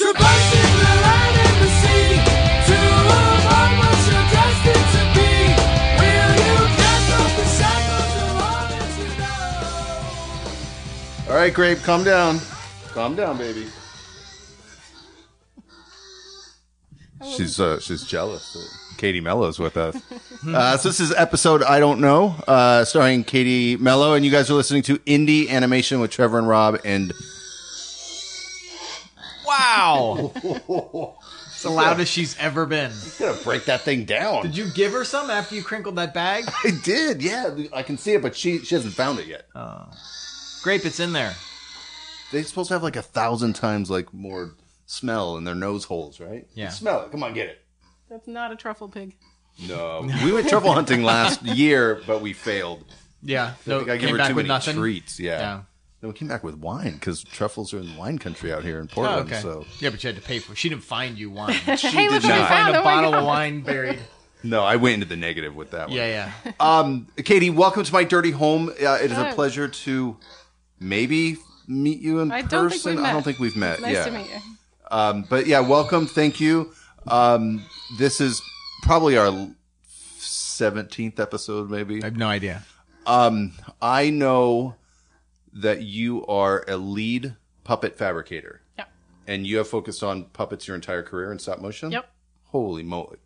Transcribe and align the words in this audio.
Traversing 0.00 0.72
the 0.80 0.94
land 1.04 1.36
and 1.44 1.56
the 1.60 1.68
sea 1.76 2.16
to 2.68 2.72
avoid 2.72 3.72
what 3.76 3.98
you're 4.08 4.28
destined 4.32 4.88
to 4.96 5.02
be. 5.12 5.30
Will 6.00 6.32
you 6.40 6.56
cast 6.80 7.08
off 7.20 7.32
the 7.36 7.44
shackles 7.60 8.14
of 8.24 8.32
all 8.40 8.64
that 8.72 8.88
you 8.96 9.08
know? 11.28 11.34
All 11.34 11.36
right, 11.36 11.52
Grape, 11.52 11.80
calm 11.82 12.02
down. 12.02 12.40
Calm 12.94 13.14
down, 13.14 13.36
baby. 13.36 13.66
She's 17.36 17.60
uh, 17.60 17.78
she's 17.78 18.02
jealous 18.04 18.54
that 18.54 18.66
Katie 18.96 19.20
Mello's 19.20 19.58
with 19.58 19.76
us. 19.76 19.96
uh, 20.48 20.78
so 20.78 20.88
this 20.88 21.00
is 21.00 21.12
episode 21.14 21.62
I 21.62 21.78
don't 21.78 22.00
know, 22.00 22.36
uh, 22.48 22.86
starring 22.86 23.22
Katie 23.22 23.76
Mello, 23.76 24.14
and 24.14 24.24
you 24.24 24.30
guys 24.30 24.50
are 24.50 24.54
listening 24.54 24.80
to 24.84 24.96
Indie 25.00 25.50
Animation 25.50 26.00
with 26.00 26.10
Trevor 26.10 26.38
and 26.38 26.48
Rob. 26.48 26.78
And 26.86 27.12
Wow. 29.50 30.32
it's 31.46 31.62
the 31.62 31.70
loudest 31.70 32.12
she's 32.12 32.36
ever 32.38 32.66
been. 32.66 32.92
gonna 33.18 33.36
break 33.42 33.64
that 33.66 33.82
thing 33.82 34.04
down. 34.04 34.42
Did 34.42 34.56
you 34.56 34.70
give 34.70 34.92
her 34.92 35.04
some 35.04 35.28
after 35.30 35.54
you 35.54 35.62
crinkled 35.62 35.96
that 35.96 36.14
bag? 36.14 36.44
I 36.64 36.70
did, 36.82 37.22
yeah. 37.22 37.54
I 37.72 37.82
can 37.82 37.98
see 37.98 38.12
it, 38.14 38.22
but 38.22 38.36
she 38.36 38.58
she 38.60 38.74
hasn't 38.74 38.94
found 38.94 39.18
it 39.18 39.26
yet. 39.26 39.46
Oh. 39.54 39.86
Grape, 40.62 40.84
it's 40.84 41.00
in 41.00 41.12
there. 41.12 41.34
They're 42.32 42.44
supposed 42.44 42.68
to 42.68 42.74
have 42.74 42.82
like 42.82 42.96
a 42.96 43.02
thousand 43.02 43.54
times 43.54 43.90
like 43.90 44.12
more 44.14 44.54
smell 44.86 45.36
in 45.36 45.44
their 45.44 45.54
nose 45.54 45.84
holes, 45.84 46.20
right? 46.20 46.46
Yeah. 46.54 46.68
Smell 46.68 47.02
it. 47.04 47.10
Come 47.10 47.22
on, 47.22 47.34
get 47.34 47.48
it. 47.48 47.58
That's 48.08 48.26
not 48.28 48.52
a 48.52 48.56
truffle 48.56 48.88
pig. 48.88 49.14
No, 49.68 50.08
we 50.24 50.32
went 50.32 50.48
truffle 50.48 50.72
hunting 50.72 51.02
last 51.02 51.42
year, 51.44 52.00
but 52.06 52.22
we 52.22 52.32
failed. 52.32 52.84
Yeah. 53.22 53.46
I 53.46 53.54
No, 53.70 53.78
think 53.80 53.90
I 53.90 53.96
gave 53.96 54.06
came 54.06 54.10
her 54.12 54.18
back 54.18 54.28
too 54.30 54.34
with 54.36 54.46
many 54.46 54.54
nothing. 54.54 54.76
treats. 54.76 55.20
Yeah. 55.20 55.38
Yeah. 55.38 55.60
Then 56.00 56.08
we 56.10 56.14
came 56.14 56.28
back 56.28 56.42
with 56.42 56.56
wine 56.56 56.92
because 56.94 57.22
truffles 57.22 57.74
are 57.74 57.78
in 57.78 57.94
wine 57.96 58.18
country 58.18 58.52
out 58.52 58.62
here 58.64 58.78
in 58.80 58.88
Oh, 58.90 58.94
Portland. 58.94 59.30
okay. 59.30 59.40
So 59.40 59.66
Yeah, 59.80 59.90
but 59.90 60.02
you 60.02 60.08
had 60.08 60.16
to 60.16 60.22
pay 60.22 60.38
for 60.38 60.52
it. 60.52 60.58
She 60.58 60.68
didn't 60.70 60.84
find 60.84 61.18
you 61.18 61.30
wine. 61.30 61.52
She 61.76 61.88
hey, 61.88 62.08
look 62.08 62.22
did 62.22 62.30
what 62.30 62.32
I 62.32 62.38
not. 62.38 62.48
found! 62.48 62.64
found 62.64 62.76
a 62.76 62.80
Oh 62.80 62.84
bottle 62.84 63.14
of 63.14 63.24
wine 63.26 63.60
buried. 63.60 63.98
no, 64.42 64.64
I 64.64 64.76
went 64.76 64.94
into 64.94 65.06
the 65.06 65.16
negative 65.16 65.54
with 65.54 65.72
that 65.72 65.88
one. 65.88 65.96
Yeah, 65.98 66.32
yeah. 66.46 66.52
Um, 66.58 67.06
Katie, 67.16 67.50
welcome 67.50 67.84
to 67.84 67.92
my 67.92 68.04
dirty 68.04 68.30
home. 68.30 68.68
Uh, 68.70 68.98
it 69.02 69.10
is 69.12 69.18
a 69.18 69.30
Oh. 69.30 69.34
pleasure 69.34 69.68
to 69.68 70.16
maybe 70.78 71.36
meet 71.68 72.00
you 72.00 72.20
in 72.20 72.32
I 72.32 72.42
person. 72.42 72.58
don't 72.58 72.70
think 72.70 72.84
we've 72.96 73.04
I 73.04 73.12
don't 73.12 73.22
think 73.22 73.38
we've 73.38 73.56
met. 73.56 73.80
Nice 73.82 73.92
yeah. 73.94 74.04
to 74.06 74.10
meet 74.10 74.26
you. 74.30 74.40
Um, 74.90 75.24
but 75.28 75.46
yeah, 75.46 75.60
welcome. 75.60 76.06
Thank 76.06 76.40
you. 76.40 76.72
Um, 77.08 77.64
this 77.98 78.20
is 78.22 78.40
probably 78.82 79.18
our 79.18 79.50
seventeenth 80.18 81.20
episode, 81.20 81.70
maybe. 81.70 82.02
I 82.02 82.06
have 82.06 82.16
no 82.16 82.28
idea. 82.28 82.62
Um, 83.06 83.52
I 83.82 84.10
know 84.10 84.74
that 85.52 85.82
you 85.82 86.24
are 86.26 86.64
a 86.68 86.76
lead 86.76 87.34
puppet 87.64 87.96
fabricator, 87.96 88.62
Yeah. 88.78 88.84
and 89.26 89.46
you 89.46 89.58
have 89.58 89.68
focused 89.68 90.02
on 90.02 90.24
puppets 90.26 90.66
your 90.68 90.74
entire 90.74 91.02
career 91.02 91.32
in 91.32 91.38
stop 91.38 91.60
motion. 91.60 91.90
Yep. 91.90 92.08
Holy 92.44 92.82
moly! 92.82 93.18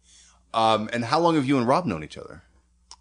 Um, 0.52 0.88
and 0.92 1.04
how 1.04 1.18
long 1.20 1.34
have 1.34 1.46
you 1.46 1.58
and 1.58 1.66
Rob 1.66 1.86
known 1.86 2.04
each 2.04 2.18
other? 2.18 2.42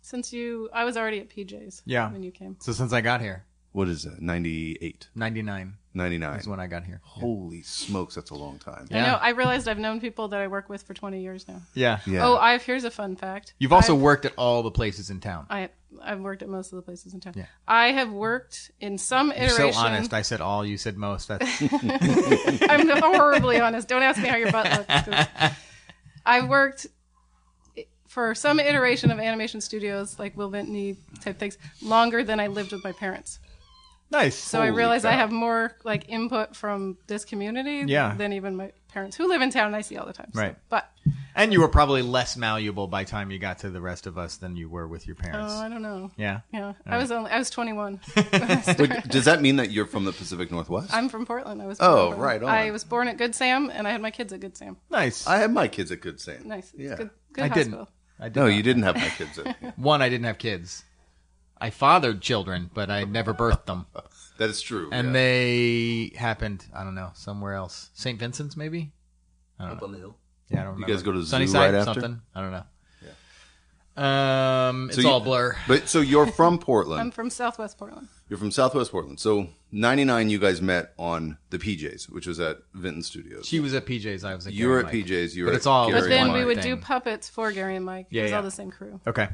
Since 0.01 0.33
you, 0.33 0.69
I 0.73 0.83
was 0.85 0.97
already 0.97 1.19
at 1.19 1.29
PJ's. 1.29 1.81
Yeah. 1.85 2.11
When 2.11 2.23
you 2.23 2.31
came. 2.31 2.57
So 2.59 2.71
since 2.73 2.91
I 2.93 3.01
got 3.01 3.21
here, 3.21 3.45
What 3.71 3.87
is 3.87 4.05
it? 4.05 4.21
98, 4.21 5.07
99 5.15 5.77
99. 5.93 6.39
is 6.39 6.47
when 6.47 6.59
I 6.59 6.67
got 6.67 6.83
here. 6.83 6.99
Holy 7.03 7.61
smokes, 7.61 8.15
that's 8.15 8.31
a 8.31 8.35
long 8.35 8.57
time. 8.59 8.87
I 8.91 8.95
know. 9.01 9.17
I 9.21 9.29
realized 9.29 9.67
I've 9.67 9.77
known 9.77 9.99
people 10.01 10.27
that 10.29 10.39
I 10.39 10.47
work 10.47 10.69
with 10.69 10.83
for 10.83 10.93
20 10.93 11.21
years 11.21 11.47
now. 11.47 11.61
Yeah. 11.75 11.99
Yeah. 12.07 12.27
Oh, 12.27 12.37
I've 12.37 12.63
here's 12.63 12.83
a 12.83 12.91
fun 12.91 13.15
fact. 13.15 13.53
You've 13.59 13.73
also 13.73 13.95
I've, 13.95 14.01
worked 14.01 14.25
at 14.25 14.33
all 14.37 14.63
the 14.63 14.71
places 14.71 15.09
in 15.09 15.19
town. 15.19 15.45
I 15.49 15.69
I've 16.01 16.19
worked 16.19 16.41
at 16.41 16.49
most 16.49 16.73
of 16.73 16.77
the 16.77 16.81
places 16.81 17.13
in 17.13 17.19
town. 17.19 17.33
Yeah. 17.35 17.45
I 17.67 17.91
have 17.91 18.11
worked 18.11 18.71
in 18.79 18.97
some 18.97 19.27
You're 19.27 19.45
iteration. 19.45 19.73
so 19.73 19.79
honest. 19.79 20.13
I 20.13 20.23
said 20.23 20.41
all. 20.41 20.65
You 20.65 20.77
said 20.77 20.97
most. 20.97 21.27
That's 21.27 21.61
I'm 22.69 22.89
horribly 22.89 23.59
honest. 23.59 23.87
Don't 23.87 24.03
ask 24.03 24.21
me 24.21 24.27
how 24.29 24.37
your 24.37 24.51
butt 24.51 24.71
looks. 24.71 25.05
'cause 25.05 25.51
I've 26.25 26.47
worked 26.47 26.87
for 28.07 28.35
some 28.35 28.59
iteration 28.59 29.09
of 29.11 29.19
animation 29.19 29.59
studios, 29.59 30.19
like 30.19 30.37
Will 30.37 30.51
Vintney 30.51 30.97
type 31.21 31.39
things, 31.39 31.57
longer 31.81 32.23
than 32.23 32.39
I 32.39 32.47
lived 32.47 32.71
with 32.71 32.83
my 32.83 32.91
parents. 32.91 33.39
Nice. 34.13 34.35
So 34.37 34.61
I 34.61 34.67
Holy 34.67 34.77
realize 34.77 35.03
I 35.03 35.11
have 35.11 35.31
more 35.31 35.75
like 35.83 36.07
input 36.07 36.55
from 36.55 36.97
this 37.07 37.25
community 37.25 37.83
Yeah. 37.85 38.15
than 38.15 38.31
even 38.33 38.55
my 38.55 38.71
parents 38.87 39.17
who 39.17 39.27
live 39.27 39.41
in 39.41 39.49
town 39.49 39.67
and 39.67 39.75
I 39.75 39.81
see 39.81 39.97
all 39.97 40.05
the 40.05 40.13
time. 40.13 40.29
so- 40.33 40.39
Right. 40.39 40.55
But 40.69 40.89
and 41.35 41.51
you 41.51 41.59
were 41.61 41.67
probably 41.67 42.03
less 42.03 42.37
malleable 42.37 42.87
by 42.87 43.03
the 43.03 43.09
time 43.09 43.31
you 43.31 43.39
got 43.39 43.57
to 43.59 43.69
the 43.71 43.81
rest 43.81 44.05
of 44.07 44.17
us 44.19 44.37
than 44.37 44.55
you 44.55 44.69
were 44.69 44.87
with 44.87 45.07
your 45.07 45.15
parents. 45.15 45.51
oh, 45.53 45.61
I 45.61 45.67
don't 45.67 45.81
know. 45.81 46.11
yeah. 46.15 46.41
Yeah, 46.53 46.73
I 46.85 46.97
was 46.97 47.11
only 47.11 47.29
I 47.31 47.39
was 47.39 47.49
21. 47.49 47.99
But 48.15 49.09
does 49.09 49.25
that 49.25 49.41
mean 49.41 49.57
that 49.57 49.71
you're 49.71 49.85
from 49.87 50.05
the 50.05 50.13
Pacific 50.13 50.51
Northwest? 50.51 50.93
I'm 50.93 51.09
from 51.09 51.25
Portland. 51.25 51.61
I 51.61 51.65
was. 51.65 51.77
Oh, 51.81 51.85
born 51.85 51.97
Oh, 51.97 52.05
Portland. 52.15 52.21
right 52.21 52.43
on. 52.43 52.49
I 52.49 52.71
was 52.71 52.83
born 52.83 53.07
at 53.07 53.17
Good 53.17 53.33
Sam, 53.35 53.69
and 53.73 53.87
I 53.87 53.91
had 53.91 54.01
my 54.01 54.11
kids 54.11 54.31
at 54.31 54.39
Good 54.39 54.55
Sam. 54.55 54.77
Nice. 54.91 55.25
I 55.27 55.37
had 55.37 55.51
my 55.51 55.67
kids 55.67 55.91
at 55.91 55.99
Good 56.01 56.19
Sam. 56.21 56.47
Nice. 56.47 56.71
It's 56.73 56.79
Yeah. 56.81 56.95
Good. 56.95 57.09
Good 57.33 57.43
I 57.43 57.47
hospital. 57.47 57.71
didn't. 57.71 57.89
I 58.19 58.23
did 58.29 58.35
No, 58.35 58.43
not. 58.47 58.55
you 58.55 58.63
didn't 58.63 58.83
have 58.83 58.95
my 58.95 59.09
kids 59.09 59.39
at. 59.39 59.77
One, 59.77 60.01
I 60.03 60.09
didn't 60.09 60.25
have 60.25 60.37
kids. 60.37 60.83
I 61.63 61.69
fathered 61.69 62.21
children, 62.21 62.69
but 62.73 62.91
I 62.91 63.05
never 63.05 63.33
birthed 63.33 63.65
them. 63.65 63.85
That 64.39 64.49
is 64.49 64.61
true. 64.61 64.89
And 64.91 65.07
yeah. 65.09 65.13
they 65.13 66.11
happened, 66.17 66.65
I 66.75 66.83
don't 66.83 66.95
know, 66.95 67.11
somewhere 67.13 67.53
else. 67.53 67.91
St. 67.93 68.17
Vincent's, 68.19 68.57
maybe? 68.57 68.91
up 69.59 69.81
on 69.83 69.91
the 69.91 69.99
hill. 69.99 70.17
Yeah, 70.49 70.61
I 70.61 70.63
don't 70.63 70.73
remember. 70.73 70.91
guys 70.91 71.03
go 71.03 71.11
to 71.11 71.19
the 71.19 71.23
zoo 71.23 71.29
Sunnyside, 71.29 71.73
right 71.73 71.75
after? 71.75 71.93
something? 72.01 72.21
I 72.33 72.41
don't 72.41 72.51
know. 72.51 72.63
Um, 73.95 74.87
it's 74.89 74.95
So 74.95 75.01
you- 75.03 75.09
all 75.09 75.19
blur. 75.19 75.55
But 75.67 75.87
so 75.87 76.01
you're 76.01 76.25
from 76.39 76.57
Portland. 76.57 76.99
I'm 76.99 77.11
from 77.11 77.29
Southwest 77.29 77.77
Portland. 77.77 78.07
You're 78.27 78.39
from 78.39 78.49
Southwest 78.49 78.91
Portland. 78.91 79.19
So 79.19 79.49
99 79.71 80.31
you 80.31 80.39
guys 80.39 80.61
met 80.63 80.93
on 80.97 81.37
the 81.51 81.59
PJs, 81.59 82.09
which 82.11 82.25
was 82.25 82.39
at 82.39 82.57
Vinton 82.73 83.03
Studios. 83.03 83.45
She 83.45 83.59
was 83.59 83.75
at 83.75 83.85
PJ's. 83.85 84.23
I 84.23 84.33
was 84.33 84.47
at 84.47 84.53
you 84.53 84.67
were 84.67 84.79
at 84.79 84.85
Mike. 84.85 84.95
PJs, 84.95 85.35
you 85.35 85.43
were 85.43 85.51
But 85.51 85.53
at 85.53 85.57
it's 85.57 85.67
all- 85.67 85.89
Gary 85.89 86.01
But 86.01 86.09
then 86.09 86.29
one 86.29 86.39
we 86.39 86.43
would 86.45 86.63
thing. 86.63 86.75
do 86.75 86.81
puppets 86.81 87.29
for 87.29 87.51
Gary 87.51 87.75
and 87.75 87.85
Mike. 87.85 88.07
Yeah, 88.09 88.21
it 88.21 88.23
was 88.23 88.31
yeah. 88.31 88.37
all 88.37 88.43
the 88.43 88.51
same 88.51 88.71
crew. 88.71 88.99
Okay. 89.05 89.29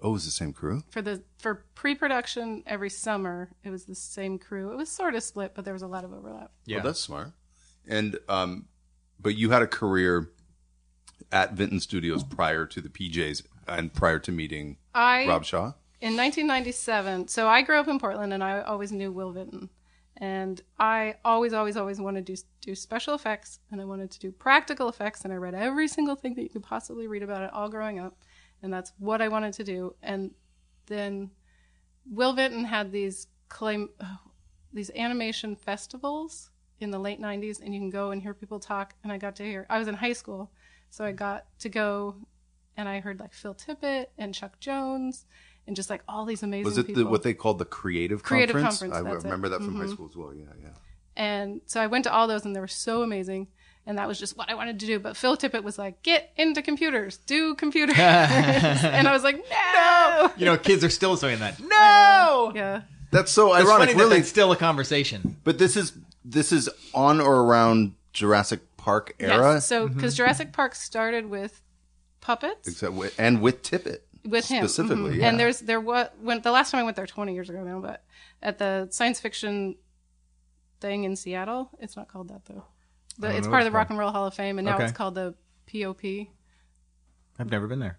Oh, 0.00 0.10
it 0.10 0.12
was 0.12 0.24
the 0.24 0.30
same 0.30 0.52
crew? 0.52 0.82
For 0.90 1.02
the 1.02 1.22
for 1.38 1.64
pre-production 1.74 2.62
every 2.66 2.90
summer, 2.90 3.50
it 3.64 3.70
was 3.70 3.84
the 3.84 3.94
same 3.94 4.38
crew. 4.38 4.70
It 4.72 4.76
was 4.76 4.88
sort 4.88 5.14
of 5.14 5.22
split, 5.22 5.52
but 5.54 5.64
there 5.64 5.74
was 5.74 5.82
a 5.82 5.88
lot 5.88 6.04
of 6.04 6.12
overlap. 6.12 6.52
Yeah. 6.66 6.78
Oh, 6.78 6.82
that's 6.82 7.00
smart. 7.00 7.32
And 7.86 8.18
um 8.28 8.66
but 9.20 9.36
you 9.36 9.50
had 9.50 9.62
a 9.62 9.66
career 9.66 10.30
at 11.32 11.54
Vinton 11.54 11.80
Studios 11.80 12.22
prior 12.22 12.64
to 12.66 12.80
the 12.80 12.88
PJs 12.88 13.42
and 13.66 13.92
prior 13.92 14.18
to 14.20 14.32
meeting 14.32 14.76
I 14.94 15.26
Rob 15.26 15.44
Shaw. 15.44 15.72
in 16.00 16.16
1997. 16.16 17.28
So 17.28 17.48
I 17.48 17.62
grew 17.62 17.78
up 17.78 17.88
in 17.88 17.98
Portland, 17.98 18.32
and 18.32 18.42
I 18.42 18.60
always 18.62 18.92
knew 18.92 19.10
Will 19.12 19.32
Vinton. 19.32 19.68
And 20.20 20.60
I 20.80 21.14
always, 21.24 21.52
always, 21.52 21.76
always 21.76 22.00
wanted 22.00 22.26
to 22.26 22.34
do, 22.34 22.42
do 22.60 22.74
special 22.74 23.14
effects, 23.14 23.60
and 23.70 23.80
I 23.80 23.84
wanted 23.84 24.10
to 24.12 24.18
do 24.18 24.32
practical 24.32 24.88
effects. 24.88 25.22
And 25.22 25.32
I 25.32 25.36
read 25.36 25.54
every 25.54 25.86
single 25.86 26.16
thing 26.16 26.34
that 26.34 26.42
you 26.42 26.48
could 26.48 26.64
possibly 26.64 27.06
read 27.06 27.22
about 27.22 27.42
it 27.42 27.52
all 27.52 27.68
growing 27.68 28.00
up, 28.00 28.16
and 28.62 28.72
that's 28.72 28.92
what 28.98 29.20
I 29.22 29.28
wanted 29.28 29.54
to 29.54 29.64
do. 29.64 29.94
And 30.02 30.32
then 30.86 31.30
Will 32.10 32.32
Vinton 32.32 32.64
had 32.64 32.92
these 32.92 33.26
claim, 33.48 33.90
oh, 34.00 34.18
these 34.72 34.90
animation 34.90 35.56
festivals 35.56 36.50
in 36.80 36.90
the 36.90 36.98
late 36.98 37.20
90s, 37.20 37.60
and 37.60 37.74
you 37.74 37.80
can 37.80 37.90
go 37.90 38.10
and 38.10 38.22
hear 38.22 38.34
people 38.34 38.60
talk. 38.60 38.94
And 39.02 39.12
I 39.12 39.18
got 39.18 39.36
to 39.36 39.44
hear. 39.44 39.66
I 39.68 39.78
was 39.78 39.88
in 39.88 39.94
high 39.94 40.12
school, 40.12 40.50
so 40.90 41.04
I 41.04 41.12
got 41.12 41.46
to 41.60 41.68
go, 41.68 42.14
and 42.76 42.88
I 42.88 43.00
heard 43.00 43.18
like 43.20 43.32
Phil 43.32 43.54
Tippett 43.54 44.06
and 44.16 44.34
Chuck 44.34 44.60
Jones, 44.60 45.26
and 45.66 45.74
just 45.74 45.90
like 45.90 46.02
all 46.08 46.24
these 46.24 46.42
amazing. 46.42 46.64
Was 46.64 46.78
it 46.78 46.94
the, 46.94 47.04
what 47.04 47.22
they 47.22 47.34
called 47.34 47.58
the 47.58 47.64
Creative, 47.64 48.22
Creative 48.22 48.54
Conference? 48.54 48.78
Conference, 48.92 48.94
I 49.06 49.10
that's 49.10 49.24
it. 49.24 49.26
remember 49.28 49.48
that 49.48 49.60
from 49.60 49.76
high 49.76 49.84
Mhm. 49.86 49.92
school 49.92 50.06
as 50.08 50.16
well. 50.16 50.32
Yeah, 50.34 50.44
yeah. 50.62 50.68
And 51.16 51.62
so 51.66 51.80
I 51.80 51.88
went 51.88 52.04
to 52.04 52.12
all 52.12 52.28
those 52.28 52.44
and 52.44 52.54
they 52.54 52.60
were 52.60 52.68
so 52.68 53.02
amazing. 53.02 53.48
And 53.88 53.96
that 53.96 54.06
was 54.06 54.18
just 54.18 54.36
what 54.36 54.50
I 54.50 54.54
wanted 54.54 54.78
to 54.80 54.86
do. 54.86 54.98
But 55.00 55.16
Phil 55.16 55.34
Tippett 55.36 55.62
was 55.64 55.78
like, 55.78 56.02
get 56.02 56.30
into 56.36 56.60
computers, 56.60 57.16
do 57.16 57.54
computers. 57.54 57.96
and 57.98 59.08
I 59.08 59.12
was 59.12 59.24
like, 59.24 59.42
no. 59.50 60.30
You 60.36 60.44
know, 60.44 60.58
kids 60.58 60.84
are 60.84 60.90
still 60.90 61.16
saying 61.16 61.38
that. 61.38 61.58
No! 61.58 62.52
Yeah. 62.54 62.82
That's 63.10 63.32
so 63.32 63.54
It's 63.54 63.64
ironic, 63.64 63.88
funny 63.88 63.92
that 63.94 63.98
really. 64.04 64.16
that's 64.18 64.28
still 64.28 64.52
a 64.52 64.56
conversation. 64.56 65.38
But 65.42 65.56
this 65.58 65.74
is 65.74 65.94
this 66.22 66.52
is 66.52 66.68
on 66.92 67.18
or 67.22 67.36
around 67.40 67.94
Jurassic 68.12 68.60
Park 68.76 69.14
era, 69.18 69.54
Yes. 69.54 69.66
So, 69.66 69.88
because 69.88 70.14
Jurassic 70.14 70.52
Park 70.52 70.74
started 70.74 71.24
with 71.30 71.62
puppets 72.20 72.68
except 72.68 72.92
with, 72.92 73.14
and 73.18 73.40
with 73.40 73.62
Tippett 73.62 74.00
with 74.26 74.48
him. 74.48 74.62
specifically. 74.62 75.12
Mhm. 75.14 75.20
Yeah. 75.20 75.28
And 75.30 75.40
there's, 75.40 75.60
there 75.60 75.80
was, 75.80 76.08
when 76.20 76.42
the 76.42 76.50
last 76.50 76.70
time 76.72 76.80
I 76.80 76.84
went 76.84 76.96
there 76.96 77.06
20 77.06 77.32
years 77.32 77.48
ago 77.48 77.64
now, 77.64 77.80
but 77.80 78.04
at 78.42 78.58
the 78.58 78.88
science 78.90 79.18
fiction 79.18 79.76
thing 80.80 81.04
in 81.04 81.16
Seattle, 81.16 81.70
it's 81.80 81.96
not 81.96 82.08
called 82.08 82.28
that 82.28 82.44
though. 82.44 82.64
The, 83.18 83.36
it's 83.36 83.46
part 83.48 83.62
of 83.62 83.64
the 83.64 83.72
Rock 83.72 83.90
and 83.90 83.98
Roll 83.98 84.10
Hall 84.10 84.26
of 84.26 84.34
Fame, 84.34 84.58
and 84.58 84.66
now 84.66 84.76
Okay. 84.76 84.84
it's 84.84 84.92
called 84.92 85.14
the 85.14 85.34
POP. 85.72 86.28
I've 87.38 87.50
never 87.50 87.66
been 87.66 87.80
there. 87.80 87.98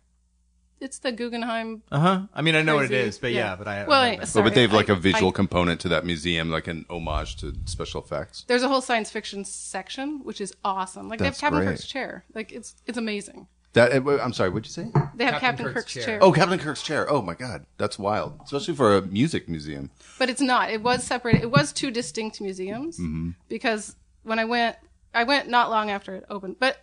It's 0.81 1.00
the 1.00 1.12
Guggenheim 1.12 1.83
Uh 1.92 2.00
huh. 2.00 2.21
I 2.33 2.42
mean, 2.42 2.56
I 2.56 2.62
know 2.62 2.75
what 2.75 2.86
it 2.86 2.89
Crazy. 2.89 3.07
is, 3.10 3.18
but 3.18 3.33
yeah, 3.33 3.57
but 3.57 3.68
I. 3.68 3.86
Well, 3.86 4.01
I've 4.01 4.21
I- 4.21 4.25
Well, 4.33 4.44
but 4.45 4.56
they 4.56 4.62
have 4.62 4.71
like 4.71 4.88
a 4.88 4.94
I- 4.94 5.00
visual 5.00 5.27
I- 5.30 5.33
component 5.33 5.81
to 5.81 5.89
that 5.89 6.06
museum, 6.06 6.50
like 6.50 6.68
an 6.68 6.86
homage 6.89 7.36
to 7.38 7.54
special 7.66 8.01
effects. 8.01 8.45
There's 8.48 8.63
a 8.63 8.69
whole 8.69 8.80
science 8.81 9.12
fiction 9.12 9.44
section, 9.44 10.21
which 10.24 10.39
is 10.39 10.54
awesome. 10.63 11.10
Like 11.10 11.19
they 11.19 11.25
have 11.25 11.38
Captain 11.38 11.60
great. 11.60 11.71
Kirk's 11.71 11.86
chair. 11.86 12.24
Like 12.33 12.54
it's 12.54 12.75
it's 12.86 12.98
amazing. 12.98 13.48
That 13.74 13.92
uh, 13.92 14.19
I'm 14.24 14.31
sorry, 14.31 14.50
what'd 14.51 14.66
you 14.68 14.71
say? 14.71 14.89
They 15.16 15.25
have 15.25 15.33
Captain 15.33 15.39
Captain, 15.42 15.66
Kirk's 15.66 15.74
Kirk's, 15.75 15.94
chair. 15.94 16.04
chair. 16.06 16.19
Oh, 16.21 16.31
Captain 16.31 16.57
Kirk's 16.60 16.81
chair. 16.81 17.12
Oh 17.12 17.21
my 17.21 17.36
God, 17.36 17.66
that's 17.77 18.00
wild, 18.00 18.39
especially 18.45 18.74
for 18.75 18.95
a 18.95 19.01
music 19.01 19.50
museum. 19.50 19.92
But 20.18 20.30
it's 20.30 20.42
not. 20.42 20.71
It 20.71 20.81
was 20.81 21.04
separated. 21.04 21.42
It 21.42 21.51
was 21.51 21.74
two 21.74 21.92
distinct 21.92 22.39
museums 22.39 22.98
Mm-hmm. 22.98 23.31
because 23.50 23.98
when 24.24 24.39
I 24.39 24.45
went 24.45 24.77
I 25.13 25.23
went 25.23 25.50
not 25.50 25.69
long 25.69 25.89
after 25.89 26.15
it 26.15 26.25
opened. 26.29 26.57
But 26.59 26.77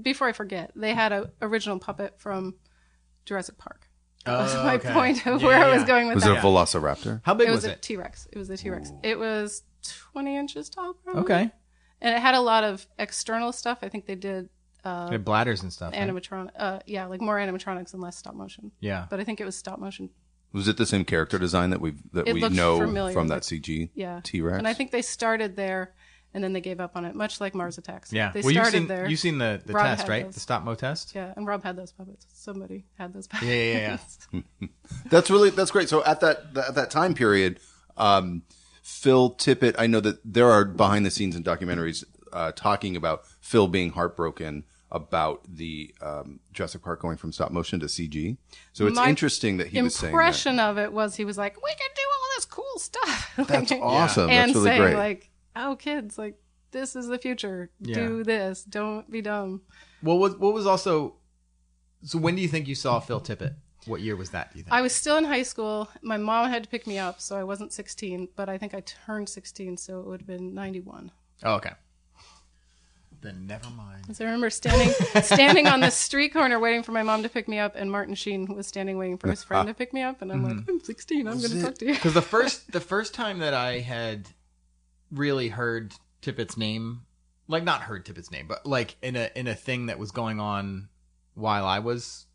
before 0.00 0.28
I 0.28 0.32
forget, 0.32 0.72
they 0.74 0.94
had 0.94 1.12
a 1.12 1.30
original 1.42 1.78
puppet 1.78 2.14
from 2.18 2.54
Jurassic 3.24 3.58
Park. 3.58 3.88
That 4.24 4.38
was 4.38 4.54
Oh, 4.54 4.64
my 4.64 4.74
okay. 4.74 4.92
point 4.92 5.26
of 5.26 5.40
Yeah, 5.40 5.46
where 5.46 5.56
I 5.58 5.68
yeah, 5.68 5.74
was 5.74 5.84
going 5.84 6.08
with 6.08 6.20
that. 6.22 6.28
Was 6.28 6.38
it 6.38 6.38
a 6.38 6.46
Velociraptor? 6.80 7.20
How 7.24 7.34
big 7.34 7.48
was 7.48 7.48
it 7.48 7.50
was, 7.50 7.62
was, 7.62 7.64
a 7.64 7.72
it? 7.72 7.82
T 7.82 7.96
Rex. 7.96 8.28
It 8.32 8.38
was 8.38 8.50
a 8.50 8.56
T 8.56 8.70
Rex. 8.70 8.92
It 9.02 9.18
was 9.18 9.62
20 10.12 10.36
inches 10.36 10.68
tall. 10.68 10.94
Probably. 11.04 11.22
Okay. 11.22 11.50
And 12.02 12.14
it 12.14 12.20
had 12.20 12.34
a 12.34 12.40
lot 12.40 12.64
of 12.64 12.86
external 12.98 13.52
stuff. 13.52 13.78
I 13.82 13.88
think 13.88 14.06
they 14.06 14.14
did 14.14 14.48
uh, 14.84 15.06
They 15.06 15.12
had 15.12 15.24
bladders 15.24 15.62
and 15.62 15.72
stuff. 15.72 15.92
right? 15.92 16.00
animatronic. 16.08 16.50
Uh, 16.58 16.80
yeah, 16.86 17.06
like 17.06 17.20
more 17.20 17.36
animatronics 17.38 17.92
and 17.92 18.02
less 18.02 18.16
stop 18.16 18.34
motion. 18.34 18.72
Yeah. 18.80 19.06
But 19.10 19.20
I 19.20 19.24
think 19.24 19.40
it 19.40 19.44
was 19.44 19.56
stop 19.56 19.78
motion. 19.78 20.10
Was 20.52 20.66
it 20.66 20.76
the 20.76 20.86
same 20.86 21.04
character 21.04 21.38
design 21.38 21.70
that 21.70 21.80
we 21.80 21.94
that 22.12 22.26
It 22.26 22.34
we 22.34 22.40
looked 22.40 22.56
know 22.56 22.78
familiar, 22.80 23.12
from 23.14 23.28
that 23.28 23.42
CG 23.42 23.90
Yeah. 23.94 24.20
T 24.22 24.40
Rex? 24.40 24.58
And 24.58 24.66
I 24.66 24.74
think 24.74 24.90
they 24.90 25.02
started 25.02 25.56
there, 25.56 25.94
and 26.34 26.42
then 26.44 26.52
they 26.52 26.60
gave 26.60 26.80
up 26.80 26.92
on 26.96 27.04
it, 27.04 27.14
much 27.14 27.40
like 27.40 27.54
Mars 27.54 27.78
Attacks. 27.78 28.12
Yeah. 28.12 28.30
They 28.32 28.40
well, 28.42 28.50
you've 28.52 28.62
started 28.64 28.78
seen 28.78 28.86
there. 28.86 29.08
you've 29.08 29.18
seen 29.20 29.38
the, 29.38 29.60
the 29.64 29.72
Rob 29.72 29.84
test, 29.86 30.08
right? 30.08 30.24
those. 30.24 30.34
The 30.34 30.40
stop 30.40 30.64
mo 30.64 30.74
test. 30.74 31.14
Yeah, 31.14 31.32
and 31.36 31.46
Rob 31.46 31.62
had 31.62 31.76
those 31.76 31.92
puppets. 31.92 32.26
Somebody 32.32 32.84
had 32.98 33.12
those 33.12 33.26
puppets. 33.26 33.48
Yeah, 33.50 33.54
yeah, 33.54 33.98
yeah, 34.32 34.40
yeah. 34.62 34.68
That's 35.10 35.30
really 35.30 35.50
that's 35.50 35.70
great. 35.70 35.88
So 35.88 36.04
at 36.04 36.20
that 36.20 36.38
at 36.56 36.74
that 36.74 36.90
time 36.90 37.14
period, 37.14 37.58
um, 37.96 38.42
Phil 38.82 39.32
Tippett. 39.34 39.74
I 39.78 39.86
know 39.86 40.00
that 40.00 40.20
there 40.24 40.50
are 40.50 40.64
behind 40.64 41.04
the 41.06 41.10
scenes 41.10 41.36
and 41.36 41.44
documentaries 41.44 42.04
uh, 42.32 42.52
talking 42.52 42.96
about 42.96 43.26
Phil 43.40 43.68
being 43.68 43.90
heartbroken 43.90 44.64
about 44.92 45.42
the 45.48 45.94
um, 46.02 46.40
Jurassic 46.52 46.82
Park 46.82 47.00
going 47.00 47.16
from 47.16 47.32
stop 47.32 47.52
motion 47.52 47.78
to 47.80 47.86
CG. 47.86 48.36
So 48.72 48.86
it's 48.88 48.96
My 48.96 49.08
interesting 49.08 49.58
that 49.58 49.68
he 49.68 49.80
was 49.80 49.94
saying 49.94 50.10
that. 50.12 50.16
Impression 50.18 50.58
of 50.58 50.78
it 50.78 50.92
was 50.92 51.14
he 51.14 51.24
was 51.24 51.38
like, 51.38 51.56
"We 51.62 51.70
can 51.70 51.88
do 51.94 52.02
all 52.12 52.28
this 52.36 52.44
cool 52.46 52.78
stuff." 52.78 53.32
That's 53.48 53.70
Like, 53.70 53.80
awesome. 53.80 54.30
And 54.30 54.48
That's 54.50 54.54
really 54.56 54.68
saying 54.70 54.80
great. 54.82 54.96
like, 54.96 55.29
"Oh, 55.56 55.76
kids, 55.76 56.16
like 56.18 56.36
this 56.72 56.94
is 56.96 57.06
the 57.08 57.18
future. 57.18 57.70
Yeah. 57.80 57.94
Do 57.94 58.24
this. 58.24 58.62
Don't 58.64 59.10
be 59.10 59.20
dumb." 59.22 59.62
What 60.00 60.14
was 60.18 60.36
what 60.36 60.54
was 60.54 60.66
also? 60.66 61.14
So 62.02 62.18
when 62.18 62.34
do 62.36 62.42
you 62.42 62.48
think 62.48 62.66
you 62.68 62.74
saw 62.74 63.00
Phil 63.00 63.20
Tippett? 63.20 63.54
What 63.86 64.00
year 64.02 64.14
was 64.16 64.30
that? 64.30 64.52
Do 64.52 64.58
you 64.58 64.64
think? 64.64 64.74
I 64.74 64.82
was 64.82 64.94
still 64.94 65.16
in 65.16 65.24
high 65.24 65.42
school. 65.42 65.88
My 66.02 66.16
mom 66.18 66.50
had 66.50 66.62
to 66.64 66.68
pick 66.68 66.86
me 66.86 66.98
up, 66.98 67.20
so 67.20 67.36
I 67.36 67.44
wasn't 67.44 67.72
16, 67.72 68.28
but 68.36 68.48
I 68.48 68.58
think 68.58 68.74
I 68.74 68.80
turned 68.80 69.28
16, 69.30 69.78
so 69.78 70.00
it 70.00 70.06
would 70.06 70.20
have 70.20 70.26
been 70.26 70.54
91. 70.54 71.10
oh, 71.44 71.54
okay. 71.54 71.70
Then 73.22 73.46
never 73.46 73.68
mind. 73.70 74.02
Because 74.02 74.20
I 74.20 74.24
remember 74.24 74.48
standing 74.48 74.88
standing 75.22 75.66
on 75.66 75.80
the 75.80 75.90
street 75.90 76.30
corner 76.32 76.58
waiting 76.58 76.82
for 76.82 76.92
my 76.92 77.02
mom 77.02 77.22
to 77.22 77.28
pick 77.28 77.48
me 77.48 77.58
up, 77.58 77.74
and 77.76 77.90
Martin 77.92 78.14
Sheen 78.14 78.46
was 78.54 78.66
standing 78.66 78.96
waiting 78.96 79.18
for 79.18 79.28
his 79.28 79.44
friend 79.44 79.68
to 79.68 79.74
pick 79.74 79.92
me 79.92 80.00
up, 80.02 80.22
and 80.22 80.32
I'm 80.32 80.42
Mm-hmm. 80.42 80.58
like, 80.58 80.68
I'm 80.70 80.80
16. 80.80 81.28
I'm 81.28 81.38
going 81.38 81.50
to 81.50 81.62
talk 81.62 81.74
to 81.78 81.86
you. 81.86 81.92
Because 81.94 82.14
the 82.14 82.22
first 82.22 82.72
the 82.72 82.80
first 82.80 83.12
time 83.12 83.40
that 83.40 83.52
I 83.52 83.80
had 83.80 84.28
really 85.10 85.48
heard 85.48 85.94
Tippett's 86.22 86.56
name, 86.56 87.02
like 87.48 87.64
not 87.64 87.82
heard 87.82 88.04
Tippett's 88.04 88.30
name, 88.30 88.46
but 88.46 88.66
like 88.66 88.96
in 89.02 89.16
a 89.16 89.30
in 89.34 89.46
a 89.46 89.54
thing 89.54 89.86
that 89.86 89.98
was 89.98 90.10
going 90.10 90.40
on 90.40 90.88
while 91.34 91.64
I 91.64 91.78
was 91.78 92.26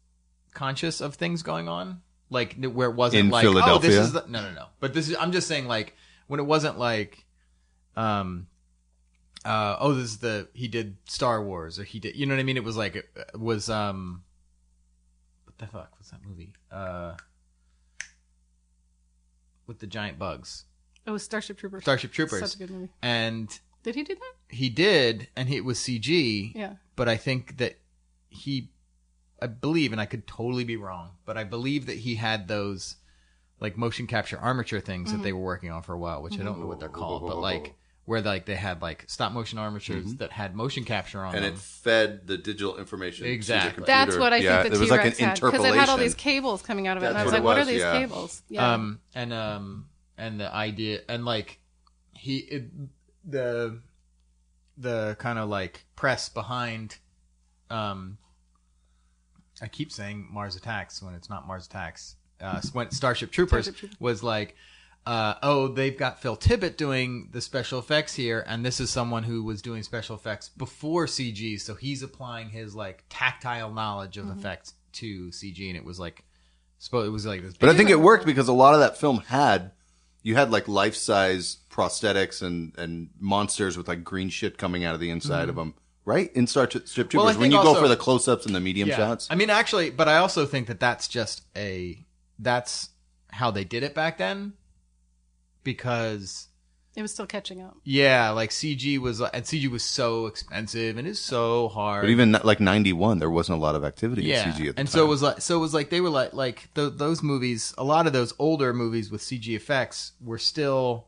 conscious 0.54 1.02
of 1.02 1.16
things 1.16 1.44
going 1.44 1.68
on, 1.68 2.02
like 2.30 2.56
where 2.64 2.90
it 2.90 2.96
wasn't 2.96 3.26
In 3.26 3.30
like 3.30 3.46
oh 3.46 3.78
this 3.78 3.96
is 3.96 4.14
the 4.14 4.26
no 4.28 4.42
no 4.42 4.52
no, 4.54 4.66
but 4.80 4.94
this 4.94 5.10
is 5.10 5.16
I'm 5.20 5.32
just 5.32 5.48
saying 5.48 5.68
like 5.68 5.96
when 6.28 6.40
it 6.40 6.44
wasn't 6.44 6.80
like 6.80 7.26
um 7.96 8.48
uh 9.46 9.78
oh 9.80 9.94
this 9.94 10.06
is 10.06 10.18
the 10.18 10.48
he 10.54 10.68
did 10.68 10.98
Star 11.08 11.44
Wars 11.44 11.80
or 11.80 11.84
he 11.84 12.00
did 12.00 12.16
you 12.16 12.26
know 12.26 12.36
what 12.36 12.40
I 12.40 12.44
mean? 12.44 12.58
It 12.58 12.64
was 12.64 12.78
like 12.78 12.96
it 12.96 13.08
was 13.38 13.70
um 13.70 14.24
what 15.46 15.58
the 15.58 15.68
fuck 15.68 15.98
was 15.98 16.10
that 16.10 16.20
movie? 16.28 16.54
Uh 16.72 17.16
with 19.68 19.80
the 19.80 19.88
giant 19.88 20.20
bugs 20.20 20.66
It 21.06 21.12
was 21.12 21.24
Starship 21.24 21.58
Troopers. 21.58 21.84
Starship 21.84 22.12
Troopers 22.12 22.40
Such 22.40 22.56
a 22.56 22.58
good 22.60 22.70
movie. 22.72 22.90
and 23.02 23.60
Did 23.84 23.96
he 23.96 24.04
do 24.04 24.16
that? 24.16 24.34
he 24.56 24.70
did 24.70 25.28
and 25.36 25.50
he, 25.50 25.58
it 25.58 25.66
was 25.66 25.78
CG 25.80 26.52
Yeah. 26.56 26.74
but 26.96 27.08
I 27.10 27.18
think 27.18 27.58
that 27.58 27.78
he, 28.30 28.70
I 29.42 29.48
believe, 29.48 29.92
and 29.92 30.02
I 30.02 30.06
could 30.06 30.28
totally 30.28 30.64
be 30.64 30.78
wrong, 30.78 31.12
but 31.26 31.38
I 31.38 31.44
believe 31.44 31.86
that 31.88 31.98
he 31.98 32.16
had 32.16 32.48
those 32.48 32.96
like 33.60 33.78
motion 33.78 34.06
capture 34.08 34.38
armature 34.38 34.80
things 34.82 35.12
that 35.12 35.24
they 35.24 35.30
Mm-hmm. 35.30 35.38
were 35.40 35.44
working 35.46 35.72
on 35.72 35.82
for 35.84 35.94
a 35.94 35.98
while, 35.98 36.22
which 36.22 36.40
I 36.40 36.44
don't 36.44 36.60
know 36.60 36.66
what 36.68 36.80
they're 36.80 36.90
called, 36.90 37.26
but 37.28 37.38
like 37.38 37.76
where 38.06 38.22
like 38.22 38.46
they 38.46 38.56
had 38.56 38.82
like 38.84 39.04
stop 39.08 39.32
motion 39.32 39.58
armatures 39.58 40.16
that 40.18 40.32
had 40.32 40.56
motion 40.56 40.84
capture 40.86 41.24
on 41.24 41.34
and 41.34 41.44
them. 41.46 41.54
it 41.54 41.60
fed 41.60 42.28
the 42.28 42.38
digital 42.38 42.78
information. 42.78 43.26
Exactly. 43.26 43.70
To 43.70 43.76
the 43.82 43.86
computer. 43.86 44.06
That's 44.06 44.18
what 44.20 44.34
I 44.34 44.38
yeah, 44.38 44.62
think 44.62 44.74
the 44.74 44.78
it 44.78 44.80
was 44.82 44.90
T 44.90 44.96
like 44.96 45.04
Rex 45.06 45.20
an 45.20 45.26
had 45.30 45.36
because 45.42 45.66
it 45.66 45.74
had 45.76 45.90
all 45.90 45.98
these 45.98 46.14
cables 46.16 46.62
coming 46.62 46.86
out 46.88 46.98
of 46.98 47.04
it, 47.04 47.08
and 47.08 47.18
I 47.18 47.24
That's 47.24 47.32
was 47.34 47.42
what 47.42 47.44
like, 47.44 47.44
it 47.44 47.46
"What 47.46 47.58
are 47.58 47.60
was, 47.62 47.68
these 47.70 47.80
yeah. 47.82 48.00
cables?" 48.00 48.42
Yeah. 48.50 48.74
Um, 48.74 49.00
and 49.16 49.34
um, 49.34 49.86
and 50.18 50.40
the 50.40 50.54
idea, 50.54 51.02
and 51.10 51.26
like 51.26 51.60
he, 52.14 52.38
it, 52.38 52.64
the, 53.24 53.80
the 54.78 55.16
kind 55.20 55.40
of 55.40 55.50
like 55.50 55.86
press 55.96 56.30
behind, 56.30 56.98
um, 57.70 58.18
I 59.62 59.68
keep 59.68 59.92
saying 59.92 60.28
Mars 60.32 60.56
Attacks 60.56 61.02
when 61.02 61.14
it's 61.14 61.30
not 61.30 61.48
Mars 61.48 61.66
Attacks. 61.66 62.16
Uh, 62.42 62.60
when 62.74 62.92
Starship 62.92 63.32
Troopers 63.32 63.66
Starship 63.66 63.80
Troopers. 63.80 64.00
was 64.02 64.22
like, 64.22 64.56
uh, 65.06 65.36
oh, 65.42 65.68
they've 65.70 65.98
got 65.98 66.22
Phil 66.22 66.36
Tippett 66.36 66.76
doing 66.78 67.30
the 67.32 67.40
special 67.40 67.80
effects 67.80 68.14
here, 68.16 68.44
and 68.48 68.66
this 68.66 68.80
is 68.82 68.90
someone 68.90 69.24
who 69.24 69.44
was 69.44 69.62
doing 69.62 69.84
special 69.84 70.16
effects 70.16 70.50
before 70.50 71.06
CG, 71.06 71.62
so 71.62 71.76
he's 71.76 72.04
applying 72.04 72.50
his 72.50 72.76
like 72.76 73.04
tactile 73.10 73.72
knowledge 73.72 74.18
Mm-hmm. 74.18 74.32
of 74.32 74.38
effects 74.40 74.74
to 74.94 75.28
CG, 75.30 75.68
and 75.68 75.78
it 75.78 75.86
was 75.86 76.00
like, 76.00 76.24
supposed 76.80 77.08
it 77.08 77.12
was 77.12 77.26
like 77.26 77.42
this. 77.42 77.56
But 77.56 77.70
I 77.70 77.74
think 77.74 77.90
it 77.90 78.00
worked 78.00 78.26
because 78.26 78.48
a 78.50 78.54
lot 78.54 78.74
of 78.74 78.82
that 78.82 78.98
film 78.98 79.20
had 79.28 79.72
you 80.26 80.34
had 80.36 80.50
like 80.52 80.68
life 80.68 80.96
size 80.96 81.58
prosthetics 81.70 82.42
and 82.42 82.74
and 82.80 83.10
monsters 83.20 83.78
with 83.78 83.88
like 83.88 84.04
green 84.04 84.30
shit 84.30 84.58
coming 84.58 84.84
out 84.84 84.96
of 84.96 85.00
the 85.00 85.12
inside 85.12 85.50
of 85.50 85.56
them, 85.56 85.76
right? 86.04 86.34
In 86.34 86.48
Starship 86.48 86.88
Troopers, 86.88 87.14
Mm-hmm. 87.14 87.18
Well, 87.18 87.38
when 87.38 87.52
you 87.52 87.62
go 87.62 87.76
for 87.76 87.88
the 87.88 87.96
close 87.96 88.28
ups 88.28 88.46
and 88.48 88.56
the 88.56 88.60
medium 88.60 88.90
Yeah. 88.90 88.98
shots. 88.98 89.28
I 89.30 89.36
mean, 89.36 89.52
actually, 89.52 89.92
but 89.92 90.08
I 90.10 90.18
also 90.18 90.46
think 90.48 90.66
that 90.68 90.80
that's 90.80 91.08
just 91.08 91.44
a 91.56 92.04
that's 92.40 92.90
how 93.30 93.52
they 93.52 93.64
did 93.66 93.84
it 93.84 93.94
back 93.94 94.18
then, 94.18 94.54
because 95.64 96.48
it 96.96 97.02
was 97.02 97.12
still 97.12 97.26
catching 97.26 97.62
up. 97.62 97.78
yeah, 97.84 98.30
like 98.30 98.52
CG 98.52 98.98
was 99.00 99.20
and 99.22 99.44
CG 99.44 99.70
was 99.70 99.84
so 99.84 100.28
expensive 100.28 100.98
and 100.98 101.08
is 101.08 101.20
so 101.20 101.68
hard. 101.68 102.04
But 102.04 102.10
even 102.10 102.32
like 102.44 102.60
ninety 102.60 102.94
one, 102.94 103.20
there 103.20 103.30
wasn't 103.30 103.58
a 103.58 103.62
lot 103.62 103.76
of 103.76 103.84
activity 103.84 104.24
yeah, 104.24 104.48
in 104.48 104.54
CG 104.54 104.54
at 104.54 104.58
the 104.58 104.64
time. 104.64 104.68
and 104.68 104.78
time. 104.78 104.88
so 104.88 105.06
it 105.06 105.10
was 105.10 105.22
like 105.22 105.42
so 105.42 105.58
it 105.58 105.60
was 105.60 105.74
like 105.74 105.90
they 105.90 106.02
were 106.02 106.10
like 106.10 106.34
like 106.34 106.74
th- 106.74 106.94
those 106.96 107.22
movies. 107.22 107.74
A 107.78 107.84
lot 107.84 108.08
of 108.08 108.14
those 108.14 108.34
older 108.40 108.74
movies 108.74 109.12
with 109.12 109.22
CG 109.22 109.48
effects 109.56 110.14
were 110.24 110.38
still 110.38 111.08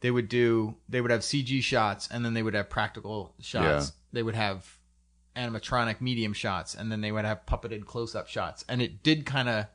they 0.00 0.10
would 0.10 0.28
do 0.28 0.74
they 0.88 1.00
would 1.00 1.10
have 1.10 1.20
CG 1.20 1.62
shots 1.62 2.08
and 2.10 2.24
then 2.24 2.34
they 2.34 2.42
would 2.42 2.54
have 2.54 2.68
practical 2.68 3.34
shots. 3.40 3.86
Yeah. 3.88 3.90
They 4.12 4.22
would 4.22 4.34
have 4.34 4.78
animatronic 5.36 6.00
medium 6.00 6.32
shots 6.32 6.74
and 6.74 6.90
then 6.90 7.00
they 7.02 7.12
would 7.12 7.24
have 7.24 7.46
puppeted 7.46 7.86
close 7.86 8.14
up 8.16 8.26
shots. 8.28 8.64
And 8.68 8.82
it 8.82 9.02
did 9.02 9.24
kind 9.26 9.48
of 9.48 9.66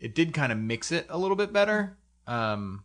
it 0.00 0.14
did 0.14 0.32
kind 0.32 0.52
of 0.52 0.58
mix 0.58 0.90
it 0.90 1.06
a 1.10 1.18
little 1.18 1.36
bit 1.36 1.52
better. 1.52 1.96
Um 2.26 2.82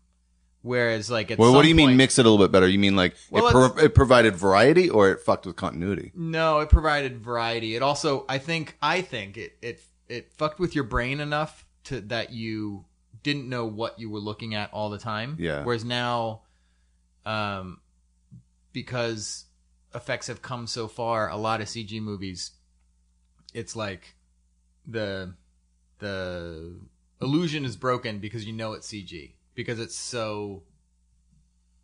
whereas 0.61 1.09
like 1.09 1.31
at 1.31 1.37
Well, 1.37 1.53
what 1.53 1.63
do 1.63 1.69
you 1.69 1.75
mean 1.75 1.97
mix 1.97 2.19
it 2.19 2.25
a 2.25 2.29
little 2.29 2.43
bit 2.45 2.51
better? 2.51 2.67
You 2.67 2.79
mean 2.79 2.95
like 2.95 3.15
Well, 3.29 3.47
it, 3.47 3.51
pro- 3.51 3.83
it 3.83 3.95
provided 3.95 4.35
variety 4.35 4.89
or 4.89 5.09
it 5.11 5.19
fucked 5.21 5.45
with 5.45 5.55
continuity? 5.55 6.11
No, 6.15 6.59
it 6.59 6.69
provided 6.69 7.23
variety. 7.23 7.75
It 7.75 7.81
also, 7.81 8.25
I 8.29 8.37
think, 8.37 8.77
I 8.81 9.01
think 9.01 9.37
it 9.37 9.57
it 9.61 9.81
it 10.07 10.33
fucked 10.33 10.59
with 10.59 10.75
your 10.75 10.83
brain 10.83 11.19
enough 11.19 11.65
to 11.85 12.01
that 12.01 12.31
you 12.31 12.85
didn't 13.23 13.47
know 13.49 13.65
what 13.65 13.99
you 13.99 14.09
were 14.09 14.19
looking 14.19 14.55
at 14.55 14.71
all 14.73 14.89
the 14.89 14.97
time. 14.97 15.37
Yeah. 15.39 15.63
Whereas 15.63 15.85
now, 15.85 16.41
um, 17.25 17.79
because 18.73 19.45
effects 19.93 20.27
have 20.27 20.41
come 20.41 20.67
so 20.67 20.87
far, 20.87 21.29
a 21.29 21.37
lot 21.37 21.61
of 21.61 21.67
CG 21.67 22.01
movies, 22.01 22.51
it's 23.53 23.75
like 23.75 24.15
the 24.87 25.33
the 25.99 26.75
illusion 27.21 27.65
is 27.65 27.75
broken 27.75 28.19
because 28.19 28.45
you 28.45 28.53
know 28.53 28.73
it's 28.73 28.91
CG 28.91 29.33
because 29.55 29.79
it's 29.79 29.95
so 29.95 30.63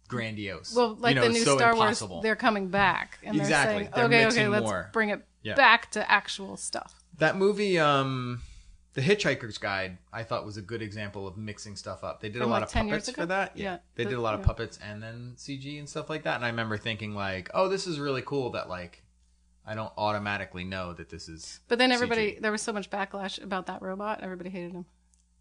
grandiose. 0.07 0.73
Well, 0.75 0.95
like 0.95 1.15
You 1.15 1.21
know, 1.21 1.27
the 1.27 1.33
new 1.33 1.43
so 1.43 1.57
Star 1.57 1.71
impossible. 1.71 2.15
Wars, 2.17 2.23
they're 2.23 2.35
coming 2.35 2.69
back, 2.69 3.19
and 3.23 3.35
Exactly. 3.35 3.73
they're 3.73 3.79
saying, 3.83 3.91
They're 3.95 4.05
"Okay, 4.05 4.25
okay, 4.27 4.47
let's 4.47 4.63
more. 4.65 4.89
bring 4.93 5.09
it 5.09 5.25
Yeah. 5.43 5.55
back 5.55 5.91
to 5.91 6.09
actual 6.09 6.57
stuff." 6.57 7.03
That 7.17 7.35
movie, 7.35 7.77
um, 7.79 8.41
The 8.93 9.01
Hitchhiker's 9.01 9.57
Guide, 9.59 9.99
I 10.11 10.23
thought 10.23 10.43
was 10.45 10.57
a 10.57 10.61
good 10.61 10.81
example 10.81 11.27
of 11.27 11.37
mixing 11.37 11.75
stuff 11.75 12.03
up. 12.03 12.19
They 12.21 12.29
did 12.29 12.39
From, 12.39 12.49
a 12.49 12.51
lot 12.51 12.61
like, 12.61 12.63
of 12.63 12.71
10 12.71 12.89
puppets 12.89 13.11
for 13.11 13.25
that. 13.27 13.55
Yeah, 13.55 13.77
they 13.95 14.05
the- 14.05 14.11
did 14.11 14.15
a 14.17 14.21
lot 14.21 14.33
of 14.33 14.39
yeah. 14.39 14.45
puppets 14.47 14.79
and 14.81 15.03
then 15.03 15.33
CG 15.37 15.77
and 15.77 15.87
stuff 15.87 16.09
like 16.09 16.23
that. 16.23 16.35
And 16.37 16.43
I 16.45 16.47
remember 16.49 16.77
thinking 16.77 17.13
like, 17.13 17.49
oh, 17.53 17.67
this 17.69 17.85
is 17.85 17.99
really 17.99 18.23
cool 18.23 18.49
that 18.51 18.69
like 18.69 19.03
I 19.65 19.75
don't 19.75 19.91
automatically 19.97 20.63
know 20.63 20.93
that 20.93 21.09
this 21.09 21.27
is 21.29 21.59
But 21.67 21.77
then 21.77 21.91
everybody, 21.91 22.31
CG. 22.37 22.41
there 22.41 22.51
was 22.51 22.61
so 22.61 22.71
much 22.73 22.89
backlash 22.89 23.43
about 23.43 23.65
that 23.67 23.81
robot. 23.83 24.21
Everybody 24.23 24.49
hated 24.49 24.71
him. 24.71 24.85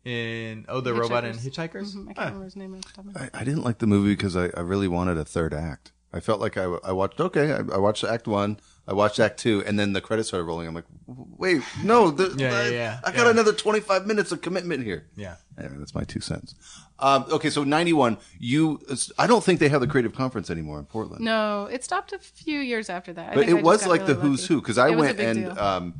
In 0.07 0.65
oh 0.69 0.81
the 0.81 0.95
robot 0.95 1.25
and 1.25 1.35
Hitchhikers. 1.39 1.95
Hitchhikers. 1.95 1.95
Mhm, 1.97 2.03
I 2.11 2.13
can't 2.13 2.19
Huh. 2.19 2.25
remember 2.27 2.45
his 2.45 2.57
name. 2.57 2.75
off 2.75 2.83
the 2.83 2.89
top 2.93 2.99
of 3.07 3.15
my 3.15 3.21
head. 3.21 3.31
I, 3.35 3.41
I 3.41 3.45
didn't 3.45 3.63
like 3.65 3.79
the 3.79 3.87
movie 3.87 4.15
because 4.15 4.37
I, 4.37 4.51
I 4.57 4.61
really 4.61 4.89
wanted 4.89 5.19
a 5.19 5.25
third 5.25 5.53
act. 5.53 5.93
I 6.13 6.21
felt 6.21 6.41
like 6.41 6.57
I, 6.57 6.65
I 6.85 6.93
watched 6.93 7.21
okay, 7.21 7.53
I, 7.53 7.57
I 7.75 7.79
watched 7.79 8.05
Act 8.05 8.27
One. 8.29 8.59
I 8.89 8.93
watched 8.93 9.19
Act 9.19 9.39
Two, 9.41 9.65
and 9.67 9.79
then 9.81 9.93
the 9.95 10.01
credits 10.01 10.29
started 10.29 10.45
rolling. 10.45 10.69
I'm 10.69 10.75
like, 10.75 10.85
wait, 11.07 11.61
no, 11.83 12.13
the, 12.13 12.33
Yeah, 12.39 12.51
yeah, 12.53 12.57
I, 12.59 12.69
yeah, 12.69 13.01
I 13.05 13.11
got 13.13 13.25
yeah. 13.25 13.31
another 13.33 13.53
25 13.53 14.07
minutes 14.07 14.31
of 14.31 14.41
commitment 14.41 14.85
here. 14.85 15.09
Yeah. 15.17 15.35
Anyway, 15.59 15.75
that's 15.79 15.95
my 15.95 16.05
two 16.05 16.21
cents. 16.21 16.55
Um, 17.01 17.25
okay, 17.31 17.51
so 17.51 17.65
91, 17.65 18.17
you, 18.39 18.81
I 19.19 19.27
don't 19.27 19.43
think 19.43 19.59
they 19.59 19.69
have 19.69 19.81
the 19.81 19.89
creative 19.89 20.15
conference 20.15 20.49
anymore 20.51 20.79
in 20.79 20.85
Portland. 20.87 21.25
No, 21.25 21.65
it 21.67 21.83
stopped 21.83 22.13
a 22.13 22.19
few 22.21 22.61
years 22.61 22.89
after 22.89 23.13
that. 23.15 23.33
I 23.33 23.35
but 23.35 23.41
think 23.47 23.49
I 23.49 23.53
it 23.53 23.55
just 23.57 23.65
was 23.65 23.81
got 23.83 23.91
like 23.91 24.07
the 24.07 24.15
really 24.15 24.29
who's 24.29 24.43
lucky. 24.43 24.55
who 24.55 24.61
because 24.61 24.79
I 24.79 24.89
It 24.89 24.91
was 24.93 24.99
a 24.99 25.01
went 25.01 25.17
big 25.19 25.27
and 25.27 25.45
deal. 25.47 25.59
um, 25.59 25.95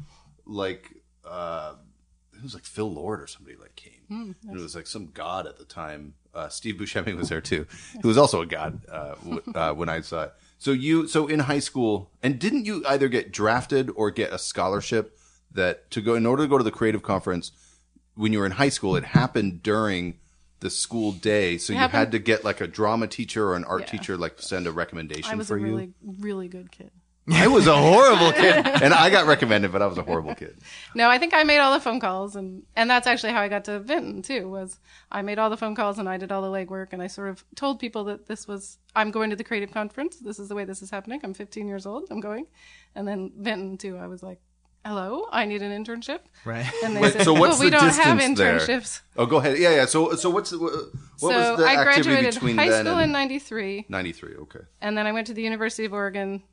like 0.47 0.95
uh, 1.29 1.75
it 2.37 2.43
was 2.43 2.55
like 2.55 2.65
Phil 2.65 2.91
Lord 2.91 3.21
or 3.21 3.27
somebody 3.27 3.57
like 3.57 3.75
came. 3.75 3.93
Hmm, 4.09 4.33
and 4.49 4.59
it 4.59 4.63
was 4.63 4.75
like 4.77 4.87
some 4.87 5.07
god 5.13 5.47
at 5.47 5.59
the 5.59 5.65
time. 5.65 6.15
Uh, 6.35 6.49
Steve 6.49 6.75
Buscemi 6.77 7.17
was 7.17 7.29
there 7.31 7.41
too, 7.41 7.67
who 8.03 8.09
was 8.09 8.19
also 8.19 8.43
a 8.43 8.47
god 8.47 8.81
uh, 8.91 9.15
w- 9.25 9.43
uh, 9.55 9.73
when 9.73 9.89
I 9.89 10.01
saw 10.03 10.25
it. 10.25 10.35
So 10.59 10.71
you, 10.73 11.09
so 11.09 11.27
in 11.27 11.41
high 11.41 11.59
school, 11.61 12.11
and 12.23 12.39
didn't 12.39 12.65
you 12.67 12.83
either 12.87 13.09
get 13.09 13.33
drafted 13.33 13.91
or 13.97 14.11
get 14.11 14.33
a 14.33 14.39
scholarship 14.39 15.19
that 15.53 15.91
to 15.93 16.01
go 16.03 16.15
in 16.15 16.27
order 16.27 16.43
to 16.45 16.49
go 16.49 16.59
to 16.59 16.65
the 16.65 16.71
creative 16.71 17.03
conference 17.03 17.53
when 18.15 18.33
you 18.33 18.39
were 18.41 18.47
in 18.47 18.53
high 18.53 18.69
school? 18.69 18.97
It 18.97 19.05
happened 19.05 19.63
during 19.63 20.19
the 20.61 20.71
school 20.71 21.13
day, 21.13 21.57
so 21.59 21.73
you 21.73 21.79
happened- 21.79 21.99
had 21.99 22.13
to 22.13 22.19
get 22.19 22.45
like 22.45 22.61
a 22.61 22.67
drama 22.67 23.07
teacher 23.07 23.49
or 23.49 23.57
an 23.57 23.65
art 23.65 23.83
Yeah. 23.83 23.87
teacher 23.87 24.17
like 24.17 24.41
send 24.41 24.67
a 24.67 24.73
recommendation 24.73 25.31
I 25.33 25.37
was 25.37 25.49
for 25.49 25.57
a 25.57 25.61
you. 25.61 25.67
really, 25.67 25.93
really 26.03 26.49
good 26.49 26.71
kid. 26.71 26.91
I 27.33 27.49
was 27.49 27.67
a 27.67 27.77
horrible 27.77 28.31
kid, 28.33 28.65
and 28.83 28.95
I 28.95 29.11
got 29.11 29.27
recommended, 29.27 29.73
but 29.73 29.83
I 29.83 29.87
was 29.87 29.99
a 29.99 30.03
horrible 30.03 30.35
kid. 30.35 30.59
No, 30.95 31.09
I 31.11 31.19
think 31.19 31.35
I 31.35 31.43
made 31.43 31.59
all 31.59 31.73
the 31.73 31.81
phone 31.81 31.99
calls, 31.99 32.37
and 32.37 32.63
and 32.77 32.89
that's 32.89 33.07
actually 33.07 33.33
how 33.33 33.41
I 33.41 33.49
got 33.49 33.65
to 33.65 33.81
Vinton 33.81 34.23
too. 34.23 34.49
Was 34.49 34.79
I 35.11 35.23
made 35.23 35.39
all 35.39 35.51
the 35.51 35.57
phone 35.57 35.75
calls 35.75 35.99
and 35.99 36.09
I 36.09 36.19
did 36.19 36.31
all 36.31 36.43
the 36.43 36.49
legwork, 36.57 36.93
and 36.93 37.03
I 37.03 37.09
sort 37.09 37.29
of 37.31 37.45
told 37.57 37.81
people 37.81 38.05
that 38.05 38.27
this 38.27 38.47
was 38.47 38.79
I'm 38.95 39.11
going 39.11 39.31
to 39.31 39.37
the 39.37 39.45
creative 39.45 39.73
conference. 39.73 40.17
This 40.19 40.39
is 40.39 40.49
the 40.49 40.55
way 40.55 40.65
this 40.65 40.83
is 40.83 40.91
happening. 40.91 41.21
I'm 41.25 41.35
15 41.35 41.67
years 41.67 41.85
old. 41.85 42.07
I'm 42.11 42.21
going, 42.21 42.47
and 42.95 43.09
then 43.09 43.33
Vinton 43.37 43.77
too. 43.77 43.97
I 43.97 44.07
was 44.07 44.23
like, 44.23 44.39
hello, 44.85 45.27
I 45.33 45.47
need 45.47 45.63
an 45.63 45.73
internship, 45.85 46.21
Right. 46.45 46.65
and 46.85 46.95
they 46.95 47.01
Wait, 47.01 47.13
said, 47.15 47.23
so 47.25 47.33
what's 47.35 47.55
well, 47.59 47.65
we 47.65 47.71
the 47.71 47.79
don't 47.79 47.93
have 47.93 48.19
distance 48.19 48.39
there? 48.39 48.59
internships. 48.61 49.01
Oh, 49.17 49.27
go 49.27 49.39
ahead. 49.39 49.59
Yeah, 49.59 49.71
yeah. 49.75 49.87
So, 49.87 50.15
so 50.15 50.31
what's 50.31 50.51
the, 50.51 50.59
what 50.59 50.73
so 51.17 51.27
was 51.29 51.59
the 51.59 51.65
I 51.65 51.75
activity 51.77 52.03
graduated 52.05 52.35
between 52.35 52.57
high 52.57 52.81
school 52.83 52.99
in 53.01 53.11
'93. 53.11 53.87
'93? 53.89 54.35
Okay. 54.43 54.61
and 54.81 54.97
then 54.97 55.09
I 55.09 55.13
went 55.13 55.27
to 55.27 55.35
the 55.35 55.43
University 55.43 55.87
of 55.87 55.93
Oregon, 55.93 56.45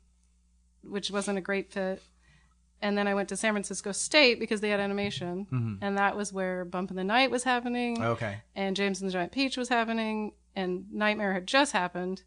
which 0.88 1.10
wasn't 1.10 1.38
a 1.38 1.40
great 1.40 1.72
fit. 1.72 2.02
And 2.82 2.98
then 2.98 3.08
I 3.08 3.14
went 3.14 3.30
to 3.30 3.36
San 3.36 3.54
Francisco 3.54 3.92
State 3.92 4.38
because 4.38 4.60
they 4.60 4.68
had 4.68 4.80
animation, 4.80 5.46
mm-hmm. 5.50 5.74
and 5.82 5.96
that 5.96 6.16
was 6.16 6.32
where 6.32 6.64
Bump 6.66 6.90
in 6.90 6.96
the 6.96 7.04
Night 7.04 7.30
was 7.30 7.44
happening, 7.44 8.02
Okay. 8.02 8.42
and 8.54 8.76
James 8.76 9.00
and 9.00 9.08
the 9.08 9.12
Giant 9.12 9.32
Peach 9.32 9.56
was 9.56 9.70
happening, 9.70 10.32
and 10.54 10.92
Nightmare 10.92 11.32
had 11.32 11.46
just 11.46 11.72
happened, 11.72 12.24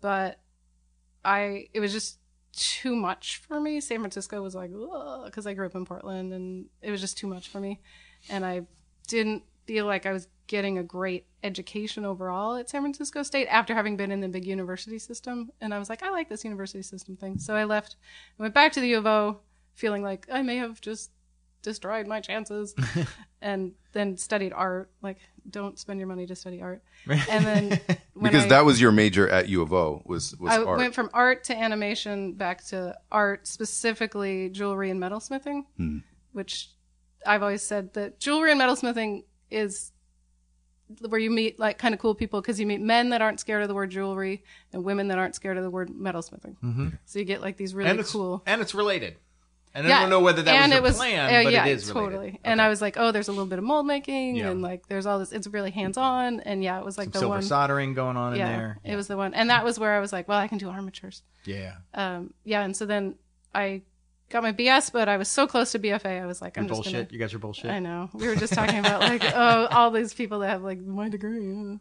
but 0.00 0.40
I 1.24 1.68
it 1.72 1.78
was 1.78 1.92
just 1.92 2.18
too 2.52 2.96
much 2.96 3.36
for 3.36 3.60
me. 3.60 3.80
San 3.80 4.00
Francisco 4.00 4.42
was 4.42 4.54
like 4.54 4.72
because 5.24 5.46
I 5.46 5.54
grew 5.54 5.66
up 5.66 5.74
in 5.76 5.84
Portland, 5.84 6.32
and 6.32 6.66
it 6.80 6.90
was 6.90 7.00
just 7.00 7.16
too 7.16 7.28
much 7.28 7.48
for 7.48 7.60
me, 7.60 7.80
and 8.28 8.44
I 8.44 8.62
didn't 9.06 9.44
feel 9.66 9.86
like 9.86 10.04
I 10.04 10.12
was 10.12 10.26
getting 10.46 10.78
a 10.78 10.82
great 10.82 11.26
education 11.42 12.04
overall 12.04 12.56
at 12.56 12.68
San 12.68 12.82
Francisco 12.82 13.22
State 13.22 13.46
after 13.46 13.74
having 13.74 13.96
been 13.96 14.10
in 14.12 14.20
the 14.20 14.28
big 14.28 14.46
university 14.46 14.98
system. 14.98 15.50
And 15.60 15.72
I 15.72 15.78
was 15.78 15.88
like, 15.88 16.02
I 16.02 16.10
like 16.10 16.28
this 16.28 16.44
university 16.44 16.82
system 16.82 17.16
thing. 17.16 17.38
So 17.38 17.54
I 17.54 17.64
left, 17.64 17.96
I 18.38 18.42
went 18.42 18.54
back 18.54 18.72
to 18.72 18.80
the 18.80 18.88
U 18.88 18.98
of 18.98 19.06
O, 19.06 19.40
feeling 19.74 20.02
like 20.02 20.26
I 20.30 20.42
may 20.42 20.56
have 20.56 20.80
just 20.80 21.10
destroyed 21.62 22.08
my 22.08 22.20
chances, 22.20 22.74
and 23.40 23.72
then 23.92 24.16
studied 24.16 24.52
art. 24.52 24.90
Like, 25.00 25.18
don't 25.48 25.78
spend 25.78 26.00
your 26.00 26.08
money 26.08 26.26
to 26.26 26.34
study 26.34 26.60
art. 26.60 26.82
And 27.08 27.46
then 27.46 27.80
Because 28.20 28.44
I, 28.44 28.48
that 28.48 28.64
was 28.64 28.80
your 28.80 28.92
major 28.92 29.28
at 29.28 29.48
U 29.48 29.62
of 29.62 29.72
O 29.72 30.02
was 30.04 30.36
was 30.38 30.52
I 30.52 30.62
art. 30.62 30.76
went 30.78 30.94
from 30.94 31.08
art 31.14 31.44
to 31.44 31.56
animation 31.56 32.32
back 32.34 32.64
to 32.66 32.96
art, 33.10 33.46
specifically 33.46 34.48
jewelry 34.50 34.90
and 34.90 35.00
metalsmithing, 35.00 35.62
Hmm. 35.76 35.98
which 36.32 36.70
I've 37.24 37.42
always 37.42 37.62
said 37.62 37.94
that 37.94 38.18
jewelry 38.20 38.50
and 38.52 38.60
metalsmithing 38.60 39.22
is 39.50 39.91
where 41.00 41.20
you 41.20 41.30
meet 41.30 41.58
like 41.58 41.78
kind 41.78 41.94
of 41.94 42.00
cool 42.00 42.14
people 42.14 42.40
because 42.40 42.58
you 42.60 42.66
meet 42.66 42.80
men 42.80 43.10
that 43.10 43.22
aren't 43.22 43.40
scared 43.40 43.62
of 43.62 43.68
the 43.68 43.74
word 43.74 43.90
jewelry 43.90 44.44
and 44.72 44.84
women 44.84 45.08
that 45.08 45.18
aren't 45.18 45.34
scared 45.34 45.56
of 45.56 45.62
the 45.62 45.70
word 45.70 45.90
metalsmithing. 45.90 46.56
Mm-hmm. 46.62 46.88
So 47.04 47.18
you 47.18 47.24
get 47.24 47.40
like 47.40 47.56
these 47.56 47.74
really 47.74 47.90
and 47.90 48.04
cool. 48.06 48.42
and 48.46 48.60
it's 48.60 48.74
related. 48.74 49.16
And 49.74 49.90
I 49.90 50.00
don't 50.02 50.10
know 50.10 50.20
whether 50.20 50.42
that 50.42 50.54
and 50.54 50.70
was 50.72 50.76
it 50.78 50.82
was, 50.82 50.96
plan, 50.98 51.34
uh, 51.34 51.44
but 51.44 51.52
yeah, 51.54 51.64
it 51.64 51.72
is 51.72 51.88
related. 51.88 52.10
totally. 52.10 52.40
And 52.44 52.60
I 52.60 52.68
was 52.68 52.82
like, 52.82 52.98
oh, 52.98 53.10
there's 53.10 53.28
a 53.28 53.32
little 53.32 53.46
bit 53.46 53.58
of 53.58 53.64
mold 53.64 53.86
making, 53.86 54.36
Yeah. 54.36 54.50
and 54.50 54.60
like 54.60 54.86
there's 54.86 55.06
all 55.06 55.18
this. 55.18 55.32
It's 55.32 55.46
really 55.46 55.70
hands 55.70 55.96
on, 55.96 56.40
and 56.40 56.62
yeah, 56.62 56.78
it 56.78 56.84
was 56.84 56.98
like 56.98 57.06
Some 57.06 57.12
the 57.12 57.18
silver 57.20 57.34
one. 57.36 57.42
soldering 57.42 57.94
going 57.94 58.18
on 58.18 58.36
yeah, 58.36 58.50
in 58.50 58.58
there. 58.58 58.78
it 58.84 58.96
was 58.96 59.06
the 59.06 59.16
one, 59.16 59.32
and 59.32 59.48
that 59.48 59.64
was 59.64 59.78
where 59.78 59.94
I 59.94 60.00
was 60.00 60.12
like, 60.12 60.28
well, 60.28 60.38
I 60.38 60.46
can 60.46 60.58
do 60.58 60.68
armatures. 60.68 61.22
Yeah. 61.46 61.76
Um, 61.94 62.34
yeah, 62.44 62.62
and 62.64 62.76
so 62.76 62.84
then 62.84 63.14
I 63.54 63.80
got 64.32 64.42
my 64.42 64.52
BS, 64.52 64.90
but 64.92 65.08
I 65.08 65.16
was 65.16 65.28
so 65.28 65.46
close 65.46 65.70
to 65.72 65.78
BFA, 65.78 66.20
I 66.22 66.26
was 66.26 66.40
like, 66.42 66.58
I'm 66.58 66.64
Your 66.64 66.70
just 66.70 66.82
bullshit. 66.84 67.08
gonna. 67.08 67.12
You 67.12 67.18
guys 67.18 67.34
are 67.34 67.38
bullshit. 67.38 67.70
I 67.70 67.78
know. 67.78 68.10
We 68.12 68.26
were 68.26 68.34
just 68.34 68.52
talking 68.54 68.78
about 68.78 69.00
like, 69.00 69.22
oh, 69.34 69.66
all 69.70 69.90
these 69.90 70.12
people 70.14 70.40
that 70.40 70.48
have 70.48 70.62
like 70.62 70.80
my 70.80 71.08
degree. 71.08 71.78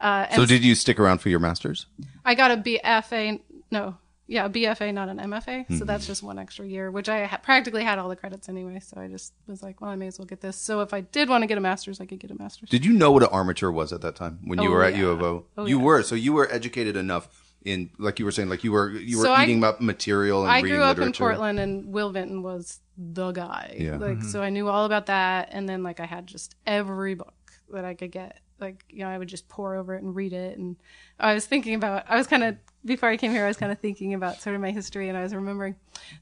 uh. 0.00 0.26
And 0.28 0.34
so 0.34 0.46
did 0.46 0.64
you 0.64 0.74
stick 0.74 0.98
around 0.98 1.18
for 1.18 1.28
your 1.28 1.38
masters? 1.40 1.86
I 2.24 2.34
got 2.34 2.50
a 2.50 2.56
BFA. 2.56 3.40
No, 3.70 3.96
yeah, 4.26 4.46
a 4.46 4.48
BFA, 4.50 4.92
not 4.94 5.08
an 5.08 5.18
MFA. 5.18 5.46
Mm-hmm. 5.64 5.76
So 5.78 5.84
that's 5.84 6.06
just 6.06 6.22
one 6.22 6.38
extra 6.38 6.66
year, 6.66 6.90
which 6.90 7.08
I 7.08 7.24
ha- 7.26 7.38
practically 7.42 7.84
had 7.84 7.98
all 7.98 8.08
the 8.08 8.16
credits 8.16 8.48
anyway. 8.48 8.80
So 8.80 9.00
I 9.00 9.08
just 9.08 9.32
was 9.46 9.62
like, 9.62 9.80
well, 9.80 9.90
I 9.90 9.96
may 9.96 10.06
as 10.06 10.18
well 10.18 10.26
get 10.26 10.40
this. 10.40 10.56
So 10.56 10.80
if 10.80 10.94
I 10.94 11.00
did 11.02 11.28
want 11.28 11.42
to 11.42 11.46
get 11.46 11.58
a 11.58 11.60
master's, 11.60 12.00
I 12.00 12.06
could 12.06 12.18
get 12.20 12.30
a 12.30 12.34
master's. 12.34 12.68
Did 12.70 12.84
you 12.84 12.92
know 12.92 13.10
what 13.12 13.22
an 13.22 13.28
armature 13.30 13.70
was 13.70 13.92
at 13.92 14.00
that 14.02 14.16
time 14.16 14.38
when 14.44 14.60
you 14.60 14.68
Oh, 14.68 14.72
were 14.72 14.84
at 14.84 14.94
yeah. 14.94 15.00
U 15.00 15.10
of 15.10 15.22
O? 15.22 15.44
Oh, 15.58 15.66
you 15.66 15.78
yeah. 15.78 15.84
were, 15.84 16.02
so 16.02 16.14
you 16.14 16.32
were 16.32 16.50
educated 16.52 16.96
enough 16.96 17.41
in, 17.64 17.90
like 17.98 18.18
you 18.18 18.24
were 18.24 18.30
saying, 18.30 18.48
like 18.48 18.64
you 18.64 18.72
were 18.72 18.90
you 18.90 19.18
were 19.18 19.24
So 19.24 19.32
I- 19.32 19.44
eating 19.44 19.62
up 19.64 19.80
material 19.80 20.42
and 20.42 20.50
I 20.50 20.60
reading 20.60 20.76
grew 20.76 20.84
up 20.84 20.96
in 20.96 21.04
literature. 21.04 21.24
Portland, 21.24 21.58
and 21.58 21.92
Will 21.92 22.10
Vinton 22.10 22.42
was 22.42 22.80
the 22.96 23.32
guy. 23.32 23.76
Yeah. 23.78 23.96
Like, 23.96 24.18
mm-hmm. 24.18 24.28
so 24.28 24.42
I 24.42 24.50
knew 24.50 24.68
all 24.68 24.84
about 24.84 25.06
that, 25.06 25.48
and 25.52 25.68
then 25.68 25.82
like 25.82 26.00
I 26.00 26.06
had 26.06 26.26
just 26.26 26.54
every 26.66 27.14
book 27.14 27.52
that 27.70 27.84
I 27.84 27.94
could 27.94 28.10
get. 28.10 28.40
Like, 28.60 28.84
you 28.88 29.00
know, 29.00 29.08
I 29.08 29.18
would 29.18 29.28
just 29.28 29.48
pour 29.48 29.74
over 29.74 29.94
it 29.96 30.02
and 30.02 30.14
read 30.14 30.32
it. 30.32 30.56
And 30.56 30.76
I 31.18 31.34
was 31.34 31.46
thinking 31.46 31.74
about, 31.74 32.04
I 32.08 32.16
was 32.16 32.28
kind 32.28 32.44
of 32.44 32.56
before 32.84 33.08
I 33.08 33.16
came 33.16 33.32
here, 33.32 33.44
I 33.44 33.48
was 33.48 33.56
kind 33.56 33.72
of 33.72 33.80
thinking 33.80 34.14
about 34.14 34.40
sort 34.40 34.54
of 34.54 34.62
my 34.62 34.70
history, 34.70 35.08
and 35.08 35.18
I 35.18 35.22
was 35.22 35.34
remembering 35.34 35.76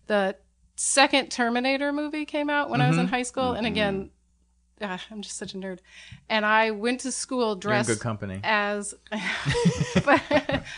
the 0.06 0.36
second 0.76 1.30
Terminator 1.30 1.92
movie 1.92 2.24
came 2.24 2.48
out 2.48 2.70
when 2.70 2.80
I 2.80 2.88
was 2.88 2.96
in 2.96 3.04
mm-hmm. 3.04 3.14
high 3.14 3.22
school, 3.22 3.52
and 3.52 3.66
again. 3.66 4.10
Ah, 4.82 5.00
I'm 5.10 5.22
just 5.22 5.36
such 5.36 5.54
a 5.54 5.58
nerd, 5.58 5.78
and 6.28 6.44
I 6.46 6.70
went 6.70 7.00
to 7.00 7.12
school 7.12 7.40
You're 7.48 7.52
in 7.54 7.60
dressed 7.60 7.88
good 7.88 8.00
company. 8.00 8.40
as 8.42 8.94
but 10.04 10.22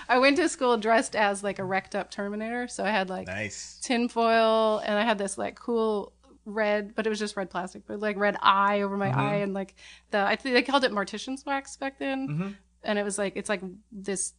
I 0.09 0.19
went 0.19 0.37
to 0.39 0.49
school 0.49 0.77
dressed 0.77 1.15
as 1.17 1.43
like 1.43 1.59
a 1.59 1.65
wrecked 1.65 1.95
up 1.95 2.11
Terminator. 2.11 2.69
So 2.69 2.85
I 2.85 2.91
had 2.91 3.09
like 3.11 3.27
Nice. 3.27 3.79
tinfoil 3.83 4.79
and 4.85 4.99
I 4.99 5.03
had 5.05 5.19
this 5.19 5.37
like 5.39 5.57
cool 5.57 6.13
red, 6.45 6.95
but 6.95 7.07
it 7.07 7.11
was 7.11 7.19
just 7.19 7.37
red 7.37 7.51
plastic, 7.51 7.87
but 7.87 8.01
like 8.01 8.17
red 8.17 8.37
eye 8.43 8.81
over 8.83 8.97
my 8.97 9.11
eye 9.11 9.37
and 9.37 9.55
like 9.55 9.75
the 10.11 10.19
I 10.19 10.37
think 10.37 10.55
they 10.55 10.63
called 10.63 10.85
it 10.85 10.93
Mortician's 10.93 11.45
wax 11.47 11.77
back 11.77 11.99
then, 11.99 12.57
and 12.83 12.99
it 12.99 13.05
was 13.05 13.19
like 13.19 13.35
it's 13.37 13.49
like 13.49 13.63
this 13.93 14.35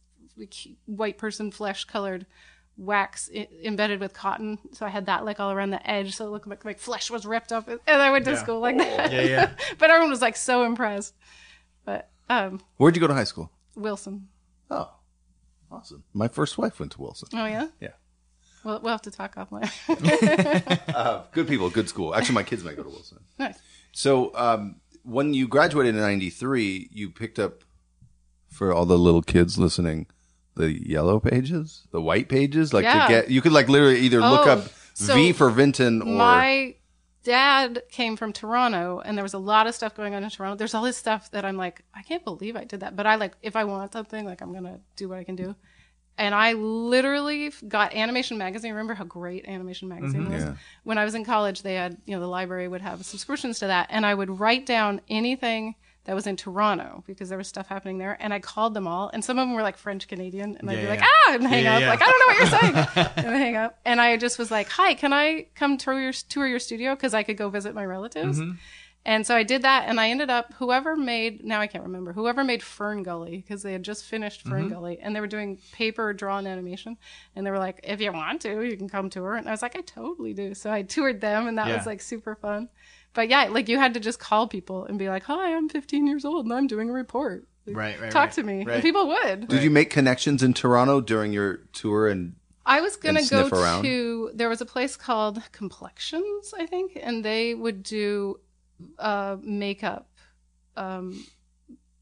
white 0.86 1.16
person 1.16 1.50
flesh 1.50 1.84
colored 1.84 2.26
wax 2.76 3.30
I- 3.34 3.48
embedded 3.62 4.00
with 4.00 4.12
cotton 4.12 4.58
so 4.72 4.84
i 4.84 4.88
had 4.88 5.06
that 5.06 5.24
like 5.24 5.38
all 5.40 5.52
around 5.52 5.70
the 5.70 5.88
edge 5.88 6.16
so 6.16 6.26
it 6.26 6.30
looked 6.30 6.46
like 6.48 6.64
my 6.64 6.74
flesh 6.74 7.10
was 7.10 7.24
ripped 7.24 7.52
up 7.52 7.68
and 7.68 7.80
i 7.86 8.10
went 8.10 8.24
to 8.24 8.32
Yeah. 8.32 8.36
school 8.42 8.58
like 8.60 8.76
that 8.78 9.12
Yeah, 9.12 9.22
yeah. 9.22 9.50
but 9.78 9.90
everyone 9.90 10.10
was 10.10 10.20
like 10.20 10.36
so 10.36 10.64
impressed 10.64 11.14
but 11.84 12.08
um 12.28 12.60
Where'd 12.78 12.96
you 12.96 13.00
go 13.00 13.06
to 13.06 13.14
high 13.14 13.24
school? 13.24 13.50
wilson 13.76 14.28
Oh, 14.70 14.90
awesome. 15.70 16.02
My 16.14 16.26
first 16.26 16.56
wife 16.58 16.80
went 16.80 16.92
to 16.92 17.02
Wilson. 17.02 17.28
oh 17.34 17.46
yeah 17.46 17.68
Yeah. 17.80 17.90
We'll, 18.64 18.80
we'll 18.80 18.92
have 18.92 19.02
to 19.02 19.10
talk 19.10 19.34
offline. 19.36 19.70
Uh, 20.94 21.22
good 21.32 21.46
people, 21.46 21.68
good 21.70 21.88
school. 21.88 22.14
Actually, 22.14 22.36
my 22.36 22.42
kids 22.44 22.64
might 22.64 22.76
go 22.76 22.82
to 22.82 22.88
Wilson. 22.88 23.18
nice. 23.38 23.58
So 23.92 24.34
um, 24.36 24.76
when 25.02 25.34
you 25.34 25.46
graduated 25.48 25.94
in 25.94 26.00
'93, 26.00 26.88
you 26.92 27.10
picked 27.10 27.38
up 27.38 27.62
for 28.48 28.72
all 28.72 28.86
the 28.86 28.96
little 28.98 29.20
kids 29.22 29.58
listening 29.58 30.06
the 30.56 30.72
yellow 30.72 31.20
pages, 31.20 31.86
the 31.90 32.00
white 32.00 32.28
pages, 32.28 32.72
like 32.72 32.84
Yeah. 32.84 33.06
to 33.06 33.12
get 33.12 33.30
you 33.30 33.40
could 33.40 33.52
like 33.52 33.68
literally 33.68 34.00
either 34.00 34.20
look 34.20 34.46
Oh, 34.46 34.52
up 34.52 34.68
so 34.94 35.14
V 35.14 35.32
for 35.32 35.50
Vinton 35.50 36.02
or 36.02 36.06
My 36.06 36.76
dad 37.24 37.82
came 37.90 38.16
from 38.16 38.32
Toronto, 38.32 39.00
and 39.04 39.16
there 39.16 39.22
was 39.22 39.34
a 39.34 39.38
lot 39.38 39.66
of 39.66 39.74
stuff 39.74 39.94
going 39.94 40.14
on 40.14 40.22
in 40.22 40.30
Toronto. 40.30 40.56
There's 40.56 40.74
all 40.74 40.82
this 40.82 40.96
stuff 40.96 41.30
that 41.32 41.44
I'm 41.44 41.56
like, 41.56 41.82
I 41.94 42.02
can't 42.02 42.22
believe 42.22 42.54
I 42.54 42.64
did 42.64 42.80
that. 42.80 42.94
But 42.94 43.06
I 43.06 43.16
like, 43.16 43.32
if 43.42 43.56
I 43.56 43.64
want 43.64 43.92
something, 43.92 44.24
like 44.24 44.42
I'm 44.42 44.52
gonna 44.52 44.80
do 44.96 45.08
what 45.08 45.18
I 45.18 45.24
can 45.24 45.34
do. 45.34 45.56
And 46.16 46.32
I 46.32 46.52
literally 46.52 47.50
got 47.66 47.92
Animation 47.92 48.38
Magazine. 48.38 48.70
Remember 48.70 48.94
how 48.94 49.02
great 49.02 49.46
Animation 49.46 49.88
Magazine 49.88 50.22
mm-hmm. 50.22 50.34
was? 50.34 50.44
Yeah. 50.44 50.54
When 50.84 50.96
I 50.96 51.04
was 51.04 51.16
in 51.16 51.24
college, 51.24 51.62
they 51.62 51.74
had, 51.74 51.96
you 52.06 52.14
know, 52.14 52.20
the 52.20 52.28
library 52.28 52.68
would 52.68 52.82
have 52.82 53.04
subscriptions 53.04 53.58
to 53.58 53.66
that, 53.66 53.88
and 53.90 54.06
I 54.06 54.14
would 54.14 54.38
write 54.38 54.64
down 54.64 55.00
anything 55.08 55.74
that 56.04 56.14
was 56.14 56.26
in 56.26 56.36
Toronto 56.36 57.02
because 57.06 57.28
there 57.28 57.38
was 57.38 57.48
stuff 57.48 57.66
happening 57.68 57.98
there. 57.98 58.16
And 58.20 58.32
I 58.34 58.38
called 58.40 58.74
them 58.74 58.86
all, 58.86 59.10
and 59.12 59.24
some 59.24 59.38
of 59.38 59.46
them 59.48 59.54
were 59.54 59.62
like 59.62 59.76
French 59.78 60.06
Canadian, 60.08 60.56
and 60.58 60.70
I'd 60.70 60.74
Yeah, 60.74 60.82
be 60.82 60.88
like, 60.88 61.02
ah, 61.02 61.34
and 61.34 61.46
hang 61.46 61.64
Yeah, 61.64 61.76
up, 61.76 61.80
yeah. 61.80 61.88
like 61.88 62.02
I 62.02 62.06
don't 62.06 62.18
know 62.20 62.26
what 62.26 62.38
you're 62.38 62.60
saying, 62.60 63.14
and 63.26 63.36
hang 63.42 63.56
up. 63.56 63.78
And 63.84 64.00
I 64.00 64.16
just 64.16 64.38
was 64.38 64.50
like, 64.50 64.68
hi, 64.68 64.94
can 64.94 65.12
I 65.12 65.46
come 65.54 65.78
tour 65.78 65.98
your 66.00 66.12
tour 66.12 66.46
your 66.46 66.58
studio 66.58 66.94
because 66.94 67.14
I 67.14 67.22
could 67.22 67.36
go 67.36 67.48
visit 67.48 67.74
my 67.74 67.84
relatives. 67.84 68.38
Mm-hmm. 68.40 68.52
And 69.06 69.26
so 69.26 69.36
I 69.36 69.42
did 69.42 69.60
that, 69.62 69.84
and 69.86 70.00
I 70.00 70.08
ended 70.08 70.30
up 70.30 70.54
whoever 70.54 70.96
made 70.96 71.44
now 71.44 71.60
I 71.60 71.66
can't 71.66 71.84
remember 71.84 72.14
whoever 72.14 72.42
made 72.42 72.62
Fern 72.62 73.02
Gully 73.02 73.36
because 73.36 73.62
they 73.62 73.72
had 73.72 73.82
just 73.82 74.04
finished 74.04 74.42
Fern 74.48 74.68
Gully, 74.70 74.98
and 74.98 75.14
they 75.14 75.20
were 75.20 75.26
doing 75.26 75.58
paper 75.72 76.14
drawn 76.14 76.46
animation, 76.46 76.96
and 77.36 77.46
they 77.46 77.50
were 77.50 77.58
like, 77.58 77.80
"If 77.82 78.00
you 78.00 78.10
want 78.12 78.40
to, 78.42 78.62
you 78.62 78.78
can 78.78 78.88
come 78.88 79.10
tour." 79.10 79.34
And 79.34 79.46
I 79.46 79.50
was 79.50 79.60
like, 79.60 79.76
"I 79.76 79.82
totally 79.82 80.32
do." 80.32 80.54
So 80.54 80.70
I 80.72 80.80
toured 80.82 81.20
them, 81.20 81.46
and 81.46 81.58
that 81.58 81.68
Yeah. 81.68 81.76
was 81.76 81.84
like 81.84 82.00
super 82.00 82.34
fun. 82.34 82.70
But 83.14 83.28
yeah, 83.28 83.44
like 83.44 83.68
you 83.68 83.78
had 83.78 83.94
to 83.94 84.00
just 84.00 84.18
call 84.18 84.46
people 84.48 84.84
and 84.84 84.98
be 84.98 85.08
like, 85.08 85.22
"Hi, 85.24 85.54
I'm 85.56 85.68
15 85.68 86.06
years 86.06 86.24
old, 86.24 86.44
and 86.46 86.52
I'm 86.52 86.66
doing 86.66 86.90
a 86.90 86.92
report." 86.92 87.46
Like, 87.66 87.76
Right, 87.76 88.00
right, 88.00 88.10
Talk 88.10 88.24
right. 88.26 88.32
to 88.32 88.42
me, 88.42 88.64
Right. 88.64 88.74
and 88.74 88.82
people 88.82 89.06
would. 89.08 89.48
Did 89.48 89.62
you 89.62 89.70
make 89.70 89.88
connections 89.88 90.42
in 90.42 90.52
Toronto 90.52 91.00
during 91.00 91.32
your 91.32 91.58
tour? 91.72 92.08
And 92.08 92.34
I 92.66 92.80
was 92.80 92.96
gonna 92.96 93.24
go 93.24 93.48
around? 93.48 93.84
to 93.84 94.30
there 94.34 94.48
was 94.50 94.60
a 94.60 94.66
place 94.66 94.96
called 94.96 95.40
Complections, 95.52 96.52
I 96.58 96.66
think, 96.66 96.98
and 97.00 97.24
they 97.24 97.54
would 97.54 97.82
do 97.82 98.40
uh, 98.98 99.36
makeup, 99.42 100.08
um, 100.76 101.24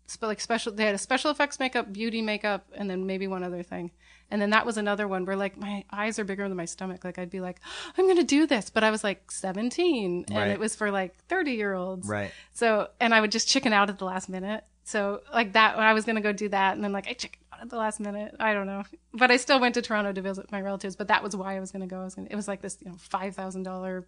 sp- 0.08 0.24
like 0.32 0.40
special. 0.40 0.72
They 0.72 0.84
had 0.86 0.94
a 0.94 0.98
special 0.98 1.30
effects 1.30 1.60
makeup, 1.60 1.92
beauty 1.92 2.22
makeup, 2.22 2.66
and 2.74 2.88
then 2.90 3.06
maybe 3.06 3.26
one 3.28 3.42
other 3.44 3.62
thing. 3.62 3.90
And 4.32 4.42
then 4.42 4.50
that 4.50 4.66
was 4.66 4.78
another 4.78 5.06
one 5.06 5.24
where 5.26 5.36
like 5.36 5.56
my 5.56 5.84
eyes 5.92 6.18
are 6.18 6.24
bigger 6.24 6.48
than 6.48 6.56
my 6.56 6.64
stomach. 6.64 7.04
Like 7.04 7.18
I'd 7.18 7.30
be 7.30 7.40
like, 7.40 7.60
I'm 7.96 8.08
gonna 8.08 8.24
do 8.24 8.46
this, 8.46 8.70
but 8.70 8.82
I 8.82 8.90
was 8.90 9.04
like 9.04 9.30
17, 9.30 10.24
and 10.28 10.36
Right. 10.36 10.48
it 10.48 10.58
was 10.58 10.74
for 10.74 10.90
like 10.90 11.14
30 11.28 11.52
year 11.52 11.74
olds. 11.74 12.08
Right. 12.08 12.32
So, 12.52 12.88
and 12.98 13.14
I 13.14 13.20
would 13.20 13.30
just 13.30 13.46
chicken 13.46 13.72
out 13.72 13.90
at 13.90 13.98
the 13.98 14.04
last 14.06 14.28
minute. 14.28 14.64
So, 14.84 15.20
like 15.32 15.52
that, 15.52 15.78
I 15.78 15.92
was 15.92 16.04
going 16.04 16.16
to 16.16 16.22
go 16.22 16.32
do 16.32 16.48
that. 16.48 16.74
And 16.74 16.82
then, 16.82 16.90
like, 16.90 17.06
I 17.06 17.12
chickened 17.12 17.44
out 17.52 17.60
at 17.62 17.70
the 17.70 17.76
last 17.76 18.00
minute. 18.00 18.34
I 18.40 18.52
don't 18.52 18.66
know. 18.66 18.82
But 19.14 19.30
I 19.30 19.36
still 19.36 19.60
went 19.60 19.74
to 19.76 19.82
Toronto 19.82 20.12
to 20.12 20.20
visit 20.20 20.50
my 20.50 20.60
relatives. 20.60 20.96
But 20.96 21.06
that 21.06 21.22
was 21.22 21.36
why 21.36 21.56
I 21.56 21.60
was 21.60 21.70
going 21.70 21.82
to 21.82 21.86
go. 21.86 22.00
I 22.00 22.04
was 22.04 22.16
gonna, 22.16 22.26
it 22.28 22.34
was 22.34 22.48
like 22.48 22.62
this, 22.62 22.78
you 22.84 22.90
know, 22.90 22.96
$5,000 22.96 24.04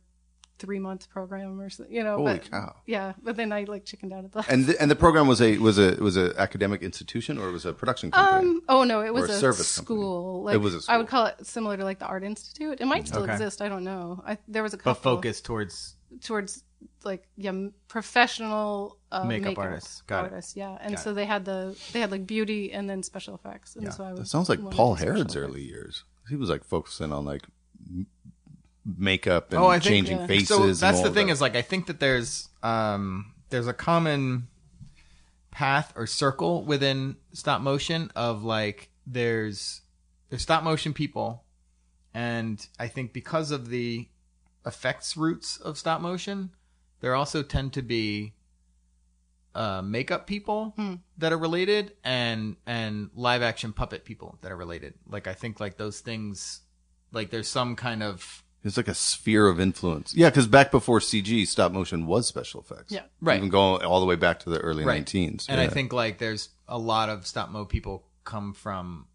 three 0.58 0.78
month 0.78 1.08
program 1.10 1.60
or 1.60 1.68
something, 1.70 1.94
you 1.94 2.02
know. 2.04 2.16
holy 2.18 2.34
but, 2.34 2.50
cow! 2.50 2.76
Yeah. 2.86 3.14
But 3.22 3.36
then 3.36 3.52
I, 3.52 3.64
like, 3.64 3.84
chickened 3.84 4.12
out 4.12 4.24
at 4.24 4.32
the 4.32 4.38
last 4.38 4.50
And 4.50 4.66
the, 4.66 4.80
and 4.80 4.90
the 4.90 4.96
program 4.96 5.26
was 5.26 5.40
a 5.42 5.58
was 5.58 5.78
a 5.78 5.96
was 5.96 6.16
a 6.16 6.32
academic 6.40 6.82
institution 6.82 7.38
or 7.38 7.48
it 7.48 7.52
was 7.52 7.64
a 7.66 7.72
production 7.72 8.10
company? 8.10 8.50
Um. 8.50 8.60
Oh 8.68 8.84
no, 8.84 9.00
it 9.02 9.12
was 9.12 9.28
a 9.28 9.32
a, 9.32 9.36
service 9.36 9.68
school. 9.68 10.44
Like, 10.44 10.54
It 10.54 10.58
was 10.58 10.88
a 10.88 10.92
I 10.92 10.96
would 10.98 11.08
call 11.08 11.26
it 11.26 11.46
similar 11.46 11.76
to 11.76 11.84
like 11.84 11.98
the 11.98 12.06
Art 12.06 12.24
Institute. 12.24 12.80
It 12.80 12.86
might 12.86 13.06
still 13.08 13.22
Okay. 13.22 13.32
exist. 13.32 13.60
I 13.62 13.68
don't 13.68 13.84
know. 13.84 14.22
I, 14.26 14.38
there 14.48 14.62
was 14.62 14.74
a 14.74 14.76
But 14.76 14.84
couple 14.84 15.16
focus 15.16 15.40
towards 15.40 15.96
towards 16.20 16.62
like 17.02 17.26
yeah 17.36 17.52
professional 17.88 18.98
uh, 19.10 19.24
Makeup 19.24 19.58
artists. 19.58 20.02
Got 20.02 20.26
it. 20.26 20.30
artists. 20.32 20.56
Yeah, 20.56 20.76
and 20.80 20.94
Got 20.94 21.02
so 21.02 21.14
they 21.14 21.24
had 21.24 21.44
the 21.44 21.76
they 21.92 22.00
had 22.00 22.10
like 22.10 22.26
beauty 22.26 22.72
and 22.72 22.88
then 22.88 23.02
special 23.02 23.34
effects. 23.34 23.74
And 23.76 23.84
Yeah. 23.84 23.90
so 23.90 24.04
I 24.04 24.12
That 24.12 24.26
sounds 24.28 24.48
like 24.48 24.60
Paul 24.60 24.94
do 24.94 24.98
special 25.00 25.14
Herod's 25.14 25.36
early 25.36 25.62
years. 25.62 26.04
He 26.28 26.36
was 26.36 26.48
like 26.48 26.64
focusing 26.64 27.12
on 27.12 27.24
like 27.24 27.42
m- 27.88 28.06
makeup 28.84 29.52
and 29.52 29.60
Oh, 29.62 29.66
I 29.68 29.78
think- 29.78 29.84
changing 29.84 30.18
Yeah. 30.18 30.26
faces. 30.26 30.48
so 30.48 30.62
and 30.64 30.74
that's 30.76 30.98
all 30.98 31.04
the 31.04 31.10
thing 31.10 31.26
that. 31.28 31.32
is 31.34 31.40
like 31.40 31.56
I 31.56 31.62
think 31.62 31.86
that 31.86 32.00
there's 32.00 32.48
um 32.62 33.32
there's 33.50 33.66
a 33.66 33.72
common 33.72 34.48
path 35.50 35.92
or 35.96 36.06
circle 36.06 36.64
within 36.64 37.16
stop 37.32 37.60
motion 37.60 38.10
of 38.16 38.42
like 38.44 38.90
there's 39.06 39.82
there's 40.28 40.42
stop 40.42 40.62
motion 40.64 40.92
people 40.92 41.44
and 42.12 42.66
I 42.78 42.88
think 42.88 43.12
because 43.12 43.50
of 43.50 43.68
the 43.68 44.08
effects 44.66 45.16
roots 45.16 45.56
of 45.58 45.78
stop 45.78 46.00
motion 46.00 46.50
there 47.00 47.14
also 47.14 47.42
tend 47.42 47.72
to 47.74 47.82
be 47.82 48.34
uh, 49.54 49.80
makeup 49.82 50.26
people 50.26 50.72
Hmm. 50.76 50.94
that 51.18 51.32
are 51.32 51.38
related 51.38 51.92
and 52.02 52.56
and 52.66 53.10
live 53.14 53.40
action 53.42 53.72
puppet 53.72 54.04
people 54.04 54.38
that 54.42 54.50
are 54.50 54.56
related 54.56 54.94
like 55.06 55.26
I 55.28 55.34
think 55.34 55.60
like 55.60 55.76
those 55.76 56.00
things 56.00 56.62
like 57.12 57.30
there's 57.30 57.48
some 57.48 57.76
kind 57.76 58.02
of 58.02 58.42
It's 58.64 58.78
like 58.78 58.88
a 58.88 58.94
sphere 58.94 59.46
of 59.46 59.60
influence. 59.60 60.14
Yeah, 60.14 60.30
because 60.30 60.46
back 60.46 60.70
before 60.70 60.98
CG, 60.98 61.46
stop 61.46 61.70
motion 61.72 62.06
was 62.06 62.26
special 62.26 62.62
effects. 62.62 62.90
Yeah. 62.90 63.02
Right. 63.20 63.36
Even 63.36 63.50
going 63.50 63.84
all 63.84 64.00
the 64.00 64.06
way 64.06 64.16
back 64.16 64.40
to 64.40 64.50
the 64.50 64.58
early 64.58 64.84
Right. 64.84 65.04
19s. 65.04 65.46
And 65.48 65.60
I 65.60 65.68
think 65.68 65.92
like 65.92 66.18
there's 66.18 66.48
a 66.66 66.78
lot 66.78 67.10
of 67.10 67.26
stop 67.26 67.50
mo 67.50 67.66
people 67.66 68.06
come 68.24 68.54
from 68.54 69.06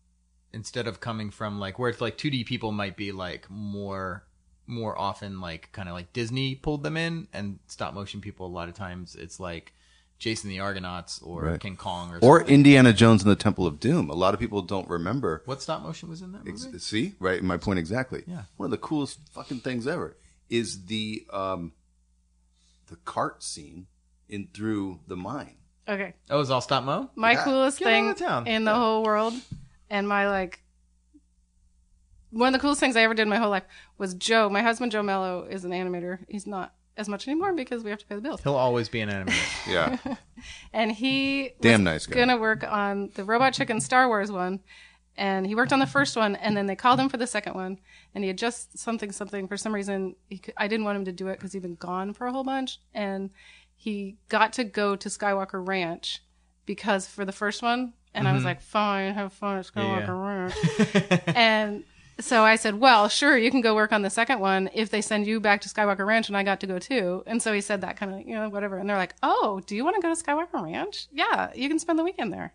instead 0.53 0.87
of 0.87 0.99
coming 0.99 1.31
from 1.31 1.59
like 1.59 1.79
where 1.79 1.89
it's 1.89 2.01
like 2.01 2.17
2D 2.17 2.45
people 2.45 2.71
might 2.71 2.95
be 2.95 3.11
like 3.11 3.49
more 3.49 4.23
more 4.67 4.97
often 4.99 5.41
like 5.41 5.71
kind 5.71 5.89
of 5.89 5.95
like 5.95 6.13
Disney 6.13 6.53
pulled 6.53 6.83
them 6.83 6.95
in 6.95 7.27
and 7.33 7.57
stop 7.65 7.95
motion 7.95 8.21
people 8.21 8.45
a 8.45 8.47
lot 8.47 8.69
of 8.69 8.75
times 8.75 9.15
it's 9.15 9.39
like 9.39 9.73
Jason 10.19 10.49
the 10.49 10.59
Argonauts 10.59 11.21
or 11.21 11.43
Right. 11.43 11.59
King 11.59 11.77
Kong 11.77 12.11
or 12.11 12.17
or 12.21 12.39
something. 12.39 12.53
Indiana 12.53 12.91
Jones 12.93 13.23
and 13.23 13.31
the 13.31 13.35
Temple 13.37 13.65
of 13.65 13.79
Doom. 13.79 14.09
A 14.09 14.13
lot 14.13 14.33
of 14.33 14.39
people 14.39 14.61
don't 14.61 14.87
remember. 14.89 15.41
what 15.45 15.61
stop 15.61 15.81
motion 15.81 16.09
was 16.09 16.21
in 16.21 16.33
that 16.33 16.45
movie? 16.45 16.69
Ex- 16.73 16.83
see, 16.83 17.15
right? 17.19 17.41
My 17.41 17.55
point 17.57 17.79
exactly. 17.79 18.23
Yeah. 18.27 18.43
One 18.57 18.65
of 18.65 18.71
the 18.71 18.77
coolest 18.77 19.19
fucking 19.31 19.61
things 19.61 19.87
ever 19.87 20.17
is 20.49 20.85
the 20.87 21.25
um 21.31 21.71
the 22.87 22.97
cart 22.97 23.41
scene 23.43 23.87
in 24.27 24.49
through 24.53 24.99
the 25.07 25.15
mine. 25.15 25.55
Okay, 25.87 26.13
Oh, 26.29 26.35
it 26.35 26.39
was 26.39 26.51
all 26.51 26.61
stop 26.61 26.83
mo? 26.83 27.09
my 27.15 27.31
Yeah. 27.31 27.43
coolest 27.45 27.79
Get 27.79 27.85
thing 27.85 28.07
out 28.07 28.11
of 28.11 28.17
town. 28.17 28.47
in 28.47 28.63
the 28.65 28.75
whole 28.75 29.03
world, 29.03 29.33
and 29.89 30.07
my 30.07 30.27
like 30.29 30.61
one 32.31 32.47
of 32.47 32.53
the 32.53 32.59
coolest 32.59 32.79
things 32.79 32.95
I 32.95 33.01
ever 33.03 33.13
did 33.15 33.23
in 33.23 33.29
my 33.29 33.37
whole 33.37 33.49
life 33.49 33.63
was 33.97 34.13
Joe. 34.13 34.49
My 34.49 34.61
husband 34.61 34.91
Joe 34.91 35.01
Mello 35.01 35.45
is 35.49 35.63
an 35.65 35.71
animator. 35.71 36.19
He's 36.27 36.45
not 36.45 36.73
as 36.99 37.07
much 37.07 37.27
anymore 37.27 37.53
because 37.53 37.83
we 37.83 37.89
have 37.89 37.99
to 37.99 38.05
pay 38.05 38.15
the 38.15 38.21
bills. 38.21 38.41
He'll 38.43 38.55
always 38.55 38.89
be 38.89 38.99
an 38.99 39.09
animator. 39.09 39.33
Yeah. 39.67 39.97
and 40.73 40.91
he 40.91 41.51
Damn 41.61 41.81
was 41.81 41.85
nice 41.85 42.05
guy. 42.05 42.19
gonna 42.19 42.37
work 42.37 42.63
on 42.63 43.09
the 43.15 43.23
Robot 43.23 43.53
Chicken 43.53 43.79
Star 43.79 44.07
Wars 44.07 44.31
one, 44.31 44.59
and 45.15 45.47
he 45.47 45.55
worked 45.55 45.71
on 45.71 45.79
the 45.79 45.87
first 45.87 46.17
one, 46.17 46.35
and 46.35 46.55
then 46.57 46.65
they 46.65 46.75
called 46.75 46.99
him 46.99 47.07
for 47.07 47.17
the 47.17 47.27
second 47.27 47.53
one, 47.53 47.79
and 48.13 48.23
he 48.23 48.27
had 48.27 48.37
just 48.37 48.77
something 48.77 49.11
something 49.11 49.47
for 49.47 49.57
some 49.57 49.73
reason 49.73 50.15
he 50.29 50.39
could, 50.39 50.53
I 50.57 50.67
didn't 50.67 50.85
want 50.85 50.97
him 50.97 51.05
to 51.05 51.11
do 51.11 51.27
it 51.27 51.37
because 51.37 51.53
he'd 51.53 51.61
been 51.61 51.75
gone 51.75 52.13
for 52.13 52.27
a 52.27 52.31
whole 52.31 52.43
bunch, 52.43 52.79
and 52.93 53.29
he 53.75 54.17
got 54.27 54.53
to 54.53 54.63
go 54.65 54.95
to 54.97 55.09
Skywalker 55.09 55.65
Ranch 55.65 56.21
because 56.65 57.07
for 57.07 57.23
the 57.23 57.31
first 57.31 57.61
one, 57.61 57.93
and 58.13 58.27
I 58.27 58.33
was 58.33 58.39
mm-hmm. 58.39 58.47
like, 58.47 58.61
fine, 58.61 59.13
have 59.13 59.31
fun 59.31 59.57
at 59.57 59.65
Skywalker 59.65 60.07
Yeah. 60.07 61.11
Ranch, 61.13 61.23
and. 61.35 61.83
So 62.19 62.43
I 62.43 62.55
said, 62.57 62.75
"Well, 62.79 63.07
sure, 63.07 63.37
you 63.37 63.49
can 63.49 63.61
go 63.61 63.73
work 63.75 63.91
on 63.93 64.01
the 64.01 64.09
second 64.09 64.39
one 64.39 64.69
if 64.73 64.89
they 64.89 65.01
send 65.01 65.25
you 65.25 65.39
back 65.39 65.61
to 65.61 65.69
Skywalker 65.69 66.05
Ranch." 66.05 66.27
And 66.27 66.35
I 66.37 66.43
got 66.43 66.59
to 66.61 66.67
go 66.67 66.77
too. 66.79 67.23
And 67.25 67.41
so 67.41 67.53
he 67.53 67.61
said 67.61 67.81
that 67.81 67.95
kind 67.97 68.13
of, 68.13 68.27
you 68.27 68.35
know, 68.35 68.49
whatever. 68.49 68.77
And 68.77 68.89
they're 68.89 68.97
like, 68.97 69.15
"Oh, 69.23 69.61
do 69.65 69.75
you 69.75 69.83
want 69.85 69.95
to 69.95 70.01
go 70.01 70.13
to 70.13 70.21
Skywalker 70.23 70.61
Ranch? 70.63 71.07
Yeah, 71.11 71.51
you 71.55 71.69
can 71.69 71.79
spend 71.79 71.97
the 71.97 72.03
weekend 72.03 72.33
there." 72.33 72.53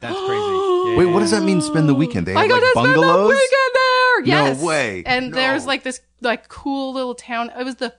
That's 0.00 0.14
crazy. 0.16 0.30
Yeah, 0.30 0.96
Wait, 0.98 1.06
what 1.06 1.20
does 1.20 1.30
that 1.30 1.42
mean? 1.44 1.60
Spend 1.60 1.88
the 1.88 1.94
weekend? 1.94 2.26
They 2.26 2.32
have 2.32 2.42
I 2.42 2.48
got 2.48 2.54
like 2.54 2.62
to 2.62 2.70
spend 2.70 2.86
the 2.90 2.94
bungalows. 3.00 3.28
weekend 3.28 3.74
there. 3.74 4.24
Yes. 4.24 4.62
way. 4.62 5.02
And 5.06 5.30
No. 5.30 5.36
there's 5.36 5.66
like 5.66 5.82
this 5.84 6.00
like 6.20 6.48
cool 6.48 6.92
little 6.92 7.14
town. 7.14 7.50
It 7.58 7.64
was 7.64 7.76
the 7.76 7.94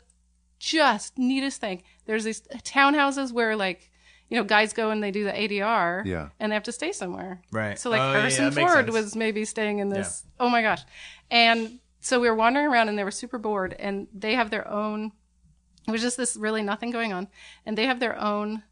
just 0.60 1.17
neatest 1.17 1.62
thing. 1.62 1.84
There's 2.06 2.23
these 2.23 2.41
townhouses 2.63 3.32
where 3.32 3.56
like 3.56 3.89
you 4.29 4.38
know 4.38 4.43
guys 4.43 4.73
go 4.73 4.89
and 4.89 5.03
they 5.03 5.11
do 5.11 5.23
the 5.23 5.31
ADR. 5.31 6.05
Yeah. 6.05 6.29
And 6.39 6.51
they 6.51 6.55
have 6.55 6.63
to 6.63 6.71
stay 6.71 6.91
somewhere. 6.91 7.41
Right. 7.51 7.77
So 7.77 7.89
like 7.89 8.01
Oh, 8.01 8.13
Harrison 8.13 8.45
that 8.45 8.55
makes 8.55 8.71
Ford 8.71 8.89
was 8.89 9.15
maybe 9.15 9.45
staying 9.45 9.79
in 9.79 9.89
this. 9.89 10.23
Oh 10.39 10.49
my 10.49 10.61
gosh. 10.61 10.81
And 11.29 11.79
so 11.99 12.19
we 12.19 12.29
were 12.29 12.35
wandering 12.35 12.67
around 12.67 12.89
and 12.89 12.97
they 12.97 13.03
were 13.03 13.11
super 13.11 13.38
bored 13.38 13.75
and 13.77 14.07
they 14.13 14.35
have 14.35 14.49
their 14.49 14.67
own. 14.67 15.11
It 15.88 15.91
was 15.91 16.01
just 16.01 16.17
this 16.17 16.35
really 16.35 16.63
nothing 16.63 16.89
going 16.89 17.13
on, 17.13 17.27
and 17.65 17.77
they 17.77 17.85
have 17.85 17.99
their 17.99 18.19
own 18.19 18.63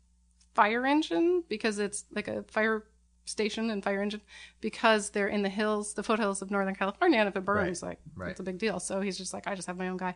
fire 0.55 0.85
engine 0.85 1.43
because 1.47 1.77
it's 1.77 2.05
like 2.11 2.27
a 2.27 2.43
fire 2.43 2.85
station 3.25 3.69
and 3.69 3.83
fire 3.83 4.01
engine 4.01 4.21
because 4.61 5.11
they're 5.11 5.27
in 5.27 5.43
the 5.43 5.49
hills, 5.49 5.93
the 5.93 6.03
foothills 6.03 6.41
of 6.41 6.51
Northern 6.51 6.75
California, 6.75 7.19
and 7.19 7.29
if 7.29 7.35
it 7.35 7.45
burns, 7.45 7.83
like 7.83 7.99
right. 8.15 8.31
it's 8.31 8.39
a 8.39 8.43
big 8.43 8.57
deal. 8.57 8.79
So 8.79 8.99
he's 9.01 9.17
just 9.17 9.33
like, 9.33 9.47
I 9.47 9.55
just 9.55 9.67
have 9.67 9.77
my 9.77 9.89
own 9.89 9.97
guy, 9.97 10.15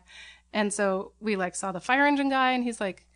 and 0.52 0.72
so 0.72 1.12
we 1.20 1.36
like 1.36 1.54
saw 1.54 1.72
the 1.72 1.80
fire 1.80 2.06
engine 2.06 2.28
guy, 2.28 2.52
and 2.52 2.64
he's 2.64 2.80
like, 2.80 3.06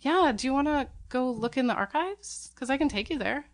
Yeah, 0.00 0.32
do 0.34 0.46
you 0.46 0.52
want 0.52 0.68
to 0.68 0.88
go 1.08 1.30
look 1.30 1.56
in 1.56 1.66
the 1.66 1.74
archives? 1.74 2.50
Because 2.54 2.70
I 2.70 2.76
can 2.76 2.88
take 2.88 3.10
you 3.10 3.18
there. 3.18 3.46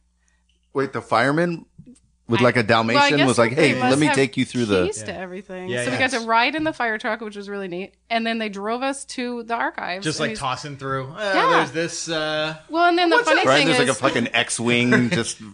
Wait, 0.75 0.93
the 0.93 1.03
fireman 1.03 1.67
with 2.29 2.41
I- 2.41 2.45
like 2.45 2.57
a 2.57 2.63
Dalmatian 2.63 3.19
guess 3.19 3.27
was 3.27 3.39
like, 3.39 3.53
"Hey, 3.53 3.79
let 3.81 3.99
me 3.99 4.09
take 4.09 4.37
you 4.37 4.45
through 4.45 4.65
the." 4.67 4.87
keys 4.87 5.03
to 5.03 5.15
everything. 5.15 5.69
Yeah, 5.69 5.85
so 5.85 5.91
we 5.91 5.99
got 5.99 6.11
to 6.11 6.21
ride 6.21 6.55
in 6.55 6.65
the 6.65 6.73
fire 6.73 6.97
truck, 6.99 7.21
which 7.21 7.37
was 7.37 7.49
really 7.49 7.69
neat, 7.69 7.95
and 8.09 8.27
then 8.27 8.39
they 8.39 8.49
drove 8.49 8.83
us 8.83 9.05
to 9.07 9.43
the 9.43 9.55
archives. 9.55 10.05
Just 10.05 10.19
like 10.21 10.35
tossing 10.37 10.77
through. 10.77 11.09
Uh, 11.09 11.33
Yeah. 11.35 11.51
There's 11.57 11.73
this. 11.73 12.09
Uh, 12.09 12.57
Well, 12.71 12.87
and 12.89 12.97
then 12.97 13.11
the 13.11 13.19
funny 13.19 13.45
Right, 13.47 13.59
thing 13.59 13.67
there's 13.67 13.81
is, 13.81 13.87
like 13.89 13.97
a 13.97 14.01
fucking 14.01 14.35
X-wing 14.35 15.11
just 15.11 15.41
no, 15.41 15.49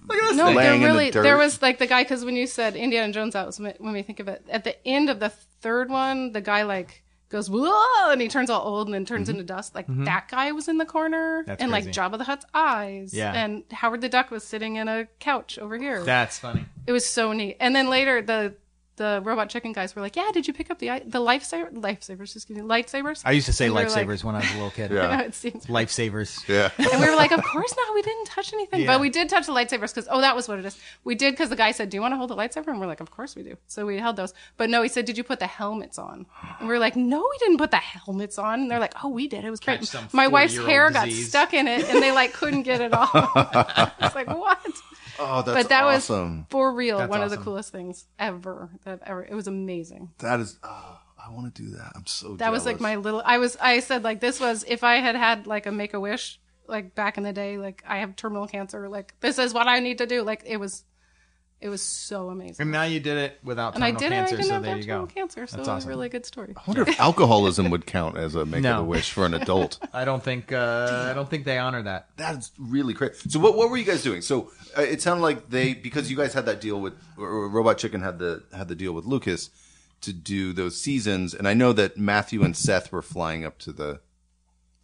laying 0.53 0.81
there 0.83 0.91
in 0.91 0.97
the 0.97 1.11
dirt. 1.11 1.23
there 1.23 1.37
was 1.37 1.61
like 1.63 1.79
the 1.79 1.87
guy 1.89 2.05
because 2.05 2.25
when 2.25 2.37
you 2.37 2.47
said 2.47 2.77
Indiana 2.77 3.13
Jones, 3.13 3.33
that 3.35 3.47
was 3.47 3.59
when 3.59 3.93
we 3.93 4.03
think 4.03 4.21
of 4.21 4.29
it. 4.29 4.45
At 4.49 4.65
the 4.65 4.77
end 4.87 5.11
of 5.11 5.19
the 5.21 5.31
third 5.61 5.91
one, 5.91 6.33
the 6.33 6.41
guy 6.41 6.63
like 6.63 7.03
goes 7.29 7.51
whoa, 7.51 8.11
and 8.11 8.21
he 8.21 8.29
turns 8.29 8.51
all 8.51 8.67
old 8.67 8.89
and 8.89 8.95
then 8.95 9.05
turns 9.05 9.29
mm-hmm. 9.29 9.41
into 9.41 9.53
dust. 9.53 9.75
Like 9.75 9.87
mm-hmm. 9.87 10.05
that 10.05 10.29
guy 10.29 10.53
was 10.53 10.69
in 10.69 10.79
the 10.79 10.87
corner, 10.87 11.45
That's 11.47 11.63
and 11.63 11.71
like 11.71 11.85
crazy. 11.85 12.01
Jabba 12.01 12.19
the 12.19 12.25
Hutt's 12.25 12.47
eyes, 12.55 13.13
Yeah. 13.15 13.33
and 13.33 13.65
Howard 13.71 14.01
the 14.01 14.09
Duck 14.09 14.31
was 14.31 14.45
sitting 14.45 14.77
in 14.77 14.89
a 14.89 15.07
couch 15.19 15.59
over 15.59 15.77
here. 15.79 16.03
that's 16.05 16.39
funny. 16.39 16.65
it 16.87 16.93
was 16.93 17.07
so 17.07 17.33
neat. 17.33 17.57
And 17.61 17.75
then 17.75 17.89
later 17.89 18.23
the 18.23 18.55
the 18.99 19.21
robot 19.25 19.49
chicken 19.49 19.73
guys 19.73 19.97
were 19.97 20.03
like, 20.03 20.15
"Yeah, 20.15 20.31
did 20.33 20.47
you 20.47 20.53
pick 20.53 20.71
up 20.71 20.79
the 20.79 20.91
i- 20.91 21.03
the 21.05 21.19
lifesaver 21.21 21.73
lifesavers? 21.73 22.37
Excuse 22.37 22.51
me, 22.51 22.61
lightsabers." 22.61 23.23
I 23.25 23.33
used 23.33 23.47
to 23.47 23.53
say 23.53 23.67
And 23.69 23.77
they 23.77 23.85
like- 23.87 23.89
lifesavers 24.07 24.23
when 24.23 24.35
I 24.35 24.41
was 24.41 24.51
a 24.51 24.55
little 24.55 24.71
kid. 24.71 24.91
Yeah. 24.93 25.21
It 25.29 25.35
seems 25.35 25.67
Lifesavers. 25.67 26.47
Yeah. 26.49 26.71
and 26.77 27.01
we 27.01 27.09
were 27.09 27.17
like, 27.17 27.33
of 27.33 27.43
course 27.53 27.75
not. 27.77 27.95
We 27.95 28.03
didn't 28.03 28.27
touch 28.27 28.53
anything. 28.53 28.83
Yeah. 28.83 28.87
But 28.89 29.01
we 29.01 29.11
did 29.11 29.29
touch 29.29 29.47
the 29.47 29.53
lightsabers 29.53 29.95
because, 29.95 30.07
oh, 30.11 30.21
that 30.21 30.37
was 30.37 30.47
what 30.49 30.59
it 30.59 30.65
is. 30.65 30.79
We 31.05 31.15
did 31.15 31.33
because 31.33 31.49
the 31.49 31.57
guy 31.57 31.73
said, 31.73 31.89
do 31.91 31.97
you 31.97 32.01
want 32.01 32.13
to 32.13 32.17
hold 32.19 32.31
the 32.31 32.37
lightsaber? 32.37 32.69
And 32.69 32.81
we're 32.81 32.87
like, 32.87 33.01
of 33.01 33.11
course 33.11 33.35
we 33.35 33.43
do. 33.43 33.57
So 33.67 33.87
we 33.87 33.97
held 33.99 34.17
those. 34.17 34.35
But 34.57 34.69
no, 34.71 34.83
he 34.83 34.89
said, 34.89 35.05
did 35.07 35.17
you 35.17 35.25
put 35.25 35.39
the 35.41 35.47
helmets 35.47 35.99
on? 35.99 36.27
And 36.61 36.69
we 36.69 36.75
are 36.75 36.79
like, 36.79 36.97
no, 36.97 37.19
we 37.21 37.39
didn't 37.39 37.59
put 37.59 37.71
the 37.71 37.77
helmets 37.79 38.39
on. 38.39 38.61
And 38.63 38.71
they're 38.71 38.79
like, 38.81 38.95
oh, 39.05 39.09
we 39.09 39.29
did. 39.29 39.45
It 39.45 39.51
was 39.51 39.61
great. 39.61 39.81
Catch 39.81 39.89
some 39.89 40.09
My 40.13 40.27
wife's 40.29 40.55
40-year-old 40.55 40.71
hair 40.71 40.91
got 40.91 41.09
stuck 41.11 41.55
in 41.55 41.67
it 41.69 41.89
and 41.89 42.03
they 42.03 42.11
like 42.13 42.33
couldn't 42.33 42.63
get 42.63 42.81
it 42.81 42.93
off. 43.01 43.13
it's 44.01 44.15
like, 44.15 44.29
what? 44.29 44.59
Oh, 45.19 45.43
that's 45.43 45.57
But 45.63 45.69
that 45.71 45.85
awesome. 45.85 46.39
was 46.39 46.47
for 46.51 46.73
real 46.73 46.99
That's 46.99 47.11
one 47.11 47.23
of 47.23 47.31
the 47.31 47.37
coolest 47.39 47.73
things 47.73 48.07
ever. 48.19 48.71
That 48.85 49.01
ever. 49.05 49.25
It 49.25 49.35
was 49.35 49.47
amazing. 49.47 50.11
that 50.19 50.41
is. 50.41 50.59
Oh, 50.63 50.99
I 51.23 51.31
want 51.33 51.55
to 51.55 51.63
do 51.63 51.71
that. 51.77 51.93
I'm 51.95 52.07
so. 52.07 52.37
That 52.37 52.53
was 52.53 52.65
like 52.65 52.81
my 52.81 52.97
little. 52.97 53.23
I 53.25 53.39
was. 53.39 53.57
I 53.61 53.81
said 53.81 54.05
like 54.05 54.21
this 54.21 54.41
was 54.41 54.65
if 54.67 54.85
I 54.85 54.97
had 54.97 55.17
had 55.17 55.47
like 55.47 55.67
a 55.67 55.73
make 55.73 55.95
a 55.95 56.01
wish 56.01 56.41
like 56.67 56.95
back 56.95 57.17
in 57.19 57.25
the 57.25 57.33
day. 57.33 57.59
Like 57.59 57.83
I 57.87 57.99
have 57.99 58.17
terminal 58.17 58.47
cancer. 58.47 58.89
Like 58.89 59.15
this 59.21 59.39
is 59.39 59.53
what 59.53 59.67
I 59.69 59.81
need 59.81 59.99
to 59.99 60.07
do. 60.07 60.23
Like 60.23 60.43
it 60.47 60.59
was. 60.59 60.85
It 61.61 61.69
was 61.71 61.83
so 61.83 62.29
amazing. 62.29 62.57
And 62.61 62.71
now 62.71 62.85
you 62.85 63.01
did 63.01 63.19
it 63.19 63.39
without 63.43 63.75
And 63.75 63.83
I 63.83 63.91
terminal 63.91 64.01
did 64.01 64.13
it. 64.13 64.15
I 64.15 64.19
cancer, 64.19 64.37
didn't 64.37 64.47
so 64.49 64.53
have 64.55 64.63
there 64.63 64.77
you 64.77 64.83
terminal 64.85 65.07
go. 65.07 65.13
cancer. 65.13 65.47
So 65.49 65.57
That's 65.57 65.69
it 65.69 65.73
was 65.75 65.85
a 65.87 65.89
really 65.89 66.09
good 66.09 66.25
story. 66.25 66.55
I 66.57 66.61
wonder 66.67 66.83
if 66.83 67.01
alcoholism 67.01 67.71
would 67.71 67.85
count 67.85 68.17
as 68.17 68.37
a 68.37 68.45
make 68.47 68.63
No. 68.63 68.81
a 68.81 68.85
wish 68.85 69.11
for 69.11 69.27
an 69.27 69.35
adult. 69.35 69.79
I 69.93 70.05
don't 70.05 70.23
think 70.23 70.53
uh, 70.53 71.09
I 71.11 71.15
don't 71.15 71.29
think 71.29 71.45
they 71.45 71.59
honor 71.59 71.83
that. 71.83 72.11
That's 72.17 72.53
really 72.59 72.95
crazy. 72.95 73.29
So 73.29 73.41
what 73.41 73.57
what 73.57 73.71
were 73.71 73.77
you 73.77 73.85
guys 73.85 74.05
doing? 74.05 74.23
So 74.23 74.53
uh, 74.77 74.83
it 74.83 75.03
sounded 75.03 75.23
like 75.23 75.51
they 75.51 75.75
because 75.75 76.11
you 76.11 76.17
guys 76.17 76.33
had 76.33 76.47
that 76.47 76.61
deal 76.61 76.81
with 76.81 76.95
or, 77.17 77.27
or 77.29 77.49
Robot 77.49 77.79
Chicken 77.79 78.03
had 78.03 78.19
the 78.21 78.45
had 78.57 78.69
the 78.69 78.77
deal 78.77 78.93
with 78.93 79.05
Lucas 79.05 79.51
to 80.03 80.13
do 80.13 80.53
those 80.53 80.81
seasons, 80.81 81.35
and 81.35 81.49
I 81.49 81.55
know 81.55 81.73
that 81.73 81.97
Matthew 81.99 82.45
and 82.45 82.57
Seth 82.57 82.93
were 82.93 83.03
flying 83.03 83.45
up 83.45 83.59
to 83.59 83.73
the. 83.73 84.01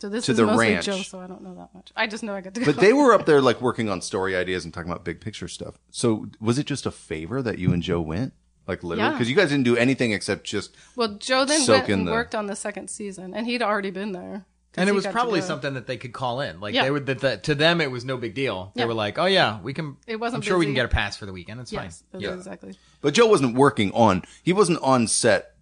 So 0.01 0.09
this 0.09 0.27
To 0.27 0.33
is 0.33 0.39
the 0.39 0.47
mostly 0.47 0.73
ranch. 0.73 0.85
Joe. 0.87 0.97
So 0.99 1.21
I 1.21 1.27
don't 1.27 1.43
know 1.43 1.55
that 1.55 1.75
much. 1.75 1.93
I 1.97 2.07
just 2.07 2.23
know 2.23 2.35
I 2.35 2.41
got 2.41 2.55
to 2.55 2.61
go. 2.61 2.67
But 2.67 2.81
they 2.81 2.93
were 2.93 3.15
up 3.15 3.27
there 3.27 3.41
like 3.41 3.61
working 3.61 3.89
on 3.89 4.01
story 4.03 4.37
ideas 4.37 4.65
and 4.65 4.75
talking 4.75 4.91
about 4.91 5.05
big 5.05 5.21
picture 5.21 5.49
stuff. 5.49 5.79
So 5.91 6.27
was 6.41 6.59
it 6.59 6.67
just 6.67 6.85
a 6.87 6.91
favor 6.91 7.41
that 7.43 7.59
you 7.59 7.73
and 7.73 7.83
Joe 7.83 8.01
went? 8.01 8.33
Like 8.67 8.83
literally, 8.83 9.09
Yeah. 9.09 9.13
because 9.13 9.29
you 9.31 9.37
guys 9.37 9.51
didn't 9.51 9.65
do 9.65 9.77
anything 9.77 10.13
except 10.13 10.45
just 10.45 10.75
well, 10.97 11.09
Joe 11.19 11.45
then 11.45 11.61
soak 11.61 11.83
went 11.83 11.91
and 11.91 12.09
the- 12.09 12.13
worked 12.13 12.35
on 12.35 12.47
the 12.47 12.57
second 12.57 12.89
season, 12.89 13.35
and 13.35 13.47
he'd 13.47 13.63
already 13.63 13.91
been 13.91 14.13
there. 14.13 14.47
And 14.77 14.89
it 14.89 14.93
was 14.93 15.07
probably 15.07 15.41
something 15.41 15.75
that 15.75 15.87
they 15.87 15.97
could 15.97 16.13
call 16.13 16.41
in. 16.41 16.59
Like 16.61 16.75
Yeah. 16.75 16.83
they 16.83 16.91
would 16.91 17.07
that, 17.07 17.21
that 17.21 17.45
to 17.45 17.55
them 17.55 17.81
it 17.81 17.91
was 17.93 18.05
no 18.05 18.17
big 18.17 18.35
deal. 18.35 18.73
They 18.75 18.83
Yeah. 18.83 18.87
were 18.87 18.95
like, 18.95 19.19
"Oh 19.19 19.27
yeah, 19.27 19.61
we 19.63 19.73
can 19.73 19.97
It 20.09 20.17
wasn't 20.17 20.43
I'm 20.43 20.47
sure 20.47 20.59
we 20.59 20.65
can 20.65 20.75
get 20.75 20.85
a 20.85 20.89
pass 20.89 21.17
for 21.17 21.27
the 21.27 21.33
weekend. 21.33 21.61
It's 21.61 21.73
Yes, 21.73 22.03
fine." 22.11 22.21
Yeah. 22.23 22.35
exactly. 22.35 22.77
But 23.01 23.15
Joe 23.15 23.27
wasn't 23.27 23.55
working 23.55 23.93
on. 23.93 24.23
He 24.43 24.53
wasn't 24.53 24.81
on 24.83 25.07
set. 25.07 25.54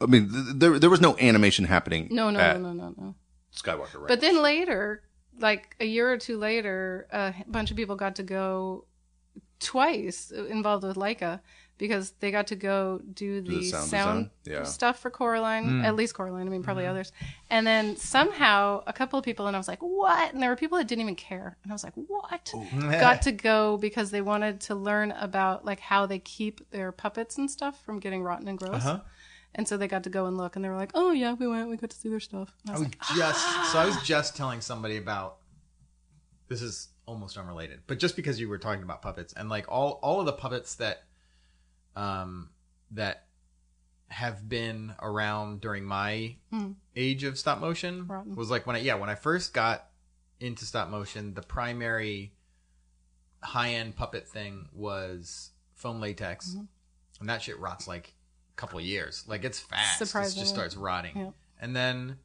I 0.00 0.06
mean, 0.06 0.30
th- 0.30 0.44
there 0.54 0.78
there 0.78 0.90
was 0.90 1.00
no 1.00 1.16
animation 1.18 1.64
happening. 1.64 2.08
No, 2.10 2.30
no, 2.30 2.40
at 2.40 2.60
no, 2.60 2.72
no, 2.72 2.88
no, 2.88 2.94
no. 2.96 3.14
Skywalker, 3.54 3.96
right? 3.96 4.08
But 4.08 4.20
then 4.20 4.42
later, 4.42 5.02
like 5.38 5.76
a 5.80 5.84
year 5.84 6.10
or 6.10 6.16
two 6.16 6.38
later, 6.38 7.06
a 7.12 7.34
bunch 7.46 7.70
of 7.70 7.76
people 7.76 7.96
got 7.96 8.16
to 8.16 8.22
go 8.22 8.84
twice 9.58 10.32
uh, 10.36 10.44
involved 10.46 10.84
with 10.84 10.96
Laika 10.96 11.40
because 11.80 12.12
they 12.20 12.30
got 12.30 12.46
to 12.48 12.56
go 12.56 13.00
do 13.14 13.40
the, 13.40 13.56
the 13.56 13.62
sound 13.64 13.88
sound. 13.88 14.30
Yeah. 14.44 14.64
stuff 14.64 15.00
for 15.00 15.10
Coraline, 15.10 15.64
hmm. 15.64 15.84
at 15.84 15.96
least 15.96 16.14
Coraline. 16.14 16.46
I 16.46 16.50
mean, 16.50 16.62
probably 16.62 16.84
hmm. 16.84 16.90
others. 16.90 17.10
And 17.48 17.66
then 17.66 17.96
somehow 17.96 18.82
a 18.86 18.92
couple 18.92 19.18
of 19.18 19.24
people, 19.24 19.46
and 19.46 19.56
I 19.56 19.58
was 19.58 19.66
like, 19.66 19.80
"What?" 19.80 20.32
And 20.32 20.42
there 20.42 20.50
were 20.50 20.56
people 20.56 20.76
that 20.76 20.86
didn't 20.86 21.02
even 21.02 21.16
care, 21.16 21.56
and 21.62 21.72
I 21.72 21.74
was 21.74 21.82
like, 21.82 21.94
"What?" 21.94 22.52
got 22.90 23.22
to 23.22 23.32
go 23.32 23.78
because 23.78 24.10
they 24.10 24.20
wanted 24.20 24.60
to 24.62 24.74
learn 24.74 25.12
about 25.12 25.64
like 25.64 25.80
how 25.80 26.04
they 26.04 26.18
keep 26.18 26.70
their 26.70 26.92
puppets 26.92 27.38
and 27.38 27.50
stuff 27.50 27.82
from 27.82 27.98
getting 27.98 28.22
rotten 28.22 28.46
and 28.46 28.58
gross. 28.58 28.74
Uh-huh. 28.74 29.00
And 29.54 29.66
so 29.66 29.76
they 29.76 29.88
got 29.88 30.04
to 30.04 30.10
go 30.10 30.26
and 30.26 30.36
look, 30.36 30.54
and 30.56 30.64
they 30.64 30.68
were 30.68 30.76
like, 30.76 30.92
"Oh 30.94 31.10
yeah, 31.12 31.32
we 31.34 31.46
went. 31.48 31.68
We 31.68 31.76
got 31.76 31.90
to 31.90 31.96
see 31.96 32.08
their 32.08 32.20
stuff." 32.20 32.54
And 32.66 32.70
I 32.70 32.74
I 32.74 32.78
was 32.78 32.88
was 32.88 32.88
like, 32.88 33.16
just 33.16 33.72
so 33.72 33.78
I 33.78 33.86
was 33.86 33.96
just 34.02 34.36
telling 34.36 34.60
somebody 34.60 34.96
about 34.96 35.38
this 36.48 36.62
is 36.62 36.88
almost 37.06 37.36
unrelated, 37.36 37.80
but 37.86 37.98
just 37.98 38.14
because 38.16 38.38
you 38.40 38.48
were 38.48 38.58
talking 38.58 38.82
about 38.84 39.02
puppets 39.02 39.32
and 39.32 39.48
like 39.48 39.66
all 39.68 39.98
all 40.02 40.20
of 40.20 40.26
the 40.26 40.32
puppets 40.32 40.76
that 40.76 41.02
um 41.96 42.50
that 42.92 43.26
have 44.08 44.48
been 44.48 44.92
around 45.00 45.60
during 45.60 45.84
my 45.84 46.36
Hmm. 46.50 46.72
age 46.96 47.22
of 47.24 47.38
stop 47.38 47.58
motion 47.60 48.06
Rotten. 48.06 48.34
was 48.36 48.50
like 48.50 48.66
when 48.66 48.76
I 48.76 48.80
yeah, 48.80 48.94
when 48.94 49.08
I 49.10 49.14
first 49.14 49.52
got 49.54 49.86
into 50.40 50.64
stop 50.64 50.88
motion, 50.88 51.34
the 51.34 51.42
primary 51.42 52.34
high 53.42 53.70
end 53.74 53.96
puppet 53.96 54.28
thing 54.28 54.68
was 54.72 55.50
foam 55.74 56.00
latex. 56.00 56.50
Mm-hmm. 56.50 56.64
And 57.20 57.28
that 57.28 57.42
shit 57.42 57.58
rots 57.58 57.86
like 57.88 58.14
couple 58.60 58.78
of 58.78 58.84
years. 58.84 59.24
Like 59.26 59.44
it's 59.44 59.58
fast. 59.58 60.00
It 60.02 60.06
just 60.38 60.48
starts 60.48 60.76
rotting. 60.76 61.32
And 61.60 61.74
then 61.74 62.18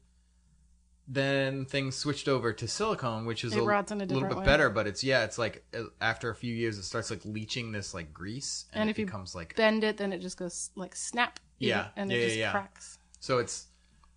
then 1.08 1.64
things 1.66 1.94
switched 1.94 2.26
over 2.26 2.52
to 2.52 2.66
silicone, 2.66 3.26
which 3.26 3.44
is 3.44 3.54
It 3.54 3.60
a 3.60 3.62
rots 3.62 3.92
in 3.92 4.00
a 4.00 4.04
little 4.06 4.28
bit 4.28 4.38
way. 4.38 4.44
better, 4.44 4.68
but 4.70 4.86
it's 4.88 5.04
yeah, 5.04 5.22
it's 5.24 5.38
like 5.38 5.64
uh, 5.72 5.84
after 6.00 6.30
a 6.30 6.34
few 6.34 6.52
years 6.52 6.78
it 6.78 6.82
starts 6.82 7.10
like 7.10 7.24
leaching 7.24 7.70
this 7.70 7.94
like 7.94 8.12
grease 8.12 8.64
and, 8.72 8.80
And 8.82 8.90
it 8.90 8.92
if 8.92 8.98
you 8.98 9.06
becomes 9.06 9.34
like 9.34 9.54
bend 9.56 9.84
it, 9.84 9.98
then 9.98 10.12
it 10.12 10.20
just 10.20 10.36
goes 10.36 10.70
like 10.74 10.96
snap. 10.96 11.38
Yeah. 11.58 11.88
and 11.96 12.10
Yeah, 12.10 12.16
it 12.16 12.20
yeah, 12.20 12.26
just 12.26 12.38
yeah. 12.38 12.50
cracks. 12.50 12.98
So 13.20 13.38
it's 13.38 13.68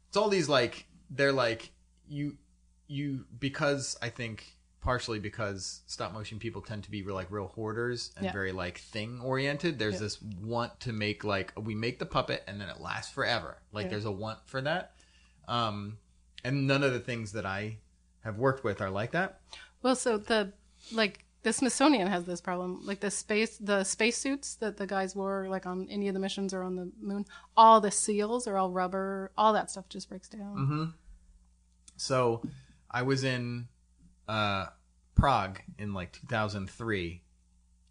it's 0.07 0.17
all 0.17 0.29
these 0.29 0.49
like 0.49 0.85
they're 1.11 1.31
like 1.31 1.71
you 2.07 2.37
you 2.87 3.25
because 3.39 3.95
I 4.01 4.09
think 4.09 4.57
partially 4.81 5.19
because 5.19 5.81
stop 5.87 6.13
motion 6.13 6.39
people 6.39 6.61
tend 6.61 6.83
to 6.85 6.91
be 6.91 7.01
real, 7.01 7.15
like 7.15 7.29
real 7.31 7.47
hoarders 7.47 8.11
and 8.15 8.25
Yeah. 8.25 8.31
very 8.31 8.51
like 8.51 8.77
thing 8.79 9.19
oriented. 9.21 9.77
There's 9.77 9.95
Yeah. 9.95 9.99
this 9.99 10.21
want 10.21 10.79
to 10.81 10.93
make 10.93 11.23
like 11.23 11.51
we 11.57 11.75
make 11.75 11.99
the 11.99 12.05
puppet 12.05 12.43
and 12.47 12.59
then 12.61 12.69
it 12.69 12.79
lasts 12.79 13.11
forever. 13.13 13.57
Like 13.71 13.85
Yeah. 13.85 13.89
there's 13.91 14.05
a 14.05 14.11
want 14.11 14.39
for 14.45 14.61
that. 14.61 14.95
Um 15.47 15.97
and 16.43 16.65
none 16.67 16.83
of 16.83 16.93
the 16.93 16.99
things 17.01 17.33
that 17.33 17.45
I 17.45 17.77
have 18.23 18.37
worked 18.37 18.63
with 18.63 18.79
are 18.81 18.89
like 18.89 19.11
that. 19.11 19.41
Well, 19.81 19.95
so 19.95 20.17
the 20.17 20.53
like 20.93 21.25
the 21.43 21.51
Smithsonian 21.53 22.07
has 22.07 22.25
this 22.25 22.39
problem. 22.41 22.85
Like 22.85 22.99
the 23.01 23.11
space 23.11 23.57
the 23.57 23.83
spacesuits 23.83 24.55
that 24.55 24.77
the 24.77 24.87
guys 24.87 25.15
wore 25.15 25.47
like 25.49 25.65
on 25.65 25.87
any 25.89 26.07
of 26.07 26.13
the 26.13 26.19
missions 26.21 26.53
or 26.53 26.63
on 26.63 26.75
the 26.77 26.89
moon, 27.01 27.25
all 27.57 27.81
the 27.81 27.91
seals 27.91 28.47
are 28.47 28.57
all 28.57 28.71
rubber. 28.71 29.31
All 29.37 29.51
that 29.53 29.69
stuff 29.71 29.89
just 29.89 30.07
breaks 30.09 30.29
down. 30.29 30.55
Mm-hmm. 30.57 30.83
So 31.97 32.41
I 32.89 33.01
was 33.03 33.23
in 33.23 33.67
uh, 34.29 34.67
Prague 35.15 35.59
in 35.77 35.93
like 35.93 36.13
2003 36.13 37.21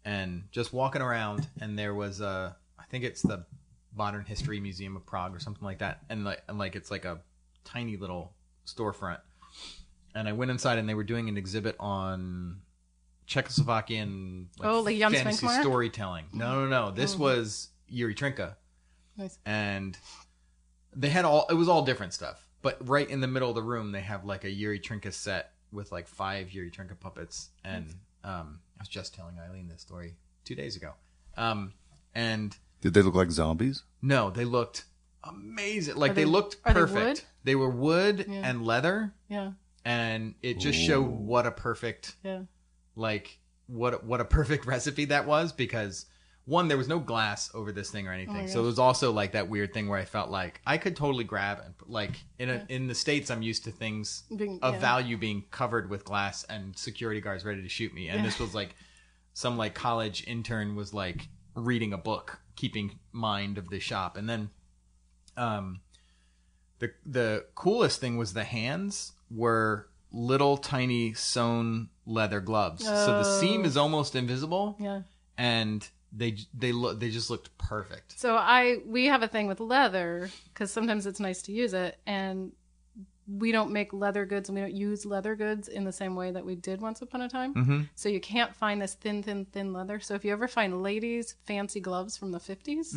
and 0.05 0.43
just 0.51 0.71
walking 0.73 1.01
around 1.01 1.47
and 1.61 1.77
there 1.77 1.93
was 1.93 2.21
a 2.21 2.55
I 2.79 2.83
think 2.85 3.03
it's 3.03 3.21
the 3.21 3.45
Modern 3.95 4.23
History 4.25 4.59
Museum 4.59 4.95
of 4.95 5.05
Prague 5.05 5.35
or 5.35 5.39
something 5.39 5.63
like 5.63 5.79
that 5.79 5.99
and 6.09 6.23
like 6.23 6.41
and 6.47 6.57
like 6.57 6.75
it's 6.75 6.89
like 6.89 7.05
a 7.05 7.19
tiny 7.65 7.97
little 7.97 8.33
storefront 8.65 9.19
and 10.15 10.27
I 10.27 10.31
went 10.31 10.49
inside 10.49 10.77
and 10.79 10.87
they 10.89 10.95
were 10.95 11.03
doing 11.03 11.27
an 11.29 11.37
exhibit 11.37 11.75
on 11.79 12.61
Czechoslovakian 13.27 14.45
like, 14.57 14.67
Oh, 14.69 14.81
like 14.81 14.97
Jan 14.97 15.11
fantasy 15.11 15.47
storytelling. 15.47 16.25
No, 16.33 16.65
no, 16.65 16.67
no. 16.67 16.91
This 16.91 17.15
Oh. 17.15 17.19
was 17.19 17.69
Jiří 17.91 18.15
Trnka 18.15 18.55
Nice. 19.17 19.37
and 19.45 19.97
they 20.95 21.09
had 21.09 21.25
all 21.25 21.45
it 21.49 21.53
was 21.55 21.67
all 21.67 21.83
different 21.83 22.13
stuff 22.13 22.47
but 22.61 22.77
right 22.87 23.09
in 23.09 23.19
the 23.21 23.27
middle 23.27 23.49
of 23.49 23.55
the 23.55 23.61
room 23.61 23.91
they 23.91 24.01
have 24.01 24.23
like 24.25 24.43
a 24.45 24.47
Jiří 24.47 24.81
Trnka 24.81 25.13
set 25.13 25.51
with 25.71 25.91
like 25.91 26.07
five 26.07 26.47
Jiří 26.47 26.71
Trnka 26.73 26.99
puppets 26.99 27.49
and 27.63 27.85
um 28.23 28.59
i 28.77 28.81
was 28.81 28.87
just 28.89 29.13
telling 29.13 29.37
eileen 29.39 29.67
this 29.67 29.81
story 29.81 30.15
two 30.43 30.55
days 30.55 30.75
ago 30.75 30.93
um 31.37 31.73
and 32.13 32.57
Did 32.81 32.93
they 32.93 33.01
look 33.01 33.15
like 33.15 33.31
zombies? 33.31 33.83
no 34.01 34.29
they 34.29 34.45
looked 34.45 34.85
amazing 35.23 35.95
like 35.95 36.15
they, 36.15 36.23
they- 36.23 36.29
looked 36.29 36.57
are 36.65 36.73
they 36.73 36.79
perfect 36.79 37.05
wood? 37.07 37.21
they 37.43 37.55
were 37.55 37.69
wood 37.69 38.25
Yeah. 38.27 38.41
and 38.49 38.65
leather 38.65 39.13
Yeah, 39.29 39.51
and 39.85 40.35
it 40.41 40.59
just 40.59 40.79
showed 40.79 41.05
what 41.07 41.45
a 41.45 41.51
perfect 41.51 42.15
yeah. 42.23 42.41
like 42.95 43.39
what 43.67 44.03
what 44.03 44.19
a 44.21 44.25
perfect 44.25 44.65
recipe 44.73 45.05
that 45.05 45.25
was 45.27 45.51
because 45.53 46.05
one 46.49 46.67
there 46.67 46.77
was 46.77 46.87
no 46.87 46.99
glass 46.99 47.49
over 47.53 47.71
this 47.71 47.89
thing 47.91 48.07
or 48.07 48.11
anything 48.11 48.43
Oh 48.45 48.47
so 48.47 48.59
it 48.61 48.65
was 48.65 48.79
also 48.79 49.11
like 49.11 49.31
that 49.33 49.47
weird 49.49 49.73
thing 49.73 49.87
where 49.87 49.99
i 49.99 50.05
felt 50.05 50.29
like 50.31 50.61
i 50.65 50.77
could 50.77 50.95
totally 50.95 51.23
grab 51.23 51.59
and 51.63 51.73
like 51.87 52.11
in 52.39 52.49
a, 52.49 52.65
in 52.69 52.87
the 52.87 52.95
states 52.95 53.29
i'm 53.29 53.41
used 53.41 53.63
to 53.65 53.71
things 53.71 54.23
Being- 54.35 54.59
of 54.61 54.73
yeah. 54.75 54.79
value 54.79 55.17
being 55.17 55.43
covered 55.51 55.89
with 55.89 56.03
glass 56.05 56.43
and 56.45 56.77
security 56.77 57.21
guards 57.21 57.45
ready 57.45 57.61
to 57.61 57.69
shoot 57.69 57.93
me 57.93 58.09
and 58.09 58.19
Yeah. 58.19 58.25
this 58.25 58.39
was 58.39 58.53
like 58.55 58.75
some 59.33 59.57
like 59.57 59.73
college 59.75 60.23
intern 60.27 60.75
was 60.75 60.93
like 60.93 61.27
reading 61.55 61.93
a 61.93 61.97
book 61.97 62.39
keeping 62.55 62.97
mind 63.11 63.57
of 63.57 63.69
the 63.69 63.79
shop 63.79 64.17
and 64.17 64.27
then 64.29 64.49
um 65.37 65.81
the 66.79 66.91
the 67.05 67.45
coolest 67.55 67.99
thing 68.01 68.17
was 68.17 68.33
the 68.33 68.43
hands 68.43 69.11
were 69.29 69.87
little 70.11 70.57
tiny 70.57 71.13
sewn 71.13 71.89
leather 72.05 72.39
gloves. 72.39 72.83
So 72.83 73.05
the 73.21 73.39
seam 73.39 73.61
Oh. 73.61 73.65
is 73.65 73.77
almost 73.77 74.15
invisible 74.15 74.75
Yeah. 74.79 75.01
and 75.37 75.87
they 76.11 76.37
they 76.53 76.71
look 76.71 76.99
they 76.99 77.09
just 77.09 77.29
looked 77.29 77.55
perfect. 77.57 78.19
So 78.19 78.35
I 78.35 78.77
we 78.85 79.05
have 79.05 79.23
a 79.23 79.27
thing 79.27 79.47
with 79.47 79.59
leather 79.59 80.29
because 80.53 80.71
sometimes 80.71 81.05
it's 81.05 81.19
nice 81.19 81.41
to 81.43 81.51
use 81.51 81.73
it, 81.73 81.97
and 82.05 82.51
we 83.37 83.51
don't 83.51 83.71
make 83.71 83.93
leather 83.93 84.25
goods 84.25 84.49
and 84.49 84.55
we 84.55 84.61
don't 84.61 84.73
use 84.73 85.05
leather 85.05 85.35
goods 85.35 85.67
in 85.67 85.83
the 85.83 85.91
same 85.91 86.15
way 86.15 86.31
that 86.31 86.43
we 86.43 86.55
did 86.55 86.81
once 86.81 87.01
upon 87.01 87.21
a 87.21 87.29
time. 87.29 87.53
Mm-hmm. 87.53 87.81
So 87.95 88.09
you 88.09 88.19
can't 88.19 88.55
find 88.55 88.81
this 88.81 88.95
thin, 88.95 89.21
thin, 89.21 89.45
thin 89.45 89.71
leather. 89.73 89.99
So 89.99 90.15
if 90.15 90.25
you 90.25 90.31
ever 90.31 90.47
find 90.47 90.81
ladies' 90.81 91.35
fancy 91.45 91.79
gloves 91.79 92.17
from 92.17 92.31
the 92.31 92.39
50s, 92.39 92.95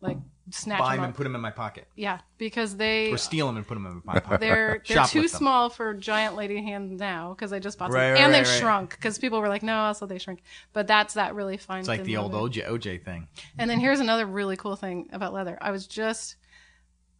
like 0.00 0.18
snatch 0.50 0.80
Mm-hmm. 0.80 0.88
Buy 0.88 0.94
them 0.94 1.02
them 1.02 1.04
and 1.04 1.14
put 1.14 1.22
them 1.24 1.34
in 1.34 1.40
my 1.40 1.50
pocket, 1.50 1.86
yeah, 1.96 2.20
because 2.38 2.76
they 2.76 3.10
or 3.10 3.18
steal 3.18 3.46
them 3.46 3.56
and 3.56 3.66
put 3.66 3.74
them 3.74 3.86
in 3.86 4.02
my 4.04 4.18
pocket. 4.20 4.40
they're 4.40 4.82
they're 4.86 4.96
Shop 4.96 5.10
too 5.10 5.20
them. 5.20 5.28
small 5.28 5.70
for 5.70 5.94
giant 5.94 6.36
lady 6.36 6.62
hands 6.62 6.98
now 6.98 7.30
because 7.30 7.52
I 7.52 7.58
just 7.58 7.78
bought 7.78 7.90
some, 7.90 8.00
right, 8.00 8.08
and 8.08 8.32
right, 8.32 8.32
they've 8.32 8.46
right. 8.46 8.60
shrunk 8.60 8.90
because 8.90 9.18
people 9.18 9.40
were 9.40 9.48
like, 9.48 9.62
no, 9.62 9.76
also 9.76 10.06
they 10.06 10.18
shrink. 10.18 10.42
But 10.72 10.86
that's 10.86 11.14
that 11.14 11.34
really 11.34 11.56
fine. 11.56 11.80
It's 11.80 11.88
like 11.88 12.04
the 12.04 12.16
old. 12.16 12.32
OJ 12.32 12.68
OJ 12.68 13.04
thing. 13.04 13.28
And 13.58 13.70
then 13.70 13.78
here's 13.78 14.00
another 14.00 14.26
really 14.26 14.56
cool 14.56 14.76
thing 14.76 15.08
about 15.12 15.32
leather. 15.32 15.58
I 15.60 15.70
was 15.70 15.86
just 15.86 16.36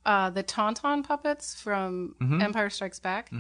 uh, 0.05 0.31
the 0.31 0.43
Tauntaun 0.43 1.05
puppets 1.05 1.55
from 1.55 2.15
Mm-hmm. 2.21 2.41
Empire 2.43 2.71
Strikes 2.71 2.99
Back. 2.99 3.31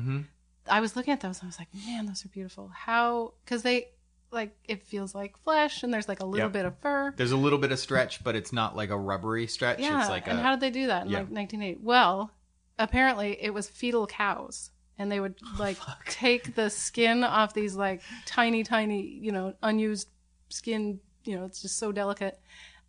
I 0.68 0.80
was 0.80 0.94
looking 0.94 1.12
at 1.12 1.20
those 1.20 1.38
and 1.40 1.46
I 1.46 1.48
was 1.48 1.58
like, 1.58 1.68
man, 1.74 2.06
those 2.06 2.24
are 2.24 2.28
beautiful. 2.28 2.70
How? 2.74 3.34
Because 3.44 3.62
they 3.62 3.88
like 4.30 4.56
it 4.64 4.82
feels 4.84 5.14
like 5.14 5.36
flesh 5.44 5.82
and 5.82 5.92
there's 5.92 6.08
like 6.08 6.20
a 6.20 6.24
little 6.24 6.46
Yep. 6.46 6.52
bit 6.52 6.64
of 6.64 6.78
fur. 6.78 7.12
There's 7.16 7.32
a 7.32 7.36
little 7.36 7.58
bit 7.58 7.72
of 7.72 7.78
stretch, 7.78 8.22
but 8.24 8.34
it's 8.36 8.52
not 8.52 8.76
like 8.76 8.90
a 8.90 8.96
rubbery 8.98 9.46
stretch. 9.46 9.80
Yeah. 9.80 10.00
it's 10.00 10.08
like 10.08 10.26
and 10.28 10.38
a, 10.38 10.42
how 10.42 10.52
did 10.52 10.60
they 10.60 10.70
do 10.70 10.86
that 10.86 11.04
in 11.06 11.10
Yeah. 11.10 11.18
like 11.18 11.28
1980? 11.30 11.80
Well, 11.82 12.30
apparently 12.78 13.36
it 13.42 13.52
was 13.52 13.68
fetal 13.68 14.06
cows. 14.06 14.70
And 14.98 15.10
they 15.10 15.18
would 15.20 15.34
like 15.58 15.78
take 16.06 16.54
the 16.54 16.70
skin 16.70 17.24
off 17.24 17.54
these 17.54 17.74
like 17.74 18.02
tiny, 18.24 18.62
tiny, 18.62 19.02
you 19.02 19.32
know, 19.32 19.54
unused 19.62 20.08
skin. 20.48 21.00
You 21.24 21.36
know, 21.36 21.44
it's 21.44 21.60
just 21.62 21.78
so 21.78 21.92
delicate 21.92 22.38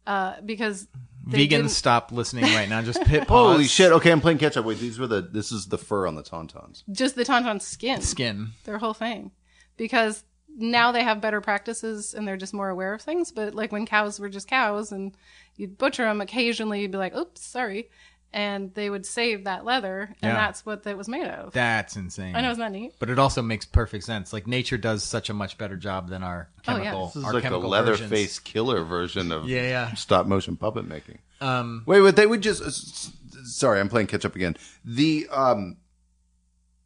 uh, 0.05 0.41
because 0.45 0.87
they 1.25 1.45
vegans 1.45 1.49
didn't- 1.49 1.69
stop 1.71 2.11
listening 2.11 2.45
right 2.53 2.67
now. 2.69 2.81
Just 2.81 3.03
hit 3.07 3.27
pause. 3.27 3.53
Holy 3.53 3.65
shit! 3.67 3.91
Okay, 3.93 4.11
I'm 4.11 4.21
playing 4.21 4.37
catch 4.39 4.57
up. 4.57 4.65
Wait, 4.65 4.79
these 4.79 4.99
were 4.99 5.07
the. 5.07 5.21
This 5.21 5.51
is 5.51 5.67
the 5.67 5.77
fur 5.77 6.05
on 6.07 6.15
the 6.15 6.23
tauntauns. 6.23 6.83
just 6.91 7.15
the 7.15 7.23
tauntaun 7.23 7.61
skin, 7.61 8.01
Skin. 8.01 8.49
their 8.65 8.77
whole 8.77 8.93
thing, 8.93 9.31
because 9.77 10.23
now 10.55 10.91
they 10.91 11.03
have 11.03 11.19
better 11.21 11.41
practices 11.41 12.13
and 12.13 12.27
they're 12.27 12.37
just 12.37 12.53
more 12.53 12.69
aware 12.69 12.93
of 12.93 13.01
things. 13.01 13.31
But 13.31 13.55
like 13.55 13.71
when 13.71 13.85
cows 13.85 14.19
were 14.19 14.29
just 14.29 14.47
cows 14.47 14.91
and 14.91 15.15
you'd 15.55 15.77
butcher 15.77 16.03
them, 16.03 16.21
occasionally 16.21 16.81
you'd 16.81 16.91
be 16.91 16.97
like, 16.97 17.15
"Oops, 17.15 17.41
sorry," 17.41 17.89
and 18.33 18.73
they 18.73 18.89
would 18.89 19.05
save 19.05 19.43
that 19.43 19.63
leather, 19.63 20.01
and 20.21 20.29
Yeah. 20.31 20.33
that's 20.35 20.65
what 20.65 20.85
it 20.87 20.97
was 20.97 21.07
made 21.07 21.27
of. 21.27 21.53
That's 21.53 21.95
insane. 21.95 22.35
I 22.35 22.41
know, 22.41 22.49
isn't 22.51 22.59
that 22.59 22.71
neat? 22.71 22.93
But 22.99 23.09
it 23.09 23.19
also 23.19 23.41
makes 23.41 23.65
perfect 23.65 24.03
sense. 24.03 24.33
Like 24.33 24.47
nature 24.47 24.77
does 24.77 25.03
such 25.03 25.29
a 25.29 25.33
much 25.33 25.57
better 25.57 25.77
job 25.77 26.09
than 26.09 26.23
our 26.23 26.49
Oh, 26.67 26.75
yeah. 26.77 26.83
chemical. 26.83 27.05
This 27.07 27.15
is 27.17 27.23
our 27.25 27.33
like 27.33 27.43
a 27.43 27.47
chemical 27.47 27.69
Leatherface 27.69 28.09
versions. 28.09 28.39
killer 28.39 28.83
version 28.83 29.31
of 29.31 29.47
Yeah, 29.47 29.61
yeah. 29.61 29.93
stop 29.93 30.25
motion 30.25 30.55
puppet 30.57 30.85
making. 30.87 31.19
Um, 31.41 31.83
Wait, 31.85 32.01
wait, 32.01 32.15
they 32.15 32.25
would 32.27 32.41
just. 32.41 32.61
uh, 32.61 32.67
s- 32.67 33.11
s- 33.35 33.53
Sorry, 33.55 33.79
I'm 33.79 33.89
playing 33.89 34.07
catch 34.07 34.25
up 34.25 34.35
again. 34.35 34.55
The 34.85 35.27
um, 35.29 35.77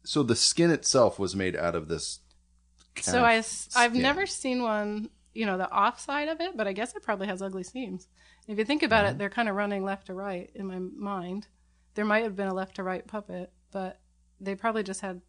so 0.04 0.22
the 0.22 0.34
skin 0.36 0.70
itself 0.70 1.18
was 1.18 1.36
made 1.36 1.54
out 1.56 1.74
of 1.74 1.88
this. 1.88 2.20
So 3.00 3.22
I, 3.22 3.36
calf 3.36 3.68
I've 3.76 3.92
skin. 3.92 4.02
never 4.02 4.26
seen 4.26 4.62
one, 4.62 5.10
you 5.34 5.46
know, 5.46 5.56
the 5.56 5.70
off 5.70 6.00
side 6.00 6.28
of 6.28 6.40
it, 6.40 6.56
but 6.56 6.66
I 6.66 6.72
guess 6.72 6.96
it 6.96 7.02
probably 7.02 7.28
has 7.28 7.40
ugly 7.42 7.62
seams. 7.62 8.08
If 8.48 8.58
you 8.58 8.64
think 8.64 8.82
about 8.82 9.04
Mm-hmm. 9.04 9.14
it, 9.14 9.18
they're 9.18 9.30
kind 9.30 9.48
of 9.48 9.54
running 9.54 9.84
left 9.84 10.06
to 10.06 10.14
right 10.14 10.50
in 10.54 10.66
my 10.66 10.78
mind. 10.78 11.46
There 11.94 12.04
might 12.04 12.24
have 12.24 12.34
been 12.34 12.48
a 12.48 12.54
left 12.54 12.76
to 12.76 12.82
right 12.82 13.06
puppet, 13.06 13.52
but 13.70 14.00
they 14.40 14.54
probably 14.56 14.82
just 14.82 15.00
had 15.02 15.20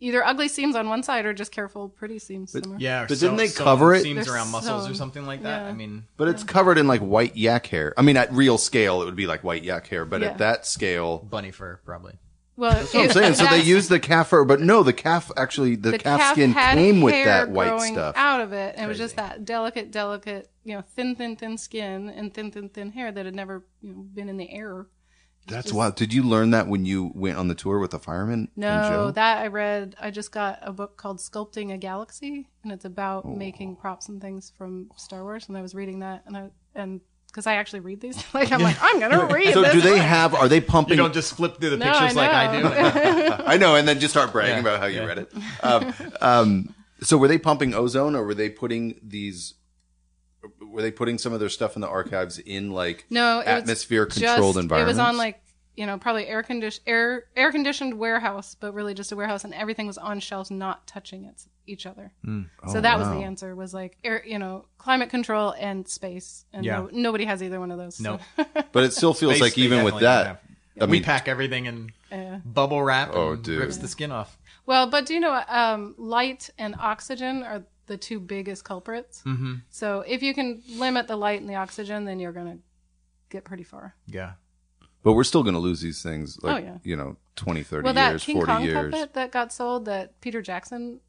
either 0.00 0.24
ugly 0.24 0.48
seams 0.48 0.76
on 0.76 0.88
one 0.88 1.02
side 1.02 1.24
or 1.26 1.32
just 1.32 1.50
careful, 1.50 1.88
pretty 1.88 2.18
seams 2.18 2.52
somewhere. 2.52 2.78
yeah. 2.80 3.02
or 3.02 3.06
But 3.06 3.18
sew- 3.18 3.26
didn't 3.26 3.38
they 3.38 3.46
sewing 3.48 3.64
cover 3.64 3.94
it? 3.94 4.02
Seams 4.02 4.26
They're 4.26 4.34
around 4.34 4.50
muscles 4.50 4.88
or 4.90 4.94
something 4.94 5.24
like 5.26 5.42
that. 5.42 5.62
Yeah. 5.62 5.68
I 5.68 5.72
mean, 5.72 6.04
But 6.16 6.28
it's 6.28 6.44
covered 6.44 6.78
in 6.78 6.86
like 6.86 7.00
white 7.00 7.36
yak 7.36 7.66
hair. 7.68 7.94
I 7.96 8.02
mean, 8.02 8.16
at 8.16 8.32
real 8.32 8.58
scale, 8.58 9.02
it 9.02 9.06
would 9.06 9.16
be 9.16 9.26
like 9.26 9.42
white 9.44 9.62
yak 9.64 9.86
hair, 9.86 10.04
but 10.04 10.20
Yeah. 10.20 10.28
at 10.28 10.38
that 10.38 10.66
scale, 10.66 11.18
bunny 11.18 11.50
fur 11.50 11.80
probably. 11.84 12.18
Well, 12.56 12.70
that's 12.72 12.94
what 12.94 13.04
I'm 13.04 13.10
saying. 13.10 13.34
So 13.34 13.46
they 13.46 13.62
used 13.64 13.88
the 13.88 13.98
calf 13.98 14.28
fur, 14.28 14.44
but 14.44 14.60
no, 14.60 14.82
the 14.84 14.92
calf 14.92 15.32
actually, 15.36 15.74
the, 15.74 15.98
calf, 15.98 16.32
skin 16.32 16.54
came 16.54 17.00
with 17.00 17.24
that 17.24 17.50
white 17.50 17.80
stuff. 17.80 18.14
out 18.16 18.40
of 18.40 18.52
it, 18.52 18.74
and 18.76 18.84
it 18.84 18.88
was 18.88 18.98
just 18.98 19.16
that 19.16 19.44
delicate, 19.44 19.90
delicate, 19.90 20.48
you 20.64 20.74
know, 20.74 20.82
thin, 20.82 21.14
thin, 21.16 21.36
thin 21.36 21.58
skin 21.58 22.08
and 22.08 22.32
thin, 22.34 22.50
thin, 22.50 22.68
thin 22.68 22.92
hair 22.92 23.12
that 23.12 23.24
had 23.26 23.34
never, 23.34 23.64
you 23.82 23.92
know, 23.92 24.00
been 24.02 24.28
in 24.28 24.36
the 24.36 24.50
air. 24.50 24.86
That's 25.46 25.74
wild. 25.74 25.96
Did 25.96 26.14
you 26.14 26.22
learn 26.22 26.52
that 26.52 26.68
when 26.68 26.86
you 26.86 27.12
went 27.14 27.36
on 27.36 27.48
the 27.48 27.54
tour 27.54 27.78
with 27.78 27.90
the 27.90 27.98
fireman? 27.98 28.48
and 28.56 28.80
No, 28.82 28.88
Joe? 28.88 29.10
that 29.10 29.38
I 29.42 29.48
read. 29.48 29.94
I 30.00 30.10
just 30.10 30.32
got 30.32 30.58
a 30.62 30.72
book 30.72 30.96
called 30.96 31.18
Sculpting 31.18 31.70
a 31.70 31.76
Galaxy, 31.76 32.48
and 32.62 32.72
it's 32.72 32.86
about 32.86 33.26
Oh. 33.26 33.34
making 33.34 33.76
props 33.76 34.08
and 34.08 34.22
things 34.22 34.50
from 34.56 34.90
Star 34.96 35.22
Wars. 35.22 35.46
And 35.48 35.56
I 35.58 35.60
was 35.60 35.74
reading 35.74 35.98
that, 35.98 36.22
and 36.26 36.34
I 36.34 36.50
and 36.74 37.02
because 37.26 37.46
I 37.46 37.56
actually 37.56 37.80
read 37.80 38.00
these, 38.00 38.24
like 38.34 38.52
I'm 38.52 38.62
like 38.62 38.78
I'm 38.80 38.98
gonna 39.00 39.26
read. 39.34 39.52
So 39.52 39.60
this 39.60 39.72
do 39.74 39.82
they 39.82 39.96
book. 39.96 40.06
have? 40.06 40.32
Are 40.34 40.48
they 40.48 40.62
pumping? 40.62 40.96
You 40.96 41.02
don't 41.02 41.12
just 41.12 41.34
flip 41.36 41.58
through 41.60 41.70
the 41.70 41.76
No, 41.76 41.92
pictures 41.92 42.16
like 42.16 42.30
I 42.30 42.60
do. 42.60 42.66
I 43.44 43.58
know, 43.58 43.74
and 43.74 43.86
then 43.86 44.00
just 44.00 44.14
start 44.14 44.32
bragging 44.32 44.54
Yeah, 44.54 44.60
about 44.60 44.80
how 44.80 44.86
you 44.86 45.00
yeah. 45.00 45.04
read 45.04 45.18
it. 45.18 45.32
Um, 45.62 45.94
um, 46.22 46.74
so 47.02 47.18
were 47.18 47.28
they 47.28 47.36
pumping 47.36 47.74
ozone, 47.74 48.14
or 48.16 48.24
were 48.24 48.34
they 48.34 48.48
putting 48.48 48.98
these? 49.02 49.52
Were 50.74 50.82
they 50.82 50.90
putting 50.90 51.18
some 51.18 51.32
of 51.32 51.38
their 51.40 51.48
stuff 51.48 51.76
in 51.76 51.80
the 51.82 51.88
archives 51.88 52.38
in 52.38 52.72
like 52.72 53.06
no 53.10 53.40
atmosphere 53.40 54.06
controlled 54.06 54.58
environment? 54.58 54.88
It 54.88 54.90
was 54.90 54.98
on 54.98 55.16
like 55.16 55.40
you 55.76 55.86
know 55.86 55.98
probably 55.98 56.26
air 56.26 56.42
conditioned 56.42 56.82
air 56.86 57.24
air 57.36 57.52
conditioned 57.52 57.94
warehouse, 57.98 58.56
but 58.58 58.74
really 58.74 58.92
just 58.94 59.12
a 59.12 59.16
warehouse, 59.16 59.44
and 59.44 59.54
everything 59.54 59.86
was 59.86 59.98
on 59.98 60.18
shelves, 60.18 60.50
not 60.50 60.86
touching 60.88 61.24
it, 61.26 61.42
each 61.68 61.86
other. 61.86 62.12
So 62.24 62.44
Oh, 62.64 62.80
that 62.80 62.98
was 62.98 63.06
the 63.08 63.14
answer. 63.24 63.54
Was 63.54 63.72
like 63.72 63.96
air, 64.02 64.22
you 64.26 64.38
know, 64.40 64.66
climate 64.78 65.10
control 65.10 65.54
and 65.58 65.86
space, 65.86 66.44
and 66.52 66.64
Yeah. 66.64 66.78
no, 66.80 66.88
nobody 66.92 67.24
has 67.24 67.40
either 67.40 67.60
one 67.60 67.70
of 67.70 67.78
those. 67.78 67.96
so- 67.98 68.18
Nope. 68.36 68.48
but 68.72 68.82
it 68.82 68.92
still 68.92 69.14
feels 69.14 69.34
Space, 69.36 69.40
like 69.42 69.58
even 69.58 69.84
with 69.84 70.00
that, 70.00 70.26
have. 70.26 70.40
I 70.80 70.86
we 70.86 71.00
pack 71.00 71.28
everything 71.28 71.66
in 71.66 71.92
Yeah. 72.10 72.40
bubble 72.44 72.82
wrap 72.82 73.10
and 73.10 73.18
Oh, 73.18 73.36
dude. 73.36 73.60
rips 73.60 73.76
the 73.76 73.86
skin 73.88 74.10
off. 74.10 74.36
Well, 74.66 74.88
but 74.88 75.06
do 75.06 75.14
you 75.14 75.20
know? 75.20 75.40
Um, 75.46 75.94
light 75.98 76.50
and 76.58 76.74
oxygen 76.80 77.42
are 77.44 77.62
the 77.86 77.96
two 77.96 78.18
biggest 78.20 78.64
culprits. 78.64 79.22
Mm-hmm. 79.26 79.54
So 79.70 80.00
if 80.06 80.22
you 80.22 80.34
can 80.34 80.62
limit 80.70 81.06
the 81.08 81.16
light 81.16 81.40
and 81.40 81.48
the 81.50 81.56
oxygen, 81.56 82.04
then 82.04 82.18
you're 82.20 82.32
going 82.32 82.46
to 82.56 82.58
get 83.30 83.44
pretty 83.44 83.64
far. 83.64 83.94
Yeah. 84.06 84.32
but 85.02 85.12
we're 85.14 85.24
still 85.24 85.42
going 85.42 85.54
to 85.54 85.60
lose 85.60 85.80
these 85.80 86.02
things. 86.02 86.38
Like 86.42 86.62
Oh, 86.62 86.66
yeah. 86.66 86.78
you 86.82 86.96
know, 86.96 87.16
20, 87.36 87.62
30 87.62 87.84
well, 87.84 87.94
that 87.94 88.10
years, 88.10 88.24
King 88.24 88.36
forty 88.36 88.52
Kong 88.52 88.62
years. 88.64 88.90
puppet 88.92 89.14
that 89.14 89.32
got 89.32 89.52
sold 89.52 89.84
that 89.86 90.20
Peter 90.20 90.40
Jackson 90.40 91.00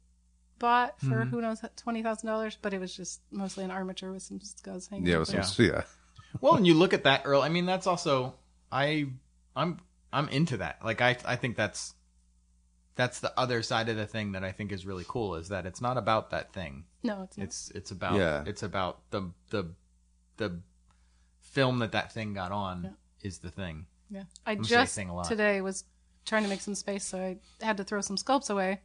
bought 0.58 0.98
for 1.00 1.06
Mm-hmm. 1.06 1.30
who 1.30 1.40
knows 1.42 1.60
twenty 1.76 2.02
thousand 2.02 2.26
dollars, 2.28 2.56
but 2.60 2.72
it 2.74 2.80
was 2.80 2.94
just 2.96 3.20
mostly 3.30 3.62
an 3.64 3.70
armature 3.70 4.10
with 4.12 4.22
some 4.22 4.40
skulls 4.40 4.88
hanging. 4.88 5.06
Yeah, 5.06 5.12
it 5.12 5.16
off 5.16 5.20
was 5.20 5.28
it. 5.30 5.44
supposed 5.44 5.60
yeah. 5.60 5.82
Well, 6.40 6.54
and 6.56 6.66
you 6.66 6.74
look 6.74 6.92
at 6.94 7.04
that 7.04 7.22
Earl. 7.24 7.42
I 7.42 7.48
mean, 7.48 7.64
that's 7.66 7.86
also 7.86 8.34
I 8.72 9.06
I'm 9.54 9.78
I'm 10.12 10.28
into 10.30 10.56
that. 10.58 10.84
Like 10.84 11.00
I 11.00 11.16
I 11.24 11.36
think 11.36 11.56
that's 11.56 11.94
that's 12.96 13.20
the 13.20 13.32
other 13.38 13.62
side 13.62 13.88
of 13.88 13.96
the 13.96 14.06
thing 14.06 14.32
that 14.32 14.42
I 14.42 14.50
think 14.52 14.72
is 14.72 14.84
really 14.86 15.04
cool 15.06 15.36
is 15.36 15.48
that 15.50 15.66
it's 15.66 15.80
not 15.80 15.96
about 15.96 16.30
that 16.30 16.52
thing. 16.52 16.84
No, 17.02 17.22
it's 17.22 17.36
not. 17.38 17.44
It's 17.44 17.70
it's 17.74 17.90
about 17.92 18.14
Yeah. 18.16 18.42
it's 18.46 18.62
about 18.62 19.08
the 19.10 19.30
the 19.50 19.70
the 20.38 20.60
film 21.40 21.78
that 21.78 21.92
that 21.92 22.12
thing 22.12 22.34
got 22.34 22.52
on 22.52 22.96
is 23.22 23.38
the 23.38 23.50
thing. 23.50 23.86
Yeah. 24.10 24.24
I 24.44 24.52
I'm 24.52 24.62
just 24.64 24.94
saying 24.94 25.08
a 25.08 25.14
lot. 25.14 25.26
today 25.28 25.60
was 25.60 25.84
trying 26.24 26.42
to 26.42 26.48
make 26.48 26.60
some 26.60 26.74
space, 26.74 27.04
so 27.04 27.18
I 27.18 27.38
had 27.64 27.76
to 27.76 27.84
throw 27.84 28.00
some 28.00 28.16
sculpts 28.16 28.50
away. 28.50 28.80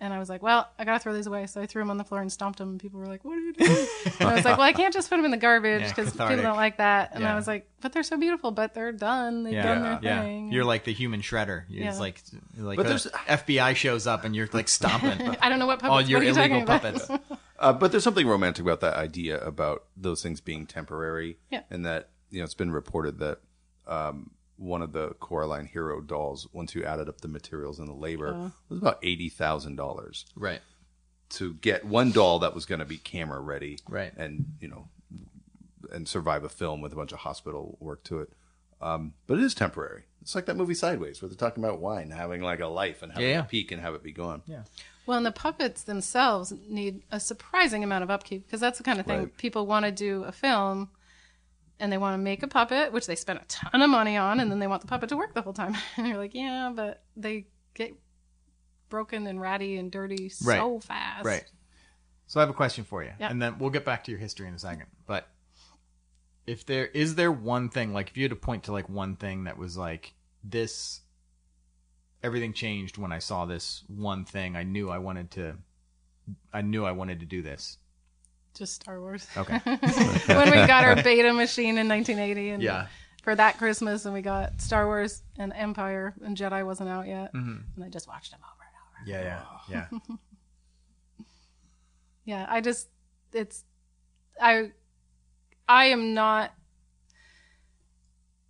And 0.00 0.14
I 0.14 0.18
was 0.20 0.28
like, 0.28 0.42
well, 0.42 0.68
I 0.78 0.84
gotta 0.84 1.00
throw 1.00 1.12
these 1.12 1.26
away. 1.26 1.46
So 1.46 1.60
I 1.60 1.66
threw 1.66 1.82
them 1.82 1.90
on 1.90 1.96
the 1.96 2.04
floor 2.04 2.20
and 2.20 2.30
stomped 2.30 2.58
them. 2.60 2.70
And 2.70 2.80
people 2.80 3.00
were 3.00 3.06
like, 3.06 3.24
what 3.24 3.36
are 3.36 3.40
you 3.40 3.52
doing? 3.52 3.86
and 4.20 4.28
I 4.28 4.34
was 4.34 4.44
like, 4.44 4.56
well, 4.56 4.66
I 4.66 4.72
can't 4.72 4.94
just 4.94 5.10
put 5.10 5.16
them 5.16 5.24
in 5.24 5.32
the 5.32 5.36
garbage 5.36 5.80
Yeah, 5.82 5.88
because 5.88 6.12
people 6.12 6.36
don't 6.36 6.56
like 6.56 6.76
that. 6.76 7.10
And 7.14 7.22
Yeah. 7.22 7.32
I 7.32 7.34
was 7.34 7.46
like, 7.48 7.68
but 7.80 7.92
they're 7.92 8.04
so 8.04 8.16
beautiful, 8.16 8.52
but 8.52 8.74
they're 8.74 8.92
done. 8.92 9.42
They've 9.42 9.60
done 9.62 9.82
their 9.82 9.98
yeah. 10.02 10.22
thing. 10.22 10.52
You're 10.52 10.64
like 10.64 10.84
the 10.84 10.92
human 10.92 11.20
shredder. 11.20 11.64
It's 11.68 11.74
Yeah. 11.76 11.98
like 11.98 12.20
like 12.56 12.76
But 12.76 12.86
there's- 12.86 13.08
FBI 13.26 13.74
shows 13.74 14.06
up 14.06 14.24
and 14.24 14.36
you're 14.36 14.48
like 14.52 14.68
stomping 14.68 15.36
I 15.42 15.48
don't 15.48 15.58
know 15.58 15.66
what 15.66 15.80
puppets. 15.80 15.92
all 15.92 16.00
your 16.00 16.20
what 16.20 16.22
are 16.22 16.30
you 16.30 16.38
illegal 16.38 16.64
talking 16.66 16.94
about? 16.94 17.08
puppets. 17.08 17.26
Uh, 17.60 17.72
but 17.72 17.90
there's 17.90 18.04
something 18.04 18.24
romantic 18.28 18.62
about 18.64 18.78
that 18.82 18.94
idea 18.94 19.40
about 19.40 19.82
those 19.96 20.22
things 20.22 20.40
being 20.40 20.64
temporary, 20.64 21.38
Yeah. 21.50 21.62
and 21.72 21.84
that 21.86 22.10
you 22.30 22.38
know 22.38 22.44
it's 22.44 22.54
been 22.54 22.70
reported 22.70 23.18
that 23.18 23.40
um, 23.88 24.30
one 24.58 24.82
of 24.82 24.92
the 24.92 25.10
Coraline 25.20 25.66
Hero 25.66 26.00
dolls, 26.00 26.46
once 26.52 26.74
you 26.74 26.84
added 26.84 27.08
up 27.08 27.20
the 27.22 27.28
materials 27.28 27.78
and 27.78 27.88
the 27.88 27.92
labor, 27.94 28.34
Uh. 28.34 28.50
was 28.68 28.78
about 28.80 28.98
eighty 29.02 29.28
thousand 29.28 29.76
dollars 29.76 30.26
right. 30.36 30.60
to 31.30 31.54
get 31.54 31.84
one 31.84 32.10
doll 32.12 32.40
that 32.40 32.54
was 32.54 32.66
going 32.66 32.80
to 32.80 32.84
be 32.84 32.98
camera 32.98 33.40
ready, 33.40 33.78
Right. 33.88 34.12
and 34.16 34.56
you 34.60 34.68
know, 34.68 34.88
and 35.92 36.06
survive 36.08 36.44
a 36.44 36.48
film 36.48 36.80
with 36.80 36.92
a 36.92 36.96
bunch 36.96 37.12
of 37.12 37.20
hospital 37.20 37.76
work 37.80 38.02
to 38.04 38.20
it. 38.20 38.32
Um, 38.80 39.14
but 39.26 39.38
it 39.38 39.44
is 39.44 39.54
temporary. 39.54 40.04
It's 40.22 40.34
like 40.34 40.46
that 40.46 40.56
movie 40.56 40.74
Sideways, 40.74 41.20
where 41.22 41.28
they're 41.28 41.36
talking 41.36 41.64
about 41.64 41.80
wine 41.80 42.10
having 42.10 42.42
like 42.42 42.60
a 42.60 42.66
life 42.66 43.02
and 43.02 43.10
having 43.12 43.26
Yeah, 43.28 43.34
yeah. 43.34 43.40
a 43.40 43.44
peak 43.44 43.72
and 43.72 43.80
have 43.80 43.94
it 43.94 44.02
be 44.02 44.12
gone. 44.12 44.42
Yeah. 44.46 44.62
Well, 45.06 45.16
and 45.16 45.24
the 45.26 45.32
puppets 45.32 45.82
themselves 45.84 46.52
need 46.68 47.02
a 47.10 47.18
surprising 47.18 47.82
amount 47.82 48.04
of 48.04 48.10
upkeep 48.10 48.44
because 48.46 48.60
that's 48.60 48.78
the 48.78 48.84
kind 48.84 49.00
of 49.00 49.06
thing 49.06 49.18
Right. 49.20 49.36
people 49.38 49.66
want 49.66 49.86
to 49.86 49.90
do 49.92 50.24
a 50.24 50.32
film 50.32 50.90
and 51.80 51.92
they 51.92 51.98
want 51.98 52.14
to 52.14 52.18
make 52.18 52.42
a 52.42 52.48
puppet, 52.48 52.92
which 52.92 53.06
they 53.06 53.14
spend 53.16 53.38
a 53.38 53.44
ton 53.46 53.82
of 53.82 53.90
money 53.90 54.16
on, 54.16 54.40
and 54.40 54.50
then 54.50 54.58
they 54.58 54.66
want 54.66 54.80
the 54.82 54.88
puppet 54.88 55.08
to 55.10 55.16
work 55.16 55.34
the 55.34 55.42
whole 55.42 55.52
time. 55.52 55.74
And 55.96 56.06
you're 56.08 56.16
like, 56.18 56.34
yeah, 56.34 56.72
but 56.74 57.02
they 57.16 57.46
get 57.74 57.94
broken 58.88 59.26
and 59.26 59.40
ratty 59.40 59.76
and 59.76 59.90
dirty 59.90 60.28
so 60.28 60.80
fast. 60.80 61.24
Right. 61.24 61.44
So 62.26 62.40
I 62.40 62.42
have 62.42 62.50
a 62.50 62.54
question 62.54 62.84
for 62.84 63.02
you, 63.02 63.10
Yeah. 63.18 63.30
and 63.30 63.40
then 63.40 63.58
we'll 63.58 63.70
get 63.70 63.84
back 63.84 64.04
to 64.04 64.10
your 64.10 64.20
history 64.20 64.48
in 64.48 64.54
a 64.54 64.58
second. 64.58 64.86
But 65.06 65.28
if 66.46 66.64
there 66.66 66.86
is 66.86 67.14
there 67.14 67.32
one 67.32 67.68
thing, 67.68 67.92
like 67.92 68.08
if 68.10 68.16
you 68.16 68.24
had 68.24 68.30
to 68.30 68.36
point 68.36 68.64
to 68.64 68.72
like 68.72 68.88
one 68.88 69.16
thing 69.16 69.44
that 69.44 69.56
was 69.58 69.76
like 69.76 70.14
this 70.44 71.00
everything 72.22 72.52
changed 72.52 72.98
when 72.98 73.12
I 73.12 73.18
saw 73.20 73.44
this 73.46 73.84
one 73.86 74.24
thing. 74.24 74.56
I 74.56 74.62
knew 74.64 74.90
I 74.90 74.98
wanted 74.98 75.30
to. 75.32 75.56
I 76.52 76.62
knew 76.62 76.84
I 76.84 76.92
wanted 76.92 77.20
to 77.20 77.26
do 77.26 77.42
this. 77.42 77.78
Just 78.58 78.74
Star 78.74 79.00
Wars. 79.00 79.26
Okay. 79.36 79.58
when 79.64 80.50
we 80.50 80.56
got 80.66 80.84
our 80.84 80.96
beta 81.02 81.32
machine 81.32 81.78
in 81.78 81.88
1980, 81.88 82.50
and 82.50 82.62
Yeah. 82.62 82.86
for 83.22 83.34
that 83.36 83.56
Christmas, 83.58 84.04
and 84.04 84.12
we 84.12 84.20
got 84.22 84.60
Star 84.60 84.86
Wars 84.86 85.22
and 85.38 85.52
Empire, 85.54 86.14
and 86.24 86.36
Jedi 86.36 86.66
wasn't 86.66 86.88
out 86.90 87.06
yet, 87.06 87.32
Mm-hmm. 87.34 87.56
and 87.76 87.84
I 87.84 87.88
just 87.88 88.08
watched 88.08 88.32
them 88.32 88.40
over 88.42 89.10
and 89.14 89.18
over. 89.22 89.24
Yeah, 89.24 89.40
yeah, 89.70 89.86
yeah. 90.00 90.16
Yeah, 92.24 92.46
I 92.48 92.60
just 92.60 92.88
it's 93.32 93.64
I 94.40 94.72
I 95.66 95.86
am 95.86 96.12
not 96.12 96.52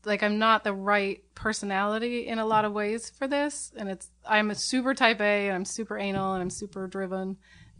like 0.05 0.23
I'm 0.25 0.38
not 0.38 0.64
the 0.64 0.73
right 0.73 1.23
personality 1.35 2.27
in 2.27 2.38
a 2.40 2.47
lot 2.47 2.64
of 2.64 2.73
ways 2.73 3.11
for 3.11 3.29
this 3.29 3.73
and 3.77 3.88
it's 3.88 4.11
I'm 4.27 4.51
a 4.51 4.55
super 4.57 4.94
type 4.94 5.21
A 5.21 5.47
and 5.47 5.55
I'm 5.55 5.64
super 5.64 5.97
anal 5.97 6.33
and 6.35 6.42
I'm 6.42 6.51
super 6.51 6.87
driven 6.88 7.37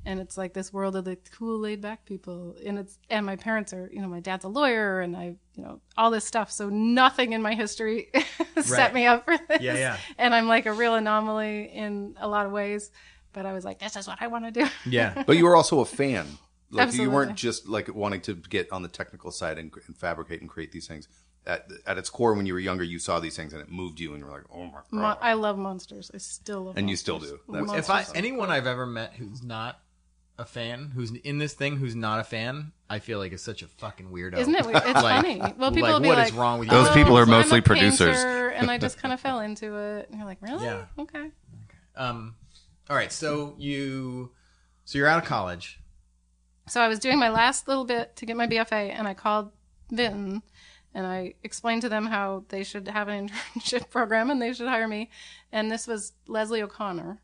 and 0.07 0.21
it's 0.21 0.37
like 0.39 0.53
this 0.55 0.73
world 0.73 0.97
of 0.97 1.05
the 1.05 1.17
cool 1.37 1.59
laid 1.59 1.81
back 1.81 2.05
people 2.07 2.55
and 2.65 2.79
it's 2.79 2.99
and 3.11 3.27
my 3.27 3.37
parents 3.37 3.73
are 3.73 3.91
you 3.93 4.01
know 4.01 4.09
my 4.09 4.21
dad's 4.21 4.45
a 4.45 4.49
lawyer 4.49 5.01
and 5.01 5.17
I 5.17 5.37
you 5.55 5.63
know 5.63 5.81
all 5.97 6.11
this 6.11 6.25
stuff 6.25 6.51
so 6.51 6.69
nothing 6.69 7.33
in 7.33 7.43
my 7.43 7.55
history 7.55 8.09
set 8.61 8.69
Right. 8.71 8.95
me 8.95 9.07
up 9.07 9.25
for 9.25 9.37
this 9.49 9.61
Yeah, 9.61 9.75
yeah. 9.77 9.97
and 10.17 10.35
I'm 10.35 10.49
like 10.49 10.67
a 10.67 10.73
real 10.73 10.95
anomaly 10.95 11.65
in 11.73 12.15
a 12.19 12.29
lot 12.29 12.47
of 12.47 12.53
ways 12.53 12.91
but 13.33 13.45
I 13.47 13.53
was 13.53 13.65
like 13.65 13.79
this 13.81 13.97
is 13.97 14.07
what 14.09 14.19
I 14.21 14.29
want 14.29 14.45
to 14.47 14.51
do 14.51 14.67
Yeah. 14.87 15.23
But 15.27 15.37
you 15.37 15.45
were 15.45 15.57
also 15.57 15.81
a 15.81 15.85
fan. 15.85 16.27
Like 16.71 16.93
you 16.95 17.11
weren't 17.11 17.35
just 17.35 17.67
like 17.69 17.95
wanting 17.95 18.21
to 18.23 18.35
get 18.35 18.71
on 18.73 18.83
the 18.83 18.89
technical 18.89 19.31
side 19.31 19.59
and, 19.59 19.73
and 19.87 19.97
fabricate 19.97 20.41
and 20.43 20.51
create 20.51 20.71
these 20.73 20.87
things. 20.87 21.09
At, 21.47 21.67
at 21.87 21.97
its 21.97 22.11
core, 22.11 22.35
when 22.35 22.45
you 22.45 22.53
were 22.53 22.59
younger, 22.61 22.85
you 22.85 22.99
saw 22.99 23.21
these 23.21 23.35
things 23.37 23.55
and 23.55 23.63
it 23.63 23.71
moved 23.71 24.01
you, 24.01 24.11
and 24.11 24.19
you 24.19 24.27
were 24.27 24.33
like, 24.33 24.43
"Oh 24.53 24.65
my 24.67 24.73
god!" 24.73 24.83
Mo- 24.93 25.17
I 25.23 25.33
love 25.33 25.57
monsters. 25.57 26.11
I 26.13 26.19
still 26.19 26.65
love 26.65 26.77
And 26.77 26.91
you 26.91 26.97
still 26.97 27.19
do. 27.19 27.39
That's- 27.49 27.73
If 27.79 27.89
I 27.89 28.05
anyone 28.15 28.51
I've 28.51 28.67
ever 28.67 28.85
met 28.85 29.15
who's 29.15 29.43
not 29.43 29.81
a 30.39 30.45
fan, 30.45 30.93
who's 30.95 31.11
in 31.11 31.39
this 31.39 31.53
thing, 31.55 31.77
who's 31.77 31.97
not 31.97 32.21
a 32.21 32.25
fan, 32.25 32.73
I 32.89 33.01
feel 33.01 33.19
like 33.19 33.33
is 33.33 33.43
such 33.43 33.63
a 33.63 33.67
fucking 33.67 34.11
weirdo. 34.11 34.39
Isn't 34.39 34.55
it? 34.55 34.65
weird? 34.65 34.77
It's 34.77 34.87
Like- 35.03 35.23
funny. 35.25 35.39
Well, 35.59 35.71
people 35.73 35.83
like, 35.89 35.93
will 35.95 36.01
be 36.01 36.09
what 36.09 36.19
like, 36.19 36.29
is 36.29 36.33
wrong 36.33 36.59
with 36.61 36.69
you? 36.69 36.75
Those 36.77 36.89
"Oh, 36.89 36.95
people 36.95 37.19
are 37.19 37.23
I'm 37.23 37.29
a 37.29 37.33
mostly 37.33 37.61
producers." 37.61 38.17
and 38.19 38.71
I 38.71 38.79
just 38.79 38.99
kind 39.03 39.13
of 39.13 39.21
fell 39.21 39.41
into 39.41 39.77
it. 39.77 40.09
And 40.09 40.19
you're 40.19 40.27
like, 40.27 40.39
really? 40.41 40.65
Yeah. 40.65 40.85
Okay. 40.99 41.31
Um, 41.97 42.37
all 42.89 42.97
right, 42.97 43.11
so 43.13 43.55
you, 43.59 44.31
so 44.85 44.97
you're 44.99 45.09
out 45.09 45.21
of 45.23 45.29
college. 45.29 45.81
So 46.69 46.81
I 46.81 46.89
was 46.89 46.99
doing 46.99 47.19
my 47.19 47.31
last 47.31 47.67
little 47.67 47.85
bit 47.85 48.15
to 48.17 48.27
get 48.27 48.37
my 48.37 48.47
BFA, 48.47 48.95
and 48.97 49.09
I 49.09 49.15
called 49.15 49.51
Vinton, 49.91 50.43
and 50.95 51.07
I 51.07 51.35
explained 51.43 51.83
to 51.83 51.89
them 51.89 52.07
how 52.07 52.45
they 52.51 52.63
should 52.63 52.87
have 52.89 53.09
an 53.09 53.29
internship 53.57 53.91
program 53.91 54.31
and 54.31 54.41
they 54.41 54.53
should 54.53 54.69
hire 54.69 54.87
me. 54.87 55.11
And 55.51 55.71
this 55.71 55.87
was 55.87 56.13
Leslie 56.27 56.63
O'Connor, 56.63 57.21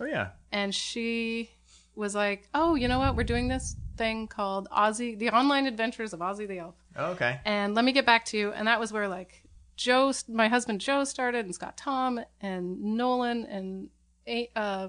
Oh 0.00 0.04
yeah, 0.04 0.30
and 0.50 0.74
she 0.74 1.50
was 1.98 2.14
like, 2.14 2.48
"Oh, 2.54 2.74
you 2.74 2.88
know 2.88 2.98
what? 2.98 3.16
We're 3.16 3.24
doing 3.24 3.48
this 3.48 3.76
thing 3.96 4.26
called 4.28 4.68
Ozzie, 4.70 5.14
the 5.16 5.30
Online 5.30 5.66
Adventures 5.66 6.12
of 6.12 6.22
Ozzie 6.22 6.46
the 6.46 6.58
Elf." 6.60 6.76
oh, 6.96 7.10
okay. 7.12 7.40
and 7.44 7.74
let 7.74 7.84
me 7.84 7.92
get 7.92 8.06
back 8.06 8.24
to 8.26 8.38
you. 8.38 8.52
And 8.52 8.66
that 8.68 8.80
was 8.80 8.92
where 8.92 9.08
like 9.08 9.42
Joe, 9.76 10.12
my 10.28 10.48
husband 10.48 10.80
Joe 10.80 11.04
started, 11.04 11.44
and 11.44 11.54
Scott 11.54 11.76
Tom, 11.76 12.20
and 12.40 12.80
Nolan, 12.96 13.44
and 13.46 13.88
A- 14.26 14.50
uh, 14.56 14.88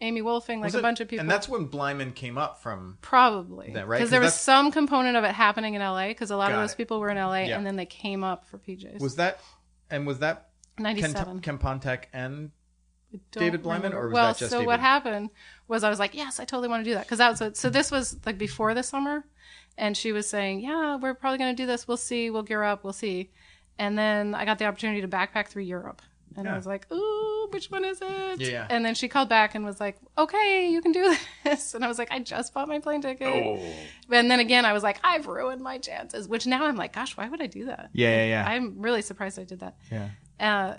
Amy 0.00 0.22
Wolfing, 0.22 0.60
like 0.60 0.66
Was 0.68 0.74
a 0.74 0.78
it- 0.78 0.82
bunch 0.82 1.00
of 1.00 1.08
people. 1.08 1.20
and 1.22 1.30
that's 1.30 1.48
when 1.48 1.68
Blyman 1.68 2.14
came 2.14 2.36
up 2.36 2.60
from. 2.62 2.98
probably 3.00 3.72
That, 3.72 3.86
right? 3.86 3.98
because 3.98 4.06
'Cause 4.06 4.10
there 4.10 4.20
was 4.20 4.34
some 4.34 4.70
component 4.72 5.16
of 5.16 5.24
it 5.24 5.32
happening 5.32 5.74
in 5.74 5.80
LA 5.82 6.08
because 6.08 6.30
a 6.30 6.36
lot 6.36 6.50
of 6.52 6.58
those 6.58 6.72
it. 6.72 6.76
people 6.76 6.98
were 7.00 7.10
in 7.10 7.16
LA, 7.16 7.42
Yeah. 7.46 7.56
and 7.56 7.64
then 7.66 7.76
they 7.76 7.86
came 7.86 8.22
up 8.24 8.44
for 8.46 8.58
PJs. 8.58 9.00
Was 9.00 9.16
that, 9.16 9.38
and 9.90 10.06
was 10.06 10.18
that 10.18 10.50
Ken, 10.76 10.84
ninety-seven? 10.84 11.40
Ken 11.40 11.58
Pontac 11.58 12.04
and 12.12 12.50
David 13.32 13.62
Blyman, 13.62 13.92
or 13.92 14.06
was 14.06 14.12
well, 14.12 14.26
that 14.28 14.38
just 14.38 14.50
so 14.50 14.58
David? 14.58 14.66
what 14.66 14.80
happened 14.80 15.30
was 15.68 15.84
I 15.84 15.90
was 15.90 15.98
like, 15.98 16.14
yes, 16.14 16.40
I 16.40 16.44
totally 16.44 16.68
want 16.68 16.84
to 16.84 16.90
do 16.90 16.94
that 16.94 17.04
because 17.04 17.18
that 17.18 17.30
was 17.30 17.40
a, 17.40 17.54
so. 17.54 17.70
This 17.70 17.90
was 17.90 18.18
like 18.26 18.38
before 18.38 18.74
the 18.74 18.82
summer, 18.82 19.24
and 19.76 19.96
she 19.96 20.12
was 20.12 20.28
saying, 20.28 20.60
yeah, 20.60 20.96
we're 20.96 21.14
probably 21.14 21.38
going 21.38 21.54
to 21.54 21.62
do 21.62 21.66
this. 21.66 21.88
We'll 21.88 21.96
see. 21.96 22.30
We'll 22.30 22.42
gear 22.42 22.62
up. 22.62 22.84
We'll 22.84 22.92
see. 22.92 23.30
And 23.78 23.98
then 23.98 24.34
I 24.34 24.44
got 24.44 24.58
the 24.58 24.66
opportunity 24.66 25.00
to 25.00 25.08
backpack 25.08 25.48
through 25.48 25.64
Europe, 25.64 26.00
and 26.36 26.48
I 26.48 26.56
was 26.56 26.66
like, 26.66 26.90
ooh, 26.92 27.48
which 27.50 27.70
one 27.70 27.84
is 27.84 28.00
it? 28.02 28.40
Yeah, 28.40 28.48
yeah. 28.48 28.66
And 28.68 28.84
then 28.84 28.94
she 28.94 29.08
called 29.08 29.28
back 29.28 29.54
and 29.54 29.64
was 29.64 29.80
like, 29.80 29.96
okay, 30.18 30.68
you 30.70 30.80
can 30.80 30.92
do 30.92 31.14
this. 31.44 31.74
And 31.74 31.84
I 31.84 31.88
was 31.88 31.98
like, 31.98 32.10
I 32.10 32.18
just 32.18 32.52
bought 32.52 32.68
my 32.68 32.80
plane 32.80 33.02
ticket. 33.02 33.28
Oh. 33.28 33.60
And 34.10 34.30
then 34.30 34.40
again, 34.40 34.64
I 34.64 34.72
was 34.72 34.82
like, 34.82 34.98
I've 35.04 35.26
ruined 35.26 35.62
my 35.62 35.78
chances. 35.78 36.28
Which 36.28 36.46
now 36.46 36.66
I'm 36.66 36.76
like, 36.76 36.92
gosh, 36.92 37.16
why 37.16 37.28
would 37.28 37.40
I 37.40 37.46
do 37.46 37.66
that? 37.66 37.90
Yeah, 37.92 38.16
yeah, 38.16 38.26
yeah. 38.26 38.48
I'm 38.48 38.80
really 38.80 39.02
surprised 39.02 39.38
I 39.38 39.44
did 39.44 39.60
that 39.60 39.76
yeah. 39.90 40.10
uh, 40.40 40.76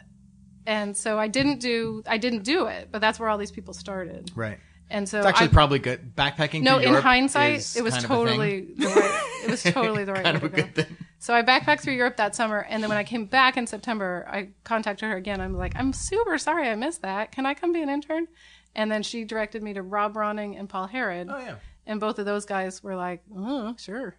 and 0.65 0.95
so 0.95 1.17
I 1.19 1.27
didn't 1.27 1.59
do 1.59 2.03
I 2.07 2.17
didn't 2.17 2.43
do 2.43 2.67
it, 2.67 2.89
but 2.91 3.01
that's 3.01 3.19
where 3.19 3.29
all 3.29 3.37
these 3.37 3.51
people 3.51 3.73
started. 3.73 4.31
Right. 4.35 4.57
And 4.87 5.09
so 5.09 5.17
It's 5.17 5.25
actually 5.27 5.47
I, 5.47 5.51
probably 5.51 5.79
good. 5.79 6.15
Backpacking. 6.15 6.61
no, 6.61 6.77
in 6.77 6.89
Europe 6.89 7.03
hindsight, 7.03 7.75
it 7.75 7.81
was 7.83 7.93
kind 7.95 8.05
of 8.05 8.11
a 8.11 8.13
totally 8.13 8.61
the 8.77 8.85
right. 8.87 9.21
It 9.45 9.49
was 9.49 9.63
totally 9.73 10.03
the 10.03 10.13
right 10.13 10.23
kind 10.23 10.37
way 10.41 10.45
of 10.47 10.53
a 10.53 10.55
to 10.55 10.61
go. 10.61 10.67
good 10.67 10.75
thing. 10.75 10.97
So 11.17 11.33
I 11.33 11.41
backpacked 11.41 11.81
through 11.81 11.95
Europe 11.95 12.17
that 12.17 12.35
summer, 12.35 12.59
and 12.69 12.83
then 12.83 12.89
when 12.89 12.97
I 12.99 13.03
came 13.03 13.25
back 13.25 13.57
in 13.57 13.65
September, 13.65 14.27
I 14.29 14.49
contacted 14.63 15.09
her 15.09 15.15
again. 15.17 15.41
I'm 15.41 15.57
like, 15.57 15.73
I'm 15.75 15.91
super 15.91 16.37
sorry 16.37 16.69
I 16.69 16.75
missed 16.75 17.01
that. 17.01 17.31
Can 17.31 17.47
I 17.47 17.55
come 17.55 17.73
be 17.73 17.81
an 17.81 17.89
intern? 17.89 18.27
And 18.75 18.91
then 18.91 19.01
she 19.01 19.23
directed 19.23 19.63
me 19.63 19.73
to 19.73 19.81
Rob 19.81 20.13
Ronning 20.13 20.59
and 20.59 20.69
Paul 20.69 20.85
Harrod. 20.85 21.29
Oh 21.31 21.39
yeah. 21.39 21.55
And 21.87 21.99
both 21.99 22.19
of 22.19 22.25
those 22.27 22.45
guys 22.45 22.83
were 22.83 22.95
like, 22.95 23.23
oh, 23.35 23.75
sure. 23.79 24.15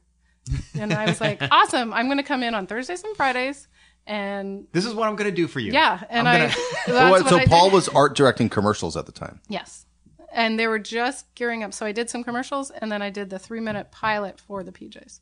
And 0.79 0.93
I 0.93 1.07
was 1.07 1.21
like, 1.21 1.41
awesome. 1.51 1.93
I'm 1.93 2.07
going 2.07 2.19
to 2.19 2.23
come 2.25 2.43
in 2.43 2.55
on 2.55 2.67
Thursdays 2.67 3.03
and 3.05 3.17
Fridays. 3.17 3.67
And 4.07 4.67
This 4.73 4.85
is 4.87 4.95
what 4.95 5.09
I'm 5.09 5.17
gonna 5.17 5.31
do 5.33 5.49
for 5.49 5.59
you. 5.61 5.73
yeah, 5.73 6.03
and 6.09 6.29
I'm 6.29 6.35
I. 6.37 6.39
gonna- 6.47 6.55
that's 6.87 7.11
what 7.23 7.29
so 7.29 7.37
I 7.39 7.47
Paul 7.47 7.69
did. 7.71 7.75
was 7.75 7.89
art 7.89 8.15
directing 8.17 8.49
commercials 8.49 8.97
at 8.97 9.07
the 9.07 9.13
time. 9.13 9.41
Yes. 9.49 9.85
And 10.33 10.59
they 10.59 10.67
were 10.69 10.79
just 10.79 11.35
gearing 11.35 11.63
up. 11.65 11.73
So 11.73 11.87
I 11.87 11.93
did 11.93 12.11
some 12.11 12.23
commercials 12.23 12.71
and 12.71 12.93
then 12.93 13.01
I 13.03 13.11
did 13.11 13.31
the 13.31 13.39
three 13.39 13.61
minute 13.61 13.91
pilot 13.91 14.39
for 14.39 14.63
the 14.63 14.71
PJs. 14.73 15.21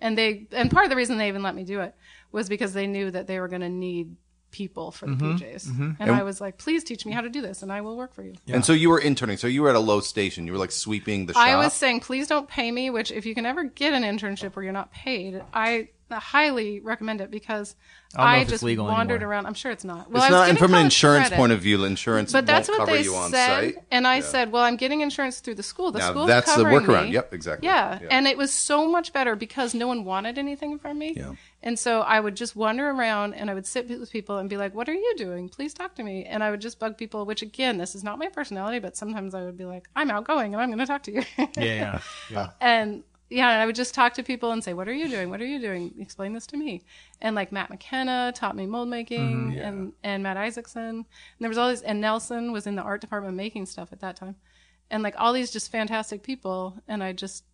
And 0.00 0.16
they 0.16 0.46
and 0.52 0.70
part 0.70 0.84
of 0.84 0.90
the 0.90 0.96
reason 0.96 1.18
they 1.18 1.28
even 1.28 1.42
let 1.42 1.54
me 1.56 1.64
do 1.64 1.80
it 1.80 1.94
was 2.30 2.48
because 2.48 2.72
they 2.72 2.86
knew 2.86 3.10
that 3.10 3.26
they 3.26 3.40
were 3.40 3.48
gonna 3.48 3.68
need 3.68 4.14
people 4.50 4.90
for 4.90 5.06
the 5.06 5.12
mm-hmm. 5.12 5.36
PJs. 5.36 5.68
Mm-hmm. 5.68 5.90
And, 6.00 6.10
I 6.10 6.22
was 6.22 6.40
like, 6.40 6.58
please 6.58 6.84
teach 6.84 7.04
me 7.04 7.12
how 7.12 7.20
to 7.20 7.28
do 7.28 7.40
this 7.40 7.62
and 7.62 7.72
I 7.72 7.80
will 7.80 7.96
work 7.96 8.14
for 8.14 8.22
you. 8.22 8.34
And 8.46 8.64
so 8.64 8.72
you 8.72 8.90
were 8.90 8.98
interning. 8.98 9.36
So 9.36 9.46
you 9.46 9.62
were 9.62 9.68
at 9.68 9.76
a 9.76 9.80
low 9.80 10.00
station. 10.00 10.46
You 10.46 10.52
were 10.52 10.58
like 10.58 10.72
sweeping 10.72 11.26
the 11.26 11.34
shop. 11.34 11.42
I 11.42 11.56
was 11.56 11.72
saying, 11.72 12.00
please 12.00 12.28
don't 12.28 12.48
pay 12.48 12.70
me, 12.70 12.90
which 12.90 13.12
if 13.12 13.26
you 13.26 13.34
can 13.34 13.46
ever 13.46 13.64
get 13.64 13.92
an 13.92 14.02
internship 14.02 14.56
where 14.56 14.62
you're 14.62 14.72
not 14.72 14.92
paid, 14.92 15.42
I 15.52 15.88
highly 16.10 16.80
recommend 16.80 17.20
it 17.20 17.30
because 17.30 17.76
I 18.16 18.38
I, 18.38 18.44
just 18.44 18.62
legal 18.62 18.86
wandered 18.86 19.16
anymore. 19.16 19.32
around. 19.32 19.46
I'm 19.46 19.54
sure 19.54 19.70
it's 19.70 19.84
not. 19.84 20.10
Well, 20.10 20.22
it's 20.22 20.32
I 20.32 20.34
was 20.34 20.40
not, 20.40 20.48
and 20.48 20.58
from 20.58 20.74
an 20.74 20.84
insurance 20.84 21.28
credit. 21.28 21.36
point 21.36 21.52
of 21.52 21.60
view, 21.60 21.84
insurance 21.84 22.32
But 22.32 22.46
that's 22.46 22.68
won't 22.68 22.80
what 22.80 22.86
cover 22.86 22.98
they 22.98 23.04
you 23.04 23.14
on 23.14 23.30
said, 23.30 23.74
site. 23.74 23.84
and 23.90 24.06
I 24.06 24.16
Yeah. 24.16 24.22
said, 24.22 24.52
"Well, 24.52 24.62
I'm 24.62 24.76
getting 24.76 25.02
insurance 25.02 25.40
through 25.40 25.56
the 25.56 25.62
school. 25.62 25.92
The 25.92 25.98
Now 25.98 26.10
school's 26.10 26.28
that's 26.28 26.54
the 26.54 26.64
workaround. 26.64 27.06
me." 27.06 27.12
Yep, 27.12 27.34
exactly. 27.34 27.68
Yeah. 27.68 27.98
Yeah. 28.00 28.08
and 28.10 28.26
it 28.26 28.38
was 28.38 28.52
so 28.52 28.88
much 28.88 29.12
better 29.12 29.36
because 29.36 29.74
no 29.74 29.86
one 29.86 30.04
wanted 30.04 30.38
anything 30.38 30.78
from 30.78 30.98
me. 30.98 31.14
Yeah. 31.16 31.32
And 31.62 31.76
so 31.78 32.02
I 32.02 32.20
would 32.20 32.36
just 32.36 32.54
wander 32.54 32.88
around 32.90 33.34
and 33.34 33.50
I 33.50 33.54
would 33.54 33.66
sit 33.66 33.88
with 33.88 34.10
people 34.12 34.38
and 34.38 34.48
be 34.48 34.56
like, 34.56 34.74
"What 34.74 34.88
are 34.88 34.94
you 34.94 35.14
doing? 35.16 35.48
Please 35.48 35.74
talk 35.74 35.94
to 35.96 36.04
me." 36.04 36.24
And 36.24 36.44
I 36.44 36.50
would 36.50 36.60
just 36.60 36.78
bug 36.78 36.96
people. 36.96 37.26
Which 37.26 37.42
again, 37.42 37.78
this 37.78 37.94
is 37.96 38.04
not 38.04 38.18
my 38.18 38.28
personality, 38.28 38.78
but 38.78 38.96
sometimes 38.96 39.34
I 39.34 39.42
would 39.44 39.56
be 39.58 39.64
like, 39.64 39.88
"I'm 39.96 40.10
outgoing 40.10 40.54
and 40.54 40.62
I'm 40.62 40.68
going 40.68 40.78
to 40.78 40.86
talk 40.86 41.02
to 41.04 41.12
you." 41.12 41.22
Yeah, 41.36 41.46
yeah, 41.56 42.00
yeah. 42.30 42.50
and 42.60 43.02
yeah, 43.30 43.50
and 43.50 43.60
I 43.60 43.66
would 43.66 43.74
just 43.74 43.92
talk 43.92 44.14
to 44.14 44.22
people 44.22 44.52
and 44.52 44.62
say, 44.62 44.72
"What 44.72 44.88
are 44.88 44.92
you 44.92 45.08
doing? 45.08 45.30
What 45.30 45.40
are 45.42 45.46
you 45.46 45.58
doing? 45.60 45.92
Explain 45.98 46.32
this 46.32 46.46
to 46.46 46.56
me." 46.56 46.82
And 47.20 47.34
like 47.34 47.50
Matt 47.50 47.70
McKenna 47.70 48.32
taught 48.34 48.54
me 48.56 48.64
mold 48.66 48.88
making, 48.88 49.50
Mm-hmm. 49.50 49.58
and 49.60 49.92
and 50.04 50.22
Matt 50.22 50.36
Isaacson, 50.36 50.82
and 50.88 51.04
there 51.40 51.48
was 51.50 51.58
all 51.58 51.68
these, 51.70 51.82
and 51.82 52.00
Nelson 52.00 52.52
was 52.52 52.66
in 52.68 52.76
the 52.76 52.82
art 52.82 53.00
department 53.00 53.36
making 53.36 53.66
stuff 53.66 53.92
at 53.92 54.00
that 54.00 54.14
time, 54.16 54.36
and 54.90 55.02
like 55.02 55.14
all 55.18 55.32
these 55.32 55.50
just 55.50 55.70
fantastic 55.72 56.22
people, 56.22 56.78
and 56.86 57.02
I 57.02 57.12
just, 57.12 57.44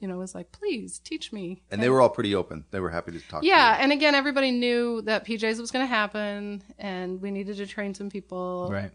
you 0.00 0.08
know, 0.08 0.18
was 0.18 0.34
like, 0.34 0.52
"Please 0.52 0.98
teach 0.98 1.32
me." 1.32 1.62
And 1.70 1.82
they 1.82 1.88
were 1.88 2.00
all 2.00 2.10
pretty 2.10 2.34
open. 2.34 2.64
They 2.70 2.80
were 2.80 2.90
happy 2.90 3.12
to 3.12 3.20
talk. 3.28 3.42
Yeah, 3.42 3.76
To 3.76 3.82
and 3.82 3.92
again, 3.92 4.14
everybody 4.14 4.50
knew 4.50 5.02
that 5.02 5.26
PJs 5.26 5.58
was 5.58 5.70
going 5.70 5.84
to 5.84 5.88
happen, 5.88 6.62
and 6.78 7.20
we 7.20 7.30
needed 7.30 7.56
to 7.56 7.66
train 7.66 7.94
some 7.94 8.10
people, 8.10 8.68
Right. 8.70 8.90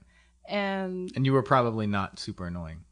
And 0.45 1.11
And 1.15 1.25
you 1.25 1.33
were 1.33 1.43
probably 1.43 1.87
not 1.87 2.19
super 2.19 2.47
annoying. 2.47 2.83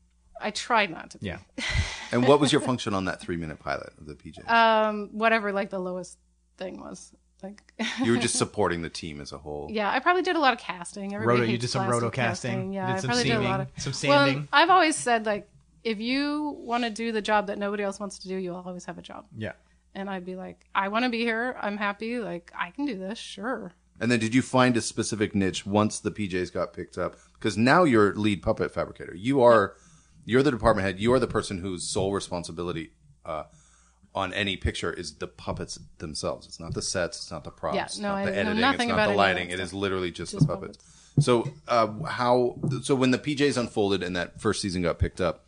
I 0.41 0.51
tried 0.51 0.89
not 0.91 1.11
to. 1.11 1.17
Be. 1.17 1.27
Yeah. 1.27 1.39
And 2.11 2.27
what 2.27 2.39
was 2.39 2.51
your 2.51 2.61
function 2.61 2.95
on 2.95 3.05
that 3.05 3.21
three 3.21 3.37
minute 3.37 3.59
pilot 3.59 3.93
of 3.99 4.07
the 4.07 4.15
PJ? 4.15 4.49
Um, 4.49 5.09
whatever, 5.11 5.51
like 5.51 5.69
the 5.69 5.77
lowest 5.77 6.17
thing 6.57 6.79
was, 6.79 7.13
like. 7.43 7.61
you 8.03 8.13
were 8.13 8.17
just 8.17 8.35
supporting 8.43 8.81
the 8.81 8.89
team 8.89 9.21
as 9.21 9.31
a 9.31 9.37
whole. 9.37 9.67
Yeah, 9.69 9.91
I 9.91 9.99
probably 9.99 10.23
did 10.23 10.35
a 10.35 10.39
lot 10.39 10.53
of 10.53 10.59
casting. 10.59 11.13
Everybody 11.13 11.41
Roto, 11.41 11.51
you 11.51 11.59
did 11.59 11.69
some 11.69 11.87
roto 11.87 12.09
casting. 12.09 12.73
Yeah, 12.73 12.87
did 12.87 12.95
I 12.95 12.99
some 12.99 13.07
probably 13.09 13.23
did 13.25 13.35
a 13.35 13.41
lot 13.41 13.59
of 13.59 13.67
seaming, 13.67 13.81
some 13.81 13.93
sanding. 13.93 14.35
Well, 14.37 14.47
I've 14.51 14.71
always 14.71 14.95
said 14.95 15.27
like, 15.27 15.47
if 15.83 15.99
you 15.99 16.57
want 16.59 16.83
to 16.83 16.89
do 16.89 17.11
the 17.11 17.21
job 17.21 17.47
that 17.47 17.57
nobody 17.57 17.83
else 17.83 17.99
wants 17.99 18.19
to 18.19 18.27
do, 18.27 18.35
you'll 18.35 18.55
always 18.55 18.85
have 18.85 18.97
a 18.97 19.01
job. 19.01 19.25
Yeah. 19.37 19.53
And 19.95 20.09
I'd 20.09 20.25
be 20.25 20.35
like, 20.35 20.65
I 20.75 20.89
want 20.89 21.05
to 21.05 21.09
be 21.09 21.19
here. 21.19 21.57
I'm 21.59 21.77
happy. 21.77 22.19
Like, 22.19 22.51
I 22.57 22.71
can 22.71 22.85
do 22.85 22.97
this. 22.97 23.17
Sure. 23.17 23.73
And 23.99 24.11
then 24.11 24.19
did 24.19 24.33
you 24.33 24.41
find 24.41 24.77
a 24.77 24.81
specific 24.81 25.35
niche 25.35 25.65
once 25.65 25.99
the 25.99 26.11
PJs 26.11 26.53
got 26.53 26.73
picked 26.73 26.97
up? 26.97 27.17
Because 27.33 27.57
now 27.57 27.83
you're 27.83 28.13
lead 28.15 28.41
puppet 28.41 28.73
fabricator. 28.73 29.15
You 29.15 29.41
are, 29.41 29.75
you're 30.25 30.43
the 30.43 30.51
department 30.51 30.85
head. 30.85 30.99
You 30.99 31.11
are 31.13 31.19
the 31.19 31.27
person 31.27 31.59
whose 31.59 31.83
sole 31.83 32.13
responsibility 32.13 32.91
uh, 33.25 33.43
on 34.15 34.33
any 34.33 34.55
picture 34.57 34.93
is 34.93 35.15
the 35.15 35.27
puppets 35.27 35.79
themselves. 35.97 36.47
It's 36.47 36.59
not 36.59 36.73
the 36.73 36.81
sets. 36.81 37.17
It's 37.17 37.31
not 37.31 37.43
the 37.43 37.51
props. 37.51 37.75
Yeah, 37.75 37.85
it's 37.85 37.99
no, 37.99 38.09
not 38.09 38.17
I 38.17 38.25
the 38.25 38.31
know 38.31 38.37
editing. 38.37 38.61
nothing 38.61 38.89
it's 38.89 38.93
about 38.93 38.95
not 38.95 38.95
the 38.95 39.01
any 39.01 39.11
of 39.11 39.17
that 39.17 39.17
lighting. 39.17 39.49
It 39.49 39.59
is 39.59 39.73
literally 39.73 40.11
just, 40.11 40.31
Just 40.31 40.47
the 40.47 40.53
puppets. 40.53 40.77
So 41.19 41.51
uh, 41.67 41.87
how? 42.03 42.57
So 42.83 42.95
when 42.95 43.11
the 43.11 43.17
PJs 43.17 43.57
unfolded 43.57 44.03
and 44.03 44.15
that 44.15 44.39
first 44.39 44.61
season 44.61 44.81
got 44.81 44.99
picked 44.99 45.19
up, 45.19 45.45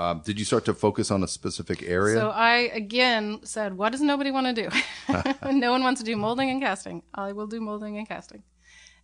um, 0.00 0.22
did 0.24 0.38
you 0.38 0.46
start 0.46 0.64
to 0.64 0.72
focus 0.72 1.10
on 1.10 1.22
a 1.22 1.28
specific 1.28 1.82
area? 1.82 2.16
So 2.16 2.30
I 2.30 2.70
again 2.72 3.40
said, 3.44 3.76
"What 3.76 3.92
does 3.92 4.00
nobody 4.00 4.30
want 4.30 4.46
to 4.46 4.62
do? 4.62 4.68
no 5.52 5.70
one 5.70 5.82
wants 5.82 6.00
to 6.00 6.06
do 6.06 6.16
molding 6.16 6.48
and 6.48 6.62
casting. 6.62 7.02
I 7.14 7.32
will 7.32 7.46
do 7.46 7.60
molding 7.60 7.98
and 7.98 8.08
casting." 8.08 8.42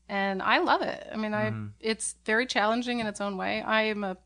And 0.09 0.41
I 0.41 0.59
love 0.59 0.83
it. 0.83 1.07
I 1.13 1.17
mean, 1.17 1.35
I 1.35 1.53
it's 1.81 2.15
very 2.25 2.47
challenging 2.47 3.01
in 3.01 3.07
its 3.07 3.21
own 3.21 3.37
way. 3.37 3.61
I 3.61 3.83
am 3.83 4.05
a 4.05 4.17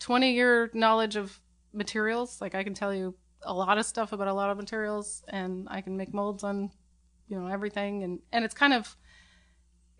20 0.00 0.32
year 0.32 0.70
knowledge 0.74 1.14
of 1.14 1.38
materials. 1.72 2.40
Like 2.40 2.56
I 2.56 2.64
can 2.64 2.74
tell 2.74 2.92
you 2.92 3.14
a 3.42 3.54
lot 3.54 3.78
of 3.78 3.86
stuff 3.86 4.12
about 4.12 4.26
a 4.26 4.34
lot 4.34 4.50
of 4.50 4.56
materials 4.56 5.22
and 5.28 5.68
I 5.70 5.82
can 5.82 5.96
make 5.96 6.12
molds 6.12 6.42
on, 6.42 6.70
you 7.28 7.38
know, 7.38 7.46
everything 7.46 8.02
and 8.02 8.20
and 8.32 8.44
it's 8.44 8.54
kind 8.54 8.72
of 8.72 8.96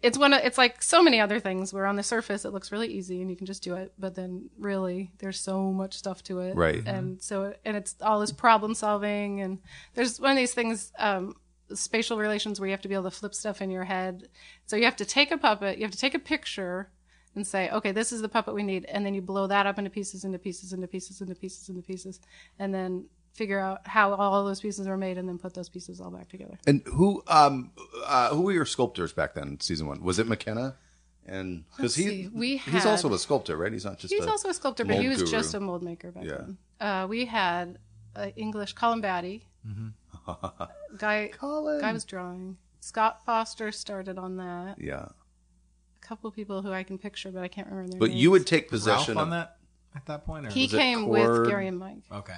it's 0.03 0.19
one 0.19 0.33
of 0.33 0.45
it's 0.45 0.59
like 0.59 0.83
so 0.83 1.03
many 1.03 1.21
other 1.21 1.39
things 1.39 1.73
where 1.73 1.87
on 1.87 1.97
the 1.97 2.03
surface 2.03 2.45
it 2.45 2.53
looks 2.53 2.73
really 2.73 2.89
easy 2.89 3.21
and 3.21 3.31
you 3.31 3.37
can 3.37 3.47
just 3.47 3.63
do 3.63 3.75
it, 3.77 3.93
but 3.99 4.15
then 4.15 4.51
really 4.59 5.13
there's 5.19 5.39
so 5.39 5.73
much 5.73 5.95
stuff 5.95 6.23
to 6.25 6.41
it. 6.41 6.57
Right. 6.57 6.83
And 6.87 7.23
so 7.23 7.55
and 7.65 7.77
it's 7.77 7.95
all 8.03 8.21
this 8.21 8.33
problem 8.33 8.75
solving 8.75 9.41
and 9.41 9.59
there's 9.95 10.21
one 10.21 10.33
of 10.33 10.37
these 10.37 10.55
things 10.55 10.93
um 10.99 11.35
spatial 11.73 12.19
relations 12.19 12.61
where 12.61 12.67
you 12.67 12.73
have 12.73 12.83
to 12.83 12.89
be 12.89 12.95
able 12.95 13.05
to 13.05 13.11
flip 13.11 13.35
stuff 13.35 13.63
in 13.63 13.71
your 13.71 13.85
head. 13.85 14.29
So 14.67 14.77
you 14.77 14.85
have 14.85 14.97
to 14.97 15.05
take 15.05 15.31
a 15.31 15.39
puppet, 15.39 15.79
you 15.79 15.85
have 15.85 15.93
to 15.93 15.99
take 15.99 16.15
a 16.15 16.19
picture 16.19 16.91
and 17.35 17.47
say, 17.47 17.71
okay, 17.71 17.93
this 17.93 18.13
is 18.13 18.21
the 18.21 18.29
puppet 18.29 18.55
we 18.55 18.63
need, 18.63 18.85
and 18.87 19.07
then 19.07 19.15
you 19.15 19.23
blow 19.23 19.47
that 19.47 19.67
up 19.67 19.79
into 19.79 19.91
pieces, 19.91 20.25
into 20.25 20.39
pieces, 20.39 20.73
into 20.75 20.87
pieces, 20.87 21.21
into 21.21 21.35
pieces, 21.35 21.69
into 21.69 21.81
pieces, 21.81 22.21
and 22.59 22.75
then 22.75 23.07
figure 23.33 23.59
out 23.59 23.87
how 23.87 24.13
all 24.15 24.45
those 24.45 24.61
pieces 24.61 24.87
are 24.87 24.97
made, 24.97 25.19
and 25.19 25.29
then 25.29 25.39
put 25.39 25.55
those 25.55 25.69
pieces 25.69 26.01
all 26.01 26.11
back 26.11 26.29
together. 26.29 26.59
and 26.67 26.83
who 26.87 27.23
um 27.29 27.73
uh, 28.07 28.29
who 28.31 28.43
were 28.43 28.53
your 28.53 28.65
sculptors 28.67 29.13
back 29.13 29.35
then? 29.35 29.59
Season 29.61 29.87
one 29.87 30.03
was 30.03 30.19
it 30.19 30.27
McKenna? 30.29 30.77
And 31.25 31.65
because 31.77 31.95
he 31.95 32.03
see, 32.03 32.29
we 32.35 32.57
he's 32.57 32.85
also 32.85 33.13
a 33.15 33.19
sculptor, 33.19 33.57
right? 33.57 33.73
He's 33.73 33.85
not 33.85 33.99
just 33.99 34.13
He's 34.13 34.25
a, 34.25 34.31
also 34.31 34.49
a 34.49 34.55
sculptor, 34.55 34.85
but 34.85 34.97
he 34.97 35.03
mold 35.07 35.11
was 35.11 35.19
guru. 35.23 35.31
just 35.31 35.55
a 35.55 35.61
mold 35.61 35.83
maker 35.85 36.11
back 36.11 36.25
Yeah. 36.25 36.39
then. 36.39 36.59
Uh, 36.81 37.07
we 37.09 37.27
had 37.27 37.79
uh, 38.17 38.31
English 38.37 38.73
Colin 38.73 39.01
Batty. 39.01 39.47
guy, 40.99 41.31
Colin. 41.33 41.81
guy 41.81 41.93
was 41.93 42.05
drawing. 42.05 42.57
Scott 42.81 43.25
Foster 43.25 43.71
started 43.73 44.19
on 44.19 44.37
that. 44.39 44.77
yeah. 44.79 45.07
A 45.07 46.07
couple 46.07 46.29
of 46.29 46.35
people 46.35 46.63
who 46.63 46.73
I 46.73 46.83
can 46.83 46.99
picture, 46.99 47.31
but 47.31 47.43
I 47.45 47.49
can't 47.49 47.69
remember 47.69 47.93
their 47.93 48.01
But 48.01 48.09
names. 48.11 48.21
you 48.21 48.31
would 48.33 48.47
take 48.47 48.65
Ralph 48.65 48.71
possession 48.71 49.17
on 49.17 49.25
of 49.29 49.31
that 49.31 49.57
at 49.95 50.05
that 50.07 50.25
point, 50.27 50.47
or 50.47 50.51
He 50.51 50.65
Was 50.65 50.73
came 50.73 51.05
Cord- 51.07 51.39
with 51.41 51.49
Gary 51.49 51.69
and 51.69 51.79
Mike. 51.79 52.03
okay, 52.11 52.37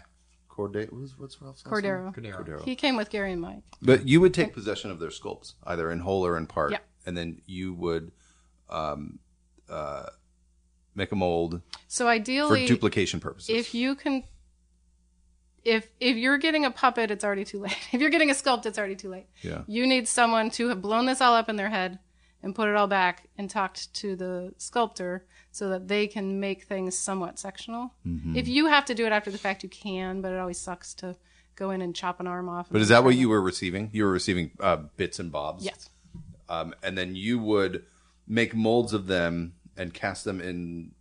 Corday. 0.55 0.87
What's, 0.91 1.19
what's 1.19 1.41
Ralph's 1.43 1.65
last 1.67 1.83
name? 1.83 1.93
Cordero. 1.93 2.15
Cordero. 2.15 2.47
Cordero. 2.47 2.65
He 2.65 2.77
came 2.77 2.97
with 2.97 3.11
Gary 3.11 3.33
and 3.33 3.41
Mike. 3.41 3.63
But 3.83 4.07
you 4.09 4.21
would 4.21 4.33
take 4.35 4.53
possession 4.53 4.91
of 4.91 4.99
their 5.01 5.09
sculpts, 5.11 5.55
either 5.65 5.91
in 5.91 6.01
whole 6.01 6.25
or 6.25 6.37
in 6.37 6.47
part, 6.47 6.73
Yeah. 6.73 6.79
and 7.07 7.17
then 7.17 7.41
you 7.47 7.75
would 7.75 8.13
um, 8.71 9.19
uh, 9.69 10.07
make 10.95 11.11
a 11.13 11.17
mold 11.17 11.61
So 11.89 12.07
ideally 12.09 12.49
for 12.49 12.55
ideally, 12.55 12.67
duplication 12.69 13.21
purposes. 13.21 13.51
if 13.51 13.75
you 13.75 13.95
can, 13.95 14.25
if 15.65 15.89
if 16.01 16.17
you're 16.17 16.39
getting 16.39 16.65
a 16.65 16.71
puppet, 16.71 17.11
it's 17.11 17.25
already 17.25 17.45
too 17.45 17.61
late. 17.61 17.77
If 17.93 18.01
you're 18.01 18.11
getting 18.11 18.31
a 18.31 18.35
sculpt, 18.35 18.67
it's 18.67 18.79
already 18.79 18.97
too 18.97 19.09
late. 19.11 19.27
yeah. 19.43 19.63
You 19.67 19.87
need 19.87 20.07
someone 20.09 20.51
to 20.53 20.69
have 20.69 20.81
blown 20.83 21.07
this 21.07 21.21
all 21.21 21.35
up 21.35 21.49
in 21.49 21.57
their 21.57 21.71
head 21.71 21.99
and 22.45 22.55
put 22.55 22.69
it 22.69 22.77
all 22.77 22.87
back 22.87 23.25
and 23.39 23.49
talked 23.49 23.93
to 23.95 24.15
the 24.15 24.53
sculptor 24.59 25.25
so 25.51 25.71
that 25.71 25.89
they 25.89 26.07
can 26.07 26.39
make 26.39 26.65
things 26.65 26.97
somewhat 26.97 27.39
sectional. 27.39 27.95
Mm-hmm. 28.07 28.37
If 28.37 28.49
you 28.49 28.67
have 28.67 28.85
to 28.85 28.95
do 28.95 29.07
it 29.07 29.13
after 29.13 29.31
the 29.31 29.39
fact, 29.39 29.63
you 29.63 29.69
can, 29.71 30.21
but 30.21 30.31
it 30.31 30.39
always 30.39 30.61
sucks 30.61 30.93
to 30.95 31.17
go 31.57 31.71
in 31.71 31.81
and 31.81 31.97
chop 31.97 32.21
an 32.21 32.27
arm 32.27 32.51
off. 32.51 32.69
But 32.71 32.83
is 32.83 32.89
that 32.89 33.03
what 33.03 33.17
you 33.17 33.31
were 33.31 33.41
receiving? 33.41 33.89
You 33.93 34.05
were 34.05 34.11
receiving 34.11 34.51
uh, 34.61 34.77
bits 34.97 35.19
and 35.19 35.33
bobs. 35.33 35.65
Yes. 35.65 35.89
Um, 36.49 36.75
and 36.83 36.99
then 36.99 37.17
you 37.17 37.39
would 37.39 37.85
make 38.29 38.55
molds 38.55 38.93
of 38.93 39.07
them 39.07 39.55
and 39.77 39.93
cast 39.95 40.25
them 40.25 40.41
in. 40.41 40.93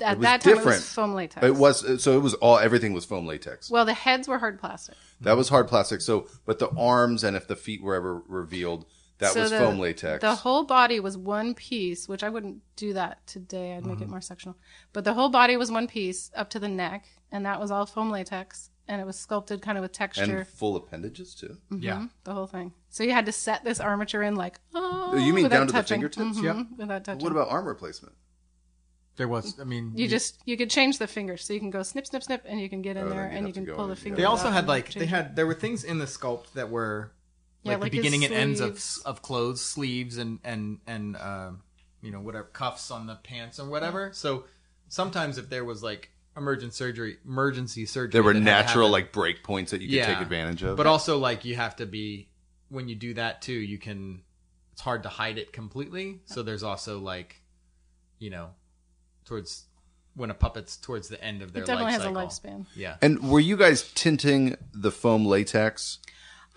At 0.00 0.20
that 0.20 0.42
time, 0.42 0.52
it 0.52 0.54
different. 0.54 0.76
was 0.76 0.88
foam 0.88 1.14
latex. 1.14 1.44
It 1.44 1.56
was 1.56 2.00
so 2.00 2.16
it 2.16 2.20
was 2.20 2.34
all 2.34 2.58
everything 2.58 2.92
was 2.92 3.04
foam 3.04 3.26
latex. 3.26 3.68
Well, 3.68 3.84
the 3.84 3.94
heads 3.94 4.28
were 4.28 4.38
hard 4.38 4.60
plastic. 4.60 4.94
That 5.22 5.36
was 5.36 5.48
hard 5.48 5.66
plastic. 5.66 6.00
So, 6.00 6.28
but 6.46 6.60
the 6.60 6.68
arms 6.76 7.24
and 7.24 7.36
if 7.36 7.48
the 7.48 7.56
feet 7.56 7.82
were 7.82 7.96
ever 7.96 8.22
revealed, 8.28 8.86
that 9.18 9.32
So 9.32 9.40
was 9.42 9.50
the- 9.50 9.58
foam 9.58 9.78
latex. 9.78 10.20
The 10.20 10.34
whole 10.36 10.64
body 10.64 11.00
was 11.00 11.16
one 11.16 11.54
piece, 11.54 12.08
which 12.08 12.22
I 12.22 12.28
wouldn't 12.28 12.62
do 12.76 12.92
that 12.92 13.26
today. 13.26 13.74
I'd 13.74 13.80
Mm-hmm. 13.82 13.90
make 13.90 14.00
it 14.00 14.08
more 14.08 14.20
sectional. 14.20 14.56
But 14.92 15.04
the 15.04 15.14
whole 15.14 15.28
body 15.28 15.56
was 15.56 15.70
one 15.70 15.86
piece 15.88 16.30
up 16.36 16.50
to 16.50 16.58
the 16.58 16.68
neck, 16.68 17.06
and 17.32 17.44
that 17.44 17.60
was 17.60 17.70
all 17.70 17.84
foam 17.86 18.10
latex, 18.10 18.70
and 18.86 19.00
it 19.00 19.06
was 19.06 19.18
sculpted 19.18 19.60
kind 19.60 19.76
of 19.76 19.82
with 19.82 19.92
texture. 19.92 20.38
and 20.38 20.46
full 20.48 20.76
appendages 20.76 21.34
too. 21.34 21.58
yeah. 21.70 22.06
the 22.24 22.32
whole 22.32 22.46
thing. 22.46 22.72
So 22.90 23.02
you 23.04 23.12
had 23.12 23.26
to 23.26 23.32
set 23.32 23.64
this 23.64 23.80
armature 23.80 24.22
in 24.22 24.34
like 24.36 24.60
oh. 24.74 25.16
You 25.16 25.32
mean 25.34 25.48
down 25.48 25.66
to 25.66 25.72
the 25.72 25.78
touching. 25.78 25.96
fingertips? 25.96 26.38
Mhm, 26.38 26.42
Yep. 26.42 26.66
Without 26.78 27.04
touching. 27.04 27.22
What 27.22 27.32
about 27.32 27.48
arm 27.50 27.66
replacement? 27.66 28.14
There 29.16 29.26
was, 29.26 29.58
I 29.60 29.64
mean, 29.64 29.92
you 29.96 30.06
just 30.06 30.38
you 30.44 30.56
could 30.56 30.70
change 30.70 30.98
the 30.98 31.08
fingers, 31.08 31.44
so 31.44 31.52
you 31.52 31.58
can 31.58 31.70
go 31.70 31.82
snip, 31.82 32.06
snip, 32.06 32.22
snip, 32.22 32.44
and 32.46 32.60
you 32.60 32.68
can 32.68 32.82
get 32.82 32.96
in 32.96 33.04
Oh, 33.06 33.08
there 33.10 33.24
and 33.26 33.48
you 33.48 33.52
can 33.52 33.66
pull 33.66 33.80
in 33.82 33.86
the 33.88 33.92
and- 33.94 33.98
fingers. 33.98 34.16
They 34.18 34.24
also 34.24 34.48
had 34.50 34.68
like 34.68 34.94
they 34.94 35.06
had 35.06 35.34
there 35.34 35.46
were 35.46 35.54
things 35.54 35.82
in 35.82 35.98
the 35.98 36.04
sculpt 36.04 36.52
that 36.52 36.70
were 36.70 37.10
Yeah, 37.68 37.74
like, 37.74 37.82
like 37.82 37.92
the 37.92 37.98
beginning 37.98 38.24
and 38.24 38.34
ends 38.34 38.60
of 38.60 38.82
of 39.04 39.22
clothes, 39.22 39.64
sleeves, 39.64 40.18
and 40.18 40.38
and 40.44 40.78
and 40.86 41.16
uh, 41.16 41.50
you 42.02 42.10
know 42.10 42.20
whatever 42.20 42.44
cuffs 42.52 42.90
on 42.90 43.06
the 43.06 43.14
pants 43.16 43.58
or 43.60 43.68
whatever. 43.68 44.10
So 44.12 44.44
sometimes 44.88 45.38
if 45.38 45.48
there 45.50 45.64
was 45.64 45.82
like 45.82 46.10
emergent 46.36 46.72
surgery, 46.74 47.18
emergency 47.24 47.84
surgery, 47.86 48.12
There 48.12 48.22
were 48.22 48.32
that 48.32 48.38
had 48.40 48.44
to 48.44 48.50
natural 48.68 48.84
happen- 48.86 48.92
like 48.92 49.12
break 49.12 49.42
points 49.42 49.70
that 49.72 49.80
you 49.80 49.88
could 49.88 49.94
Yeah. 49.96 50.06
take 50.06 50.20
advantage 50.22 50.62
of. 50.62 50.76
but 50.76 50.86
also 50.86 51.18
like 51.18 51.44
you 51.44 51.56
have 51.56 51.76
to 51.76 51.86
be 51.86 52.28
when 52.68 52.88
you 52.88 52.94
do 52.94 53.14
that 53.14 53.42
too. 53.42 53.52
You 53.52 53.78
can 53.78 54.22
it's 54.72 54.80
hard 54.82 55.02
to 55.02 55.08
hide 55.08 55.38
it 55.38 55.52
completely. 55.52 56.20
So 56.26 56.42
there's 56.44 56.62
also 56.62 56.98
like 57.00 57.42
you 58.20 58.30
know 58.30 58.50
towards 59.24 59.64
when 60.14 60.30
a 60.30 60.34
puppet's 60.34 60.76
towards 60.76 61.08
the 61.08 61.22
end 61.22 61.42
of 61.42 61.52
their 61.52 61.62
It 61.62 61.66
definitely 61.66 61.92
life 61.92 62.02
has 62.02 62.10
a 62.42 62.46
lifespan. 62.48 62.66
Yeah. 62.74 62.96
and 63.02 63.30
were 63.30 63.40
you 63.40 63.56
guys 63.56 63.90
tinting 63.94 64.56
the 64.72 64.90
foam 64.90 65.24
latex? 65.26 65.98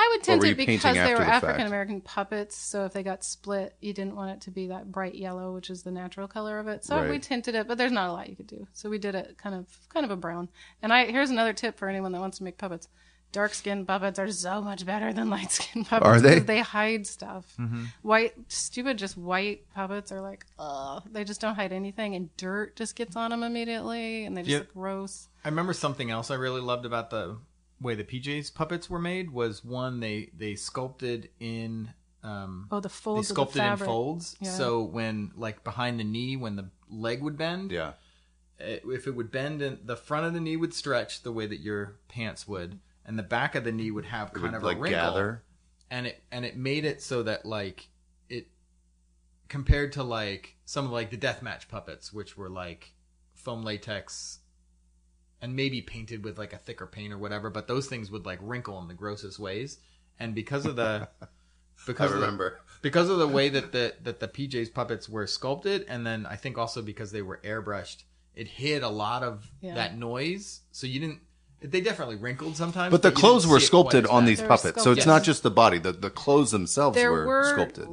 I 0.01 0.09
would 0.11 0.23
tint 0.23 0.39
were 0.39 0.45
you 0.47 0.51
it 0.53 0.57
because 0.57 0.95
they 0.95 1.13
were 1.13 1.19
the? 1.19 1.27
African 1.27 1.67
American 1.67 2.01
puppets. 2.01 2.55
So 2.57 2.85
if 2.85 2.93
they 2.93 3.03
got 3.03 3.23
split, 3.23 3.75
you 3.81 3.93
didn't 3.93 4.15
want 4.15 4.31
it 4.31 4.41
to 4.41 4.51
be 4.51 4.67
that 4.67 4.91
bright 4.91 5.15
yellow, 5.15 5.53
which 5.53 5.69
is 5.69 5.83
the 5.83 5.91
natural 5.91 6.27
color 6.27 6.57
of 6.59 6.67
it. 6.67 6.83
So 6.83 7.07
we 7.09 7.19
tinted 7.19 7.55
it, 7.55 7.67
but 7.67 7.77
there's 7.77 7.91
not 7.91 8.09
a 8.09 8.13
lot 8.13 8.29
you 8.29 8.35
could 8.35 8.47
do. 8.47 8.67
So 8.73 8.89
we 8.89 8.97
did 8.97 9.13
it 9.15 9.37
kind 9.37 9.55
of 9.55 9.67
kind 9.89 10.03
of 10.03 10.11
a 10.11 10.15
brown. 10.15 10.49
And 10.81 10.91
I 10.91 11.05
here's 11.05 11.29
another 11.29 11.53
tip 11.53 11.77
for 11.77 11.87
anyone 11.87 12.11
that 12.13 12.19
wants 12.19 12.39
to 12.39 12.43
make 12.43 12.57
puppets. 12.57 12.87
Dark 13.31 13.53
skinned 13.53 13.87
puppets 13.87 14.19
are 14.19 14.29
so 14.29 14.61
much 14.61 14.85
better 14.85 15.13
than 15.13 15.29
light 15.29 15.51
skinned 15.51 15.87
puppets. 15.89 16.05
Are 16.05 16.19
they? 16.19 16.39
They 16.39 16.59
hide 16.59 17.07
stuff. 17.07 17.45
Mm-hmm. 17.57 17.85
White, 18.01 18.33
stupid, 18.49 18.97
just 18.97 19.15
white 19.17 19.69
puppets 19.73 20.11
are 20.11 20.19
like, 20.19 20.45
ugh. 20.59 21.03
They 21.09 21.23
just 21.23 21.39
don't 21.39 21.55
hide 21.55 21.71
anything, 21.71 22.13
and 22.15 22.35
dirt 22.35 22.75
just 22.75 22.93
gets 22.97 23.15
on 23.15 23.31
them 23.31 23.43
immediately, 23.43 24.25
and 24.25 24.35
they 24.35 24.41
just 24.41 24.51
Yep. 24.51 24.59
look 24.63 24.73
gross. 24.73 25.29
I 25.45 25.47
remember 25.47 25.71
something 25.71 26.11
else 26.11 26.29
I 26.29 26.35
really 26.35 26.59
loved 26.59 26.85
about 26.85 27.09
the 27.09 27.37
way 27.81 27.95
the 27.95 28.03
PJ's 28.03 28.49
puppets 28.51 28.89
were 28.89 28.99
made 28.99 29.31
was 29.31 29.63
one 29.65 29.99
they 29.99 30.29
they 30.37 30.55
sculpted 30.55 31.29
in 31.39 31.91
um 32.23 32.67
Oh, 32.71 32.79
the 32.79 32.89
they 32.89 32.93
folds 32.93 33.29
of 33.31 33.35
the 33.35 33.41
sculpted 33.41 33.61
in 33.63 33.77
folds. 33.77 34.35
Yeah. 34.39 34.51
So 34.51 34.83
when 34.83 35.31
like 35.35 35.63
behind 35.63 35.99
the 35.99 36.03
knee 36.03 36.37
when 36.37 36.55
the 36.55 36.69
leg 36.89 37.23
would 37.23 37.37
bend, 37.37 37.71
Yeah. 37.71 37.93
it- 38.59 38.83
if 38.85 39.07
it 39.07 39.15
would 39.15 39.31
bend 39.31 39.61
and 39.63 39.79
the 39.87 39.95
front 39.95 40.25
of 40.27 40.33
the 40.33 40.39
knee 40.39 40.55
would 40.57 40.73
stretch 40.73 41.23
the 41.23 41.31
way 41.31 41.47
that 41.47 41.59
your 41.59 41.97
pants 42.07 42.47
would 42.47 42.79
and 43.05 43.17
the 43.17 43.23
back 43.23 43.55
of 43.55 43.63
the 43.63 43.71
knee 43.71 43.89
would 43.89 44.05
have 44.05 44.27
It 44.27 44.33
kind 44.35 44.43
would 44.51 44.53
of 44.55 44.63
like 44.63 44.77
a 44.77 44.79
wrinkle 44.81 45.01
gather. 45.01 45.43
and 45.89 46.05
it 46.07 46.23
and 46.31 46.45
it 46.45 46.55
made 46.55 46.85
it 46.85 47.01
so 47.01 47.23
that 47.23 47.45
like 47.45 47.89
it 48.29 48.47
compared 49.49 49.91
to 49.93 50.03
like 50.03 50.55
some 50.65 50.85
of 50.85 50.91
like 50.91 51.09
the 51.09 51.17
deathmatch 51.17 51.67
puppets 51.67 52.13
which 52.13 52.37
were 52.37 52.49
like 52.49 52.93
foam 53.33 53.63
latex 53.63 54.39
and 55.41 55.55
maybe 55.55 55.81
painted 55.81 56.23
with 56.23 56.37
like 56.37 56.53
a 56.53 56.57
thicker 56.57 56.85
paint 56.85 57.11
or 57.13 57.17
whatever 57.17 57.49
but 57.49 57.67
those 57.67 57.87
things 57.87 58.11
would 58.11 58.25
like 58.25 58.39
wrinkle 58.41 58.79
in 58.79 58.87
the 58.87 58.93
grossest 58.93 59.39
ways 59.39 59.77
and 60.19 60.35
because 60.35 60.65
of 60.65 60.75
the 60.75 61.07
I 61.21 61.25
because 61.87 62.11
of 62.11 62.17
the- 62.19 62.25
remember. 62.25 62.59
because 62.83 63.09
of 63.09 63.17
the 63.17 63.27
way 63.27 63.49
that 63.49 63.71
the 63.71 63.95
that 64.03 64.19
the 64.19 64.27
PJ's 64.27 64.69
puppets 64.69 65.09
were 65.09 65.25
sculpted, 65.25 65.83
and 65.89 66.05
then 66.05 66.27
I 66.27 66.35
think 66.35 66.57
also 66.59 66.81
because 66.83 67.11
they 67.11 67.23
were 67.23 67.39
airbrushed, 67.43 68.03
it 68.35 68.47
hid 68.47 68.83
a 68.83 68.89
lot 68.89 69.23
of 69.23 69.49
Yeah. 69.61 69.73
that 69.73 69.97
noise. 69.97 70.61
So 70.71 70.85
you 70.85 70.99
didn't. 70.99 71.21
They 71.59 71.81
definitely 71.81 72.17
wrinkled 72.17 72.55
sometimes, 72.55 72.91
But 72.91 73.01
the 73.01 73.09
you 73.09 73.15
clothes 73.15 73.47
were 73.47 73.59
see 73.59 73.65
it 73.65 73.69
quite 73.71 73.91
sculpted 73.91 74.05
on 74.07 74.25
these 74.25 74.37
They 74.37 74.43
were 74.43 74.49
puppets, 74.49 74.83
so 74.83 74.91
it's 74.91 75.01
sculpted. 75.01 75.07
not 75.07 75.23
just 75.23 75.41
the 75.41 75.49
body. 75.49 75.79
The 75.79 75.91
the 75.93 76.11
clothes 76.11 76.51
themselves 76.51 76.95
there 76.95 77.11
were, 77.11 77.25
were, 77.25 77.49
sculpted. 77.51 77.87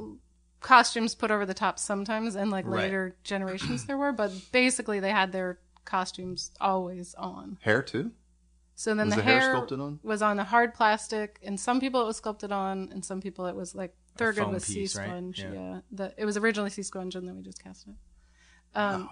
costumes 0.61 1.15
put 1.15 1.31
over 1.31 1.45
the 1.45 1.53
top 1.55 1.79
sometimes 1.79 2.35
and 2.35 2.51
like 2.51 2.65
Right. 2.67 2.83
later 2.83 3.15
generations 3.23 3.85
there 3.85 3.97
were 3.97 4.11
but 4.11 4.31
basically 4.51 4.99
they 4.99 5.11
had 5.11 5.31
their 5.31 5.57
costumes 5.89 6.51
always 6.61 7.13
on 7.15 7.57
Hair 7.61 7.81
too. 7.83 8.11
so 8.75 8.93
then 8.95 9.07
Was 9.07 9.15
the, 9.15 9.21
the 9.21 9.25
hair 9.29 9.39
hair, 9.41 9.51
sculpted 9.51 9.79
on? 9.79 9.99
was 10.03 10.21
on 10.21 10.37
the 10.37 10.43
hard 10.45 10.73
plastic 10.73 11.39
and 11.43 11.59
some 11.59 11.79
people 11.79 12.01
it 12.01 12.05
was 12.05 12.17
sculpted 12.17 12.51
on 12.51 12.89
and 12.93 13.03
some 13.03 13.19
people 13.19 13.45
it 13.47 13.55
was 13.55 13.75
like 13.75 13.93
thurgood 14.17 14.51
was 14.51 14.63
sea 14.65 14.81
piece, 14.81 14.95
right? 14.95 15.07
sponge 15.07 15.39
Yeah. 15.39 15.53
yeah, 15.53 15.79
The, 15.91 16.13
it 16.17 16.25
was 16.25 16.37
originally 16.37 16.69
sea 16.69 16.83
sponge 16.83 17.15
and 17.15 17.27
then 17.27 17.35
we 17.37 17.43
just 17.43 17.63
cast 17.63 17.87
it 17.87 17.95
um 18.75 19.09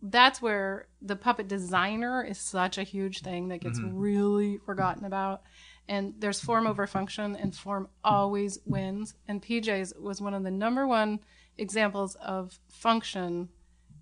that's 0.00 0.40
where 0.40 0.86
the 1.02 1.16
puppet 1.16 1.48
designer 1.48 2.22
is 2.22 2.38
such 2.38 2.78
a 2.78 2.84
huge 2.84 3.20
thing 3.22 3.48
that 3.48 3.60
gets 3.60 3.80
Mm-hmm. 3.80 3.98
really 3.98 4.58
forgotten 4.64 5.04
about 5.04 5.42
And 5.88 6.14
there's 6.20 6.38
form 6.40 6.66
over 6.66 6.86
function, 6.86 7.34
and 7.34 7.54
form 7.56 7.88
always 8.04 8.58
wins. 8.66 9.14
And 9.26 9.42
PJ's 9.42 9.94
was 9.98 10.20
one 10.20 10.34
of 10.34 10.42
the 10.44 10.50
number 10.50 10.86
one 10.86 11.20
examples 11.56 12.14
of 12.16 12.60
function 12.68 13.48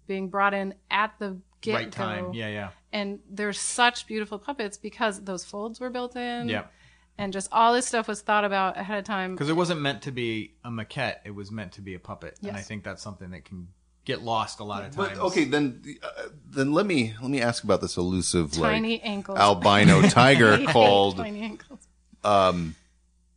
being 0.09 0.29
brought 0.29 0.53
in 0.53 0.75
at 0.91 1.15
the 1.21 1.39
get 1.67 1.75
right 1.75 1.93
time. 1.93 2.33
Yeah, 2.33 2.49
yeah. 2.49 2.69
And 2.93 3.19
there's 3.31 3.59
such 3.61 4.07
beautiful 4.07 4.39
puppets 4.39 4.77
because 4.79 5.23
those 5.23 5.45
folds 5.45 5.79
were 5.81 5.91
built 5.91 6.17
in. 6.17 6.49
Yeah. 6.49 6.65
And 7.19 7.33
just 7.33 7.49
all 7.53 7.73
this 7.73 7.87
stuff 7.87 8.09
was 8.09 8.21
thought 8.23 8.45
about 8.45 8.77
ahead 8.79 8.99
of 8.99 9.05
time. 9.05 9.35
Because 9.35 9.49
it 9.49 9.57
wasn't 9.57 9.81
meant 9.81 10.03
to 10.03 10.11
be 10.13 10.55
a 10.65 10.71
maquette; 10.71 11.21
it 11.25 11.35
was 11.35 11.51
meant 11.51 11.73
to 11.73 11.81
be 11.81 11.95
a 11.95 11.99
puppet, 11.99 12.39
and 12.43 12.57
I 12.57 12.61
think 12.61 12.85
that's 12.85 13.03
something 13.03 13.31
that 13.31 13.45
can 13.47 13.69
get 14.05 14.23
lost 14.23 14.61
a 14.61 14.65
lot 14.65 14.85
of 14.85 14.95
But 14.95 15.09
times. 15.09 15.19
okay, 15.21 15.45
then 15.45 15.83
uh, 16.03 16.09
then 16.51 16.73
let 16.73 16.85
me 16.87 17.15
let 17.23 17.31
me 17.31 17.41
ask 17.41 17.65
about 17.65 17.81
this 17.81 17.97
elusive 17.97 18.53
Tiny 18.53 18.93
like 18.97 19.01
ankles. 19.05 19.39
albino 19.39 20.03
tiger 20.09 20.59
called 20.67 21.17
Tiny 21.17 21.41
ankles. 21.43 21.89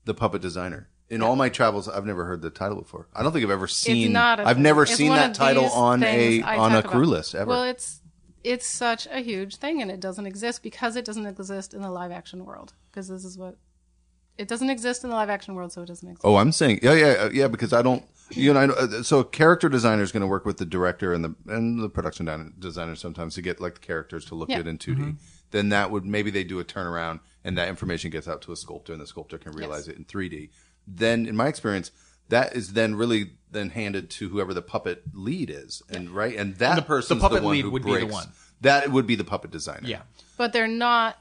the 0.05 0.13
puppet 0.13 0.41
designer. 0.41 0.89
In 1.09 1.23
all 1.23 1.36
my 1.36 1.49
travels, 1.49 1.89
I've 1.89 2.05
never 2.05 2.23
heard 2.25 2.41
the 2.43 2.51
title 2.51 2.77
before. 2.77 3.07
I 3.15 3.23
don't 3.23 3.32
think 3.32 3.43
I've 3.43 3.49
ever 3.49 3.67
seen. 3.67 4.03
it's 4.07 4.13
not. 4.13 4.39
A 4.39 4.43
I've 4.47 4.57
thing. 4.57 4.63
never 4.63 4.84
It's 4.84 4.93
seen 4.93 5.11
that 5.13 5.34
title 5.34 5.65
on 5.65 6.03
a 6.03 6.41
on 6.43 6.75
a 6.75 6.84
crew 6.84 6.99
about. 7.03 7.09
list 7.09 7.34
ever. 7.34 7.49
Well, 7.49 7.63
it's 7.63 7.99
it's 8.43 8.65
such 8.67 9.07
a 9.07 9.19
huge 9.21 9.57
thing, 9.57 9.81
and 9.81 9.89
it 9.91 9.99
doesn't 9.99 10.25
exist 10.25 10.63
because 10.63 10.95
it 10.95 11.05
doesn't 11.05 11.25
exist 11.25 11.73
in 11.73 11.81
the 11.81 11.91
live 11.91 12.11
action 12.11 12.45
world. 12.45 12.73
Because 12.91 13.07
this 13.07 13.23
is 13.25 13.37
what 13.37 13.57
it 14.37 14.47
doesn't 14.47 14.69
exist 14.69 15.03
in 15.03 15.09
the 15.09 15.15
live 15.15 15.29
action 15.29 15.55
world, 15.55 15.71
so 15.73 15.81
it 15.81 15.87
doesn't 15.87 16.07
exist. 16.07 16.25
oh, 16.25 16.37
I'm 16.37 16.51
saying 16.51 16.79
yeah, 16.81 16.93
yeah, 16.93 17.05
uh, 17.07 17.29
yeah. 17.33 17.47
Because 17.47 17.73
I 17.73 17.81
don't. 17.81 18.03
You 18.31 18.53
know, 18.53 18.59
I 18.59 18.65
know, 18.67 18.73
uh, 18.75 19.01
so 19.01 19.19
a 19.19 19.25
character 19.25 19.69
designer 19.69 20.03
is 20.03 20.11
going 20.11 20.21
to 20.21 20.27
work 20.27 20.45
with 20.45 20.57
the 20.57 20.65
director 20.65 21.13
and 21.13 21.25
the 21.25 21.35
and 21.47 21.81
the 21.81 21.89
production 21.89 22.53
designer 22.59 22.95
sometimes 22.95 23.33
to 23.35 23.41
get 23.41 23.59
like 23.59 23.73
the 23.73 23.79
characters 23.79 24.23
to 24.25 24.35
look 24.35 24.49
Yeah. 24.49 24.57
good 24.57 24.67
in 24.67 24.77
2D. 24.77 25.17
Then 25.49 25.69
that 25.69 25.89
would 25.89 26.05
maybe 26.05 26.29
they 26.29 26.43
do 26.43 26.59
a 26.59 26.63
turnaround 26.63 27.21
and 27.43 27.57
that 27.57 27.69
information 27.69 28.11
gets 28.11 28.27
out 28.27 28.43
to 28.43 28.51
a 28.51 28.55
sculptor 28.55 28.93
and 28.93 29.01
the 29.01 29.07
sculptor 29.07 29.39
can 29.39 29.53
realize 29.53 29.87
it 29.87 29.97
in 29.97 30.05
3D. 30.05 30.49
Then, 30.87 31.25
in 31.25 31.35
my 31.35 31.47
experience, 31.47 31.91
that 32.29 32.55
is 32.55 32.73
then 32.73 32.93
really 32.93 33.31
then 33.52 33.70
handed 33.70 34.10
to 34.12 34.30
whoever 34.30 34.54
the 34.54 34.62
puppet 34.62 35.04
lead 35.14 35.50
is, 35.50 35.82
and 35.89 36.10
right, 36.10 36.36
and 36.36 36.56
that 36.58 36.76
the- 36.76 36.82
person 36.82 37.18
the 37.18 37.22
puppet 37.22 37.43
one 37.43 37.54
lead 37.54 37.66
who 37.66 37.72
would 37.72 37.84
be 37.84 37.97
the 37.97 38.06
one. 38.08 38.28
That 38.62 38.91
would 38.91 39.08
be 39.08 39.16
the 39.16 39.24
puppet 39.24 39.52
designer. 39.52 39.88
yeah, 39.88 40.02
But 40.38 40.52
they're 40.54 40.68
not. 40.68 41.18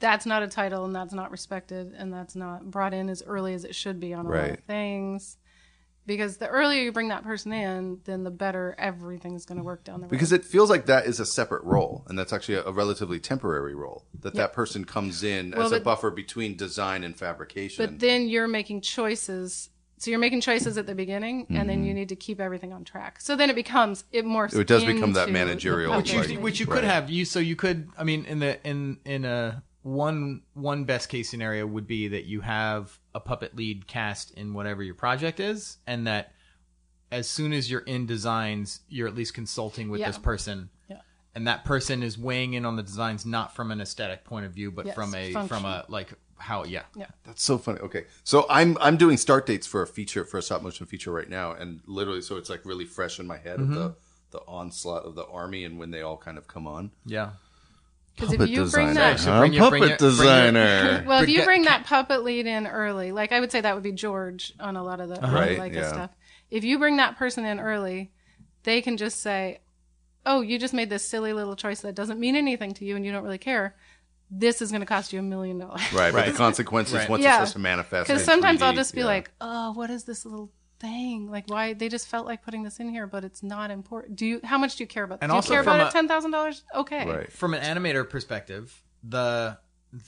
That's 0.00 0.24
not 0.24 0.42
a 0.42 0.48
title, 0.48 0.84
and 0.86 0.94
that's 0.94 1.12
not 1.12 1.30
respected, 1.30 1.94
and 1.96 2.12
that's 2.12 2.34
not 2.34 2.70
brought 2.70 2.94
in 2.94 3.08
as 3.10 3.22
early 3.26 3.52
as 3.52 3.64
it 3.64 3.74
should 3.74 4.00
be 4.00 4.14
on 4.14 4.24
a 4.26 4.28
lot 4.30 4.50
of 4.50 4.60
things. 4.60 5.36
Because 6.06 6.38
the 6.38 6.48
earlier 6.48 6.82
you 6.82 6.90
bring 6.90 7.08
that 7.08 7.22
person 7.22 7.52
in, 7.52 8.00
then 8.04 8.24
the 8.24 8.30
better 8.30 8.74
everything's 8.78 9.44
going 9.44 9.58
to 9.58 9.62
work 9.64 9.84
down 9.84 10.00
the 10.00 10.06
road. 10.06 10.10
because 10.10 10.32
it 10.32 10.44
feels 10.44 10.70
like 10.70 10.86
that 10.86 11.04
is 11.06 11.20
a 11.20 11.26
separate 11.26 11.62
role, 11.64 12.04
and 12.08 12.18
that's 12.18 12.32
actually 12.32 12.54
a, 12.56 12.64
a 12.64 12.72
relatively 12.72 13.20
temporary 13.20 13.74
role. 13.74 14.06
That 14.20 14.34
that 14.34 14.52
person 14.54 14.84
comes 14.86 15.22
in 15.22 15.52
Well, 15.56 15.66
as 15.66 15.72
a 15.72 15.80
buffer 15.80 16.10
between 16.10 16.56
design 16.56 17.04
and 17.04 17.14
fabrication. 17.14 17.84
But 17.84 17.98
then 18.00 18.28
you're 18.28 18.48
making 18.48 18.80
choices. 18.80 19.68
So 20.00 20.10
you're 20.10 20.18
making 20.18 20.40
choices 20.40 20.78
at 20.78 20.86
the 20.86 20.94
beginning, 20.94 21.46
and 21.50 21.68
then 21.68 21.84
you 21.84 21.92
need 21.92 22.08
to 22.08 22.16
keep 22.16 22.40
everything 22.40 22.72
on 22.72 22.84
track. 22.84 23.20
So 23.20 23.36
then 23.36 23.50
it 23.50 23.54
becomes 23.54 24.04
it 24.12 24.24
morphs. 24.24 24.52
Mm-hmm. 24.52 24.60
It 24.62 24.66
does 24.66 24.82
become 24.82 25.12
that 25.12 25.28
managerial, 25.28 25.92
the 25.92 25.98
which 25.98 26.14
you 26.14 26.40
which 26.40 26.58
you 26.58 26.64
right. 26.64 26.76
could 26.76 26.84
have 26.84 27.10
you 27.10 27.26
so 27.26 27.38
you 27.38 27.54
could 27.54 27.90
I 27.98 28.04
mean 28.04 28.24
in 28.24 28.38
the 28.38 28.66
in 28.66 28.96
in 29.04 29.26
a 29.26 29.62
one 29.82 30.40
one 30.54 30.84
best 30.84 31.10
case 31.10 31.28
scenario 31.28 31.66
would 31.66 31.86
be 31.86 32.08
that 32.08 32.24
you 32.24 32.40
have 32.40 32.98
a 33.14 33.20
puppet 33.20 33.54
lead 33.54 33.86
cast 33.86 34.32
in 34.38 34.54
whatever 34.54 34.82
your 34.82 34.94
project 34.94 35.38
is 35.38 35.76
and 35.86 36.06
that 36.06 36.32
as 37.12 37.28
soon 37.28 37.52
as 37.52 37.70
you're 37.70 37.80
in 37.80 38.06
designs 38.06 38.80
you're 38.88 39.08
at 39.08 39.14
least 39.14 39.34
consulting 39.34 39.90
with 39.90 40.00
Yeah. 40.00 40.08
this 40.08 40.18
person 40.18 40.70
Yeah. 40.88 41.00
and 41.34 41.46
that 41.46 41.64
person 41.64 42.02
is 42.02 42.18
weighing 42.18 42.54
in 42.54 42.64
on 42.66 42.76
the 42.76 42.82
designs 42.82 43.24
not 43.24 43.54
from 43.54 43.70
an 43.70 43.80
aesthetic 43.80 44.24
point 44.24 44.44
of 44.46 44.52
view 44.52 44.70
but 44.70 44.86
Yes, 44.86 44.94
from 44.94 45.14
a 45.14 45.32
function. 45.32 45.48
from 45.48 45.64
a 45.64 45.84
like 45.88 46.12
how 46.40 46.64
yeah 46.64 46.82
yeah 46.96 47.06
That's 47.24 47.42
so 47.42 47.58
funny. 47.58 47.78
Okay, 47.80 48.06
so 48.24 48.46
I'm 48.50 48.76
I'm 48.80 48.96
doing 48.96 49.16
start 49.16 49.46
dates 49.46 49.66
for 49.66 49.82
a 49.82 49.86
feature 49.86 50.24
for 50.24 50.38
a 50.38 50.42
stop 50.42 50.62
motion 50.62 50.86
feature 50.86 51.12
right 51.12 51.28
now, 51.28 51.52
and 51.52 51.80
literally, 51.86 52.22
so 52.22 52.36
it's 52.36 52.50
like 52.50 52.64
really 52.64 52.84
fresh 52.86 53.20
in 53.20 53.26
my 53.26 53.38
head 53.38 53.58
Mm-hmm. 53.58 53.72
of 53.76 53.78
the 53.78 53.94
the 54.38 54.38
onslaught 54.46 55.04
of 55.04 55.14
the 55.16 55.26
army 55.26 55.64
and 55.64 55.78
when 55.78 55.90
they 55.90 56.02
all 56.02 56.16
kind 56.16 56.38
of 56.38 56.46
come 56.46 56.66
on. 56.66 56.92
yeah 57.04 57.30
Because 58.14 58.32
if 58.32 58.48
you 58.48 58.64
bring 58.70 58.88
designer. 58.88 58.94
that, 58.94 59.20
So 59.20 59.32
I'm 59.32 59.38
bring 59.40 59.52
your- 59.54 59.70
bring 59.70 59.82
puppet 59.82 60.00
your- 60.00 60.10
bring 60.10 60.18
your- 60.18 60.26
designer. 60.26 61.04
well, 61.08 61.22
if 61.22 61.28
you 61.28 61.42
bring 61.44 61.62
that 61.64 61.84
puppet 61.84 62.22
lead 62.22 62.46
in 62.46 62.66
early, 62.66 63.10
like 63.12 63.32
I 63.32 63.40
would 63.40 63.50
say 63.50 63.60
that 63.60 63.74
would 63.74 63.82
be 63.82 63.92
George 63.92 64.52
on 64.60 64.76
a 64.76 64.82
lot 64.84 65.00
of 65.00 65.08
the 65.08 65.22
Uh-huh. 65.22 65.34
Right, 65.36 65.58
Laika 65.58 65.74
yeah. 65.74 65.88
stuff. 65.88 66.10
If 66.50 66.62
you 66.64 66.78
bring 66.78 66.96
that 66.98 67.16
person 67.16 67.44
in 67.44 67.58
early, 67.58 68.12
they 68.62 68.80
can 68.82 68.96
just 68.96 69.20
say, 69.20 69.60
"Oh, 70.26 70.42
you 70.42 70.58
just 70.60 70.74
made 70.74 70.90
this 70.90 71.08
silly 71.08 71.32
little 71.32 71.56
choice 71.56 71.80
that 71.80 71.94
doesn't 71.94 72.20
mean 72.20 72.36
anything 72.36 72.72
to 72.74 72.84
you, 72.84 72.94
and 72.96 73.04
you 73.04 73.10
don't 73.12 73.24
really 73.24 73.38
care. 73.38 73.74
This 74.30 74.62
is 74.62 74.70
going 74.70 74.80
to 74.80 74.86
cost 74.86 75.12
you 75.12 75.18
a 75.18 75.22
million 75.22 75.58
dollars." 75.58 75.80
right, 75.92 76.12
but 76.12 76.26
the 76.26 76.32
consequences 76.32 76.94
Right. 76.94 77.08
once 77.08 77.20
it 77.20 77.24
Yeah. 77.24 77.34
starts 77.36 77.52
to 77.52 77.58
manifest. 77.58 78.06
Because 78.08 78.22
in 78.22 78.26
sometimes 78.26 78.62
I'll 78.62 78.72
3D, 78.72 78.76
just 78.76 78.94
be 78.94 79.00
yeah. 79.00 79.06
like, 79.06 79.30
"Oh, 79.40 79.72
what 79.72 79.90
is 79.90 80.04
this 80.04 80.24
little 80.24 80.52
thing? 80.78 81.30
Like, 81.30 81.48
why 81.48 81.74
they 81.74 81.88
just 81.88 82.06
felt 82.08 82.26
like 82.26 82.42
putting 82.42 82.62
this 82.62 82.78
in 82.80 82.88
here, 82.90 83.06
but 83.06 83.24
it's 83.24 83.42
not 83.42 83.70
important. 83.70 84.16
Do 84.16 84.24
you? 84.26 84.40
How 84.44 84.56
much 84.58 84.76
do 84.76 84.84
you 84.84 84.88
care 84.88 85.04
about? 85.04 85.18
And 85.20 85.30
do 85.30 85.34
you 85.34 85.36
also 85.36 85.52
care 85.52 85.62
from 85.64 85.74
about 85.74 85.86
a- 85.86 85.88
it? 85.88 85.92
Ten 85.92 86.08
thousand 86.08 86.30
dollars? 86.30 86.62
Okay, 86.74 87.06
right. 87.06 87.32
from 87.32 87.54
an 87.54 87.62
animator 87.62 88.08
perspective, 88.08 88.82
the 89.02 89.58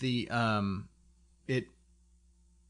the 0.00 0.30
um 0.30 0.88
it 1.48 1.66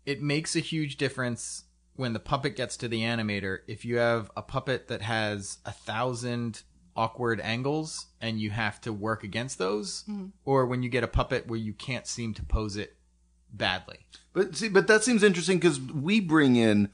it 0.06 0.22
makes 0.22 0.56
a 0.56 0.60
huge 0.60 0.96
difference 0.96 1.64
when 1.94 2.12
the 2.14 2.18
puppet 2.18 2.56
gets 2.56 2.76
to 2.78 2.88
the 2.88 3.02
animator. 3.02 3.58
If 3.68 3.84
you 3.84 3.98
have 3.98 4.30
a 4.36 4.42
puppet 4.42 4.88
that 4.88 5.02
has 5.02 5.58
a 5.66 5.72
thousand 5.72 6.62
awkward 6.96 7.40
angles 7.40 8.06
and 8.20 8.40
you 8.40 8.50
have 8.50 8.80
to 8.82 8.92
work 8.92 9.24
against 9.24 9.58
those, 9.58 10.04
or 10.44 10.66
when 10.66 10.82
you 10.82 10.88
get 10.90 11.02
a 11.04 11.08
puppet 11.08 11.46
where 11.46 11.58
you 11.58 11.72
can't 11.72 12.06
seem 12.06 12.34
to 12.34 12.42
pose 12.42 12.76
it 12.76 12.96
badly. 13.52 13.98
But 14.32 14.56
see, 14.56 14.68
but 14.68 14.86
that 14.86 15.02
seems 15.04 15.22
interesting 15.22 15.58
because 15.58 15.80
we 15.80 16.20
bring 16.20 16.56
in 16.56 16.90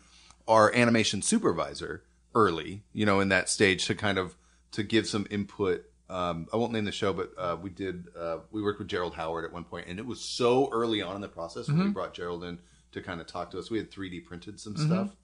our 0.47 0.75
animation 0.75 1.23
supervisor 1.23 2.03
early, 2.35 2.83
you 2.93 3.07
know, 3.07 3.21
in 3.21 3.29
that 3.31 3.49
stage 3.49 3.87
to 3.87 3.95
kind 3.95 4.19
of 4.19 4.37
to 4.73 4.83
give 4.83 5.07
some 5.07 5.27
input. 5.31 5.85
Um, 6.11 6.47
I 6.53 6.57
won't 6.57 6.73
name 6.73 6.85
the 6.85 6.93
show, 6.93 7.13
but 7.13 7.33
uh, 7.37 7.57
we 7.61 7.71
did. 7.71 8.07
Uh, 8.19 8.39
we 8.51 8.63
worked 8.63 8.79
with 8.79 8.89
Gerald 8.89 9.15
Howard 9.15 9.45
at 9.45 9.53
one 9.53 9.65
point, 9.65 9.87
and 9.89 9.99
it 9.99 10.07
was 10.07 10.21
so 10.21 10.69
early 10.73 11.03
on 11.03 11.15
in 11.17 11.21
the 11.21 11.29
process 11.29 11.69
when 11.69 11.77
Mm-hmm. 11.77 11.87
we 11.87 11.93
brought 11.93 12.15
Gerald 12.15 12.45
in 12.45 12.59
to 12.93 13.03
kind 13.03 13.21
of 13.21 13.27
talk 13.27 13.51
to 13.51 13.59
us. 13.59 13.71
We 13.71 13.77
had 13.79 13.91
3D 13.91 14.25
printed 14.25 14.59
some 14.59 14.75
Mm-hmm. 14.75 14.87
stuff. 14.87 15.17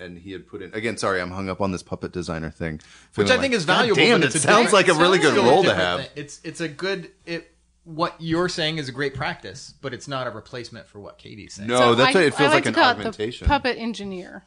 And 0.00 0.18
he 0.18 0.32
had 0.32 0.46
put 0.46 0.62
in 0.62 0.72
again. 0.74 0.96
Sorry, 0.96 1.20
I'm 1.20 1.30
hung 1.30 1.48
up 1.48 1.60
on 1.60 1.72
this 1.72 1.82
puppet 1.82 2.12
designer 2.12 2.50
thing, 2.50 2.80
Which 3.14 3.28
Feeling 3.28 3.32
I 3.32 3.42
think 3.42 3.54
is 3.54 3.64
valuable. 3.64 3.96
God 3.96 4.02
damn, 4.02 4.20
but 4.20 4.34
it 4.34 4.40
sounds 4.40 4.72
like 4.72 4.88
a 4.88 4.94
really 4.94 5.18
good 5.18 5.36
it's 5.36 5.42
role 5.44 5.62
to 5.64 5.74
have. 5.74 6.00
thing. 6.00 6.08
It's 6.16 6.40
it's 6.42 6.60
a 6.60 6.68
good 6.68 7.10
it. 7.26 7.54
What 7.84 8.14
you're 8.18 8.48
saying 8.48 8.78
is 8.78 8.88
a 8.88 8.92
great 8.92 9.14
practice, 9.14 9.74
but 9.80 9.94
it's 9.94 10.06
not 10.06 10.26
a 10.26 10.30
replacement 10.30 10.86
for 10.86 11.00
what 11.00 11.18
Katie's 11.18 11.54
saying. 11.54 11.68
No, 11.68 11.78
So 11.78 11.94
that's 11.94 12.14
I, 12.14 12.18
what 12.18 12.26
it 12.26 12.34
feels 12.34 12.50
I 12.50 12.54
like, 12.54 12.62
to 12.64 12.68
an 12.68 12.74
call 12.74 12.90
it 12.90 12.94
the 12.94 13.00
augmentation. 13.00 13.46
puppet 13.46 13.78
engineer. 13.78 14.44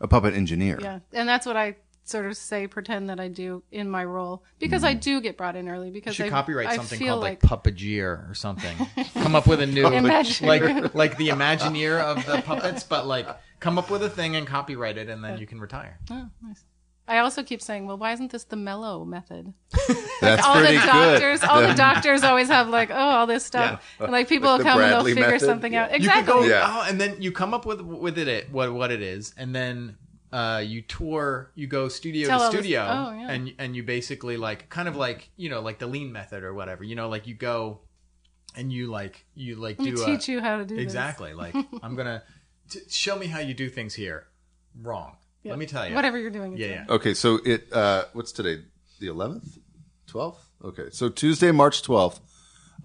a 0.00 0.08
puppet 0.08 0.34
engineer. 0.34 0.78
Yeah, 0.80 0.98
and 1.12 1.28
that's 1.28 1.46
what 1.46 1.56
I 1.56 1.76
sort 2.04 2.26
of 2.26 2.36
say, 2.36 2.66
pretend 2.66 3.08
that 3.10 3.18
I 3.18 3.28
do 3.28 3.62
in 3.72 3.90
my 3.90 4.04
role 4.04 4.44
because 4.58 4.84
I 4.84 4.92
mm-hmm. 4.92 5.00
do 5.00 5.20
get 5.20 5.36
brought 5.36 5.56
in 5.56 5.68
early 5.68 5.88
You 5.88 5.92
because 5.92 6.14
should 6.14 6.26
I, 6.26 6.30
copyright 6.30 6.68
I 6.68 6.76
something 6.76 6.98
feel 6.98 7.14
called 7.14 7.22
like, 7.22 7.42
like 7.42 7.62
puppeteer 7.62 8.30
or 8.30 8.34
something. 8.34 8.76
come 9.14 9.34
up 9.34 9.46
with 9.46 9.60
a 9.60 9.66
new 9.66 9.84
Imagineer. 9.84 10.46
like 10.46 10.94
like 10.94 11.16
the 11.16 11.28
Imagineer 11.28 12.00
of 12.00 12.24
the 12.26 12.42
puppets, 12.42 12.84
but 12.84 13.06
like 13.06 13.26
come 13.64 13.78
up 13.78 13.90
with 13.90 14.02
a 14.02 14.10
thing 14.10 14.36
and 14.36 14.46
copyright 14.46 14.96
it, 14.98 15.08
and 15.08 15.24
then 15.24 15.38
you 15.38 15.46
can 15.46 15.58
retire. 15.60 15.98
Oh, 16.10 16.28
nice. 16.42 16.62
I 17.06 17.18
also 17.18 17.42
keep 17.42 17.60
saying, 17.60 17.86
well, 17.86 17.98
why 17.98 18.12
isn't 18.12 18.30
this 18.32 18.44
the 18.44 18.56
mellow 18.56 19.04
method? 19.04 19.52
That's 20.22 20.42
all 20.42 20.54
the 20.54 20.60
pretty 20.60 20.76
good. 20.78 20.86
doctors, 20.86 21.42
all 21.44 21.60
the 21.60 21.74
doctors 21.88 22.22
always 22.22 22.48
have 22.48 22.68
like, 22.68 22.90
oh, 22.90 22.94
all 22.94 23.26
this 23.26 23.44
stuff, 23.44 23.82
and 24.00 24.10
like 24.12 24.28
people 24.28 24.48
Like 24.48 24.58
will 24.58 24.64
the 24.64 24.70
come 24.70 24.80
and 24.80 24.90
Bradley 24.90 25.12
they'll 25.12 25.22
figure 25.24 25.32
method? 25.36 25.46
something 25.46 25.72
Yeah. 25.72 25.82
out. 25.84 25.90
You 25.90 25.96
Exactly. 25.96 26.32
could 26.32 26.40
go, 26.42 26.46
Yeah. 26.48 26.64
oh, 26.66 26.86
and 26.88 26.98
then 27.00 27.20
you 27.20 27.30
come 27.32 27.52
up 27.52 27.66
with 27.66 27.80
with 27.82 28.16
it 28.18 28.50
what 28.50 28.72
what 28.72 28.90
it 28.90 29.02
is, 29.02 29.34
and 29.36 29.54
then 29.54 29.96
uh, 30.32 30.62
you 30.64 30.80
tour, 30.82 31.50
you 31.54 31.66
go 31.66 31.88
studio 31.88 32.26
Tell 32.26 32.38
to 32.38 32.44
all 32.46 32.50
this- 32.52 32.60
studio, 32.60 32.80
oh, 32.88 33.12
yeah. 33.20 33.30
and 33.30 33.52
and 33.58 33.76
you 33.76 33.82
basically 33.82 34.36
like 34.38 34.68
kind 34.70 34.88
of 34.88 34.96
like 34.96 35.30
you 35.36 35.50
know 35.50 35.60
like 35.60 35.78
the 35.78 35.86
lean 35.86 36.10
method 36.10 36.42
or 36.42 36.54
whatever, 36.54 36.84
you 36.84 36.94
know, 36.94 37.08
like 37.10 37.26
you 37.26 37.34
go 37.34 37.80
and 38.56 38.72
you 38.72 38.86
like 38.86 39.26
you 39.34 39.56
like 39.56 39.78
Let 39.78 39.84
me 39.84 39.94
do 39.96 40.02
a- 40.02 40.06
teach 40.06 40.26
you 40.28 40.40
how 40.40 40.56
to 40.58 40.64
do 40.64 40.76
this. 40.76 40.82
exactly 40.82 41.34
like 41.34 41.54
I'm 41.82 41.96
gonna 41.96 42.22
t- 42.26 42.33
show 42.88 43.16
me 43.16 43.26
how 43.26 43.40
you 43.40 43.54
do 43.54 43.68
things 43.68 43.94
here. 43.94 44.26
Wrong. 44.80 45.16
Yeah. 45.42 45.50
Let 45.52 45.58
me 45.58 45.66
tell 45.66 45.86
you. 45.88 45.94
Whatever 45.94 46.18
you're 46.18 46.30
doing. 46.30 46.56
Yeah, 46.56 46.66
yeah. 46.68 46.84
Okay, 46.88 47.14
so 47.14 47.38
it 47.44 47.72
uh 47.72 48.04
what's 48.12 48.32
today? 48.32 48.62
The 49.00 49.08
11th? 49.08 49.58
12th? 50.08 50.38
Okay. 50.64 50.86
So 50.90 51.08
Tuesday, 51.08 51.50
March 51.52 51.82
12th. 51.82 52.20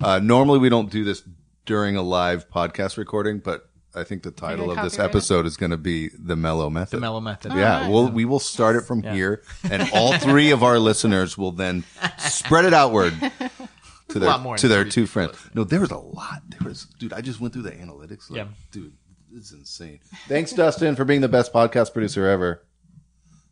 Uh 0.01 0.19
normally 0.19 0.59
we 0.59 0.69
don't 0.69 0.91
do 0.91 1.03
this 1.03 1.23
during 1.65 1.95
a 1.95 2.01
live 2.01 2.49
podcast 2.49 2.97
recording, 2.97 3.39
but 3.39 3.69
I 3.95 4.03
think 4.03 4.21
the 4.23 4.31
title 4.31 4.69
of 4.71 4.81
this 4.83 4.99
episode 4.99 5.45
is 5.47 5.57
going 5.57 5.71
to 5.71 5.77
be 5.77 6.09
the 6.09 6.35
mellow 6.35 6.69
method. 6.69 6.97
The 6.97 7.01
mellow 7.01 7.19
method. 7.21 7.53
yeah, 7.53 7.79
nice. 7.81 7.89
we'll 7.89 8.09
we 8.09 8.23
will 8.25 8.39
start 8.39 8.75
it 8.75 8.81
from 8.81 9.01
here 9.01 9.41
and 9.69 9.89
all 9.93 10.13
three 10.17 10.51
of 10.51 10.61
our 10.63 10.77
listeners 10.79 11.37
will 11.37 11.51
then 11.51 11.83
spread 12.17 12.65
it 12.65 12.73
outward 12.73 13.13
to 14.09 14.19
their 14.19 14.37
more 14.37 14.57
to 14.57 14.67
their 14.67 14.83
two 14.85 15.05
friends. 15.07 15.37
No, 15.55 15.63
there 15.63 15.79
was 15.79 15.91
a 15.91 15.97
lot. 15.97 16.41
There 16.49 16.67
was 16.67 16.85
dude, 16.99 17.13
I 17.13 17.21
just 17.21 17.39
went 17.39 17.53
through 17.53 17.63
the 17.63 17.71
analytics. 17.71 18.29
Like, 18.29 18.37
Yeah. 18.37 18.47
Dude, 18.71 18.93
this 19.31 19.45
is 19.45 19.53
insane. 19.53 19.99
Thanks 20.27 20.51
Dustin 20.51 20.95
for 20.95 21.05
being 21.05 21.21
the 21.21 21.29
best 21.29 21.53
podcast 21.53 21.93
producer 21.93 22.25
ever. 22.27 22.63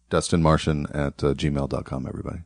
Dustin 0.09 0.41
Martian 0.41 0.85
at 0.93 1.23
uh, 1.23 1.33
gmail.com, 1.33 2.07
everybody. 2.07 2.39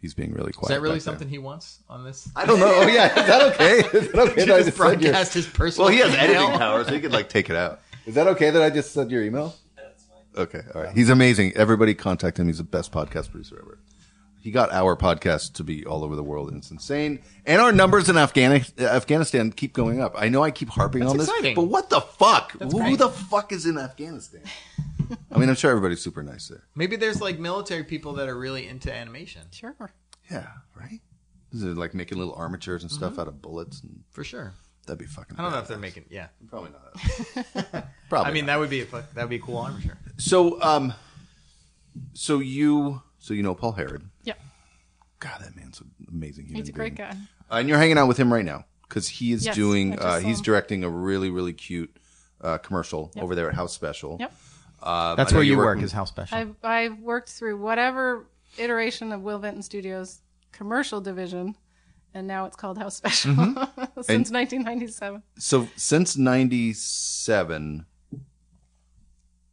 He's 0.00 0.14
being 0.14 0.32
really 0.32 0.52
quiet. 0.52 0.70
Is 0.70 0.76
that 0.76 0.80
really 0.80 0.94
back 0.96 1.04
there. 1.04 1.12
something 1.12 1.28
he 1.28 1.38
wants 1.38 1.80
on 1.88 2.04
this? 2.04 2.30
I 2.34 2.46
don't 2.46 2.58
know. 2.58 2.72
Oh 2.74 2.86
yeah, 2.86 3.08
is 3.08 3.26
that 3.26 3.52
okay? 3.54 3.78
Is 3.98 4.12
that 4.12 4.18
okay? 4.30 4.44
that 4.46 4.50
I 4.54 4.62
Just 4.62 4.64
just 4.64 4.76
said 4.78 5.00
your- 5.02 5.12
broadcast 5.12 5.34
his 5.34 5.46
personal. 5.46 5.86
Well, 5.86 5.92
he 5.94 6.00
has 6.00 6.14
email? 6.14 6.20
editing 6.22 6.58
power, 6.58 6.84
so 6.84 6.94
he 6.94 7.00
could 7.00 7.12
like 7.12 7.28
take 7.28 7.50
it 7.50 7.56
out. 7.56 7.80
Is 8.06 8.14
that 8.14 8.26
okay 8.28 8.48
that 8.50 8.62
I 8.62 8.70
just 8.70 8.92
said 8.92 9.10
your 9.10 9.22
email? 9.22 9.54
Okay, 10.36 10.60
all 10.74 10.82
right. 10.82 10.94
He's 10.96 11.10
amazing. 11.10 11.52
Everybody 11.56 11.92
contact 11.92 12.38
him. 12.38 12.46
He's 12.46 12.58
the 12.58 12.64
best 12.64 12.92
podcast 12.92 13.30
producer 13.30 13.58
ever. 13.60 13.78
He 14.40 14.50
got 14.50 14.72
our 14.72 14.96
podcast 14.96 15.54
to 15.54 15.64
be 15.64 15.84
all 15.84 16.02
over 16.02 16.16
the 16.16 16.22
world, 16.24 16.48
and 16.48 16.58
it's 16.58 16.70
insane. 16.70 17.20
And 17.44 17.60
our 17.60 17.72
numbers 17.72 18.08
in 18.08 18.16
Afghani- 18.16 18.78
Afghanistan 18.80 19.52
keep 19.52 19.74
going 19.74 20.00
up. 20.00 20.14
I 20.16 20.28
know 20.30 20.42
I 20.42 20.50
keep 20.50 20.70
harping 20.70 21.02
on 21.02 21.18
this, 21.18 21.28
exciting. 21.28 21.54
but 21.54 21.64
what 21.64 21.90
the 21.90 22.00
fuck? 22.00 22.52
Who 22.52 22.70
great. 22.70 22.98
the 22.98 23.10
fuck 23.10 23.52
is 23.52 23.66
in 23.66 23.76
Afghanistan? 23.76 24.42
I 25.30 25.38
mean, 25.38 25.48
I'm 25.50 25.56
sure 25.56 25.70
everybody's 25.70 26.00
super 26.00 26.22
nice 26.22 26.48
there. 26.48 26.62
Maybe 26.74 26.96
there's 26.96 27.20
like 27.20 27.38
military 27.38 27.84
people 27.84 28.14
that 28.14 28.28
are 28.28 28.38
really 28.38 28.66
into 28.66 28.90
animation. 28.94 29.42
Sure. 29.50 29.74
Yeah, 30.30 30.46
right. 30.74 31.00
Is 31.52 31.62
it 31.64 31.76
like 31.76 31.94
making 31.94 32.16
little 32.16 32.34
armatures 32.34 32.82
and 32.82 32.90
stuff 32.92 33.18
out 33.18 33.26
of 33.28 33.42
bullets? 33.42 33.80
And 33.82 34.04
For 34.12 34.22
sure. 34.24 34.52
that'd 34.86 34.98
be 35.00 35.04
fucking. 35.06 35.36
I 35.38 35.42
don't 35.42 35.50
know 35.52 35.58
if 35.58 35.66
they're 35.68 35.76
badass. 35.76 35.80
making. 35.80 36.04
Yeah. 36.10 36.28
Probably 36.48 36.70
not. 36.70 37.86
Probably. 38.08 38.30
I 38.30 38.32
mean, 38.32 38.46
not. 38.46 38.52
that 38.54 38.58
would 38.60 38.70
be 38.70 38.82
a 38.82 38.86
fu- 38.86 38.98
that 39.14 39.16
would 39.22 39.28
be 39.30 39.36
a 39.36 39.40
cool 39.40 39.58
armature. 39.58 39.98
So, 40.16 40.62
um, 40.62 40.94
so 42.14 42.38
you, 42.38 43.02
so 43.18 43.34
you 43.34 43.42
know 43.42 43.54
Paul 43.54 43.72
Harrod. 43.72 44.08
Yeah. 45.22 45.28
God, 45.30 45.40
that 45.46 45.56
man's 45.56 45.80
an 45.80 45.90
amazing 46.08 46.46
human 46.46 46.62
He's 46.62 46.68
a 46.68 46.72
great 46.72 46.96
being. 46.96 47.08
guy. 47.10 47.16
Uh, 47.50 47.56
and 47.58 47.68
you're 47.68 47.78
hanging 47.78 47.98
out 47.98 48.08
with 48.08 48.16
him 48.16 48.32
right 48.32 48.44
now 48.44 48.64
because 48.88 49.08
he 49.08 49.32
is 49.32 49.44
Yes, 49.44 49.54
I 49.54 49.56
doing. 49.56 49.92
just 49.92 50.02
Uh, 50.04 50.20
saw 50.20 50.26
he's 50.26 50.38
him. 50.38 50.42
directing 50.44 50.84
a 50.84 50.88
really, 50.90 51.30
really 51.30 51.52
cute 51.52 51.94
uh, 52.40 52.58
commercial 52.58 53.10
Yep. 53.14 53.24
over 53.24 53.34
there 53.34 53.48
at 53.48 53.54
House 53.54 53.74
Special. 53.74 54.16
Yep. 54.18 54.32
Um, 54.82 55.16
That's 55.16 55.30
I 55.30 55.34
know 55.34 55.38
where 55.38 55.44
you 55.44 55.50
you're 55.50 55.58
work 55.58 55.66
working- 55.66 55.84
is 55.84 55.92
how 55.92 56.06
special. 56.06 56.38
I've 56.38 56.54
I've 56.64 56.98
worked 57.00 57.28
through 57.28 57.58
whatever 57.60 58.26
iteration 58.56 59.12
of 59.12 59.20
Will 59.20 59.38
Vinton 59.38 59.62
Studios 59.62 60.20
commercial 60.52 61.02
division, 61.02 61.54
and 62.14 62.26
now 62.26 62.46
it's 62.46 62.56
called 62.56 62.78
House 62.78 62.96
Special 62.96 63.34
since 64.00 64.30
1997. 64.30 65.22
So 65.38 65.68
since 65.76 66.16
'97, 66.16 67.84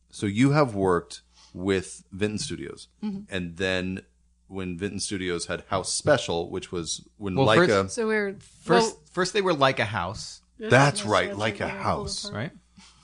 so 0.10 0.26
you 0.26 0.52
have 0.52 0.76
worked 0.76 1.22
with 1.54 2.04
Vinton 2.12 2.40
Studios, 2.40 2.88
Mm-hmm. 3.04 3.20
and 3.30 3.58
then 3.58 4.02
when 4.48 4.78
Vinton 4.78 5.00
Studios 5.00 5.46
had 5.48 5.64
House 5.70 5.92
Special, 5.92 6.50
which 6.50 6.72
was 6.72 7.08
when 7.18 7.36
Well, 7.36 7.48
Laika. 7.48 7.68
first- 7.84 7.96
So 7.96 8.08
we're 8.08 8.36
first, 8.64 8.88
well, 8.96 9.02
first 9.12 9.34
they 9.34 9.42
were 9.42 9.54
like 9.54 9.80
a 9.80 9.86
house, 9.86 10.42
That's 10.60 11.06
right, 11.06 11.30
yes, 11.30 11.38
like 11.38 11.60
a 11.60 11.68
house, 11.68 12.32
right? 12.32 12.52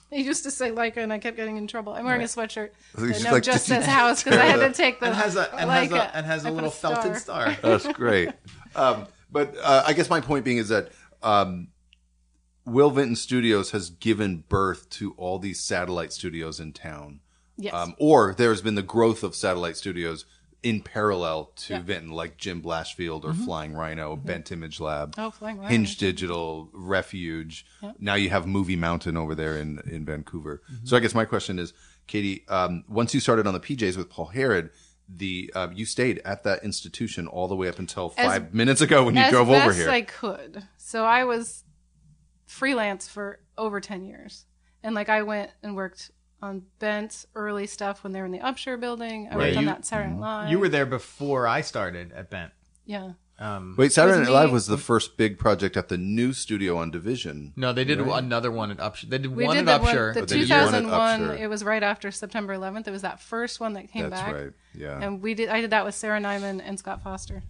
He 0.09 0.21
used 0.21 0.43
to 0.43 0.51
say 0.51 0.69
Laika, 0.69 0.97
and 0.97 1.11
I 1.11 1.17
kept 1.17 1.37
getting 1.37 1.57
in 1.57 1.65
trouble. 1.65 1.93
I'm 1.93 2.05
wearing 2.05 2.21
a 2.21 2.25
sweatshirt 2.25 2.69
He's 2.95 3.01
that 3.01 3.07
just 3.13 3.25
no, 3.25 3.31
like, 3.31 3.43
just 3.43 3.65
says 3.65 3.85
house 3.85 4.23
because 4.23 4.37
I 4.39 4.45
had 4.45 4.57
to 4.57 4.71
take 4.83 4.99
the 4.99 5.07
And 5.07 5.15
has 5.15 5.35
a 5.35 5.51
and 5.55 5.69
Laika. 5.69 5.89
has 5.89 5.91
a 5.91 6.15
and 6.17 6.25
has 6.27 6.45
a 6.45 6.47
I 6.47 6.51
put 6.51 6.55
little 6.55 6.69
felted 6.69 7.15
star. 7.17 7.57
That's 7.63 7.87
great. 7.93 8.29
Um, 8.75 9.07
but 9.31 9.55
uh, 9.61 9.83
I 9.87 9.93
guess 9.93 10.11
my 10.11 10.21
point 10.21 10.45
being 10.45 10.57
is 10.57 10.69
that 10.69 10.91
um, 11.23 11.69
Will 12.65 12.91
Vinton 12.91 13.15
Studios 13.15 13.71
has 13.71 13.89
given 13.89 14.43
birth 14.47 14.87
to 14.91 15.13
all 15.17 15.39
these 15.39 15.59
satellite 15.59 16.13
studios 16.13 16.59
in 16.59 16.73
town. 16.73 17.19
Yes. 17.57 17.73
Um, 17.73 17.95
or 17.99 18.33
there's 18.37 18.61
been 18.61 18.75
the 18.75 18.81
growth 18.83 19.23
of 19.23 19.35
satellite 19.35 19.77
studios 19.77 20.25
in 20.63 20.81
parallel 20.81 21.51
to 21.55 21.73
Yeah. 21.73 21.77
Mm-hmm. 21.79 21.87
Vinton, 21.87 22.11
like 22.11 22.37
Jim 22.37 22.61
Blashfield 22.61 23.23
or 23.25 23.33
Flying 23.33 23.73
Rhino, 23.73 24.15
Bent 24.15 24.51
Image 24.51 24.79
Lab, 24.79 25.13
Oh, 25.17 25.29
Flying 25.29 25.57
Rhino. 25.57 25.69
Hinge 25.69 25.97
Digital, 25.97 26.69
Refuge. 26.73 27.65
Now 27.99 28.15
you 28.15 28.29
have 28.29 28.47
Movie 28.47 28.75
Mountain 28.77 29.17
over 29.17 29.35
there 29.35 29.57
in, 29.57 29.79
in 29.85 30.05
Vancouver. 30.05 30.61
Mm-hmm. 30.71 30.85
So 30.85 30.97
I 30.97 30.99
guess 31.01 31.13
my 31.13 31.25
question 31.25 31.59
is, 31.59 31.73
Katie, 32.07 32.45
um, 32.47 32.83
once 32.87 33.13
you 33.13 33.19
started 33.19 33.45
on 33.45 33.53
the 33.53 33.59
PJs 33.59 33.97
with 33.97 34.09
Paul 34.09 34.25
Harrod, 34.27 34.69
the 35.09 35.51
uh, 35.53 35.67
you 35.73 35.85
stayed 35.85 36.21
at 36.23 36.43
that 36.45 36.63
institution 36.63 37.27
all 37.27 37.47
the 37.49 37.55
way 37.55 37.67
up 37.67 37.77
until 37.77 38.13
As- 38.17 38.25
five 38.25 38.53
minutes 38.53 38.79
ago 38.81 39.03
when 39.03 39.15
you 39.15 39.29
drove 39.29 39.49
over 39.49 39.73
here. 39.73 39.89
I 39.89 40.01
could. 40.01 40.63
So 40.77 41.05
I 41.05 41.25
was 41.25 41.63
freelance 42.45 43.07
for 43.07 43.39
over 43.57 43.79
ten 43.81 44.05
years, 44.05 44.45
and 44.81 44.95
like 44.95 45.09
I 45.09 45.23
went 45.23 45.51
and 45.61 45.75
worked 45.75 46.11
on 46.43 46.63
Bent's 46.79 47.25
early 47.35 47.65
stuff 47.65 48.03
when 48.03 48.11
they 48.11 48.19
were 48.19 48.25
in 48.25 48.31
the 48.33 48.39
Upshur 48.39 48.77
building. 48.79 49.27
I 49.31 49.35
Right. 49.35 49.37
worked 49.47 49.57
on 49.57 49.63
You- 49.63 49.69
that 49.69 49.85
Saturday 49.85 50.09
Night 50.11 50.19
Live. 50.19 50.51
You 50.51 50.59
were 50.59 50.69
there 50.69 50.85
before 50.85 51.47
I 51.47 51.61
started 51.61 52.11
at 52.11 52.29
Bent. 52.29 52.51
yeah. 52.85 53.13
Um, 53.39 53.73
Wait, 53.79 53.91
Saturday 53.91 54.19
was 54.19 54.27
Night 54.29 54.33
Live 54.35 54.51
was 54.51 54.67
the 54.67 54.77
first 54.77 55.17
big 55.17 55.39
project 55.39 55.75
at 55.75 55.87
the 55.89 55.97
new 55.97 56.33
studio 56.33 56.77
on 56.77 56.91
Division. 56.91 57.51
no, 57.55 57.73
they 57.73 57.83
did 57.83 57.99
another 57.99 58.51
one 58.51 58.69
at 58.69 58.77
Upshur. 58.77 59.09
They 59.09 59.17
did 59.17 59.35
We 59.35 59.45
one 59.45 59.55
did 59.55 59.67
at 59.67 59.79
the 59.79 59.83
one, 59.85 59.95
Upshur. 59.95 60.13
the 60.13 60.19
But 60.19 60.29
they 60.29 60.39
did 60.41 60.49
one 60.51 60.59
at 60.59 60.65
2001. 60.83 61.19
Upshur. 61.21 61.39
It 61.39 61.47
was 61.47 61.63
right 61.63 61.81
after 61.81 62.11
September 62.11 62.53
11th. 62.53 62.87
It 62.87 62.91
was 62.91 63.01
that 63.01 63.19
first 63.19 63.59
one 63.59 63.73
that 63.73 63.89
came 63.89 64.09
That's 64.09 64.21
back, 64.21 64.33
right. 64.35 64.51
Yeah. 64.75 64.99
and 65.01 65.21
we 65.21 65.33
did. 65.33 65.49
I 65.49 65.61
did 65.61 65.71
that 65.71 65.83
with 65.83 65.95
Sarah 65.95 66.19
Nyman 66.19 66.61
and 66.63 66.77
Scott 66.77 67.01
Foster, 67.01 67.41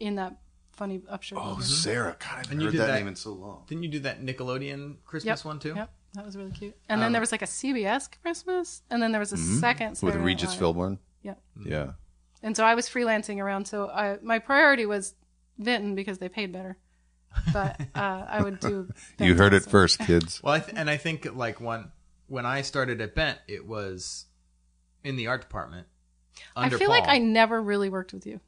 in 0.00 0.14
that 0.16 0.36
funny 0.72 1.00
Upshur. 1.00 1.34
oh, 1.36 1.44
building. 1.46 1.64
Sarah. 1.64 2.16
God, 2.18 2.28
I 2.32 2.36
haven't 2.36 2.52
And 2.52 2.60
you 2.62 2.66
heard 2.68 2.72
did 2.72 2.80
that, 2.80 2.86
that- 2.86 2.98
name 2.98 3.08
in 3.08 3.16
so 3.16 3.32
long. 3.32 3.64
Didn't 3.68 3.82
you 3.84 3.90
do 3.90 4.00
that 4.00 4.22
Nickelodeon 4.24 4.96
Christmas 5.04 5.40
Yep. 5.40 5.44
one 5.44 5.58
too? 5.58 5.74
Yep, 5.76 5.90
that 6.14 6.24
was 6.24 6.36
really 6.36 6.50
cute. 6.50 6.76
And 6.88 7.00
then 7.00 7.12
there 7.12 7.20
was 7.20 7.32
like 7.32 7.42
a 7.42 7.46
CBS 7.46 8.08
Christmas, 8.22 8.82
and 8.90 9.02
then 9.02 9.12
there 9.12 9.20
was 9.20 9.32
a 9.32 9.36
second 9.36 9.92
Mm-hmm. 9.94 10.06
With 10.06 10.14
Saturday 10.14 10.18
Night 10.18 10.24
Regis 10.24 10.60
Live. 10.60 10.74
Philbin. 10.76 10.98
Yep. 11.22 11.42
Yeah. 11.64 11.90
And 12.42 12.56
so 12.56 12.64
I 12.64 12.74
was 12.74 12.88
freelancing 12.88 13.38
around. 13.42 13.66
So 13.66 13.88
I, 13.88 14.18
my 14.22 14.38
priority 14.38 14.84
was 14.86 15.14
Vinton 15.58 15.94
because 15.94 16.18
they 16.18 16.28
paid 16.28 16.52
better. 16.52 16.76
But 17.52 17.80
uh, 17.94 18.26
I 18.28 18.42
would 18.42 18.60
do. 18.60 18.88
You 19.18 19.28
Bent 19.28 19.38
heard 19.38 19.54
it 19.54 19.62
also. 19.62 19.70
first, 19.70 19.98
kids. 20.00 20.42
Well, 20.42 20.54
I 20.54 20.58
th- 20.60 20.76
and 20.76 20.90
I 20.90 20.96
think 20.96 21.26
like 21.34 21.60
when 21.60 21.90
when 22.26 22.44
I 22.46 22.62
started 22.62 23.00
at 23.00 23.14
Bent, 23.14 23.38
it 23.48 23.66
was 23.66 24.26
in 25.04 25.16
the 25.16 25.28
art 25.28 25.40
department. 25.40 25.86
I 26.56 26.64
Under 26.64 26.78
feel 26.78 26.88
like 26.90 27.04
Paul. 27.04 27.14
I 27.14 27.18
never 27.18 27.60
really 27.62 27.88
worked 27.88 28.12
with 28.12 28.26
you. 28.26 28.40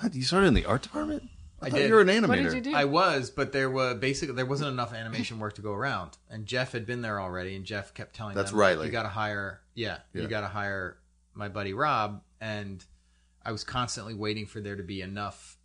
What? 0.00 0.14
You 0.14 0.22
started 0.22 0.48
in 0.48 0.54
the 0.54 0.64
art 0.66 0.82
department? 0.82 1.24
I, 1.60 1.66
I 1.66 1.70
did. 1.70 1.88
you 1.88 1.94
were 1.94 2.02
an 2.02 2.08
animator. 2.08 2.28
What 2.28 2.36
did 2.36 2.52
you 2.52 2.60
do? 2.60 2.74
I 2.74 2.84
was, 2.84 3.30
but 3.30 3.52
there 3.52 3.70
were 3.70 3.94
basically 3.94 4.34
there 4.34 4.44
wasn't 4.46 4.70
enough 4.70 4.92
animation 4.92 5.38
work 5.38 5.54
to 5.54 5.62
go 5.62 5.72
around, 5.72 6.18
and 6.30 6.44
Jeff 6.46 6.72
had 6.72 6.84
been 6.86 7.00
there 7.02 7.20
already, 7.20 7.56
and 7.56 7.64
Jeff 7.64 7.94
kept 7.94 8.14
telling 8.14 8.34
That's 8.34 8.50
them, 8.50 8.60
Riley. 8.60 8.86
you 8.86 8.92
got 8.92 9.04
to 9.04 9.08
hire, 9.08 9.60
yeah, 9.74 9.98
Yeah. 10.12 10.22
you 10.22 10.28
got 10.28 10.42
to 10.42 10.48
hire 10.48 10.98
my 11.34 11.48
buddy 11.48 11.72
Rob, 11.72 12.22
and 12.40 12.84
I 13.44 13.52
was 13.52 13.64
constantly 13.64 14.14
waiting 14.14 14.44
for 14.46 14.60
there 14.60 14.76
to 14.76 14.82
be 14.82 15.00
enough 15.00 15.56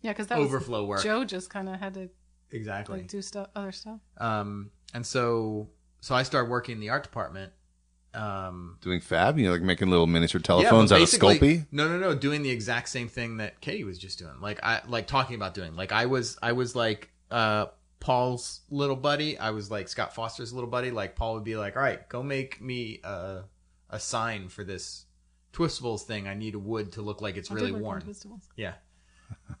yeah, 0.00 0.10
because 0.12 0.26
that 0.28 0.38
overflow 0.38 0.80
was 0.80 0.88
work. 0.88 1.02
Joe 1.04 1.24
just 1.24 1.50
kind 1.50 1.68
of 1.68 1.78
had 1.78 1.94
to 1.94 2.08
Exactly. 2.50 2.98
like 2.98 3.08
do 3.08 3.22
stuff, 3.22 3.48
other 3.54 3.72
stuff. 3.72 4.00
Um, 4.18 4.70
and 4.92 5.06
so 5.06 5.68
so 6.00 6.14
I 6.16 6.24
started 6.24 6.50
working 6.50 6.74
in 6.74 6.80
the 6.80 6.90
art 6.90 7.04
department. 7.04 7.52
Um, 8.14 8.78
Doing 8.80 9.00
fab? 9.00 9.38
You 9.38 9.46
know, 9.46 9.52
like 9.52 9.62
making 9.62 9.88
little 9.88 10.06
miniature 10.06 10.40
telephones 10.40 10.90
but 10.90 10.96
out 10.96 11.02
of 11.02 11.08
Sculpey? 11.08 11.66
No, 11.72 11.88
no, 11.88 11.98
no. 11.98 12.14
Doing 12.14 12.42
the 12.42 12.50
exact 12.50 12.88
same 12.88 13.08
thing 13.08 13.38
that 13.38 13.60
Katie 13.60 13.84
was 13.84 13.98
just 13.98 14.18
doing. 14.18 14.40
Like 14.40 14.60
I 14.62 14.82
like 14.86 15.06
talking 15.06 15.36
about 15.36 15.54
doing. 15.54 15.74
Like 15.76 15.92
I 15.92 16.06
was, 16.06 16.36
I 16.42 16.52
was 16.52 16.76
like 16.76 17.10
uh, 17.30 17.66
Paul's 18.00 18.60
little 18.70 18.96
buddy. 18.96 19.38
I 19.38 19.50
was 19.50 19.70
like 19.70 19.88
Scott 19.88 20.14
Foster's 20.14 20.52
little 20.52 20.68
buddy. 20.68 20.90
Like 20.90 21.16
Paul 21.16 21.34
would 21.34 21.44
be 21.44 21.56
like, 21.56 21.76
"All 21.76 21.82
right, 21.82 22.06
go 22.08 22.22
make 22.22 22.60
me 22.60 23.00
a 23.04 23.44
a 23.88 24.00
sign 24.00 24.48
for 24.48 24.64
this 24.64 25.06
Twistables 25.52 26.02
thing. 26.02 26.26
I 26.28 26.34
need 26.34 26.54
a 26.54 26.58
wood 26.58 26.92
to 26.92 27.02
look 27.02 27.20
like 27.22 27.36
it's 27.36 27.50
I 27.50 27.54
really 27.54 27.72
work 27.72 28.04
worn." 28.04 28.16
Yeah, 28.56 28.74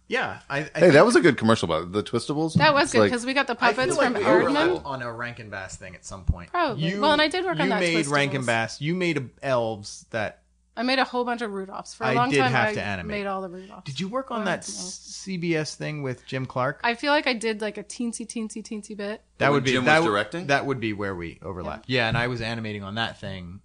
yeah. 0.08 0.40
I, 0.50 0.60
I 0.74 0.78
Hey, 0.78 0.90
that 0.90 1.04
was 1.04 1.16
a 1.16 1.20
good 1.20 1.36
commercial 1.38 1.66
about 1.72 1.92
the 1.92 2.02
Twistables. 2.02 2.54
That 2.54 2.74
was 2.74 2.84
It's 2.84 2.92
good 2.92 2.98
like- 3.00 3.10
because 3.10 3.26
we 3.26 3.34
got 3.34 3.46
the 3.46 3.52
I 3.54 3.72
puppets 3.72 3.94
feel 3.94 3.96
like 3.96 4.12
from 4.12 4.14
we 4.14 4.20
Aardman. 4.28 4.40
overlapped 4.66 4.86
on 4.86 5.02
a 5.02 5.12
Rankin 5.12 5.50
Bass 5.50 5.76
thing 5.76 5.94
at 5.94 6.04
some 6.04 6.24
point. 6.24 6.50
Probably. 6.50 6.98
Well, 6.98 7.12
and 7.12 7.22
I 7.22 7.28
did 7.28 7.44
work 7.44 7.52
on 7.52 7.58
that 7.58 7.64
you 7.64 7.70
that 7.70 7.80
made 7.80 8.04
Twistables. 8.06 8.10
Rankin 8.12 8.44
Bass. 8.46 8.80
You 8.80 8.94
made 8.94 9.18
a 9.18 9.24
elves 9.42 10.06
that. 10.10 10.38
I 10.74 10.82
made 10.84 10.98
a 10.98 11.04
whole 11.04 11.24
bunch 11.26 11.42
of 11.42 11.50
Rudolphs 11.50 11.94
for 11.94 12.04
a 12.04 12.08
I 12.08 12.14
long 12.14 12.30
did 12.30 12.38
time. 12.38 12.50
have 12.50 12.68
I 12.70 12.74
to 12.74 12.82
animate. 12.82 13.18
made 13.18 13.26
all 13.26 13.42
the 13.42 13.50
Rudolphs. 13.50 13.84
Did 13.84 14.00
you 14.00 14.08
work 14.08 14.30
on 14.30 14.46
that 14.46 14.60
anything. 14.60 14.74
CBS 14.74 15.74
thing 15.74 16.02
with 16.02 16.24
Jim 16.26 16.46
Clark? 16.46 16.80
I 16.82 16.94
feel 16.94 17.12
like 17.12 17.26
I 17.26 17.34
did 17.34 17.60
like 17.60 17.76
a 17.76 17.84
teensy, 17.84 18.26
teensy, 18.26 18.62
teensy 18.62 18.96
bit. 18.96 19.20
that 19.36 19.48
when 19.48 19.54
would 19.56 19.64
be 19.64 19.72
Jim 19.72 19.84
that 19.84 19.98
was 19.98 20.06
would- 20.06 20.12
directing? 20.12 20.46
That 20.46 20.64
would 20.64 20.80
be 20.80 20.94
where 20.94 21.14
we 21.14 21.38
overlapped. 21.42 21.90
Yeah. 21.90 22.08
and 22.08 22.16
I 22.16 22.28
was 22.28 22.40
animating 22.40 22.82
on 22.82 22.94
that 22.94 23.20
thing, 23.20 23.60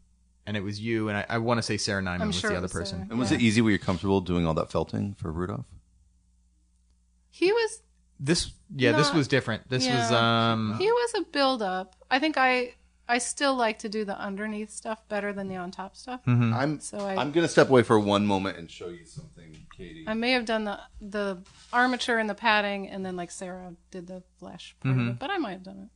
and 0.46 0.58
it 0.58 0.62
was 0.64 0.82
you 0.82 1.08
and 1.08 1.18
I, 1.18 1.26
I 1.30 1.38
want 1.38 1.60
to 1.60 1.62
say 1.62 1.78
Sarah 1.78 2.02
Nyman 2.02 2.20
I'm 2.20 2.28
was 2.28 2.36
sure 2.36 2.50
the 2.50 2.56
it 2.56 2.58
other 2.58 2.64
was 2.66 2.74
person. 2.74 2.98
Sarah. 3.00 3.08
And 3.10 3.20
was 3.20 3.32
Yeah. 3.32 3.38
it 3.38 3.42
easy? 3.42 3.62
Were 3.62 3.72
you 3.72 3.80
comfortable 3.80 4.20
doing 4.20 4.46
all 4.46 4.54
that 4.56 4.70
felting 4.70 5.16
for 5.18 5.32
Rudolph? 5.32 5.66
He 7.38 7.52
was 7.52 7.82
This 8.20 8.52
yeah, 8.76 8.94
this 8.94 9.14
was 9.14 9.28
different. 9.28 9.70
This 9.70 9.88
was 9.88 10.12
um 10.12 10.76
he 10.80 10.92
was 10.92 11.14
a 11.18 11.22
build 11.32 11.62
up. 11.62 11.96
I 12.10 12.20
think 12.20 12.36
I 12.38 12.74
I 13.10 13.20
still 13.20 13.56
like 13.56 13.80
to 13.80 13.90
do 13.90 14.04
the 14.06 14.18
underneath 14.20 14.70
stuff 14.72 15.00
better 15.08 15.32
than 15.32 15.48
the 15.48 15.56
on 15.56 15.72
top 15.72 15.96
stuff. 15.96 16.22
Hmm. 16.26 16.54
I'm 16.54 16.80
So 16.80 16.98
I- 17.00 17.16
I'm 17.22 17.32
gonna 17.32 17.48
step 17.48 17.70
away 17.70 17.84
for 17.84 17.98
one 18.00 18.26
moment 18.26 18.58
and 18.58 18.70
show 18.70 18.90
you 18.90 19.06
something, 19.06 19.56
Katie. 19.76 20.04
I 20.08 20.14
may 20.14 20.32
have 20.32 20.46
done 20.46 20.64
the 20.66 20.80
the 21.00 21.38
armature 21.72 22.18
and 22.18 22.30
the 22.30 22.36
padding, 22.36 22.90
and 22.90 23.06
then 23.06 23.16
like 23.16 23.32
Sarah 23.32 23.74
did 23.92 24.08
the 24.08 24.24
flesh 24.40 24.76
part 24.82 24.96
Mm-hmm. 24.96 25.08
of 25.10 25.14
it. 25.16 25.20
But 25.20 25.30
I 25.30 25.38
might 25.38 25.52
have 25.54 25.64
done 25.64 25.80
it. 25.84 25.90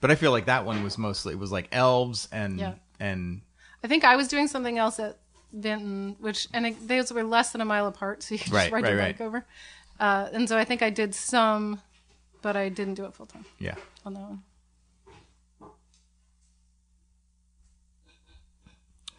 but 0.00 0.10
I 0.10 0.14
feel 0.16 0.32
like 0.32 0.46
that 0.46 0.64
one 0.66 0.82
was 0.84 0.98
mostly 0.98 1.32
it 1.32 1.38
was 1.38 1.50
like 1.52 1.68
elves 1.72 2.28
and 2.30 2.58
Yeah. 2.60 2.74
and 3.00 3.40
I 3.82 3.88
think 3.88 4.04
I 4.04 4.14
was 4.16 4.28
doing 4.28 4.46
something 4.48 4.76
else 4.78 5.00
at 5.00 5.16
Vinton, 5.52 6.16
which 6.20 6.46
and 6.54 6.66
it, 6.66 6.88
those 6.88 7.12
were 7.12 7.24
less 7.24 7.50
than 7.52 7.60
a 7.60 7.64
mile 7.64 7.86
apart, 7.86 8.22
so 8.22 8.34
you 8.34 8.38
could 8.38 8.52
Right, 8.52 8.64
just 8.64 8.72
ride 8.72 8.84
right, 8.84 8.90
your 8.90 8.98
right. 8.98 9.18
bike 9.18 9.26
over. 9.26 9.44
Uh, 10.02 10.28
and 10.32 10.48
so 10.48 10.58
I 10.58 10.64
think 10.64 10.82
I 10.82 10.90
did 10.90 11.14
some, 11.14 11.80
but 12.42 12.56
I 12.56 12.68
didn't 12.68 12.94
do 12.94 13.04
it 13.04 13.14
full 13.14 13.26
time 13.26 13.44
yeah. 13.58 13.76
on 14.04 14.14
that 14.14 14.20
one. 14.20 14.42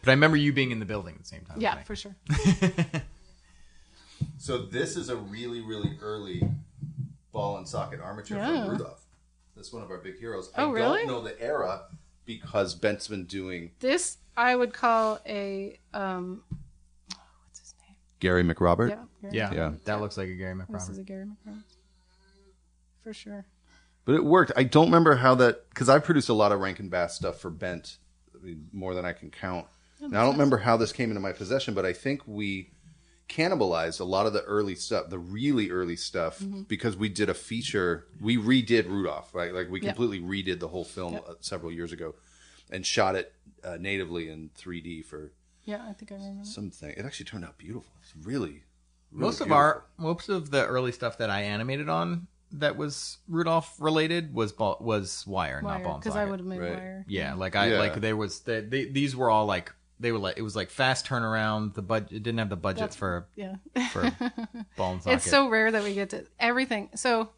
But 0.02 0.10
I 0.10 0.12
remember 0.12 0.36
you 0.36 0.52
being 0.52 0.70
in 0.70 0.80
the 0.80 0.84
building 0.84 1.14
at 1.14 1.22
the 1.22 1.26
same 1.26 1.40
time. 1.46 1.60
Yeah, 1.60 1.82
for 1.82 1.96
sure. 1.96 2.14
So 4.44 4.58
this 4.58 4.96
is 4.96 5.08
a 5.08 5.16
really, 5.16 5.62
really 5.62 5.96
early 6.02 6.42
ball 7.32 7.56
and 7.56 7.66
socket 7.66 8.00
armature 8.00 8.36
Yeah. 8.36 8.64
from 8.64 8.72
Rudolph. 8.72 9.06
That's 9.56 9.72
one 9.72 9.82
of 9.82 9.90
our 9.90 9.96
big 9.96 10.18
heroes. 10.18 10.50
Oh, 10.54 10.68
I 10.68 10.72
really? 10.72 10.98
don't 10.98 11.06
know 11.06 11.22
the 11.22 11.40
era 11.40 11.84
because 12.26 12.74
Bent's 12.74 13.08
been 13.08 13.24
doing 13.24 13.70
This 13.80 14.18
I 14.36 14.54
would 14.54 14.74
call 14.74 15.18
a 15.24 15.78
um, 15.94 16.42
what's 16.50 16.52
his 16.52 16.58
name? 16.58 16.63
Gary 18.24 18.42
McRobert. 18.42 18.88
Yeah, 18.88 19.04
Gary 19.22 19.36
Yeah, 19.36 19.52
Yeah. 19.54 19.72
that 19.84 20.00
looks 20.00 20.16
like 20.16 20.28
a 20.28 20.34
Gary 20.34 20.54
This 20.70 20.88
is 20.88 20.98
McRobert. 20.98 21.00
a 21.00 21.04
Gary 21.04 21.24
McRobert. 21.26 21.62
For 23.02 23.12
sure. 23.12 23.44
But 24.06 24.14
it 24.16 24.24
worked. 24.24 24.52
I 24.56 24.64
don't 24.64 24.86
remember 24.86 25.16
how 25.16 25.34
that 25.36 25.68
because 25.68 25.88
I 25.90 25.98
produced 25.98 26.28
a 26.30 26.34
lot 26.34 26.52
of 26.52 26.60
Rankin 26.60 26.88
Bass 26.88 27.14
stuff 27.16 27.38
for 27.38 27.50
Bent, 27.50 27.98
I 28.34 28.44
mean, 28.44 28.68
more 28.72 28.94
than 28.94 29.04
I 29.04 29.12
can 29.12 29.30
count. 29.30 29.66
Now 30.00 30.20
I 30.20 30.24
don't 30.24 30.32
remember 30.34 30.58
how 30.58 30.76
this 30.76 30.92
came 30.92 31.10
into 31.10 31.20
my 31.20 31.32
possession, 31.32 31.72
but 31.74 31.84
I 31.86 31.92
think 31.94 32.22
we 32.26 32.70
cannibalized 33.28 34.00
a 34.00 34.04
lot 34.04 34.26
of 34.26 34.32
the 34.34 34.42
early 34.42 34.74
stuff, 34.74 35.08
the 35.08 35.18
really 35.18 35.70
early 35.70 35.96
stuff, 35.96 36.40
Mm-hmm. 36.40 36.62
because 36.62 36.96
we 36.96 37.08
did 37.08 37.28
a 37.30 37.34
feature. 37.34 38.06
We 38.20 38.36
redid 38.36 38.86
Rudolph, 38.88 39.34
right? 39.34 39.54
Like 39.54 39.70
we 39.70 39.80
Yep. 39.80 39.96
completely 39.96 40.20
redid 40.20 40.60
the 40.60 40.68
whole 40.68 40.84
film 40.84 41.14
Yep. 41.14 41.24
uh, 41.28 41.34
several 41.40 41.72
years 41.72 41.92
ago, 41.92 42.14
and 42.70 42.84
shot 42.84 43.16
it 43.16 43.32
uh, 43.62 43.76
natively 43.80 44.28
in 44.28 44.50
3D 44.58 45.02
for 45.04 45.32
Yeah, 45.64 45.84
I 45.88 45.92
think 45.94 46.12
I 46.12 46.16
remember. 46.16 46.44
something. 46.44 46.90
It 46.90 47.04
actually 47.04 47.26
turned 47.26 47.44
out 47.44 47.56
beautiful. 47.58 47.90
It's 48.02 48.12
really, 48.26 48.48
really 48.50 48.62
Most 49.12 49.40
of 49.40 49.46
beautiful. 49.46 49.56
our 49.56 49.84
most 49.98 50.28
of 50.28 50.50
the 50.50 50.66
early 50.66 50.92
stuff 50.92 51.18
that 51.18 51.30
I 51.30 51.42
animated 51.42 51.88
on 51.88 52.26
that 52.52 52.76
was 52.76 53.18
Rudolph 53.28 53.74
related 53.80 54.32
was 54.34 54.52
ball, 54.52 54.76
was 54.80 55.26
wire, 55.26 55.60
not 55.62 55.82
ball 55.82 55.94
and 55.94 56.02
because 56.02 56.16
I 56.16 56.24
would 56.24 56.38
have 56.40 56.46
made 56.46 56.60
Right. 56.60 56.74
wire. 56.74 57.04
Yeah, 57.08 57.34
like 57.34 57.56
I 57.56 57.72
Yeah. 57.72 57.78
like 57.78 58.00
there 58.00 58.16
was 58.16 58.40
the, 58.40 58.60
they, 58.68 58.84
these 58.84 59.16
were 59.16 59.30
all 59.30 59.46
like 59.46 59.72
they 60.00 60.12
were 60.12 60.18
like 60.18 60.36
it 60.38 60.42
was 60.42 60.54
like 60.54 60.70
fast 60.70 61.06
turnaround. 61.06 61.74
The 61.74 61.82
budget 61.82 62.12
it 62.12 62.22
didn't 62.22 62.38
have 62.38 62.50
the 62.50 62.56
budget 62.56 62.80
That's- 62.90 62.96
for 62.96 63.26
Yeah. 63.34 63.56
for 63.90 64.02
ball 64.76 64.92
and 64.94 65.02
socket. 65.02 65.16
it's 65.18 65.30
so 65.30 65.48
rare 65.48 65.72
that 65.72 65.82
we 65.82 65.94
get 65.94 66.10
to 66.10 66.26
everything. 66.38 66.90
So 66.94 67.30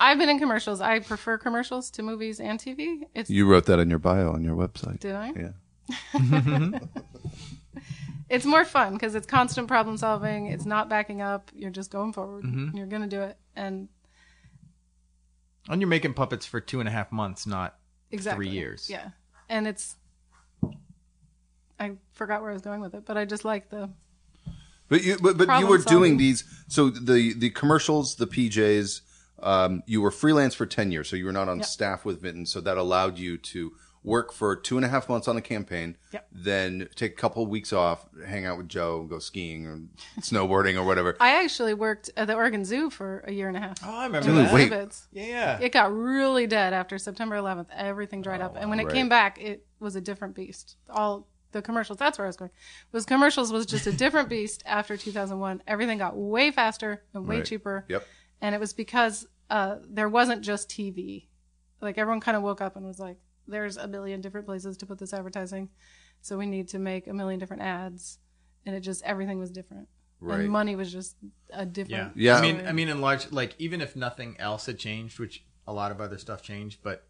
I've 0.00 0.18
been 0.18 0.28
in 0.28 0.38
commercials. 0.40 0.80
I 0.80 0.98
prefer 1.00 1.38
commercials 1.38 1.90
to 1.92 2.02
movies 2.02 2.40
and 2.40 2.58
TV. 2.58 3.02
It's 3.14 3.30
You 3.30 3.46
wrote 3.46 3.66
that 3.66 3.78
in 3.78 3.90
your 3.90 3.98
bio 4.00 4.32
on 4.32 4.42
your 4.42 4.56
website. 4.56 4.98
did 5.00 5.14
I? 5.14 5.32
Yeah. 5.36 5.50
It's 8.30 8.46
more 8.46 8.64
fun 8.64 8.94
because 8.94 9.14
it's 9.14 9.26
constant 9.26 9.68
problem 9.68 9.96
solving. 9.96 10.46
It's 10.46 10.64
not 10.64 10.88
backing 10.88 11.20
up. 11.20 11.50
You're 11.54 11.70
just 11.70 11.90
going 11.90 12.12
forward. 12.12 12.44
Mm-hmm. 12.44 12.76
You're 12.76 12.86
gonna 12.86 13.06
do 13.06 13.20
it, 13.20 13.36
and 13.54 13.88
and 15.68 15.80
you're 15.80 15.88
making 15.88 16.14
puppets 16.14 16.46
for 16.46 16.60
two 16.60 16.80
and 16.80 16.88
a 16.88 16.92
half 16.92 17.12
months, 17.12 17.46
not 17.46 17.76
exactly 18.10 18.46
three 18.46 18.54
years. 18.54 18.88
Yeah, 18.90 19.10
and 19.48 19.66
it's. 19.66 19.96
I 21.78 21.92
forgot 22.12 22.40
where 22.40 22.50
I 22.50 22.54
was 22.54 22.62
going 22.62 22.80
with 22.80 22.94
it, 22.94 23.04
but 23.04 23.16
I 23.18 23.24
just 23.24 23.44
like 23.44 23.68
the 23.68 23.90
But 24.88 25.02
you, 25.02 25.18
but, 25.20 25.36
but 25.36 25.42
you 25.42 25.46
Problem 25.46 25.70
were 25.70 25.78
doing 25.78 26.16
these. 26.16 26.44
So 26.68 26.88
the 26.88 27.34
the 27.34 27.50
commercials, 27.50 28.16
the 28.16 28.26
PJs. 28.26 29.02
Um, 29.42 29.82
you 29.86 30.00
were 30.00 30.10
freelance 30.10 30.54
for 30.54 30.64
ten 30.64 30.90
years, 30.90 31.10
so 31.10 31.16
you 31.16 31.26
were 31.26 31.32
not 31.32 31.48
on 31.48 31.58
Yep. 31.58 31.66
staff 31.66 32.04
with 32.06 32.22
Vinton. 32.22 32.46
So 32.46 32.60
that 32.62 32.78
allowed 32.78 33.18
you 33.18 33.36
to 33.36 33.72
work 34.04 34.32
for 34.32 34.54
two 34.54 34.76
and 34.76 34.84
a 34.84 34.88
half 34.88 35.08
months 35.08 35.26
on 35.26 35.34
the 35.34 35.40
campaign. 35.42 35.96
Yep. 36.12 36.28
Then 36.30 36.88
take 36.94 37.12
a 37.12 37.16
couple 37.16 37.42
of 37.42 37.48
weeks 37.48 37.72
off, 37.72 38.06
hang 38.26 38.44
out 38.46 38.58
with 38.58 38.68
Joe, 38.68 39.02
go 39.04 39.18
skiing 39.18 39.66
or 39.66 39.80
snowboarding 40.20 40.76
or 40.76 40.84
whatever. 40.84 41.16
I 41.20 41.42
actually 41.42 41.74
worked 41.74 42.10
at 42.16 42.26
the 42.26 42.34
Oregon 42.34 42.64
Zoo 42.64 42.90
for 42.90 43.24
a 43.26 43.32
year 43.32 43.48
and 43.48 43.56
a 43.56 43.60
half. 43.60 43.78
Oh, 43.84 43.96
I 43.96 44.04
remember 44.06 44.28
Dude, 44.28 44.46
that. 44.46 44.52
wait. 44.54 44.70
Yeah, 45.12 45.26
yeah. 45.26 45.58
It 45.60 45.72
got 45.72 45.92
really 45.92 46.46
dead 46.46 46.72
after 46.74 46.98
September 46.98 47.34
11th. 47.36 47.66
Everything 47.74 48.20
dried 48.22 48.40
up, 48.42 48.56
and 48.58 48.68
when 48.70 48.78
it 48.78 48.84
Right. 48.84 48.94
came 48.94 49.08
back, 49.08 49.40
it 49.40 49.66
was 49.80 49.96
a 49.96 50.00
different 50.00 50.34
beast. 50.34 50.76
All 50.90 51.26
the 51.52 51.62
commercials. 51.62 51.98
That's 51.98 52.18
where 52.18 52.26
I 52.26 52.28
was 52.28 52.36
going. 52.36 52.50
Was 52.92 53.06
commercials 53.06 53.52
was 53.52 53.64
just 53.64 53.86
a 53.86 53.92
different 53.92 54.28
beast 54.28 54.62
after 54.66 54.96
2001. 54.96 55.62
Everything 55.66 55.98
got 55.98 56.16
way 56.16 56.50
faster 56.50 57.04
and 57.14 57.26
way 57.26 57.36
Right. 57.36 57.44
cheaper. 57.44 57.84
Yep. 57.88 58.06
and 58.42 58.54
it 58.54 58.58
was 58.60 58.72
because 58.74 59.26
uh, 59.50 59.76
there 59.88 60.08
wasn't 60.08 60.42
just 60.42 60.68
TV. 60.68 61.28
Like 61.80 61.96
everyone 61.96 62.20
kind 62.20 62.36
of 62.36 62.42
woke 62.42 62.60
up 62.60 62.76
and 62.76 62.84
was 62.84 62.98
like, 62.98 63.18
"There's 63.46 63.76
a 63.76 63.86
million 63.86 64.20
different 64.20 64.46
places 64.46 64.76
to 64.78 64.86
put 64.86 64.98
this 64.98 65.12
advertising, 65.12 65.68
so 66.20 66.38
we 66.38 66.46
need 66.46 66.68
to 66.68 66.78
make 66.78 67.06
a 67.06 67.12
million 67.14 67.38
different 67.40 67.62
ads." 67.62 68.18
And 68.66 68.74
it 68.74 68.80
just 68.80 69.02
everything 69.04 69.38
was 69.38 69.50
different, 69.50 69.88
Right. 70.20 70.40
and 70.40 70.50
money 70.50 70.74
was 70.76 70.90
just 70.90 71.16
a 71.50 71.58
Yeah, 71.58 71.64
different. 71.64 72.16
Yeah. 72.16 72.36
I 72.36 72.40
mean, 72.40 72.66
I 72.66 72.72
mean, 72.72 72.88
in 72.88 73.00
large, 73.00 73.30
like 73.30 73.54
even 73.58 73.80
if 73.80 73.94
nothing 73.94 74.36
else 74.40 74.66
had 74.66 74.78
changed, 74.78 75.18
which 75.18 75.44
a 75.66 75.72
lot 75.72 75.90
of 75.90 76.00
other 76.00 76.16
stuff 76.18 76.40
changed, 76.42 76.80
but 76.82 77.06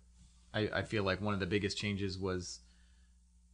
I, 0.53 0.68
I 0.72 0.82
feel 0.82 1.05
like 1.05 1.20
one 1.20 1.35
of 1.35 1.41
the 1.41 1.47
biggest 1.47 1.76
changes 1.78 2.18
was 2.18 2.61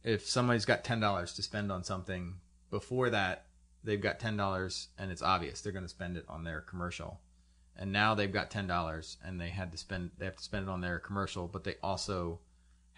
if 0.03 0.27
somebody's 0.27 0.65
got 0.65 0.83
ten 0.83 0.99
dollars 0.99 1.33
to 1.33 1.43
spend 1.43 1.71
on 1.71 1.83
something. 1.83 2.35
Before 2.71 3.09
that, 3.09 3.45
they've 3.83 4.01
got 4.01 4.19
ten 4.19 4.37
dollars, 4.37 4.87
and 4.97 5.11
it's 5.11 5.21
obvious 5.21 5.61
they're 5.61 5.73
going 5.73 5.85
to 5.85 5.89
spend 5.89 6.17
it 6.17 6.25
on 6.29 6.43
their 6.43 6.61
commercial. 6.61 7.19
And 7.75 7.91
now 7.91 8.15
they've 8.15 8.31
got 8.31 8.49
ten 8.49 8.65
dollars, 8.67 9.17
and 9.23 9.39
they 9.39 9.49
had 9.49 9.71
to 9.71 9.77
spend. 9.77 10.11
They 10.17 10.25
have 10.25 10.37
to 10.37 10.43
spend 10.43 10.67
it 10.67 10.71
on 10.71 10.81
their 10.81 10.99
commercial, 10.99 11.47
but 11.47 11.63
they 11.63 11.75
also 11.83 12.39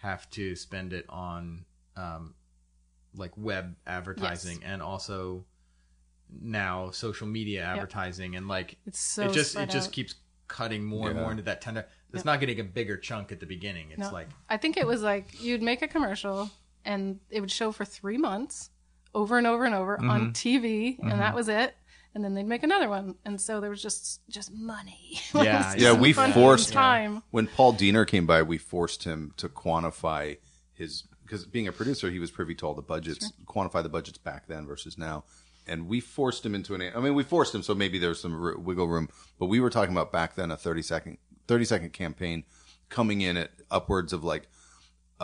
have 0.04 0.28
to 0.30 0.54
spend 0.54 0.92
it 0.92 1.04
on 1.08 1.64
um, 1.96 2.34
like 3.16 3.32
web 3.36 3.74
advertising 3.86 4.62
and 4.64 4.80
also 4.82 5.44
now 6.40 6.90
social 6.90 7.26
media 7.26 7.62
advertising 7.62 8.36
and 8.36 8.48
like 8.48 8.76
It's 8.86 8.98
so 8.98 9.22
it 9.24 9.32
just 9.32 9.50
it 9.50 9.52
spread 9.52 9.70
just 9.70 9.88
out. 9.88 9.92
keeps 9.92 10.14
cutting 10.48 10.84
more 10.84 11.10
and 11.10 11.18
more 11.18 11.30
into 11.30 11.42
that 11.44 11.60
tender 11.60 11.86
it's 12.12 12.24
not 12.24 12.38
getting 12.40 12.60
a 12.60 12.64
bigger 12.64 12.96
chunk 12.96 13.32
at 13.32 13.40
the 13.40 13.46
beginning 13.46 13.90
it's 13.90 14.00
No. 14.00 14.12
like 14.12 14.28
I 14.48 14.56
think 14.56 14.76
it 14.76 14.86
was 14.86 15.02
like 15.02 15.40
you'd 15.42 15.62
make 15.62 15.82
a 15.82 15.88
commercial 15.88 16.50
and 16.84 17.18
it 17.30 17.40
would 17.40 17.50
show 17.50 17.72
for 17.72 17.84
three 17.84 18.18
months 18.18 18.70
over 19.14 19.38
and 19.38 19.46
over 19.46 19.64
and 19.64 19.74
over 19.74 19.96
Mm-hmm. 19.96 20.10
on 20.10 20.32
TV, 20.32 20.98
and 21.00 21.20
that 21.20 21.34
was 21.36 21.48
it. 21.48 21.74
And 22.14 22.22
then 22.24 22.34
they'd 22.34 22.46
make 22.46 22.62
another 22.62 22.88
one, 22.88 23.16
and 23.24 23.40
so 23.40 23.60
there 23.60 23.70
was 23.70 23.82
just 23.82 24.20
just 24.28 24.52
money. 24.52 25.20
Yeah, 25.34 25.74
Yeah, 25.76 25.92
we 25.94 26.12
forced- 26.12 26.72
time. 26.72 27.22
when 27.32 27.48
Paul 27.48 27.72
Diener 27.72 28.04
came 28.04 28.24
by, 28.24 28.42
we 28.42 28.56
forced 28.56 29.02
him 29.02 29.32
to 29.38 29.48
quantify 29.48 30.38
his 30.72 31.02
because 31.24 31.44
being 31.44 31.66
a 31.66 31.72
producer, 31.72 32.10
he 32.10 32.20
was 32.20 32.30
privy 32.30 32.54
to 32.56 32.66
all 32.66 32.74
the 32.74 32.82
budgets, 32.82 33.32
quantify 33.46 33.82
the 33.82 33.88
budgets 33.88 34.18
back 34.18 34.46
then 34.46 34.64
versus 34.66 34.96
now, 34.96 35.24
and 35.66 35.88
we 35.88 35.98
forced 35.98 36.46
him 36.46 36.54
into 36.54 36.74
an. 36.76 36.82
I 36.94 37.00
mean, 37.00 37.14
we 37.14 37.24
forced 37.24 37.52
him, 37.52 37.62
so 37.64 37.74
maybe 37.74 37.98
there's 37.98 38.20
some 38.20 38.40
r- 38.40 38.56
wiggle 38.58 38.86
room, 38.86 39.08
but 39.40 39.46
we 39.46 39.58
were 39.58 39.70
talking 39.70 39.92
about 39.92 40.12
back 40.12 40.36
then 40.36 40.52
a 40.52 40.56
30 40.56 40.82
second 40.82 41.18
30 41.48 41.64
second 41.64 41.92
campaign 41.92 42.44
coming 42.90 43.22
in 43.22 43.36
at 43.36 43.50
upwards 43.72 44.12
of 44.12 44.22
like 44.22 44.46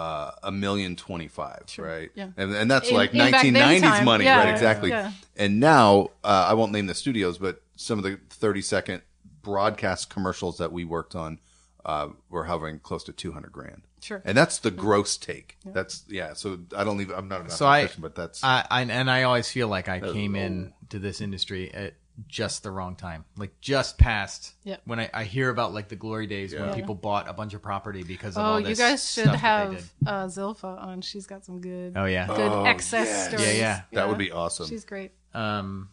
uh, 0.01 0.31
a 0.43 0.51
million 0.53 0.97
twenty 0.97 1.29
five, 1.29 1.65
right? 1.79 2.11
yeah. 2.15 2.31
and 2.37 2.55
and 2.55 2.71
that's 2.71 2.89
In- 2.89 2.97
like 2.97 3.13
in 3.13 3.19
back 3.19 3.43
then 3.43 3.55
1990s 3.55 4.05
money, 4.05 4.25
yeah, 4.25 4.39
right? 4.45 4.53
Exactly. 4.53 4.91
yeah. 4.91 5.13
And 5.37 5.61
now 5.61 6.11
uh, 6.25 6.47
I 6.51 6.55
won't 6.55 6.73
name 6.73 6.87
the 6.87 6.95
studios, 6.95 7.39
but 7.39 7.63
some 7.77 7.99
of 7.99 8.05
the 8.05 8.19
30 8.31 8.63
second 8.63 9.03
broadcast 9.43 10.11
commercials 10.11 10.59
that 10.59 10.71
we 10.73 10.85
worked 10.85 11.15
on 11.15 11.39
uh, 11.85 12.09
were 12.29 12.45
hovering 12.45 12.79
close 12.79 13.05
to 13.05 13.13
200 13.13 13.51
grand. 13.53 13.83
Sure. 14.03 14.23
And 14.25 14.37
that's 14.37 14.59
the 14.59 14.71
gross 14.71 15.17
take. 15.17 15.57
That's 15.65 16.05
yeah. 16.09 16.33
So 16.35 16.59
I 16.77 16.85
don't 16.85 17.01
even. 17.01 17.15
I'm 17.17 17.29
not 17.29 17.43
an 17.43 17.51
So 17.51 17.67
I- 17.67 17.83
mathematician, 17.83 18.03
but 18.03 18.15
that's 18.15 18.43
I, 18.45 18.67
I 18.71 18.83
and 18.83 19.11
I 19.11 19.25
always 19.25 19.49
feel 19.51 19.69
like 19.69 19.89
I 19.89 20.01
came 20.01 20.35
in 20.37 20.73
to 20.89 20.99
this 20.99 21.21
industry 21.21 21.73
at 21.75 21.95
just 22.29 22.63
the 22.63 22.71
wrong 22.71 22.97
time, 22.97 23.25
like 23.37 23.61
just 23.61 23.99
past 23.99 24.55
Yep. 24.65 24.83
when 24.85 25.01
I, 25.01 25.11
I 25.15 25.25
hear 25.25 25.49
about 25.51 25.73
like 25.75 25.89
the 25.89 25.97
glory 25.97 26.27
days 26.27 26.55
when 26.55 26.75
people 26.75 26.95
bought 26.95 27.29
a 27.29 27.33
bunch 27.33 27.55
of 27.55 27.63
property 27.63 28.03
because 28.03 28.37
of 28.37 28.43
Oh, 28.45 28.47
all 28.47 28.61
you 28.61 28.67
this 28.67 28.79
guys 28.79 29.11
should 29.13 29.23
stuff 29.25 29.33
they 29.35 29.39
have 29.39 29.71
did. 29.77 29.85
uh, 30.07 30.25
Zilpha 30.27 30.65
on. 30.83 31.01
She's 31.03 31.27
got 31.27 31.45
some 31.45 31.61
good, 31.61 31.93
Oh 31.97 32.05
yeah, 32.07 32.27
good 32.27 32.41
Oh, 32.53 32.65
excess 32.65 33.07
yes. 33.07 33.29
stories. 33.29 33.47
Yeah, 33.47 33.53
yeah. 33.55 33.83
that 33.93 34.09
would 34.09 34.19
be 34.19 34.31
awesome. 34.33 34.67
She's 34.69 34.85
great. 34.85 35.13
um, 35.35 35.89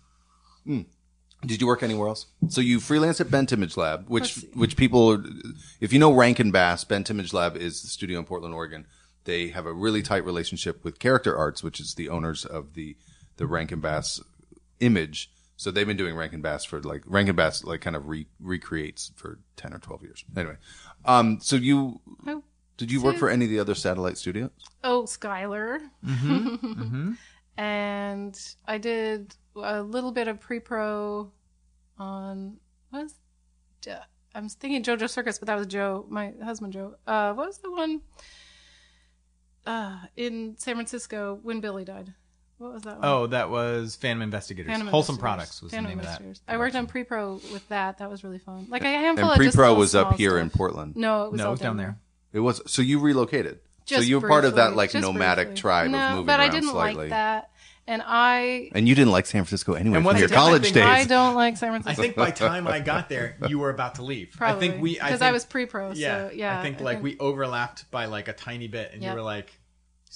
Did 0.65 1.61
you 1.61 1.67
work 1.67 1.83
anywhere 1.83 2.07
else? 2.07 2.25
So 2.49 2.61
you 2.61 2.79
freelance 2.79 3.21
at 3.21 3.29
Bent 3.29 3.51
Image 3.53 3.77
Lab, 3.77 4.09
which 4.09 4.43
which 4.53 4.75
people, 4.75 5.23
if 5.79 5.93
you 5.93 5.99
know 5.99 6.11
Rankin 6.13 6.51
Bass, 6.51 6.83
Bent 6.83 7.09
Image 7.09 7.31
Lab 7.31 7.55
is 7.55 7.81
the 7.83 7.87
studio 7.89 8.19
in 8.19 8.25
Portland, 8.25 8.53
Oregon. 8.55 8.85
They 9.25 9.49
have 9.49 9.65
a 9.65 9.73
really 9.73 10.01
tight 10.01 10.25
relationship 10.25 10.83
with 10.83 10.99
Character 10.99 11.37
Arts, 11.37 11.61
which 11.61 11.79
is 11.79 11.93
the 11.93 12.09
owners 12.09 12.43
of 12.45 12.73
the 12.73 12.97
the 13.37 13.45
Rankin 13.45 13.79
Bass 13.81 14.19
image. 14.79 15.29
So 15.57 15.71
they've 15.71 15.87
been 15.87 15.97
doing 15.97 16.15
Rankin 16.15 16.41
Bass 16.41 16.63
for 16.63 16.79
like 16.81 17.03
Rankin 17.05 17.35
Bass 17.35 17.63
like 17.63 17.81
kind 17.81 17.95
of 17.95 18.07
re, 18.07 18.27
recreates 18.39 19.11
for 19.15 19.39
ten 19.55 19.73
or 19.73 19.79
twelve 19.79 20.03
years. 20.03 20.23
Anyway, 20.35 20.57
um, 21.05 21.39
so 21.41 21.55
you 21.55 21.99
Oh, 22.27 22.43
did 22.77 22.91
you 22.91 23.01
work 23.01 23.17
for 23.17 23.29
any 23.29 23.45
of 23.45 23.51
the 23.51 23.59
other 23.59 23.75
satellite 23.75 24.17
studios? 24.17 24.51
oh 24.83 25.03
Skylar. 25.03 25.79
Mm-hmm. 26.05 27.13
and 27.57 28.55
I 28.65 28.77
did 28.77 29.35
a 29.55 29.81
little 29.81 30.11
bit 30.11 30.27
of 30.27 30.39
pre-pro 30.39 31.31
on 31.97 32.57
what 32.91 33.03
was 33.03 33.15
I'm 34.35 34.49
thinking 34.49 34.83
JoJo 34.83 35.09
Circus, 35.09 35.39
but 35.39 35.47
that 35.47 35.57
was 35.57 35.65
Joe, 35.65 36.05
my 36.09 36.33
husband 36.43 36.71
Joe. 36.73 36.95
Uh, 37.07 37.33
what 37.33 37.47
was 37.47 37.57
the 37.57 37.71
one 37.71 38.01
uh, 39.65 39.97
in 40.15 40.55
San 40.59 40.75
Francisco 40.75 41.39
when 41.41 41.59
Billy 41.59 41.83
died? 41.83 42.13
What 42.57 42.73
was 42.73 42.81
that 42.83 42.99
one? 42.99 43.05
oh 43.07 43.27
that 43.27 43.49
was 43.49 43.95
Phantom 43.95 44.21
Investigators. 44.23 44.69
Phantom 44.71 44.87
Wholesome 44.87 45.15
Investigators. 45.15 45.21
Products 45.37 45.61
was 45.61 45.71
Phantom 45.71 45.91
the 45.91 45.95
name 45.95 45.99
of 45.99 46.05
that. 46.05 46.41
I 46.53 46.57
worked 46.57 46.75
on 46.75 46.87
pre-pro 46.87 47.33
with 47.53 47.67
that. 47.69 47.99
That 47.99 48.09
was 48.09 48.23
really 48.23 48.39
fun. 48.39 48.67
Like 48.69 48.81
a 48.83 48.85
handful 48.85 49.25
And 49.25 49.31
of 49.33 49.37
pre-pro 49.37 49.67
little 49.67 49.77
was 49.79 49.93
up 49.95 50.07
small 50.09 50.17
here 50.17 50.31
stuff. 50.31 50.41
in 50.41 50.49
Portland. 50.49 50.95
No, 50.95 51.25
it 51.25 51.31
was 51.33 51.37
No, 51.39 51.43
all 51.45 51.49
it 51.51 51.53
was 51.53 51.59
down 51.61 51.77
there. 51.77 51.97
It 52.33 52.39
was 52.39 52.61
so 52.65 52.81
you 52.81 52.99
relocated. 52.99 53.59
so 53.85 53.95
Just 53.97 54.07
you 54.07 54.19
were 54.19 54.27
part 54.27 54.43
of 54.45 54.55
that 54.55 54.67
briefly, 54.69 54.77
like 54.77 54.91
just 54.91 55.01
nomadic 55.03 55.47
briefly. 55.49 55.61
tribe 55.61 55.91
no, 55.91 55.97
of 55.99 56.11
moving 56.11 56.25
but 56.25 56.39
around 56.39 56.49
I 56.49 56.53
didn't 56.53 56.69
slightly. 56.71 57.01
like 57.03 57.09
that. 57.11 57.51
and 57.87 58.01
I 58.05 58.69
And 58.75 58.87
you 58.89 58.95
didn't 58.95 59.11
like 59.11 59.27
San 59.27 59.43
Francisco 59.43 59.73
anyway 59.73 59.95
And 59.97 60.03
from 60.03 60.03
once 60.05 60.19
your 60.19 60.25
again, 60.27 60.37
I 60.37 60.41
college 60.41 60.63
think 60.63 60.73
days. 60.75 60.83
I 60.83 61.03
don't 61.05 61.35
like 61.35 61.57
San 61.57 61.69
Francisco. 61.71 61.91
I 61.91 61.95
Francisco. 61.95 62.01
think 62.01 62.15
by 62.15 62.31
the 62.47 62.49
time 62.49 62.67
I 62.67 62.79
got 62.79 63.07
there, 63.07 63.37
you 63.47 63.59
were 63.59 63.69
about 63.69 63.95
to 63.95 64.03
leave. 64.03 64.31
Probably 64.35 64.67
I 64.67 64.71
think 64.71 64.81
we 64.81 64.93
because 64.95 65.21
I, 65.21 65.27
think- 65.27 65.33
was 65.33 65.45
pre-pro. 65.45 65.91
Yeah, 65.93 66.29
so 66.29 66.33
yeah. 66.33 66.59
I 66.59 66.63
think 66.63 66.81
like 66.81 67.01
we 67.03 67.17
overlapped 67.19 67.89
by 67.91 68.05
like 68.05 68.27
a 68.27 68.33
tiny 68.33 68.67
bit, 68.67 68.91
and 68.93 69.01
Yeah. 69.03 69.11
you 69.11 69.15
were 69.15 69.21
like, 69.21 69.57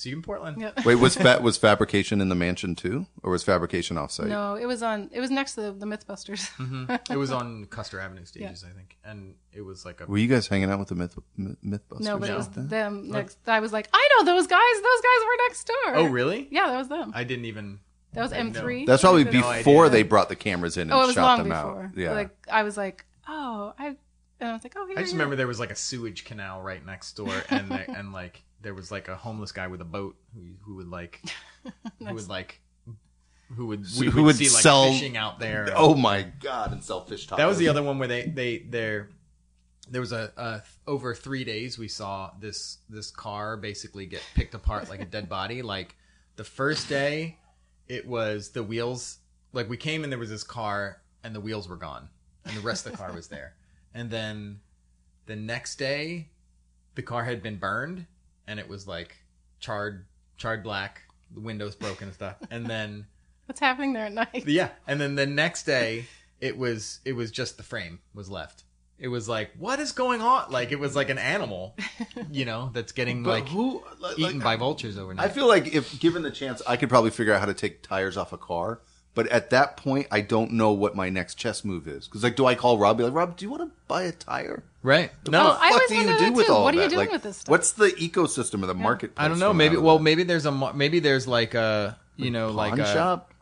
"See 0.01 0.09
you 0.09 0.15
in 0.17 0.21
Portland." 0.21 0.59
Yeah. 0.61 0.71
Wait, 0.85 0.95
was 0.95 1.15
fa- 1.25 1.39
was 1.41 1.57
fabrication 1.57 2.21
in 2.21 2.29
the 2.29 2.35
mansion 2.35 2.75
too, 2.75 3.05
or 3.23 3.31
was 3.31 3.43
fabrication 3.43 3.97
offsite? 3.97 4.27
No, 4.27 4.55
it 4.55 4.65
was 4.65 4.81
on. 4.83 5.09
It 5.13 5.19
was 5.19 5.29
next 5.31 5.55
to 5.55 5.61
the, 5.61 5.71
the 5.73 5.85
MythBusters. 5.85 6.49
Mm-hmm. 6.57 6.95
It 7.13 7.17
was 7.17 7.31
on 7.31 7.65
Custer 7.65 7.99
Avenue 7.99 8.25
stages, 8.25 8.63
I 8.63 8.73
think, 8.75 8.97
and 9.03 9.35
it 9.53 9.61
was 9.61 9.85
like 9.85 10.01
a 10.01 10.05
Were 10.05 10.17
you 10.17 10.27
guys 10.27 10.47
hanging 10.47 10.69
out 10.71 10.79
with 10.79 10.89
the 10.89 10.95
Myth 10.95 11.17
Myth- 11.37 11.57
Mythbusters? 11.63 12.01
no, 12.01 12.17
but 12.17 12.29
it 12.29 12.33
No. 12.33 12.37
was 12.37 12.47
them 12.49 13.09
next. 13.09 13.37
I 13.47 13.59
was 13.59 13.71
like, 13.73 13.89
I 13.93 14.09
know 14.17 14.25
those 14.25 14.47
guys. 14.47 14.59
Those 14.75 15.01
guys 15.01 15.25
were 15.25 15.37
next 15.47 15.63
door. 15.67 15.95
Oh, 15.95 16.05
really? 16.05 16.47
Yeah, 16.51 16.67
that 16.67 16.77
was 16.77 16.87
them. 16.89 17.11
I 17.15 17.23
didn't 17.23 17.45
even. 17.45 17.79
That 18.13 18.23
was 18.23 18.33
I 18.33 18.37
M 18.37 18.51
know. 18.51 18.59
three. 18.59 18.85
That's 18.85 19.01
probably 19.03 19.23
No 19.23 19.31
before 19.31 19.85
idea. 19.85 19.89
they 19.89 20.03
brought 20.03 20.27
the 20.29 20.35
cameras 20.35 20.75
in 20.77 20.83
and 20.83 20.93
Oh, 20.93 21.03
it 21.03 21.07
was 21.07 21.15
shot 21.15 21.23
long 21.23 21.37
them 21.39 21.49
before. 21.49 21.83
out. 21.85 21.97
Yeah. 21.97 22.11
Like 22.11 22.31
I 22.51 22.63
was 22.63 22.75
like, 22.75 23.05
oh, 23.27 23.73
I. 23.79 23.95
And 24.41 24.49
I 24.49 24.53
was 24.53 24.63
like, 24.63 24.73
oh, 24.75 24.87
here 24.87 24.97
I 24.97 25.01
just 25.01 25.13
you 25.13 25.19
remember 25.19 25.35
there 25.35 25.45
was 25.45 25.59
like 25.59 25.69
a 25.69 25.75
sewage 25.75 26.25
canal 26.25 26.63
right 26.63 26.83
next 26.83 27.13
door, 27.13 27.31
and 27.49 27.69
the, 27.69 27.89
and 27.91 28.11
like 28.11 28.43
there 28.61 28.73
was 28.73 28.91
like 28.91 29.07
a 29.07 29.15
homeless 29.15 29.51
guy 29.51 29.67
with 29.67 29.81
a 29.81 29.85
boat 29.85 30.15
who 30.33 30.41
who 30.61 30.75
would 30.75 30.87
like 30.89 31.21
who 31.99 32.13
would 32.13 32.29
like 32.29 32.61
who 33.55 33.67
would 33.67 33.85
So 33.85 34.01
we 34.01 34.07
who 34.07 34.23
would 34.23 34.35
see 34.35 34.49
like 34.49 34.61
sell- 34.63 34.91
fishing 34.91 35.17
out 35.17 35.39
there. 35.39 35.69
oh 35.75 35.93
my 35.95 36.23
god! 36.39 36.71
And 36.71 36.83
selfish 36.83 37.27
tacos. 37.27 37.37
That 37.37 37.47
was 37.47 37.57
the 37.57 37.67
other 37.67 37.83
one 37.83 37.99
where 37.99 38.07
they 38.07 38.23
they 38.27 38.59
there 38.59 39.09
there 39.89 39.99
was 40.01 40.13
a, 40.13 40.31
a 40.37 40.61
over 40.89 41.13
three 41.13 41.43
days 41.43 41.77
we 41.77 41.87
saw 41.89 42.31
this 42.39 42.77
this 42.89 43.11
car 43.11 43.57
basically 43.57 44.05
get 44.05 44.21
picked 44.35 44.53
apart 44.53 44.89
like 44.89 45.01
a 45.01 45.05
dead 45.05 45.27
body. 45.37 45.61
Like 45.61 45.95
the 46.37 46.43
first 46.45 46.87
day, 46.87 47.37
it 47.89 48.07
was 48.07 48.49
the 48.51 48.63
wheels. 48.63 49.17
Like 49.53 49.69
we 49.69 49.75
came 49.77 50.03
and 50.03 50.11
there 50.11 50.19
was 50.19 50.29
this 50.29 50.45
car 50.45 51.01
and 51.23 51.35
the 51.35 51.41
wheels 51.41 51.67
were 51.67 51.75
gone 51.75 52.07
and 52.45 52.55
the 52.55 52.61
rest 52.61 52.85
of 52.85 52.93
the 52.93 52.97
car 52.97 53.11
was 53.13 53.27
there. 53.27 53.55
And 53.93 54.09
then 54.09 54.61
the 55.25 55.35
next 55.35 55.75
day, 55.75 56.29
the 56.95 57.01
car 57.01 57.25
had 57.25 57.43
been 57.43 57.57
burned 57.57 58.05
and 58.51 58.59
it 58.59 58.67
was 58.67 58.85
like 58.85 59.15
charred 59.59 60.05
charred 60.37 60.61
black. 60.61 61.01
The 61.33 61.39
windows 61.39 61.75
broken 61.75 62.09
and 62.09 62.13
stuff. 62.13 62.35
And 62.51 62.67
then 62.67 63.07
What's 63.45 63.61
happening 63.61 63.93
there 63.93 64.05
at 64.05 64.13
night? 64.13 64.43
yeah, 64.45 64.69
and 64.85 64.99
then 64.99 65.15
the 65.15 65.25
next 65.25 65.63
day, 65.63 66.05
it 66.41 66.57
was 66.57 66.99
it 67.05 67.13
was 67.13 67.31
just 67.31 67.57
the 67.57 67.63
frame 67.63 67.99
was 68.13 68.29
left. 68.29 68.63
It 68.99 69.07
was 69.07 69.27
like, 69.27 69.51
what 69.57 69.79
is 69.79 69.93
going 69.93 70.21
on? 70.21 70.51
Like 70.51 70.71
it 70.71 70.79
was 70.79 70.95
like 70.95 71.09
an 71.09 71.17
animal, 71.17 71.75
you 72.31 72.45
know, 72.45 72.69
that's 72.73 72.91
getting 72.91 73.23
But 73.23 73.29
like 73.29 73.47
who 73.47 73.83
like, 73.99 74.19
eaten 74.19 74.39
by 74.39 74.57
vultures 74.57 74.97
overnight. 74.97 75.25
I 75.25 75.29
feel 75.29 75.47
like 75.47 75.73
if 75.73 75.97
given 75.99 76.21
the 76.21 76.29
chance, 76.29 76.61
I 76.67 76.75
could 76.77 76.89
probably 76.89 77.09
figure 77.09 77.33
out 77.33 77.39
how 77.39 77.47
to 77.47 77.53
take 77.53 77.81
tires 77.81 78.17
off 78.17 78.31
a 78.33 78.37
car. 78.37 78.81
But 79.13 79.27
at 79.27 79.49
that 79.49 79.75
point, 79.75 80.07
I 80.09 80.21
don't 80.21 80.53
know 80.53 80.71
what 80.71 80.95
my 80.95 81.09
next 81.09 81.35
chess 81.35 81.65
move 81.65 81.87
is. 81.87 82.07
Because 82.07 82.23
like, 82.23 82.35
do 82.37 82.45
I 82.45 82.55
call 82.55 82.77
Rob? 82.77 82.97
Be 82.97 83.03
like, 83.03 83.13
Rob, 83.13 83.35
do 83.35 83.43
you 83.45 83.51
want 83.51 83.63
to 83.63 83.71
buy 83.87 84.03
a 84.03 84.11
tire? 84.11 84.63
right? 84.83 85.11
What 85.23 85.31
No, 85.31 85.43
the 85.43 85.49
Oh, 85.49 85.57
I 85.59 85.71
fuck 85.71 85.87
do 85.89 85.95
you 85.95 86.17
do 86.17 86.31
with 86.33 86.47
too. 86.47 86.53
all 86.53 86.63
What 86.63 86.73
are 86.73 86.77
you 86.77 86.83
that? 86.83 86.89
doing 86.89 86.99
Like, 87.07 87.11
with 87.11 87.23
this 87.23 87.37
stuff? 87.37 87.51
What's 87.51 87.71
the 87.73 87.87
ecosystem 87.89 88.61
of 88.61 88.67
the 88.67 88.73
market? 88.73 89.11
I 89.17 89.27
don't 89.27 89.39
know. 89.39 89.53
Maybe 89.53 89.77
well, 89.77 89.99
maybe 89.99 90.23
there's 90.23 90.45
a 90.45 90.51
mar- 90.51 90.73
maybe 90.73 90.99
there's 90.99 91.27
like 91.27 91.53
a 91.53 91.97
you 92.15 92.31
know 92.31 92.49
like 92.51 92.79
a 92.79 92.85
shop. 92.85 93.33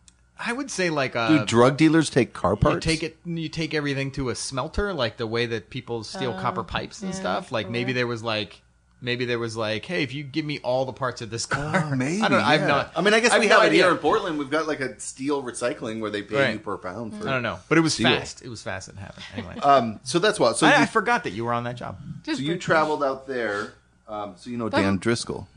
I 0.41 0.53
would 0.53 0.71
say 0.71 0.89
like 0.89 1.15
a 1.15 1.27
Do 1.29 1.45
drug 1.45 1.77
dealers 1.77 2.09
take 2.09 2.33
car 2.33 2.51
you 2.53 2.57
parts? 2.57 2.85
take 2.85 3.03
it 3.03 3.17
you 3.25 3.49
take 3.49 3.73
everything 3.73 4.09
to 4.11 4.29
a 4.29 4.35
smelter 4.35 4.93
like 4.93 5.17
the 5.17 5.27
way 5.27 5.45
that 5.45 5.69
people 5.69 6.03
steal 6.03 6.33
copper 6.33 6.61
oh, 6.61 6.63
pipes 6.63 7.01
and 7.01 7.13
yeah, 7.13 7.19
stuff. 7.19 7.51
Like 7.51 7.69
maybe 7.69 7.93
there 7.93 8.07
was 8.07 8.23
like 8.23 8.61
maybe 9.01 9.25
there 9.25 9.39
was 9.39 9.55
like, 9.57 9.85
hey, 9.85 10.03
if 10.03 10.13
you 10.13 10.23
give 10.23 10.45
me 10.45 10.59
all 10.59 10.85
the 10.85 10.93
parts 10.93 11.21
of 11.21 11.29
this 11.29 11.45
car, 11.45 11.87
Oh, 11.91 11.95
maybe. 11.95 12.21
I 12.21 12.27
don't. 12.27 12.41
I've 12.41 12.61
yeah. 12.61 12.67
not. 12.67 12.91
I 12.95 13.01
mean, 13.01 13.13
I 13.13 13.19
guess 13.19 13.31
I've 13.31 13.39
we 13.41 13.47
no 13.47 13.55
have 13.55 13.63
it 13.63 13.67
idea. 13.67 13.83
here 13.83 13.91
in 13.91 13.97
Portland. 13.97 14.37
We've 14.37 14.49
got 14.49 14.67
like 14.67 14.79
a 14.79 14.99
steel 14.99 15.41
recycling 15.43 15.99
where 16.01 16.09
they 16.11 16.21
pay 16.21 16.35
Right. 16.35 16.53
you 16.53 16.59
per 16.59 16.77
pound. 16.77 17.15
For, 17.15 17.27
I 17.27 17.31
don't 17.31 17.43
know, 17.43 17.59
but 17.69 17.77
it 17.77 17.81
was 17.81 17.93
Steel. 17.93 18.09
fast. 18.09 18.41
It 18.43 18.49
was 18.49 18.61
fast. 18.61 18.89
It 18.89 18.97
happened 18.97 19.25
anyway. 19.35 19.55
Um, 19.63 19.99
so 20.03 20.19
that's 20.19 20.39
what. 20.39 20.57
So, 20.57 20.67
I, 20.67 20.71
I 20.71 20.79
you, 20.81 20.85
forgot 20.87 21.23
that 21.23 21.31
you 21.31 21.45
were 21.45 21.53
on 21.53 21.63
that 21.65 21.75
job. 21.77 21.97
Just 22.23 22.37
so 22.39 22.41
you 22.43 22.49
briefly. 22.49 22.59
traveled 22.59 23.03
out 23.03 23.27
there. 23.27 23.73
Um, 24.07 24.33
so 24.37 24.49
you 24.49 24.57
know 24.57 24.69
Dan 24.69 24.97
Driscoll. 24.97 25.47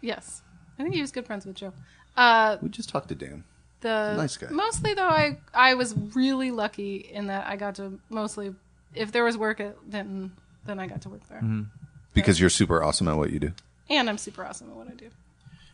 Yes, 0.00 0.42
I 0.78 0.82
think 0.82 0.94
he 0.94 1.00
was 1.00 1.10
good 1.12 1.26
friends 1.26 1.46
with 1.46 1.56
Joe. 1.56 1.72
Uh, 2.16 2.56
We 2.60 2.68
just 2.68 2.88
talked 2.88 3.08
to 3.08 3.14
Dan. 3.14 3.44
the 3.82 4.14
Nice 4.16 4.36
guy. 4.36 4.48
Mostly 4.50 4.94
though, 4.94 5.08
I 5.08 5.38
I 5.54 5.74
was 5.74 5.94
really 6.14 6.50
lucky 6.50 6.96
in 6.96 7.28
that 7.28 7.46
I 7.46 7.56
got 7.56 7.76
to 7.76 7.98
mostly, 8.08 8.54
if 8.94 9.12
there 9.12 9.22
was 9.24 9.36
work 9.38 9.60
at 9.60 9.76
Vinton, 9.86 10.32
then 10.66 10.78
I 10.80 10.86
got 10.86 11.02
to 11.02 11.08
work 11.08 11.26
there, 11.28 11.38
Mm-hmm. 11.38 11.62
Because 12.14 12.40
you're 12.40 12.50
super 12.50 12.82
awesome 12.82 13.08
at 13.08 13.16
what 13.16 13.30
you 13.30 13.38
do. 13.38 13.52
and 13.88 14.08
I'm 14.08 14.18
super 14.18 14.44
awesome 14.44 14.68
at 14.70 14.76
what 14.76 14.88
I 14.88 14.94
do. 14.94 15.08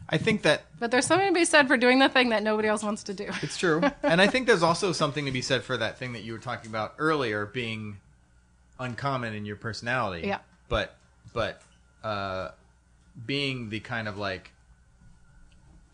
I 0.09 0.18
think 0.18 0.43
that 0.43 0.62
But 0.78 0.91
there's 0.93 1.07
something 1.07 1.28
to 1.28 1.34
be 1.34 1.45
said 1.45 1.66
for 1.66 1.76
doing 1.76 1.99
the 1.99 2.09
thing 2.09 2.28
that 2.28 2.43
nobody 2.43 2.68
else 2.68 2.82
wants 2.84 3.03
to 3.05 3.14
do. 3.14 3.28
it's 3.43 3.57
true, 3.59 3.82
and 4.03 4.20
I 4.20 4.26
think 4.28 4.47
there's 4.49 4.62
also 4.62 4.93
something 4.93 5.24
to 5.24 5.32
be 5.32 5.43
said 5.43 5.62
for 5.64 5.76
that 5.76 5.99
thing 5.99 6.12
that 6.12 6.22
you 6.22 6.32
were 6.32 6.39
talking 6.39 6.70
about 6.70 6.95
earlier 6.99 7.45
being 7.47 7.97
uncommon 8.78 9.34
in 9.34 9.45
your 9.45 9.57
personality. 9.57 10.28
Yeah. 10.28 10.39
But 10.68 10.95
but 11.32 11.61
uh, 12.05 12.51
being 13.26 13.68
the 13.70 13.80
kind 13.80 14.07
of 14.07 14.16
like 14.18 14.53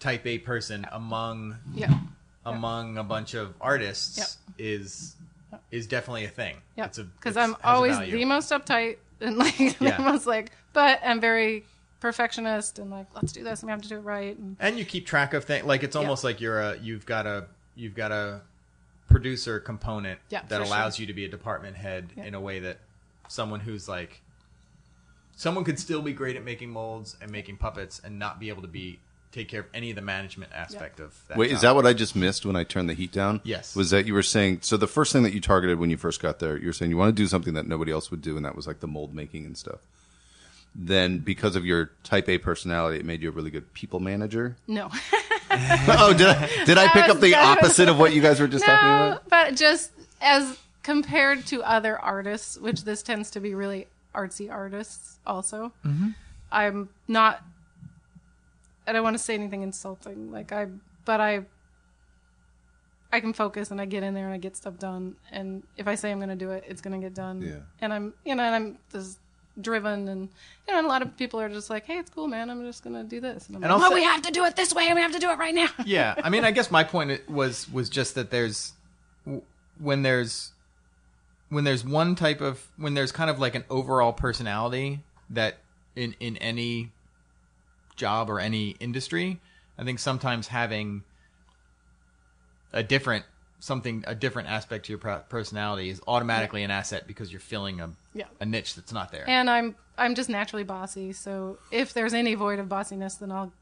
type 0.00 0.26
A 0.26 0.38
person 0.38 0.86
among 0.90 1.56
Yeah, 1.74 1.94
among 2.44 2.98
a 2.98 3.04
bunch 3.04 3.34
of 3.34 3.54
artists 3.60 4.18
Yep. 4.18 4.28
is 4.58 5.16
is 5.70 5.86
definitely 5.86 6.24
a 6.24 6.28
thing. 6.30 6.56
yeah. 6.76 6.86
It's 6.86 6.98
a- 6.98 7.04
Because 7.04 7.36
I'm 7.36 7.56
always 7.62 7.98
the 7.98 8.24
most 8.24 8.50
uptight 8.50 8.96
and 9.22 9.36
like 9.38 9.58
Yeah. 9.80 9.96
the 9.96 10.02
most 10.02 10.26
like, 10.26 10.50
but 10.72 11.00
I'm 11.04 11.20
very 11.20 11.64
perfectionist 12.00 12.78
and 12.80 12.90
like 12.90 13.06
let's 13.14 13.32
do 13.32 13.44
this 13.44 13.60
and 13.60 13.68
we 13.68 13.70
have 13.70 13.82
to 13.82 13.88
do 13.88 13.96
it 13.96 14.00
right. 14.00 14.36
And 14.36 14.56
and 14.60 14.78
you 14.78 14.84
keep 14.84 15.06
track 15.06 15.34
of 15.34 15.44
things 15.44 15.64
like 15.64 15.82
it's 15.82 15.94
Yeah. 15.94 16.02
almost 16.02 16.24
like 16.24 16.40
you're 16.40 16.60
a 16.60 16.76
you've 16.78 17.06
got 17.06 17.26
a 17.26 17.46
you've 17.76 17.94
got 17.94 18.10
a 18.12 18.40
producer 19.08 19.60
component 19.60 20.18
Yeah, 20.30 20.42
that 20.48 20.60
allows 20.60 20.96
sure. 20.96 21.02
you 21.02 21.06
to 21.08 21.12
be 21.12 21.24
a 21.24 21.28
department 21.28 21.76
head 21.76 22.10
Yeah. 22.16 22.24
in 22.24 22.34
a 22.34 22.40
way 22.40 22.60
that 22.60 22.78
someone 23.28 23.60
who's 23.60 23.88
like 23.88 24.20
someone 25.36 25.64
could 25.64 25.78
still 25.78 26.02
be 26.02 26.12
great 26.12 26.36
at 26.36 26.44
making 26.44 26.70
molds 26.70 27.16
and 27.20 27.30
making 27.30 27.56
puppets 27.56 28.00
and 28.04 28.18
not 28.18 28.38
be 28.40 28.48
able 28.48 28.62
to 28.62 28.68
be 28.68 28.98
take 29.32 29.48
care 29.48 29.60
of 29.60 29.66
any 29.74 29.90
of 29.90 29.96
the 29.96 30.02
management 30.02 30.52
aspect 30.54 31.00
of 31.00 31.18
that 31.28 31.36
Wait, 31.38 31.48
job. 31.48 31.54
is 31.56 31.60
that 31.62 31.74
what 31.74 31.86
I 31.86 31.92
just 31.94 32.14
missed 32.14 32.44
when 32.46 32.54
I 32.54 32.64
turned 32.64 32.88
the 32.88 32.94
heat 32.94 33.10
down? 33.12 33.40
Yes. 33.44 33.74
Was 33.74 33.90
that 33.90 34.06
you 34.06 34.14
were 34.14 34.22
saying? 34.22 34.58
So 34.62 34.76
the 34.76 34.86
first 34.86 35.12
thing 35.12 35.22
that 35.24 35.32
you 35.32 35.40
targeted 35.40 35.78
when 35.78 35.90
you 35.90 35.96
first 35.96 36.20
got 36.20 36.38
there, 36.38 36.56
you 36.56 36.66
were 36.66 36.72
saying 36.72 36.90
you 36.90 36.96
want 36.96 37.08
to 37.16 37.22
do 37.22 37.26
something 37.26 37.54
that 37.54 37.66
nobody 37.66 37.90
else 37.92 38.10
would 38.10 38.22
do, 38.22 38.36
and 38.36 38.44
that 38.44 38.54
was 38.54 38.66
like 38.66 38.80
the 38.80 38.86
mold 38.86 39.14
making 39.14 39.44
and 39.46 39.56
stuff. 39.56 39.78
Then, 40.74 41.18
because 41.18 41.54
of 41.54 41.66
your 41.66 41.90
Type 42.02 42.28
A 42.30 42.38
personality, 42.38 42.98
it 42.98 43.04
made 43.04 43.20
you 43.22 43.28
a 43.28 43.32
really 43.32 43.50
good 43.50 43.74
people 43.74 44.00
manager. 44.00 44.56
no, 44.66 44.90
oh, 45.50 46.14
did 46.16 46.26
I 46.28 46.64
did 46.64 46.78
I 46.78 46.84
That 46.84 46.92
pick 46.94 47.06
was- 47.08 47.16
up 47.16 47.20
the 47.20 47.34
opposite 47.34 47.88
of 47.88 47.98
what 47.98 48.14
you 48.14 48.22
guys 48.22 48.40
were 48.40 48.48
just 48.48 48.64
talking 48.64 48.88
about? 48.88 49.28
but 49.28 49.54
just 49.54 49.90
as 50.22 50.58
compared 50.82 51.44
to 51.46 51.62
other 51.62 51.98
artists, 51.98 52.58
which 52.58 52.84
this 52.84 53.02
tends 53.02 53.30
to 53.32 53.40
be 53.40 53.54
really 53.54 53.86
artsy 54.14 54.50
artists. 54.50 55.18
Also, 55.26 55.72
Mm-hmm. 55.84 56.08
I'm 56.50 56.88
not. 57.08 57.42
I 58.86 58.92
don't 58.92 59.02
want 59.02 59.14
to 59.14 59.22
say 59.22 59.34
anything 59.34 59.62
insulting, 59.62 60.30
like 60.32 60.52
I, 60.52 60.66
but 61.04 61.20
I. 61.20 61.42
I 63.14 63.20
can 63.20 63.34
focus 63.34 63.70
and 63.70 63.78
I 63.78 63.84
get 63.84 64.02
in 64.02 64.14
there 64.14 64.24
and 64.24 64.32
I 64.32 64.38
get 64.38 64.56
stuff 64.56 64.78
done. 64.78 65.16
And 65.30 65.64
if 65.76 65.86
I 65.86 65.96
say 65.96 66.10
I'm 66.10 66.16
going 66.18 66.30
to 66.30 66.34
do 66.34 66.50
it, 66.50 66.64
it's 66.66 66.80
going 66.80 66.98
to 66.98 67.06
get 67.06 67.12
done. 67.14 67.42
Yeah. 67.42 67.56
And 67.82 67.92
I'm, 67.92 68.14
you 68.24 68.34
know, 68.34 68.42
and 68.42 68.54
I'm 68.54 68.78
just 68.90 69.18
driven 69.60 70.08
and, 70.08 70.30
you 70.66 70.72
know, 70.72 70.78
and 70.78 70.86
a 70.86 70.88
lot 70.88 71.02
of 71.02 71.14
people 71.18 71.38
are 71.38 71.50
just 71.50 71.68
like, 71.68 71.84
hey, 71.84 71.98
it's 71.98 72.08
cool, 72.08 72.26
man. 72.26 72.48
I'm 72.48 72.64
just 72.64 72.82
going 72.82 72.96
to 72.96 73.04
do 73.04 73.20
this. 73.20 73.48
And 73.48 73.56
I'm 73.58 73.64
And 73.64 73.70
like, 73.70 73.72
I'll 73.74 73.78
well, 73.80 73.90
say- 73.90 73.96
we 73.96 74.04
have 74.04 74.22
to 74.22 74.30
do 74.30 74.46
it 74.46 74.56
this 74.56 74.74
way 74.74 74.86
and 74.86 74.94
we 74.94 75.02
have 75.02 75.12
to 75.12 75.18
do 75.18 75.28
it 75.30 75.36
right 75.36 75.54
now. 75.54 75.68
yeah 75.84 76.14
i 76.24 76.30
mean 76.30 76.42
i 76.42 76.50
guess 76.56 76.70
my 76.70 76.84
point 76.84 77.28
was 77.28 77.68
was 77.70 77.90
just 77.90 78.14
that 78.14 78.30
there's 78.30 78.72
when 79.78 80.00
there's 80.00 80.52
when 81.50 81.64
there's 81.64 81.84
one 81.84 82.14
type 82.14 82.40
of 82.40 82.66
when 82.78 82.94
there's 82.94 83.12
kind 83.12 83.28
of 83.28 83.38
like 83.38 83.54
an 83.54 83.64
overall 83.68 84.14
personality 84.14 85.00
that 85.28 85.58
in 85.94 86.14
in 86.18 86.38
any 86.38 86.92
job 87.96 88.30
or 88.30 88.40
any 88.40 88.70
industry 88.80 89.40
i 89.78 89.84
think 89.84 89.98
sometimes 89.98 90.48
having 90.48 91.02
a 92.72 92.82
different 92.82 93.24
something 93.60 94.02
a 94.06 94.14
different 94.14 94.48
aspect 94.48 94.86
to 94.86 94.92
your 94.92 94.98
personality 95.28 95.88
is 95.88 96.00
automatically 96.08 96.62
an 96.64 96.70
asset 96.70 97.06
because 97.06 97.30
you're 97.30 97.40
filling 97.40 97.80
a 97.80 97.90
Yeah. 98.14 98.24
a 98.40 98.46
niche 98.46 98.74
that's 98.74 98.92
not 98.92 99.12
there 99.12 99.24
And 99.28 99.48
I'm 99.48 99.76
I'm 99.98 100.14
just 100.14 100.30
naturally 100.30 100.64
bossy, 100.64 101.12
so 101.12 101.58
if 101.70 101.92
there's 101.92 102.14
any 102.14 102.34
void 102.34 102.58
of 102.58 102.66
bossiness, 102.66 103.18
then 103.18 103.30
I'll 103.30 103.52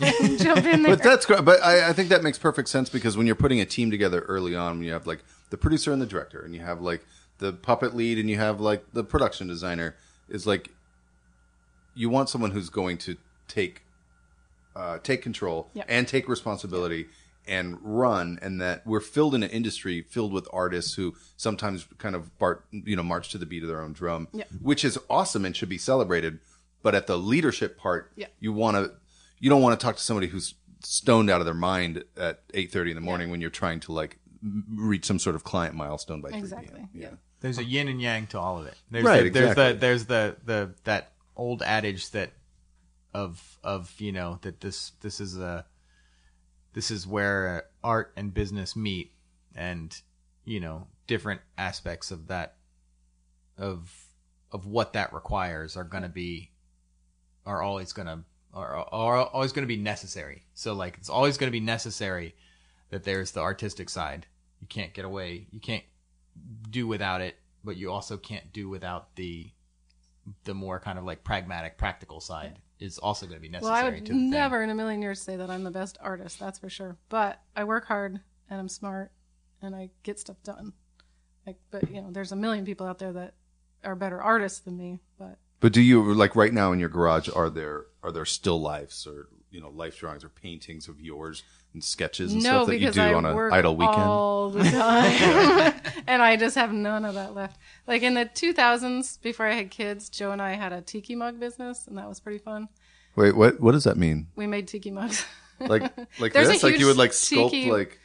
jump 0.38 0.64
in 0.64 0.82
there. 0.82 0.96
But 0.96 1.02
that's 1.04 1.26
great. 1.26 1.44
But 1.44 1.62
I, 1.62 1.90
I 1.90 1.92
think 1.92 2.08
that 2.08 2.22
makes 2.22 2.38
perfect 2.38 2.70
sense 2.70 2.88
because 2.88 3.18
when 3.18 3.26
you're 3.26 3.36
putting 3.36 3.60
a 3.60 3.66
team 3.66 3.90
together 3.90 4.20
early 4.22 4.56
on, 4.56 4.78
when 4.78 4.86
you 4.86 4.92
have 4.94 5.06
like 5.06 5.22
the 5.50 5.58
producer 5.58 5.92
and 5.92 6.00
the 6.00 6.06
director, 6.06 6.40
and 6.40 6.54
you 6.54 6.62
have 6.62 6.80
like 6.80 7.04
the 7.38 7.52
puppet 7.52 7.94
lead, 7.94 8.18
and 8.18 8.30
you 8.30 8.38
have 8.38 8.60
like 8.60 8.82
the 8.94 9.04
production 9.04 9.46
designer, 9.46 9.94
is 10.28 10.46
like 10.46 10.70
you 11.94 12.08
want 12.08 12.30
someone 12.30 12.52
who's 12.52 12.70
going 12.70 12.96
to 12.98 13.16
take 13.48 13.82
uh, 14.76 14.98
take 15.02 15.22
control 15.22 15.70
Yep. 15.74 15.86
and 15.88 16.08
take 16.08 16.28
responsibility 16.28 17.06
and 17.46 17.76
run, 17.82 18.38
and 18.42 18.60
that 18.60 18.86
we're 18.86 19.00
filled 19.00 19.34
in 19.34 19.42
an 19.42 19.50
industry 19.50 20.02
filled 20.02 20.32
with 20.32 20.48
artists 20.52 20.94
who 20.94 21.14
sometimes 21.36 21.86
kind 21.98 22.14
of 22.16 22.36
bar, 22.38 22.64
you 22.72 22.96
know 22.96 23.02
march 23.02 23.28
to 23.30 23.38
the 23.38 23.46
beat 23.46 23.62
of 23.62 23.68
their 23.68 23.80
own 23.82 23.92
drum, 23.92 24.28
Yep. 24.32 24.48
which 24.62 24.84
is 24.84 24.98
awesome 25.10 25.44
and 25.44 25.54
should 25.54 25.68
be 25.68 25.78
celebrated. 25.78 26.40
But 26.82 26.94
at 26.94 27.06
the 27.06 27.16
leadership 27.18 27.78
part, 27.78 28.12
Yep. 28.16 28.32
you 28.40 28.52
want 28.52 28.76
to 28.76 28.92
you 29.40 29.50
don't 29.50 29.62
want 29.62 29.78
to 29.78 29.84
talk 29.84 29.96
to 29.96 30.02
somebody 30.02 30.28
who's 30.28 30.54
stoned 30.82 31.30
out 31.30 31.40
of 31.40 31.44
their 31.44 31.54
mind 31.54 32.04
at 32.16 32.42
eight 32.54 32.72
thirty 32.72 32.90
in 32.90 32.94
the 32.94 33.00
morning 33.00 33.30
when 33.30 33.40
you're 33.40 33.50
trying 33.50 33.80
to 33.80 33.92
like 33.92 34.18
reach 34.76 35.04
some 35.04 35.18
sort 35.18 35.34
of 35.36 35.42
client 35.44 35.74
milestone 35.74 36.20
by 36.20 36.28
3 36.28 36.38
Exactly, 36.38 36.68
p.m. 36.74 36.88
yeah. 36.92 37.08
There's 37.40 37.56
a 37.56 37.64
yin 37.64 37.88
and 37.88 38.00
yang 38.00 38.26
to 38.28 38.38
all 38.38 38.58
of 38.60 38.66
it. 38.66 38.74
There's 38.90 39.04
Right, 39.04 39.22
the, 39.24 39.30
there's 39.30 39.50
exactly. 39.52 39.72
the 39.74 39.78
there's 39.78 40.04
the 40.06 40.36
the 40.44 40.74
that 40.84 41.12
old 41.36 41.62
adage 41.62 42.10
that 42.10 42.32
of 43.14 43.58
of 43.62 43.94
you 44.00 44.12
know 44.12 44.38
that 44.42 44.60
this 44.60 44.92
this 45.00 45.20
is 45.20 45.38
a 45.38 45.64
this 46.72 46.90
is 46.90 47.06
where 47.06 47.66
art 47.82 48.12
and 48.16 48.34
business 48.34 48.74
meet 48.74 49.12
and 49.54 50.02
you 50.44 50.60
know 50.60 50.88
different 51.06 51.40
aspects 51.56 52.10
of 52.10 52.26
that 52.26 52.56
of 53.56 54.06
of 54.50 54.66
what 54.66 54.92
that 54.92 55.12
requires 55.12 55.76
are 55.76 55.84
going 55.84 56.02
to 56.02 56.08
be 56.08 56.50
are 57.46 57.62
always 57.62 57.92
going 57.92 58.08
to 58.08 58.20
are, 58.52 58.76
are 58.92 59.26
always 59.26 59.52
going 59.52 59.64
to 59.64 59.68
be 59.68 59.80
necessary. 59.80 60.44
So 60.54 60.74
like 60.74 60.96
it's 60.98 61.08
always 61.08 61.38
going 61.38 61.48
to 61.48 61.52
be 61.52 61.64
necessary 61.64 62.34
that 62.90 63.04
there's 63.04 63.32
the 63.32 63.40
artistic 63.40 63.88
side. 63.88 64.26
You 64.60 64.66
can't 64.66 64.94
get 64.94 65.04
away. 65.04 65.46
You 65.50 65.60
can't 65.60 65.84
do 66.70 66.86
without 66.86 67.20
it, 67.20 67.36
but 67.64 67.76
you 67.76 67.90
also 67.90 68.16
can't 68.16 68.52
do 68.52 68.68
without 68.68 69.14
the 69.16 69.50
the 70.44 70.54
more 70.54 70.80
kind 70.80 70.98
of 70.98 71.04
like 71.04 71.22
pragmatic, 71.22 71.76
practical 71.76 72.18
side 72.18 72.58
is 72.80 72.98
also 72.98 73.26
going 73.26 73.38
to 73.38 73.42
be 73.42 73.48
necessary. 73.48 73.72
Well, 73.72 73.82
necessary. 73.82 73.96
I 73.96 74.00
would 74.00 74.06
to 74.06 74.12
the 74.12 74.18
thing. 74.18 74.30
never 74.30 74.62
in 74.62 74.70
a 74.70 74.74
million 74.74 75.02
years 75.02 75.20
say 75.20 75.36
that 75.36 75.50
I'm 75.50 75.64
the 75.64 75.70
best 75.70 75.98
artist. 76.00 76.38
That's 76.38 76.58
for 76.58 76.68
sure. 76.68 76.96
But 77.08 77.40
I 77.56 77.64
work 77.64 77.86
hard 77.86 78.20
and 78.50 78.60
I'm 78.60 78.68
smart 78.68 79.12
and 79.62 79.74
I 79.74 79.90
get 80.02 80.18
stuff 80.18 80.42
done. 80.42 80.72
Like, 81.46 81.56
but 81.70 81.90
you 81.90 82.00
know, 82.00 82.10
there's 82.10 82.32
a 82.32 82.36
million 82.36 82.64
people 82.64 82.86
out 82.86 82.98
there 82.98 83.12
that 83.12 83.34
are 83.84 83.94
better 83.94 84.20
artists 84.20 84.60
than 84.60 84.76
me. 84.76 85.00
But 85.18 85.38
But 85.60 85.72
do 85.72 85.80
you 85.80 86.14
like 86.14 86.36
right 86.36 86.52
now 86.52 86.72
in 86.72 86.80
your 86.80 86.88
garage? 86.88 87.28
Are 87.34 87.50
there 87.50 87.86
are 88.02 88.12
there 88.12 88.24
still 88.24 88.60
lifes 88.60 89.06
or 89.06 89.28
you 89.50 89.60
know 89.60 89.70
life 89.70 89.98
drawings 89.98 90.24
or 90.24 90.28
paintings 90.28 90.88
of 90.88 91.00
yours 91.00 91.42
and 91.74 91.84
sketches 91.84 92.32
and 92.32 92.42
no, 92.42 92.48
stuff 92.48 92.66
that 92.68 92.78
you 92.78 92.90
do 92.90 93.00
I 93.02 93.12
on 93.14 93.26
an 93.26 93.52
idle 93.52 93.76
weekend? 93.76 94.00
all 94.02 94.48
the 94.50 94.62
time, 94.64 95.74
and 96.06 96.22
I 96.22 96.36
just 96.36 96.54
have 96.54 96.72
none 96.72 97.04
of 97.04 97.14
that 97.14 97.34
left. 97.34 97.58
Like 97.86 98.02
in 98.02 98.14
the 98.14 98.24
2000s, 98.24 99.20
before 99.20 99.46
I 99.46 99.52
had 99.54 99.70
kids, 99.70 100.08
Joe 100.08 100.30
and 100.30 100.40
I 100.40 100.52
had 100.54 100.72
a 100.72 100.80
tiki 100.80 101.14
mug 101.14 101.38
business, 101.38 101.86
and 101.86 101.98
that 101.98 102.08
was 102.08 102.20
pretty 102.20 102.38
fun. 102.38 102.68
Wait, 103.16 103.36
what 103.36 103.60
what 103.60 103.72
does 103.72 103.84
that 103.84 103.96
mean? 103.96 104.28
We 104.36 104.46
made 104.46 104.66
tiki 104.68 104.90
mugs. 104.90 105.24
Like 105.60 105.82
like 106.20 106.32
There's 106.32 106.48
this? 106.48 106.62
Like 106.62 106.78
you 106.78 106.86
would 106.86 106.96
like 106.96 107.10
sculpt 107.12 107.50
tiki- 107.50 107.70
like. 107.70 108.00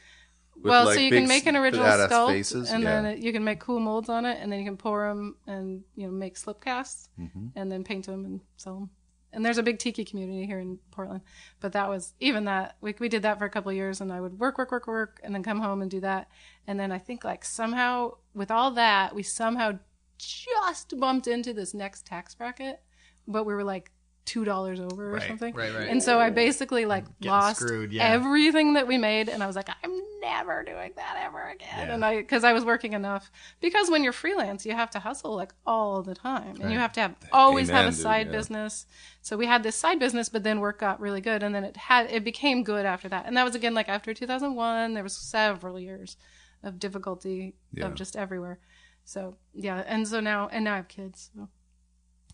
with, 0.56 0.64
well, 0.70 0.84
like, 0.84 0.94
so 0.96 1.00
you 1.00 1.10
can 1.10 1.26
make 1.26 1.46
an 1.46 1.56
original 1.56 1.84
sculpt, 1.86 2.28
faces? 2.28 2.70
and 2.70 2.82
yeah. 2.84 2.90
then 3.02 3.06
it, 3.06 3.18
you 3.18 3.32
can 3.32 3.42
make 3.44 3.60
cool 3.60 3.80
molds 3.80 4.08
on 4.08 4.24
it, 4.26 4.38
and 4.40 4.52
then 4.52 4.58
you 4.60 4.64
can 4.64 4.76
pour 4.76 5.08
them 5.08 5.36
and 5.46 5.82
you 5.96 6.06
know 6.06 6.12
make 6.12 6.36
slip 6.36 6.60
casts, 6.60 7.08
Mm-hmm. 7.18 7.46
and 7.56 7.72
then 7.72 7.82
paint 7.84 8.06
them 8.06 8.24
and 8.24 8.40
sell 8.56 8.74
them. 8.74 8.90
And 9.32 9.44
there's 9.44 9.58
a 9.58 9.62
big 9.62 9.78
tiki 9.78 10.04
community 10.04 10.44
here 10.44 10.58
in 10.58 10.78
Portland, 10.90 11.20
but 11.60 11.72
that 11.72 11.88
was 11.88 12.14
even 12.18 12.44
that 12.46 12.76
we 12.80 12.94
we 12.98 13.08
did 13.08 13.22
that 13.22 13.38
for 13.38 13.44
a 13.44 13.50
couple 13.50 13.72
years, 13.72 14.00
and 14.00 14.12
I 14.12 14.20
would 14.20 14.40
work, 14.40 14.58
work, 14.58 14.72
work, 14.72 14.86
work, 14.86 15.20
and 15.22 15.34
then 15.34 15.42
come 15.42 15.60
home 15.60 15.82
and 15.82 15.90
do 15.90 16.00
that, 16.00 16.28
and 16.66 16.80
then 16.80 16.90
I 16.90 16.98
think 16.98 17.24
like 17.24 17.44
somehow 17.44 18.16
with 18.34 18.50
all 18.50 18.72
that 18.72 19.14
we 19.14 19.22
somehow 19.22 19.78
just 20.18 20.98
bumped 20.98 21.26
into 21.26 21.52
this 21.52 21.74
next 21.74 22.06
tax 22.06 22.34
bracket, 22.34 22.80
but 23.28 23.44
we 23.44 23.54
were 23.54 23.64
like 23.64 23.92
two 24.32 24.44
dollars 24.44 24.78
over 24.80 25.10
or 25.10 25.14
Right, 25.14 25.28
something, 25.28 25.54
right, 25.54 25.74
right. 25.74 25.88
And 25.88 26.00
so 26.02 26.20
I 26.20 26.30
basically 26.30 26.84
like 26.86 27.04
Getting 27.20 27.30
lost 27.32 27.60
screwed, 27.60 27.92
yeah. 27.92 28.04
everything 28.04 28.74
that 28.74 28.86
we 28.86 28.96
made, 28.98 29.28
and 29.28 29.42
I 29.42 29.46
was 29.46 29.56
like, 29.56 29.68
I'm 29.82 30.00
never 30.20 30.62
doing 30.62 30.92
that 30.96 31.16
ever 31.26 31.42
again. 31.48 31.90
And 31.90 32.04
I 32.04 32.18
because 32.18 32.44
I 32.44 32.52
was 32.52 32.64
working 32.64 32.92
enough 32.92 33.30
because 33.60 33.90
when 33.90 34.04
you're 34.04 34.12
freelance, 34.12 34.64
you 34.64 34.72
have 34.72 34.90
to 34.90 35.00
hustle 35.00 35.34
like 35.34 35.52
all 35.66 36.02
the 36.02 36.14
time, 36.14 36.60
and 36.60 36.70
you 36.72 36.78
have 36.78 36.92
to 36.92 37.00
have 37.00 37.14
always 37.32 37.68
Amen, 37.70 37.84
have 37.84 37.92
a 37.92 37.96
dude, 37.96 38.02
side 38.02 38.26
yeah. 38.26 38.32
business. 38.38 38.86
So 39.22 39.36
we 39.36 39.46
had 39.46 39.62
this 39.62 39.76
side 39.76 39.98
business, 39.98 40.28
but 40.28 40.44
then 40.44 40.60
work 40.60 40.78
got 40.80 41.00
really 41.00 41.20
good, 41.20 41.42
and 41.42 41.52
then 41.54 41.64
it 41.64 41.76
had 41.76 42.10
it 42.10 42.22
became 42.24 42.62
good 42.62 42.86
after 42.86 43.08
that, 43.08 43.26
and 43.26 43.36
that 43.36 43.44
was 43.44 43.54
again 43.56 43.74
like 43.74 43.88
after 43.88 44.14
2001. 44.14 44.94
There 44.94 45.02
was 45.02 45.16
several 45.16 45.80
years 45.80 46.16
of 46.62 46.78
difficulty 46.78 47.54
Yeah. 47.72 47.86
of 47.86 47.94
just 47.94 48.14
everywhere. 48.16 48.58
So 49.04 49.36
yeah, 49.54 49.82
and 49.86 50.06
so 50.06 50.20
now 50.20 50.48
and 50.52 50.64
now 50.64 50.74
I 50.74 50.76
have 50.76 50.88
kids. 50.88 51.30
So 51.34 51.48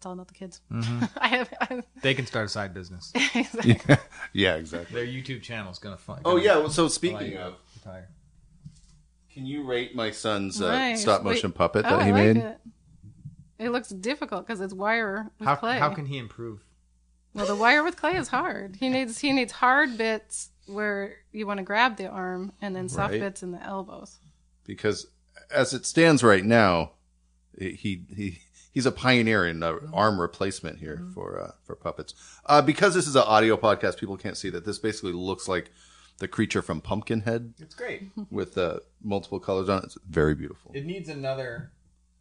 it's 0.07 0.09
all 0.09 0.13
about 0.13 0.29
the 0.29 0.35
kids. 0.35 0.61
I 1.19 1.29
have. 1.29 1.53
I 1.61 1.65
have 1.67 1.85
They 2.03 2.15
can 2.15 2.27
start 2.27 2.47
a 2.47 2.49
side 2.49 2.73
business. 2.73 3.13
exactly. 3.35 3.97
yeah, 4.33 4.55
exactly. 4.55 4.95
Their 4.95 5.07
YouTube 5.13 5.43
channel 5.43 5.73
is 5.73 5.79
gonna 5.79 5.97
fun. 5.97 6.21
Oh 6.25 6.37
yeah. 6.37 6.59
Well, 6.59 6.71
so 6.71 6.87
speaking 6.89 7.37
of, 7.37 7.55
retire. 7.75 8.09
can 9.33 9.47
you 9.47 9.65
rate 9.65 9.95
my 9.97 10.11
son's 10.13 10.63
uh, 10.63 10.69
Nice. 10.71 11.03
stop 11.03 11.23
motion 11.25 11.51
Wait. 11.51 11.57
puppet 11.57 11.85
Oh, 11.87 11.91
that 11.91 12.01
I 12.01 12.05
he 12.05 12.13
like 12.13 12.23
made? 12.25 12.37
It. 12.37 12.59
It 13.59 13.71
looks 13.71 13.89
difficult 13.89 14.47
because 14.47 14.61
it's 14.61 14.75
wire 14.75 15.31
with 15.39 15.49
How, 15.49 15.57
clay. 15.57 15.79
how 15.79 15.91
can 15.91 16.07
he 16.07 16.19
improve? 16.19 16.61
well, 17.35 17.47
the 17.47 17.57
wire 17.57 17.83
with 17.83 17.97
clay 17.97 18.17
is 18.17 18.29
hard. 18.29 18.77
He 18.77 18.89
needs 18.89 19.19
he 19.19 19.33
needs 19.33 19.53
hard 19.53 19.99
bits 19.99 20.51
where 20.67 21.17
you 21.33 21.47
want 21.47 21.59
to 21.59 21.65
grab 21.65 21.97
the 21.97 22.07
arm, 22.07 22.53
and 22.63 22.75
then 22.77 22.89
soft 22.89 23.13
Right. 23.13 23.21
bits 23.21 23.43
in 23.43 23.51
the 23.53 23.63
elbows. 23.63 24.19
Because 24.65 25.07
as 25.51 25.73
it 25.75 25.85
stands 25.87 26.23
right 26.23 26.45
now, 26.45 26.93
he 27.59 28.03
he 28.15 28.41
he's 28.77 28.85
a 28.85 28.93
pioneer 28.93 29.47
in 29.47 29.63
uh, 29.63 29.73
arm 29.95 30.21
replacement 30.21 30.79
here 30.79 30.97
Mm-hmm. 30.99 31.13
for 31.15 31.41
uh, 31.41 31.53
for 31.65 31.75
puppets. 31.75 32.13
Uh, 32.45 32.61
because 32.61 32.93
this 32.95 33.07
is 33.07 33.17
an 33.17 33.23
audio 33.27 33.57
podcast, 33.57 33.97
people 33.99 34.19
can't 34.19 34.37
see 34.37 34.51
that. 34.51 34.67
This 34.67 34.79
basically 34.79 35.13
looks 35.13 35.49
like 35.49 35.71
the 36.19 36.29
creature 36.29 36.61
from 36.63 36.81
Pumpkinhead 36.83 37.55
It's 37.59 37.75
great. 37.75 38.03
with 38.31 38.57
uh, 38.59 38.81
multiple 39.03 39.41
colors 39.41 39.69
on 39.71 39.79
it. 39.79 39.85
It's 39.87 39.99
very 40.09 40.35
beautiful. 40.35 40.73
It 40.75 40.85
needs 40.85 41.09
another 41.09 41.73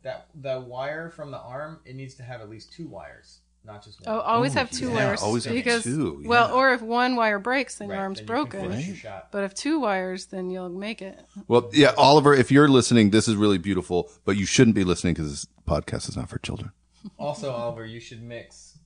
that 0.04 0.28
the 0.34 0.62
wire 0.62 1.10
from 1.10 1.32
the 1.32 1.40
arm. 1.40 1.80
It 1.86 1.96
needs 1.98 2.16
to 2.16 2.24
have 2.24 2.40
at 2.42 2.50
least 2.50 2.72
two 2.74 2.88
wires, 2.88 3.40
not 3.66 3.84
just 3.84 4.06
one. 4.06 4.16
Oh, 4.16 4.20
always 4.22 4.56
Oh, 4.56 4.60
have 4.60 4.72
two 4.72 4.90
yeah, 4.90 4.94
wires. 4.96 5.22
always 5.22 5.46
have 5.46 5.54
because, 5.54 5.84
two, 5.84 6.22
Well, 6.26 6.54
or 6.56 6.74
if 6.74 6.82
one 6.82 7.16
wire 7.16 7.40
breaks, 7.40 7.76
then 7.78 7.90
Right, 7.90 7.96
your 7.96 8.04
arm's 8.04 8.20
then 8.20 8.24
you 8.24 8.28
broken. 8.28 8.62
finish 8.72 9.04
your. 9.04 9.24
But 9.32 9.44
if 9.44 9.54
two 9.54 9.80
wires, 9.80 10.28
then 10.28 10.50
you'll 10.52 10.70
make 10.70 11.02
it. 11.02 11.20
Well, 11.48 11.70
yeah, 11.74 11.94
Oliver, 11.98 12.34
if 12.34 12.52
you're 12.52 12.68
listening, 12.68 13.10
this 13.10 13.28
is 13.28 13.36
really 13.36 13.58
beautiful, 13.58 14.10
but 14.24 14.38
you 14.38 14.46
shouldn't 14.46 14.76
be 14.76 14.84
listening 14.84 15.14
because 15.16 15.30
this 15.32 15.48
podcast 15.68 16.08
is 16.10 16.16
not 16.16 16.30
for 16.30 16.38
children. 16.40 16.72
Also, 17.18 17.52
Oliver, 17.52 17.86
you 17.86 18.00
should 18.00 18.22
mix. 18.22 18.78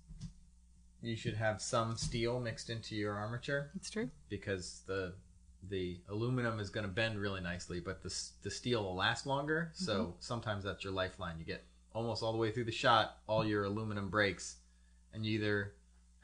You 1.01 1.15
should 1.15 1.35
have 1.35 1.61
some 1.61 1.95
steel 1.95 2.39
mixed 2.39 2.69
into 2.69 2.95
your 2.95 3.13
armature 3.13 3.71
It's 3.75 3.89
true. 3.89 4.09
because 4.29 4.81
the 4.85 5.13
the 5.69 5.97
aluminum 6.07 6.59
is 6.59 6.69
going 6.69 6.85
to 6.85 6.91
bend 6.91 7.19
really 7.19 7.41
nicely, 7.41 7.79
but 7.79 8.01
the 8.01 8.13
the 8.43 8.51
steel 8.51 8.83
will 8.83 8.95
last 8.95 9.25
longer. 9.25 9.71
So 9.73 9.93
Mm-hmm. 9.93 10.11
sometimes 10.19 10.63
that's 10.65 10.83
your 10.83 10.91
lifeline. 10.93 11.35
You 11.39 11.45
get 11.45 11.63
almost 11.93 12.21
all 12.23 12.31
the 12.33 12.37
way 12.37 12.51
through 12.51 12.65
the 12.65 12.71
shot, 12.71 13.17
all 13.27 13.45
your 13.45 13.63
aluminum 13.65 14.09
breaks, 14.09 14.57
and 15.13 15.25
you 15.25 15.33
either 15.39 15.73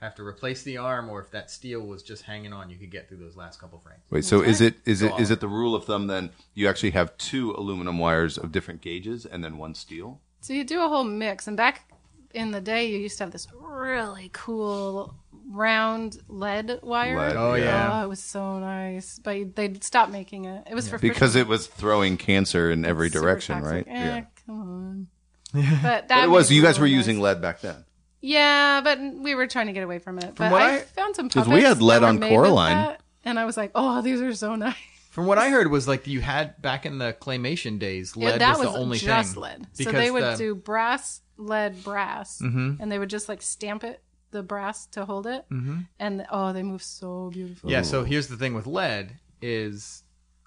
have 0.01 0.15
to 0.15 0.23
replace 0.23 0.63
the 0.63 0.77
arm, 0.77 1.09
or 1.09 1.21
if 1.21 1.31
that 1.31 1.49
steel 1.49 1.81
was 1.81 2.03
just 2.03 2.23
hanging 2.23 2.51
on, 2.53 2.69
you 2.69 2.77
could 2.77 2.91
get 2.91 3.07
through 3.07 3.17
those 3.17 3.35
last 3.37 3.59
couple 3.59 3.79
frames. 3.79 4.01
Wait, 4.09 4.25
so 4.25 4.41
is 4.41 4.61
it 4.61 4.75
is 4.85 5.01
it 5.01 5.17
is 5.19 5.31
it 5.31 5.39
the 5.39 5.47
rule 5.47 5.73
of 5.73 5.85
thumb 5.85 6.07
then 6.07 6.29
you 6.53 6.67
actually 6.67 6.91
have 6.91 7.17
two 7.17 7.51
aluminum 7.51 7.97
wires 7.97 8.37
of 8.37 8.51
different 8.51 8.81
gauges 8.81 9.25
and 9.25 9.43
then 9.43 9.57
one 9.57 9.73
steel? 9.73 10.19
So 10.41 10.53
you 10.53 10.63
do 10.63 10.83
a 10.83 10.87
whole 10.89 11.03
mix, 11.05 11.47
and 11.47 11.55
back 11.57 11.91
in 12.33 12.51
the 12.51 12.61
day, 12.61 12.87
you 12.89 12.97
used 12.99 13.17
to 13.19 13.23
have 13.23 13.31
this 13.31 13.47
really 13.53 14.29
cool 14.33 15.15
round 15.49 16.17
lead 16.27 16.79
wire. 16.83 17.17
Lead, 17.17 17.35
Oh, 17.37 17.53
yeah. 17.55 18.01
Oh, 18.01 18.05
it 18.05 18.09
was 18.09 18.19
so 18.21 18.59
nice, 18.59 19.19
but 19.19 19.55
they 19.55 19.73
stopped 19.81 20.11
making 20.11 20.45
it. 20.45 20.67
It 20.69 20.75
was 20.75 20.89
for 20.89 20.97
Because 20.99 21.33
fishing. 21.33 21.41
it 21.41 21.47
was 21.47 21.67
throwing 21.67 22.17
cancer 22.17 22.69
in 22.71 22.83
every 22.83 23.09
Super 23.09 23.21
direction, 23.21 23.55
toxic. 23.61 23.87
right? 23.87 23.87
Eh, 23.87 24.05
yeah. 24.05 24.23
come 24.45 24.61
on. 24.61 25.07
But 25.81 26.09
that 26.09 26.09
But 26.09 26.23
it 26.25 26.29
was 26.29 26.51
you 26.51 26.61
guys 26.61 26.77
were 26.79 26.87
nice. 26.87 26.95
using 26.95 27.21
lead 27.21 27.41
back 27.41 27.61
then. 27.61 27.85
Yeah, 28.27 28.81
but 28.81 28.99
we 28.99 29.35
were 29.35 29.47
trying 29.47 29.67
to 29.67 29.73
get 29.73 29.83
away 29.83 29.99
from 29.99 30.17
it. 30.19 30.33
But 30.35 30.51
what 30.51 30.61
I, 30.61 30.75
I- 30.77 30.79
found 30.81 31.15
some 31.15 31.29
'cause 31.29 31.43
puppets 31.45 31.53
we 31.55 31.61
had 31.63 31.81
lead 31.81 31.97
that 31.97 32.01
were 32.01 32.07
on 32.07 32.19
made 32.19 32.31
with 32.31 32.45
Coraline. 32.45 32.75
that, 32.77 33.01
and 33.23 33.37
I 33.39 33.45
was 33.45 33.55
like, 33.57 33.71
"Oh, 33.75 34.01
these 34.01 34.19
are 34.21 34.33
so 34.33 34.55
nice." 34.67 34.75
From 35.11 35.27
what 35.27 35.37
I 35.37 35.49
heard 35.49 35.69
was 35.71 35.87
like 35.87 36.07
you 36.07 36.19
had 36.21 36.61
back 36.61 36.85
in 36.85 36.97
the 36.97 37.13
claymation 37.13 37.79
days, 37.79 38.17
lead 38.17 38.31
Yeah, 38.31 38.37
that 38.39 38.57
was, 38.57 38.65
was, 38.67 38.73
the 38.75 38.79
only 38.81 38.97
just 38.97 39.33
thing. 39.35 39.43
lead. 39.43 39.61
So 39.73 39.85
Because 39.85 39.93
they 39.93 40.11
would 40.11 40.23
the- 40.23 40.35
do 40.37 40.55
brass, 40.55 41.21
lead, 41.37 41.83
brass, 41.83 42.41
Mm-hmm. 42.41 42.81
and 42.81 42.91
they 42.91 42.99
would 42.99 43.09
just 43.09 43.29
like 43.29 43.41
stamp 43.41 43.83
it, 43.83 44.01
the 44.31 44.43
brass 44.43 44.87
to 44.87 45.05
hold 45.05 45.27
it, 45.27 45.45
mm-hmm. 45.51 45.81
and 45.99 46.25
oh, 46.31 46.51
they 46.51 46.63
move 46.63 46.83
so 46.83 47.29
beautifully. 47.31 47.71
Yeah, 47.71 47.83
so 47.83 48.03
here's 48.03 48.27
the 48.27 48.35
thing 48.37 48.53
with 48.55 48.67
lead 48.67 49.17
is 49.41 50.03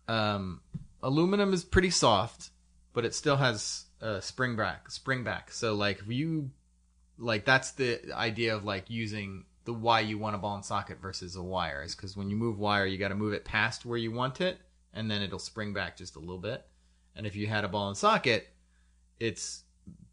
um, 0.08 0.60
aluminum 1.02 1.52
is 1.54 1.64
pretty 1.64 1.90
soft, 1.90 2.50
but 2.92 3.04
it 3.04 3.14
still 3.14 3.36
has 3.36 3.84
uh, 4.02 4.20
spring 4.20 4.56
back, 4.56 4.90
spring 4.90 5.24
back. 5.24 5.50
So 5.52 5.74
like 5.74 6.00
if 6.00 6.08
you 6.08 6.50
like 7.18 7.44
that's 7.44 7.72
the 7.72 8.00
idea 8.12 8.54
of 8.54 8.64
like 8.64 8.88
using 8.88 9.44
the 9.64 9.72
why 9.72 10.00
you 10.00 10.18
want 10.18 10.34
a 10.34 10.38
ball 10.38 10.54
and 10.54 10.64
socket 10.64 10.98
versus 11.00 11.36
a 11.36 11.42
wire 11.42 11.82
is 11.82 11.94
because 11.94 12.16
when 12.16 12.30
you 12.30 12.36
move 12.36 12.58
wire, 12.58 12.86
you 12.86 12.96
got 12.96 13.08
to 13.08 13.14
move 13.14 13.32
it 13.32 13.44
past 13.44 13.84
where 13.84 13.98
you 13.98 14.10
want 14.10 14.40
it, 14.40 14.58
and 14.94 15.10
then 15.10 15.20
it'll 15.20 15.38
spring 15.38 15.74
back 15.74 15.96
just 15.96 16.16
a 16.16 16.20
little 16.20 16.38
bit. 16.38 16.64
And 17.14 17.26
if 17.26 17.36
you 17.36 17.48
had 17.48 17.64
a 17.64 17.68
ball 17.68 17.88
and 17.88 17.96
socket, 17.96 18.48
it's 19.20 19.64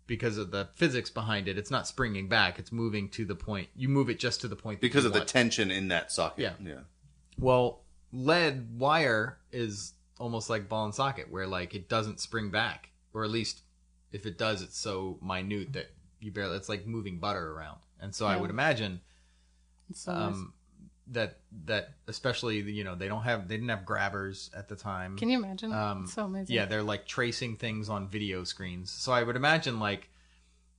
because 0.07 0.37
of 0.37 0.51
the 0.51 0.67
physics 0.75 1.09
behind 1.09 1.47
it. 1.47 1.57
It's 1.57 1.71
not 1.71 1.87
springing 1.87 2.27
back; 2.27 2.59
it's 2.59 2.71
moving 2.71 3.09
to 3.09 3.25
the 3.25 3.35
point. 3.35 3.69
You 3.75 3.87
move 3.87 4.09
it 4.09 4.19
just 4.19 4.41
to 4.41 4.47
the 4.47 4.55
point 4.55 4.81
that 4.81 4.87
Because 4.87 5.05
of 5.05 5.13
the 5.13 5.23
tension 5.23 5.71
in 5.71 5.87
that 5.89 6.11
socket. 6.11 6.39
Yeah. 6.39 6.53
Yeah. 6.61 6.81
Well, 7.37 7.83
lead 8.11 8.79
wire 8.79 9.37
is 9.51 9.93
almost 10.19 10.49
like 10.49 10.67
ball 10.67 10.85
and 10.85 10.95
socket, 10.95 11.31
where 11.31 11.47
like 11.47 11.75
it 11.75 11.87
doesn't 11.87 12.19
spring 12.19 12.49
back, 12.49 12.89
or 13.13 13.23
at 13.23 13.29
least 13.29 13.61
if 14.11 14.25
it 14.25 14.37
does, 14.37 14.61
it's 14.61 14.77
so 14.77 15.17
minute 15.21 15.73
that 15.73 15.91
you 16.20 16.32
barely. 16.32 16.57
It's 16.57 16.70
like 16.70 16.86
moving 16.86 17.20
butter 17.20 17.51
around, 17.51 17.80
and 18.01 18.13
so 18.13 18.26
I 18.26 18.38
would 18.38 18.49
imagine 18.49 19.01
so 19.93 20.11
um, 20.11 20.53
that 21.11 21.38
that 21.66 21.89
especially 22.07 22.59
you 22.59 22.84
know 22.84 22.95
they 22.95 23.07
don't 23.07 23.24
have 23.24 23.47
they 23.47 23.55
didn't 23.55 23.70
have 23.70 23.86
grabbers 23.86 24.49
at 24.55 24.68
the 24.68 24.76
time. 24.76 25.18
Can 25.18 25.30
you 25.30 25.38
imagine? 25.38 25.72
Um, 25.74 26.07
so 26.07 26.26
amazing. 26.26 26.55
Yeah, 26.55 26.66
they're 26.66 26.84
like 26.84 27.05
tracing 27.07 27.57
things 27.57 27.89
on 27.89 28.07
video 28.07 28.43
screens. 28.43 28.91
So 28.91 29.11
I 29.11 29.24
would 29.24 29.36
imagine 29.36 29.80
like 29.80 30.09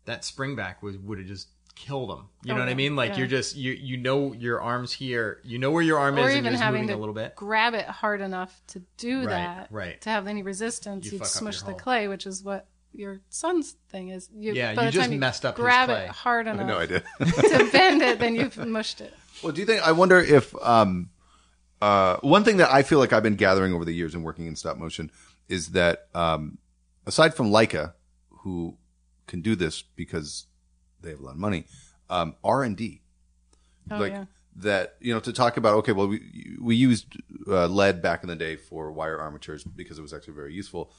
that 0.05 0.23
springback 0.23 0.83
was 0.83 0.97
would 0.99 1.19
have 1.19 1.27
just 1.27 1.49
killed 1.77 2.09
them. 2.09 2.29
You 2.43 2.53
Oh, 2.55 2.57
know 2.57 2.63
what 2.63 2.71
I 2.71 2.75
mean? 2.75 2.97
Like 2.97 3.11
yeah. 3.13 3.19
you're 3.19 3.27
just 3.27 3.55
you 3.55 3.73
you 3.73 3.97
know 3.99 4.33
your 4.33 4.61
arms 4.63 4.93
here. 4.93 5.41
You 5.45 5.59
know 5.59 5.71
where 5.71 5.83
your 5.83 5.99
arm 5.99 6.17
or 6.19 6.29
is, 6.29 6.35
and 6.35 6.47
even 6.47 6.55
having 6.59 6.83
moving 6.83 6.89
to 6.95 6.99
a 6.99 7.01
little 7.01 7.15
bit. 7.15 7.37
grab 7.37 7.75
it 7.75 7.85
hard 7.87 8.21
enough 8.21 8.61
to 8.69 8.83
do 8.97 9.19
Right, 9.19 9.29
that, 9.29 9.69
right. 9.71 10.01
To 10.01 10.11
have 10.11 10.27
any 10.27 10.43
resistance, 10.43 11.07
You 11.07 11.19
you'd 11.19 11.27
smush 11.27 11.63
the 11.63 11.75
clay, 11.75 12.09
which 12.09 12.27
is 12.27 12.43
what 12.43 12.67
your 12.97 13.21
son's 13.29 13.73
thing 13.91 14.09
is. 14.09 14.29
You, 14.35 14.53
Yeah, 14.55 14.75
by 14.75 14.83
you 14.85 14.87
the 14.89 14.93
just 14.93 15.05
time 15.05 15.13
you 15.13 15.19
messed 15.19 15.45
up 15.45 15.57
his 15.57 15.63
Grab 15.63 15.89
clay. 15.89 16.05
it 16.05 16.11
hard 16.11 16.49
I 16.49 16.53
enough 16.53 16.67
know 16.67 16.79
I 16.79 16.87
did. 16.87 17.05
to 17.21 17.69
bend 17.73 18.03
it, 18.03 18.19
then 18.19 18.35
you've 18.35 18.57
mushed 18.67 19.01
it. 19.01 19.15
Well, 19.43 19.53
do 19.53 19.61
you 19.61 19.67
think? 19.67 19.87
I 19.87 19.93
wonder 19.93 20.19
if 20.19 20.55
um, 20.63 21.11
uh, 21.83 22.17
one 22.23 22.43
thing 22.45 22.57
that 22.59 22.73
I 22.73 22.83
feel 22.83 22.99
like 22.99 23.13
I've 23.13 23.23
been 23.23 23.37
gathering 23.37 23.73
over 23.75 23.85
the 23.85 23.93
years 23.95 24.15
and 24.15 24.25
working 24.25 24.47
in 24.47 24.57
stop 24.57 24.77
motion 24.79 25.11
is 25.49 25.69
that 25.73 26.09
um, 26.15 26.59
aside 27.07 27.35
from 27.35 27.51
Laika, 27.51 27.93
who 28.41 28.77
can 29.27 29.41
do 29.43 29.55
this 29.55 29.83
because 29.83 30.47
they 31.03 31.11
have 31.11 31.21
a 31.21 31.23
lot 31.23 31.33
of 31.33 31.39
money, 31.39 31.67
um, 32.09 32.35
R 32.43 32.63
and 32.63 32.77
D, 32.77 33.03
Oh 33.91 33.99
like 33.99 34.13
yeah. 34.13 34.25
that, 34.57 34.95
you 35.01 35.13
know, 35.13 35.21
to 35.21 35.33
talk 35.33 35.57
about. 35.59 35.75
Okay, 35.79 35.93
well, 35.93 36.09
we 36.09 36.57
we 36.61 36.75
used 36.77 37.07
uh, 37.47 37.67
lead 37.67 38.01
back 38.01 38.23
in 38.23 38.29
the 38.29 38.37
day 38.37 38.57
for 38.57 38.91
wire 38.91 39.19
armatures 39.21 39.63
because 39.65 39.99
it 39.99 40.03
was 40.03 40.13
actually 40.15 40.35
very 40.35 40.55
useful, 40.55 40.91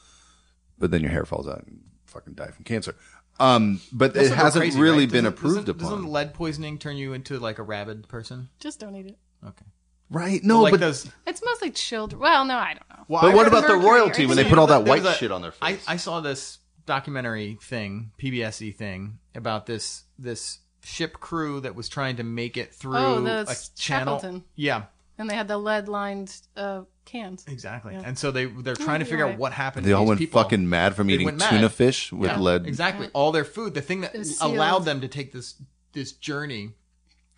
but 0.79 0.91
then 0.91 1.01
your 1.01 1.11
hair 1.11 1.25
falls 1.25 1.47
out 1.47 1.63
and 1.65 1.81
fucking 2.05 2.33
die 2.33 2.51
from 2.51 2.63
cancer. 2.65 2.95
Um, 3.39 3.81
but 3.91 4.15
it 4.15 4.19
Also 4.31 4.33
hasn't 4.35 4.63
crazy, 4.63 4.79
really 4.79 4.99
right? 5.05 5.11
been 5.11 5.23
Doesn't- 5.25 5.37
approved 5.37 5.65
doesn't, 5.67 5.81
upon. 5.81 5.91
Doesn't 5.97 6.11
lead 6.11 6.33
poisoning 6.33 6.79
turn 6.79 6.97
you 6.97 7.13
into 7.13 7.39
like 7.39 7.59
a 7.59 7.63
rabid 7.63 8.07
person? 8.07 8.49
Just 8.59 8.79
don't 8.79 8.95
eat 8.95 9.05
it. 9.07 9.17
Okay. 9.45 9.65
right? 10.09 10.43
No, 10.43 10.61
like 10.61 10.71
but 10.71 10.79
those. 10.79 11.07
It's 11.27 11.41
mostly 11.45 11.69
children. 11.69 12.19
Well, 12.21 12.45
no, 12.45 12.55
I 12.57 12.73
don't 12.73 12.89
know. 12.89 13.05
Well, 13.07 13.21
but 13.21 13.31
I 13.31 13.35
what 13.35 13.43
read- 13.43 13.47
about 13.53 13.67
the 13.67 13.73
mercury 13.75 13.85
royalty 13.91 14.25
when 14.25 14.37
they 14.37 14.45
put 14.45 14.57
all 14.57 14.65
that 14.67 14.85
There 14.85 14.93
was 14.95 15.03
white 15.03 15.13
a- 15.13 15.17
shit 15.17 15.31
on 15.31 15.41
their 15.43 15.53
I, 15.61 15.73
face? 15.73 15.85
I 15.87 15.97
saw 15.97 16.19
this 16.21 16.57
documentary 16.87 17.57
thing, 17.61 18.11
PBSE 18.17 18.75
thing, 18.75 19.19
about 19.35 19.65
this 19.67 20.03
this 20.17 20.59
ship 20.83 21.19
crew 21.19 21.59
that 21.59 21.75
was 21.75 21.89
trying 21.89 22.15
to 22.15 22.23
make 22.23 22.55
it 22.57 22.73
through 22.73 22.97
Oh, 22.97 23.21
the 23.21 23.41
a 23.41 23.55
channel. 23.77 24.17
Shackleton. 24.17 24.43
Yeah, 24.55 24.83
And 25.17 25.29
they 25.29 25.35
had 25.35 25.47
the 25.47 25.57
lead 25.57 25.87
lined 25.87 26.35
uh, 26.55 26.81
cans. 27.05 27.43
exactly. 27.47 27.93
Yeah. 27.93 28.03
And 28.05 28.17
so 28.17 28.29
they 28.31 28.45
they're 28.45 28.75
trying 28.75 28.99
to 28.99 29.05
you're 29.05 29.11
figure 29.11 29.27
out 29.27 29.37
what 29.39 29.51
happened. 29.53 29.85
They 29.85 29.89
to 29.91 29.95
all 29.95 30.01
these 30.03 30.07
went 30.09 30.19
people. 30.19 30.43
fucking 30.43 30.69
mad 30.69 30.95
from 30.95 31.07
They 31.07 31.13
eating 31.13 31.25
went 31.25 31.39
mad. 31.39 31.49
tuna 31.49 31.69
fish 31.69 32.11
with 32.13 32.29
Yeah, 32.31 32.39
lead. 32.39 32.67
Exactly. 32.67 33.09
All 33.13 33.31
their 33.31 33.45
food, 33.45 33.73
the 33.73 33.81
thing 33.81 34.01
that 34.01 34.13
It 34.13 34.19
was 34.19 34.39
allowed 34.41 34.73
sealed. 34.79 34.85
them 34.85 35.01
to 35.01 35.07
take 35.07 35.31
this 35.33 35.55
this 35.93 36.11
journey, 36.11 36.73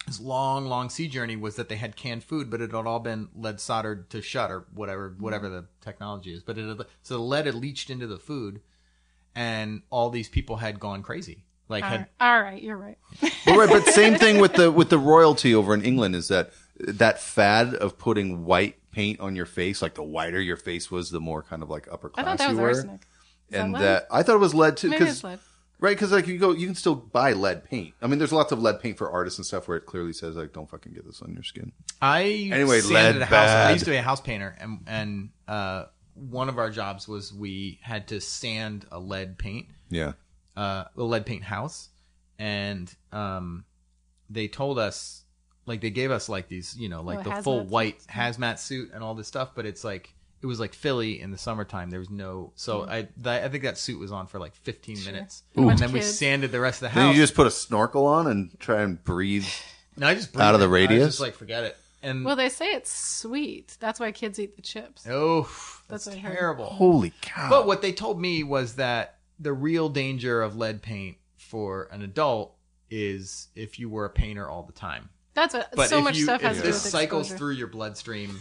this 0.08 0.20
long, 0.20 0.66
long 0.66 0.90
sea 0.90 1.08
journey, 1.08 1.38
was 1.38 1.56
that 1.56 1.70
they 1.70 1.78
had 1.78 1.96
canned 1.96 2.24
food, 2.26 2.50
but 2.50 2.60
it 2.60 2.72
had 2.74 2.86
all 2.86 3.00
been 3.00 3.30
lead 3.34 3.62
soldered 3.62 4.10
to 4.10 4.22
shut 4.22 4.52
or 4.52 4.66
whatever, 4.74 5.16
whatever 5.18 5.48
the 5.48 5.66
technology 5.80 6.34
is. 6.34 6.44
But 6.44 6.58
it 6.58 6.68
had, 6.68 6.86
so 7.02 7.14
the 7.14 7.22
lead 7.24 7.46
had 7.46 7.56
leached 7.56 7.90
into 7.90 8.08
the 8.08 8.18
food, 8.18 8.60
and 9.36 9.84
all 9.90 10.10
these 10.10 10.28
people 10.28 10.58
had 10.58 10.80
gone 10.82 11.04
crazy. 11.04 11.46
Like 11.70 11.84
All 11.84 11.90
had 11.92 12.00
right. 12.00 12.10
All 12.20 12.42
right, 12.42 12.62
you're 12.62 12.76
right. 12.78 12.98
But 13.46 13.56
right, 13.56 13.70
but 13.70 13.86
same 13.86 14.16
thing 14.24 14.40
with 14.42 14.54
the 14.54 14.72
with 14.72 14.90
the 14.90 14.98
royalty 14.98 15.54
over 15.54 15.74
in 15.74 15.84
England 15.84 16.16
is 16.16 16.28
that 16.30 16.52
that 16.80 17.20
fad 17.20 17.74
of 17.76 17.98
putting 17.98 18.46
white 18.46 18.76
paint 18.92 19.20
on 19.20 19.36
your 19.36 19.46
face, 19.46 19.82
like 19.82 19.96
the 19.96 20.04
whiter 20.04 20.40
your 20.42 20.58
face 20.58 20.90
was, 20.90 21.12
the 21.12 21.20
more 21.20 21.44
kind 21.44 21.62
of 21.64 21.70
like 21.70 21.88
upper 21.92 22.12
I 22.16 22.24
class 22.24 22.26
thought 22.26 22.38
that 22.38 22.44
you 22.52 22.58
was 22.58 22.62
were. 22.62 22.68
arsenic. 22.70 23.02
Is 23.50 23.60
and 23.60 23.74
lead? 23.74 23.82
that 23.82 24.08
I 24.12 24.24
thought 24.24 24.36
it 24.36 24.40
was 24.40 24.54
lead 24.54 24.78
too, 24.78 24.90
Maybe 24.90 25.00
because 25.06 25.24
lead. 25.24 25.40
right, 25.80 25.96
because 25.96 26.12
like 26.12 26.28
you 26.28 26.38
go, 26.38 26.52
you 26.52 26.66
can 26.68 26.76
still 26.76 26.96
buy 26.96 27.34
lead 27.34 27.64
paint. 27.66 27.94
I 28.02 28.08
mean, 28.08 28.20
there's 28.20 28.32
lots 28.32 28.52
of 28.52 28.62
lead 28.62 28.80
paint 28.80 28.98
for 28.98 29.10
artists 29.12 29.40
and 29.40 29.46
stuff 29.46 29.68
where 29.68 29.78
it 29.78 29.86
clearly 29.86 30.14
says 30.14 30.36
like, 30.36 30.54
don't 30.54 30.70
fucking 30.70 30.94
get 30.94 31.06
this 31.06 31.22
on 31.22 31.34
your 31.34 31.44
skin. 31.44 31.72
I 32.02 32.50
Anyway, 32.52 32.80
sanded 32.82 32.94
lead 33.16 33.22
a 33.24 33.26
house. 33.26 33.32
bad. 33.32 33.68
I 33.68 33.72
used 33.74 33.86
to 33.86 33.92
be 33.92 33.98
a 33.98 34.02
house 34.04 34.22
painter, 34.22 34.56
and 34.60 34.80
and 34.88 35.30
uh, 35.48 35.86
one 36.14 36.48
of 36.50 36.58
our 36.60 36.70
jobs 36.70 37.08
was 37.08 37.34
we 37.34 37.80
had 37.82 38.08
to 38.10 38.22
sand 38.22 38.86
a 38.92 39.00
lead 39.00 39.38
paint, 39.38 39.68
Yeah, 39.90 40.14
uh, 40.56 40.86
a 40.96 41.02
lead 41.04 41.26
paint 41.26 41.44
house, 41.44 41.90
and 42.38 42.94
um, 43.12 43.66
they 44.30 44.48
told 44.48 44.78
us 44.80 45.24
like 45.70 45.80
they 45.80 45.90
gave 45.92 46.12
us 46.12 46.28
like 46.28 46.50
these, 46.50 46.76
you 46.78 46.90
know, 46.90 47.02
like 47.02 47.20
Oh, 47.26 47.36
the 47.36 47.42
full 47.44 47.62
suits. 47.62 47.72
white 47.72 48.00
hazmat 48.10 48.60
suit 48.60 48.92
and 48.94 49.02
all 49.04 49.16
this 49.16 49.28
stuff, 49.28 49.52
but 49.56 49.66
it's 49.66 49.84
like. 49.86 50.14
It 50.42 50.46
was 50.46 50.58
like 50.58 50.74
Philly 50.74 51.20
in 51.20 51.32
the 51.32 51.38
summertime. 51.38 51.90
There 51.90 52.00
was 52.00 52.10
no, 52.10 52.54
so 52.56 52.84
hmm. 52.84 52.90
I, 52.90 53.08
that, 53.18 53.44
I 53.44 53.50
think 53.50 53.64
that 53.66 53.78
suit 53.78 54.00
was 54.00 54.10
on 54.10 54.26
for 54.26 54.40
like 54.40 54.56
15 54.56 55.04
minutes, 55.04 55.44
And 55.54 55.70
and 55.70 55.78
then 55.78 55.92
we 55.92 56.00
kids. 56.00 56.18
sanded 56.18 56.54
the 56.54 56.62
rest 56.62 56.78
of 56.78 56.84
the 56.84 56.88
house. 56.92 56.96
then 56.96 57.06
house. 57.08 57.16
you 57.18 57.22
just 57.22 57.36
put 57.36 57.46
a 57.46 57.52
snorkel 57.52 58.06
on 58.06 58.26
and 58.26 58.58
try 58.58 58.82
and 58.84 59.04
breathe. 59.04 59.46
no, 59.98 60.08
I 60.08 60.16
just 60.16 60.34
out 60.40 60.54
of 60.54 60.62
the 60.62 60.68
breathed 60.70 60.92
it. 60.92 60.94
I 60.94 60.96
was 60.96 61.02
radius? 61.02 61.08
just 61.16 61.20
like 61.20 61.34
forget 61.36 61.66
it. 61.66 61.76
And 62.02 62.24
Well, 62.24 62.38
they 62.38 62.48
say 62.48 62.68
it's 62.72 62.90
sweet. 62.90 63.76
That's 63.82 64.00
why 64.00 64.14
kids 64.14 64.40
eat 64.40 64.56
the 64.56 64.62
chips. 64.62 65.06
oh, 65.10 65.42
That's 65.90 66.06
that's, 66.06 66.16
what 66.16 66.16
I 66.16 66.20
heard. 66.30 66.38
terrible. 66.38 66.66
Holy 66.68 67.12
cow! 67.20 67.50
But 67.50 67.68
what 67.68 67.82
they 67.82 67.92
told 67.92 68.22
me 68.22 68.42
was 68.44 68.76
that 68.76 69.18
the 69.42 69.52
real 69.52 69.90
danger 69.90 70.42
of 70.42 70.56
lead 70.56 70.82
paint 70.82 71.18
for 71.36 71.90
an 71.92 72.02
adult 72.02 72.56
is 72.90 73.50
if 73.58 73.78
you 73.78 73.90
were 73.90 74.06
a 74.06 74.10
painter 74.10 74.48
all 74.50 74.64
the 74.64 74.72
time. 74.72 75.10
That's 75.40 75.54
what 75.54 75.70
But 75.74 75.90
so 75.90 76.00
if 76.00 76.04
much 76.04 76.18
you, 76.18 76.24
stuff 76.24 76.42
if 76.42 76.48
has 76.48 76.58
to 76.58 76.64
this 76.64 76.84
with 76.84 76.92
cycles 76.92 77.32
through 77.32 77.54
your 77.54 77.68
bloodstream 77.68 78.40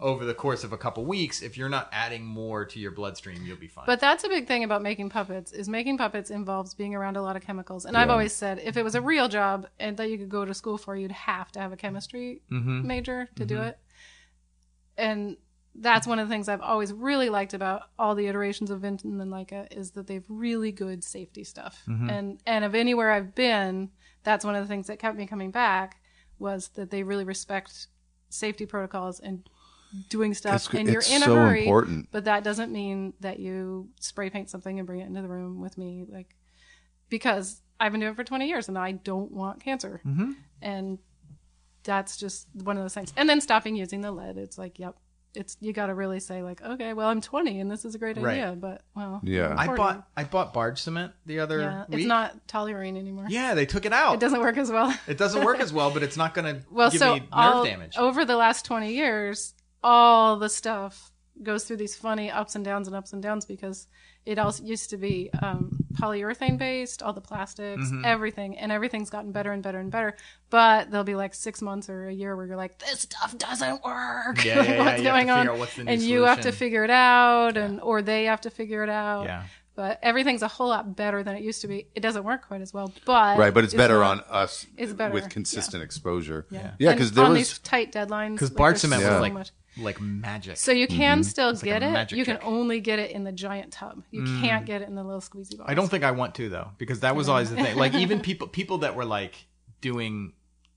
over 0.00 0.24
the 0.24 0.34
course 0.34 0.62
of 0.62 0.72
a 0.72 0.78
couple 0.78 1.04
weeks, 1.04 1.42
if 1.42 1.56
you're 1.56 1.68
not 1.70 1.88
adding 1.92 2.24
more 2.24 2.64
to 2.66 2.78
your 2.78 2.90
bloodstream, 2.90 3.44
you'll 3.44 3.56
be 3.56 3.68
fine. 3.68 3.84
But 3.86 4.00
that's 4.00 4.24
a 4.24 4.28
big 4.28 4.46
thing 4.46 4.62
about 4.62 4.82
making 4.82 5.08
puppets 5.08 5.52
is 5.52 5.68
making 5.68 5.96
puppets 5.98 6.30
involves 6.30 6.74
being 6.74 6.94
around 6.94 7.16
a 7.16 7.22
lot 7.22 7.36
of 7.36 7.42
chemicals. 7.42 7.86
And 7.86 7.96
I've 7.96 8.10
always 8.10 8.32
said 8.34 8.60
if 8.62 8.76
it 8.76 8.82
was 8.82 8.94
a 8.94 9.00
real 9.00 9.28
job 9.28 9.68
and 9.78 9.96
that 9.96 10.10
you 10.10 10.18
could 10.18 10.28
go 10.28 10.44
to 10.44 10.52
school 10.52 10.76
for, 10.76 10.94
you'd 10.96 11.12
have 11.12 11.50
to 11.52 11.60
have 11.60 11.72
a 11.72 11.76
chemistry 11.76 12.42
Mm-hmm. 12.52 12.86
major 12.86 13.28
to 13.36 13.46
do 13.46 13.62
it. 13.62 13.78
And 14.98 15.38
that's 15.74 16.06
one 16.06 16.18
of 16.18 16.28
the 16.28 16.32
things 16.32 16.48
I've 16.48 16.60
always 16.60 16.92
really 16.92 17.30
liked 17.30 17.54
about 17.54 17.82
all 17.98 18.14
the 18.14 18.26
iterations 18.26 18.70
of 18.70 18.80
Vinton 18.80 19.20
and 19.20 19.32
Laika 19.32 19.66
is 19.76 19.92
that 19.92 20.06
they've 20.06 20.24
really 20.28 20.72
good 20.72 21.02
safety 21.02 21.42
stuff. 21.42 21.82
Mm-hmm. 21.88 22.10
And 22.10 22.40
and 22.46 22.64
of 22.64 22.74
anywhere 22.74 23.10
I've 23.12 23.34
been, 23.34 23.90
that's 24.22 24.44
one 24.44 24.54
of 24.54 24.62
the 24.62 24.68
things 24.68 24.86
that 24.86 24.98
kept 24.98 25.16
me 25.16 25.26
coming 25.26 25.50
back 25.50 26.00
was 26.44 26.68
that 26.76 26.90
they 26.90 27.02
really 27.02 27.24
respect 27.24 27.88
safety 28.28 28.66
protocols 28.66 29.18
and 29.18 29.48
doing 30.08 30.34
stuff 30.34 30.66
It's- 30.66 30.80
and 30.80 30.88
you're 30.88 31.02
in 31.16 31.22
a 31.22 31.26
so 31.26 31.34
hurry 31.34 31.62
important. 31.64 32.08
but 32.12 32.24
that 32.26 32.44
doesn't 32.44 32.70
mean 32.72 33.14
that 33.20 33.38
you 33.40 33.88
spray 34.00 34.28
paint 34.30 34.50
something 34.50 34.78
and 34.78 34.86
bring 34.86 35.00
it 35.00 35.06
into 35.06 35.22
the 35.22 35.28
room 35.28 35.60
with 35.60 35.78
me 35.78 36.04
like 36.08 36.34
because 37.08 37.62
i've 37.78 37.92
been 37.92 38.00
doing 38.00 38.12
it 38.12 38.16
for 38.16 38.24
20 38.24 38.48
years 38.48 38.68
and 38.68 38.76
i 38.76 38.90
don't 38.92 39.30
want 39.30 39.62
cancer 39.62 40.00
Mm-hmm. 40.04 40.32
and 40.62 40.98
that's 41.84 42.16
just 42.16 42.48
one 42.54 42.76
of 42.76 42.82
those 42.82 42.94
things 42.94 43.12
and 43.16 43.28
then 43.28 43.40
stopping 43.40 43.76
using 43.76 44.00
the 44.00 44.10
lead 44.10 44.36
it's 44.36 44.58
like 44.58 44.78
yep 44.80 44.96
it's 45.36 45.56
you 45.60 45.72
got 45.72 45.86
to 45.86 45.94
really 45.94 46.20
say 46.20 46.42
like 46.42 46.62
okay 46.62 46.92
well 46.92 47.08
i'm 47.08 47.20
20 47.20 47.60
and 47.60 47.70
this 47.70 47.84
is 47.84 47.94
a 47.94 47.98
great 47.98 48.16
Right. 48.16 48.34
idea 48.34 48.56
but 48.58 48.82
well 48.94 49.20
Yeah. 49.24 49.54
I 49.56 49.66
bought 49.74 50.06
I 50.16 50.24
bought 50.24 50.52
barge 50.54 50.80
cement 50.80 51.12
the 51.26 51.40
other 51.40 51.60
yeah 51.60 51.84
week. 51.88 52.00
it's 52.00 52.06
not 52.06 52.46
toluene 52.46 52.96
anymore 52.98 53.26
Yeah, 53.28 53.54
they 53.54 53.66
took 53.66 53.84
it 53.84 53.92
out. 53.92 54.14
it 54.14 54.20
doesn't 54.20 54.40
work 54.40 54.56
as 54.56 54.70
well 54.70 54.94
It 55.08 55.18
doesn't 55.18 55.44
work 55.44 55.60
as 55.60 55.72
well, 55.72 55.90
but 55.90 56.02
it's 56.02 56.16
not 56.16 56.34
going 56.34 56.54
to 56.60 56.62
well 56.70 56.90
give 56.90 57.00
so 57.00 57.14
me 57.14 57.20
nerve 57.20 57.28
all, 57.32 57.64
damage. 57.64 57.96
over 57.96 58.24
the 58.24 58.36
last 58.36 58.64
20 58.64 58.92
years 58.92 59.54
all 59.82 60.38
the 60.38 60.48
stuff 60.48 61.10
goes 61.42 61.64
through 61.64 61.76
these 61.78 61.96
funny 61.96 62.30
ups 62.30 62.54
and 62.54 62.64
downs 62.64 62.86
and 62.86 62.96
ups 62.96 63.12
and 63.12 63.22
downs 63.22 63.44
because 63.44 63.88
it 64.24 64.38
all 64.38 64.54
used 64.62 64.88
to 64.90 64.96
be 64.96 65.30
um, 65.42 65.83
polyurethane 65.94 66.58
based 66.58 67.02
all 67.02 67.12
the 67.12 67.20
plastics 67.20 67.82
Mm-hmm. 67.84 68.04
everything 68.04 68.58
and 68.58 68.70
everything's 68.72 69.10
gotten 69.10 69.32
better 69.32 69.52
and 69.52 69.62
better 69.62 69.78
and 69.80 69.90
better 69.90 70.16
but 70.50 70.90
there'll 70.90 71.04
be 71.04 71.14
like 71.14 71.34
six 71.34 71.60
months 71.62 71.88
or 71.88 72.06
a 72.08 72.12
year 72.12 72.36
where 72.36 72.46
you're 72.46 72.56
like 72.56 72.78
this 72.78 73.00
stuff 73.02 73.36
doesn't 73.38 73.82
work 73.84 74.44
Yeah, 74.44 74.62
yeah, 74.62 74.62
Like, 74.62 74.68
yeah. 74.68 74.84
what's 74.84 75.02
You 75.02 75.08
have 75.08 75.20
to 75.20 75.26
going 75.26 75.30
on 75.30 75.58
what's 75.58 75.74
the 75.76 75.84
new 75.84 75.92
and 75.92 76.02
you 76.02 76.22
have 76.24 76.40
to 76.42 76.52
figure 76.52 76.84
it 76.84 76.90
out 76.90 77.56
and 77.56 77.80
or 77.80 78.02
they 78.02 78.24
have 78.24 78.40
to 78.42 78.50
figure 78.50 78.82
it 78.82 78.90
out 78.90 79.24
Yeah. 79.24 79.44
but 79.76 79.98
everything's 80.02 80.42
a 80.42 80.48
whole 80.48 80.68
lot 80.68 80.94
better 80.96 81.22
than 81.22 81.34
it 81.36 81.42
used 81.42 81.60
to 81.62 81.68
be 81.68 81.86
it 81.94 82.00
doesn't 82.00 82.24
work 82.24 82.46
quite 82.46 82.60
as 82.60 82.72
well 82.74 82.92
but 83.04 83.38
right, 83.38 83.52
but 83.54 83.64
it's 83.64 83.74
better 83.74 83.98
not- 84.00 84.24
on 84.28 84.42
us 84.42 84.66
it's 84.76 84.92
better, 84.92 85.12
with 85.14 85.28
consistent 85.28 85.82
exposure. 85.82 86.46
yeah 86.50 86.72
yeah, 86.78 86.90
And 86.90 86.98
because 86.98 87.12
there 87.12 87.24
on 87.24 87.30
was 87.32 87.38
these 87.50 87.58
tight 87.60 87.92
deadlines 87.92 88.32
Because 88.34 88.50
like, 88.50 88.56
barge 88.58 88.72
there's 88.74 88.80
cement 88.82 89.02
so 89.02 89.10
was 89.12 89.20
like 89.20 89.32
much. 89.32 89.50
Like 89.78 90.00
magic. 90.00 90.56
So 90.56 90.70
you 90.72 90.86
can 90.86 91.24
still 91.24 91.52
like 91.52 91.62
get 91.62 91.82
a 91.82 91.86
it. 91.86 91.90
magic 91.92 92.18
You 92.18 92.24
can 92.24 92.38
only 92.42 92.80
get 92.80 92.98
it 92.98 93.10
in 93.10 93.24
the 93.24 93.32
giant 93.32 93.72
tub. 93.72 94.02
You 94.10 94.24
can't 94.40 94.64
get 94.66 94.82
it 94.82 94.88
in 94.88 94.94
the 94.94 95.02
little 95.04 95.20
squeezy 95.20 95.56
box. 95.58 95.70
I 95.70 95.74
don't 95.74 95.88
think 95.88 96.04
I 96.04 96.12
want 96.12 96.34
to 96.36 96.48
though, 96.48 96.70
because 96.78 97.00
that 97.00 97.16
was 97.16 97.28
always 97.28 97.50
the 97.50 97.56
thing. 97.56 97.76
Like 97.76 97.94
even 97.94 98.20
people 98.28 98.46
people 98.48 98.78
that 98.78 98.94
were 98.96 99.04
like 99.04 99.34
doing 99.80 100.32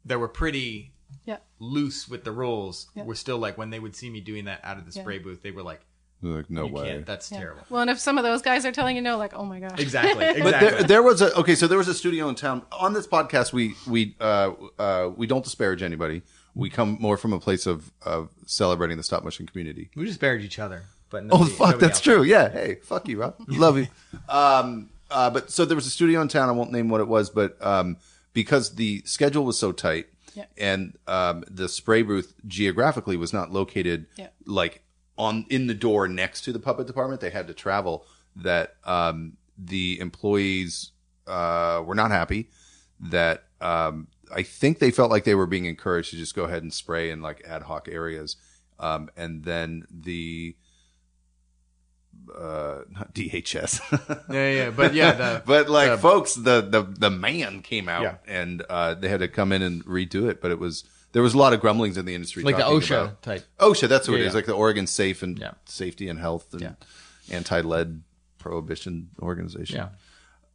that 0.06 0.20
were 0.20 0.28
pretty 0.28 0.94
Yeah. 1.26 1.38
loose 1.60 2.08
with 2.10 2.24
the 2.24 2.32
rules 2.32 2.88
Yeah. 2.96 3.04
were 3.04 3.16
still 3.16 3.38
like 3.38 3.58
when 3.58 3.70
they 3.70 3.80
would 3.80 3.96
see 3.96 4.10
me 4.10 4.20
doing 4.22 4.46
that 4.46 4.62
out 4.64 4.78
of 4.78 4.86
the 4.86 4.92
spray 4.92 5.20
booth, 5.20 5.42
they 5.42 5.52
were 5.52 5.64
like, 5.64 5.82
like 6.22 6.50
no 6.50 6.66
"You 6.66 6.74
way. 6.74 6.88
can't. 6.90 7.06
That's 7.06 7.32
Yeah. 7.32 7.40
terrible." 7.40 7.62
Well, 7.70 7.82
and 7.82 7.90
if 7.92 8.00
some 8.00 8.18
of 8.18 8.24
those 8.24 8.42
guys 8.42 8.66
are 8.66 8.72
telling 8.72 8.96
you 8.96 9.02
no, 9.04 9.18
like, 9.18 9.34
oh 9.36 9.46
my 9.46 9.60
gosh. 9.60 9.80
Exactly. 9.80 10.26
Exactly. 10.26 10.42
But 10.52 10.60
there, 10.60 10.84
there 10.84 11.04
was 11.04 11.22
a 11.22 11.34
okay. 11.38 11.54
So 11.56 11.68
there 11.68 11.78
was 11.78 11.88
a 11.88 11.94
studio 11.94 12.28
in 12.30 12.36
town. 12.36 12.64
On 12.72 12.94
this 12.94 13.06
podcast, 13.08 13.54
we 13.54 13.76
we 13.88 14.16
uh, 14.20 14.52
uh, 14.80 15.12
we 15.16 15.28
don't 15.28 15.44
disparage 15.44 15.84
anybody. 15.84 16.24
We 16.58 16.70
come 16.70 16.98
more 17.00 17.18
from 17.18 17.34
a 17.34 17.40
place 17.40 17.66
of 17.68 17.92
of 18.02 18.30
celebrating 18.46 18.98
the 18.98 19.04
stop 19.04 19.24
motion 19.24 19.46
community. 19.46 19.90
we 19.96 20.06
just 20.06 20.20
buried 20.20 20.44
each 20.44 20.60
other. 20.60 20.84
But 21.10 21.26
Oh 21.30 21.46
fuck, 21.46 21.80
that's 21.80 21.98
else. 22.00 22.02
true. 22.02 22.24
Yeah. 22.24 22.50
Hey, 22.50 22.76
fuck 22.84 23.08
you, 23.08 23.22
Rob. 23.22 23.36
Love 23.48 23.78
you. 23.78 23.88
Um, 24.28 24.90
uh, 25.10 25.30
but 25.30 25.50
so 25.52 25.64
there 25.66 25.76
was 25.76 25.86
a 25.86 25.90
studio 25.90 26.20
in 26.22 26.28
town. 26.28 26.50
I 26.50 26.52
won't 26.52 26.72
name 26.72 26.90
what 26.90 27.00
it 27.00 27.08
was, 27.08 27.30
but 27.30 27.56
um, 27.66 27.96
because 28.34 28.76
the 28.76 29.02
schedule 29.06 29.46
was 29.46 29.58
so 29.58 29.72
tight, 29.72 30.08
Yeah. 30.36 30.46
and 30.58 30.98
um, 31.08 31.44
the 31.50 31.70
spray 31.70 32.02
booth 32.02 32.34
geographically 32.46 33.16
was 33.16 33.32
not 33.32 33.52
located 33.54 34.08
Yeah. 34.18 34.28
like 34.46 34.82
on 35.18 35.46
in 35.50 35.68
the 35.68 35.74
door 35.74 36.08
next 36.10 36.42
to 36.42 36.52
the 36.52 36.60
puppet 36.60 36.88
department. 36.88 37.22
They 37.22 37.30
had 37.30 37.48
to 37.48 37.54
travel. 37.54 38.06
That 38.36 38.76
um, 38.84 39.38
the 39.58 40.00
employees 40.00 40.92
uh, 41.26 41.82
were 41.86 41.96
not 41.96 42.12
happy. 42.12 42.50
That 43.00 43.46
um, 43.62 44.08
I 44.34 44.44
think 44.44 44.80
they 44.80 44.92
felt 44.92 45.10
like 45.12 45.24
they 45.24 45.36
were 45.36 45.46
being 45.48 45.66
encouraged 45.66 46.12
to 46.12 46.18
just 46.18 46.36
go 46.36 46.44
ahead 46.46 46.64
and 46.64 46.74
spray 46.74 47.10
in 47.12 47.22
like 47.22 47.44
ad 47.48 47.64
hoc 47.64 47.88
areas, 47.90 48.36
um, 48.80 49.10
and 49.18 49.44
then 49.44 49.86
the 49.90 50.56
uh, 52.36 52.82
not 52.90 53.14
DHS. 53.14 53.80
Yeah, 54.34 54.52
yeah, 54.52 54.70
but 54.70 54.94
yeah, 54.94 55.12
the, 55.14 55.44
but 55.46 55.70
like 55.70 55.90
the- 55.92 55.98
folks 55.98 56.34
the 56.36 56.62
the 56.62 56.82
the 56.84 57.10
man 57.10 57.62
came 57.62 57.88
out 57.88 58.04
Yeah. 58.04 58.16
and 58.28 58.64
uh 58.70 58.96
they 58.96 59.08
had 59.08 59.20
to 59.22 59.28
come 59.28 59.52
in 59.52 59.62
and 59.62 59.86
redo 59.86 60.30
it 60.30 60.42
but 60.42 60.52
it 60.52 60.60
was 60.60 60.84
there 61.14 61.22
was 61.22 61.34
a 61.34 61.38
lot 61.38 61.54
of 61.54 61.62
grumblings 61.62 61.98
in 61.98 62.06
the 62.06 62.14
industry 62.16 62.44
like 62.44 62.58
the 62.58 62.64
OSHA 62.64 63.22
type. 63.22 63.44
OSHA 63.60 63.88
that's 63.88 64.08
what 64.08 64.16
Yeah, 64.20 64.26
it 64.26 64.28
is 64.28 64.36
like 64.36 64.46
the 64.46 64.54
Oregon 64.54 64.88
Safe 64.88 65.24
and. 65.24 65.42
Safety 65.66 66.10
and 66.10 66.20
Health 66.20 66.52
and 66.54 66.62
Yeah. 66.62 66.74
anti-lead 67.32 68.02
prohibition 68.40 69.10
organization 69.22 69.78
Yeah. 69.78 69.90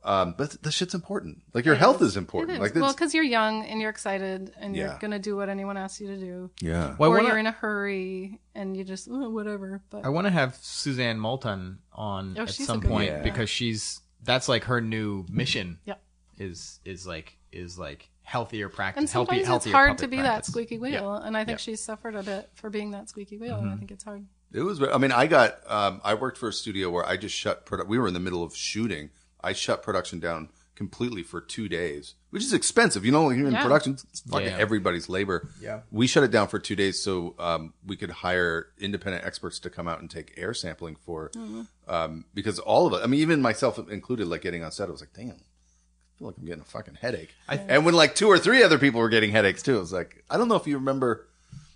Um 0.04 0.34
but 0.36 0.60
the 0.62 0.72
shit's 0.72 0.94
important 0.94 1.42
like 1.54 1.64
your 1.64 1.74
health 1.76 2.02
is 2.02 2.16
It 2.16 2.20
important 2.20 2.52
is. 2.52 2.58
like 2.60 2.74
well, 2.74 2.92
because 2.92 3.14
you're 3.14 3.22
young 3.24 3.64
and 3.64 3.80
you're 3.80 3.90
excited 3.90 4.52
and 4.58 4.74
Yeah. 4.74 4.82
you're 4.90 4.98
gonna 4.98 5.18
do 5.18 5.36
what 5.36 5.48
anyone 5.48 5.76
asks 5.76 6.00
you 6.00 6.08
to 6.08 6.16
do, 6.16 6.50
yeah 6.60 6.96
Well, 6.98 7.10
or 7.10 7.16
wanna- 7.16 7.28
you're 7.28 7.38
in 7.38 7.46
a 7.46 7.52
hurry 7.52 8.40
and 8.54 8.76
you 8.76 8.84
just 8.84 9.08
"Oh, 9.10 9.30
whatever. 9.30 9.82
But 9.90 10.04
I 10.04 10.08
want 10.08 10.26
to 10.26 10.30
have 10.32 10.56
Suzanne 10.56 11.18
Moulton 11.18 11.78
on 11.92 12.36
Oh, 12.38 12.42
at 12.42 12.50
some 12.50 12.80
point 12.80 12.92
point. 12.92 13.10
Yeah. 13.10 13.22
because 13.22 13.48
she's 13.48 14.00
that's 14.24 14.48
like 14.48 14.64
her 14.64 14.80
new 14.80 15.24
mission. 15.28 15.78
Yeah. 15.84 15.94
Is 16.38 16.80
is 16.84 17.06
like 17.06 17.36
is 17.52 17.78
like 17.78 18.08
healthier 18.22 18.68
practice. 18.68 19.00
and 19.00 19.08
sometimes 19.10 19.46
healthy, 19.46 19.70
it's 19.70 19.74
hard 19.74 19.98
to 19.98 20.08
be 20.08 20.16
practice. 20.18 20.46
that 20.46 20.50
squeaky 20.52 20.78
wheel, 20.78 20.92
Yeah. 20.92 21.26
and 21.26 21.36
I 21.36 21.40
think 21.44 21.48
Yeah. 21.50 21.54
Mm-hmm. 21.56 21.70
she's 21.72 21.80
suffered 21.82 22.14
a 22.14 22.22
bit 22.22 22.48
for 22.54 22.70
being 22.70 22.92
that 22.92 23.08
squeaky 23.08 23.36
wheel. 23.36 23.56
And 23.58 23.70
I 23.70 23.76
think 23.76 23.90
it's 23.90 24.04
hard. 24.04 24.24
It 24.52 24.60
was. 24.62 24.82
I 24.82 24.98
mean, 24.98 25.12
I 25.12 25.26
got. 25.26 25.58
Um, 25.66 26.00
I 26.04 26.14
worked 26.14 26.38
for 26.38 26.48
a 26.48 26.52
studio 26.52 26.90
where 26.90 27.04
I 27.06 27.16
just 27.16 27.34
shut. 27.34 27.64
Produ- 27.66 27.86
we 27.86 27.98
were 27.98 28.06
in 28.08 28.14
the 28.14 28.20
middle 28.20 28.42
of 28.42 28.54
shooting. 28.54 29.10
I 29.42 29.52
shut 29.52 29.82
production 29.82 30.20
down 30.20 30.48
completely 30.74 31.22
for 31.22 31.40
two 31.40 31.68
days, 31.68 32.14
which 32.30 32.42
is 32.42 32.52
expensive. 32.52 33.04
You 33.04 33.12
know, 33.12 33.24
when 33.24 33.38
you're 33.38 33.46
in 33.48 33.52
Yeah. 33.54 33.62
production, 33.62 33.98
it's 34.10 34.20
fucking 34.20 34.46
Yeah. 34.48 34.56
everybody's 34.58 35.08
labor. 35.08 35.48
Yeah. 35.60 35.80
We 35.90 36.06
shut 36.06 36.24
it 36.24 36.30
down 36.30 36.48
for 36.48 36.58
two 36.58 36.74
days 36.74 37.00
so 37.00 37.34
um, 37.38 37.74
we 37.86 37.94
could 37.96 38.10
hire 38.10 38.68
independent 38.78 39.24
experts 39.24 39.58
to 39.60 39.70
come 39.70 39.86
out 39.86 40.00
and 40.00 40.10
take 40.10 40.32
air 40.36 40.54
sampling 40.54 40.96
for. 40.96 41.30
Mm-hmm. 41.30 41.62
Um, 41.88 42.24
because 42.34 42.58
all 42.58 42.86
of 42.86 42.94
it. 42.94 43.04
I 43.04 43.06
mean, 43.06 43.20
even 43.20 43.42
myself 43.42 43.78
included. 43.90 44.26
Like 44.28 44.40
getting 44.42 44.64
on 44.64 44.72
set, 44.72 44.88
I 44.88 44.92
was 44.92 45.00
like, 45.00 45.12
damn. 45.14 45.30
I 45.30 46.18
feel 46.18 46.28
like 46.28 46.36
I'm 46.38 46.46
getting 46.46 46.62
a 46.62 46.64
fucking 46.64 46.94
headache. 47.00 47.34
and 47.48 47.84
when 47.84 47.94
like 47.94 48.14
two 48.14 48.28
or 48.28 48.38
three 48.38 48.62
other 48.62 48.78
people 48.78 49.00
were 49.00 49.08
getting 49.10 49.30
headaches 49.30 49.62
too, 49.62 49.76
it 49.76 49.80
was 49.80 49.92
like, 49.92 50.24
I 50.30 50.36
don't 50.38 50.48
know 50.48 50.56
if 50.56 50.66
you 50.66 50.76
remember. 50.78 51.28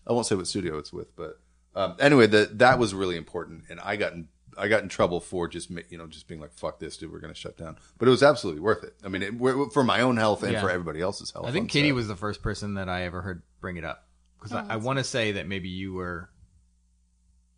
I 0.06 0.12
won't 0.12 0.24
say 0.26 0.36
what 0.36 0.47
studio 0.47 0.78
it's 0.78 0.93
with, 0.93 1.14
but 1.16 1.38
um, 1.74 1.97
anyway, 2.01 2.26
that 2.28 2.59
that 2.60 2.78
was 2.78 2.94
really 2.94 3.16
important, 3.16 3.64
and 3.68 3.78
I 3.80 3.97
got 3.97 4.12
in 4.14 4.28
I 4.58 4.68
got 4.68 4.82
in 4.82 4.88
trouble 4.88 5.20
for 5.20 5.48
just 5.48 5.70
you 5.90 5.98
know 5.98 6.06
just 6.06 6.26
being 6.28 6.40
like 6.40 6.52
fuck 6.52 6.78
this, 6.78 6.96
dude, 6.96 7.12
we're 7.12 7.20
gonna 7.20 7.34
shut 7.34 7.56
down. 7.56 7.76
But 7.98 8.08
it 8.08 8.10
was 8.10 8.22
absolutely 8.22 8.60
worth 8.62 8.84
it. 8.84 8.94
I 9.04 9.08
mean, 9.08 9.22
it, 9.22 9.72
for 9.72 9.84
my 9.84 10.00
own 10.00 10.16
health 10.16 10.42
and 10.42 10.52
Yeah. 10.52 10.60
for 10.60 10.70
everybody 10.70 11.00
else's 11.00 11.30
health. 11.30 11.46
I 11.46 11.52
think 11.52 11.64
on 11.64 11.68
Katie 11.68 11.88
set. 11.88 11.94
was 11.94 12.08
the 12.08 12.16
first 12.16 12.42
person 12.42 12.74
that 12.74 12.88
I 12.88 13.02
ever 13.04 13.22
heard 13.22 13.42
bring 13.60 13.76
it 13.76 13.84
up 13.84 14.06
because 14.38 14.52
Oh, 14.52 14.58
I, 14.68 14.74
I 14.74 14.76
want 14.76 14.98
to 14.98 15.04
say 15.04 15.32
that 15.32 15.46
maybe 15.46 15.68
you 15.68 15.92
were. 15.94 16.30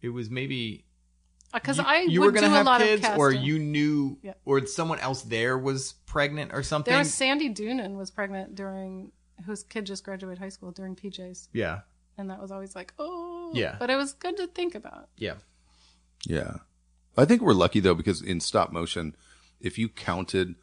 It 0.00 0.10
was 0.10 0.30
maybe 0.30 0.84
uh, 1.52 1.58
Because 1.58 1.78
I 1.78 2.00
you 2.02 2.20
were 2.20 2.30
gonna 2.30 2.46
do 2.48 2.52
have 2.52 2.66
a 2.66 2.68
lot 2.70 2.80
kids, 2.80 3.06
or 3.16 3.32
you 3.32 3.58
knew, 3.58 4.18
Yeah. 4.22 4.34
or 4.44 4.64
someone 4.66 4.98
else 5.00 5.22
there 5.22 5.58
was 5.58 5.94
pregnant 6.06 6.52
or 6.52 6.62
something. 6.62 6.90
There 6.92 6.98
was 6.98 7.12
Sandy 7.12 7.52
Doonan 7.52 7.96
was 7.96 8.10
pregnant 8.10 8.54
during 8.54 9.12
whose 9.46 9.62
kid 9.64 9.86
just 9.86 10.04
graduated 10.04 10.38
high 10.38 10.48
school 10.50 10.70
during 10.72 10.94
PJs, 10.96 11.48
yeah, 11.52 11.80
and 12.16 12.28
that 12.30 12.40
was 12.40 12.50
always 12.50 12.74
like, 12.76 12.92
oh, 12.98 13.52
Yeah. 13.54 13.76
But 13.78 13.88
it 13.90 13.96
was 13.96 14.12
good 14.12 14.36
to 14.36 14.46
think 14.48 14.74
about. 14.74 15.08
yeah, 15.16 15.34
Yeah. 16.26 16.56
I 17.19 17.24
think 17.24 17.43
we're 17.43 17.53
lucky 17.53 17.81
though 17.81 17.95
because 17.95 18.23
in 18.23 18.40
stop 18.40 18.73
motion, 18.73 19.15
if 19.61 19.77
you 19.78 19.89
counted 19.89 20.55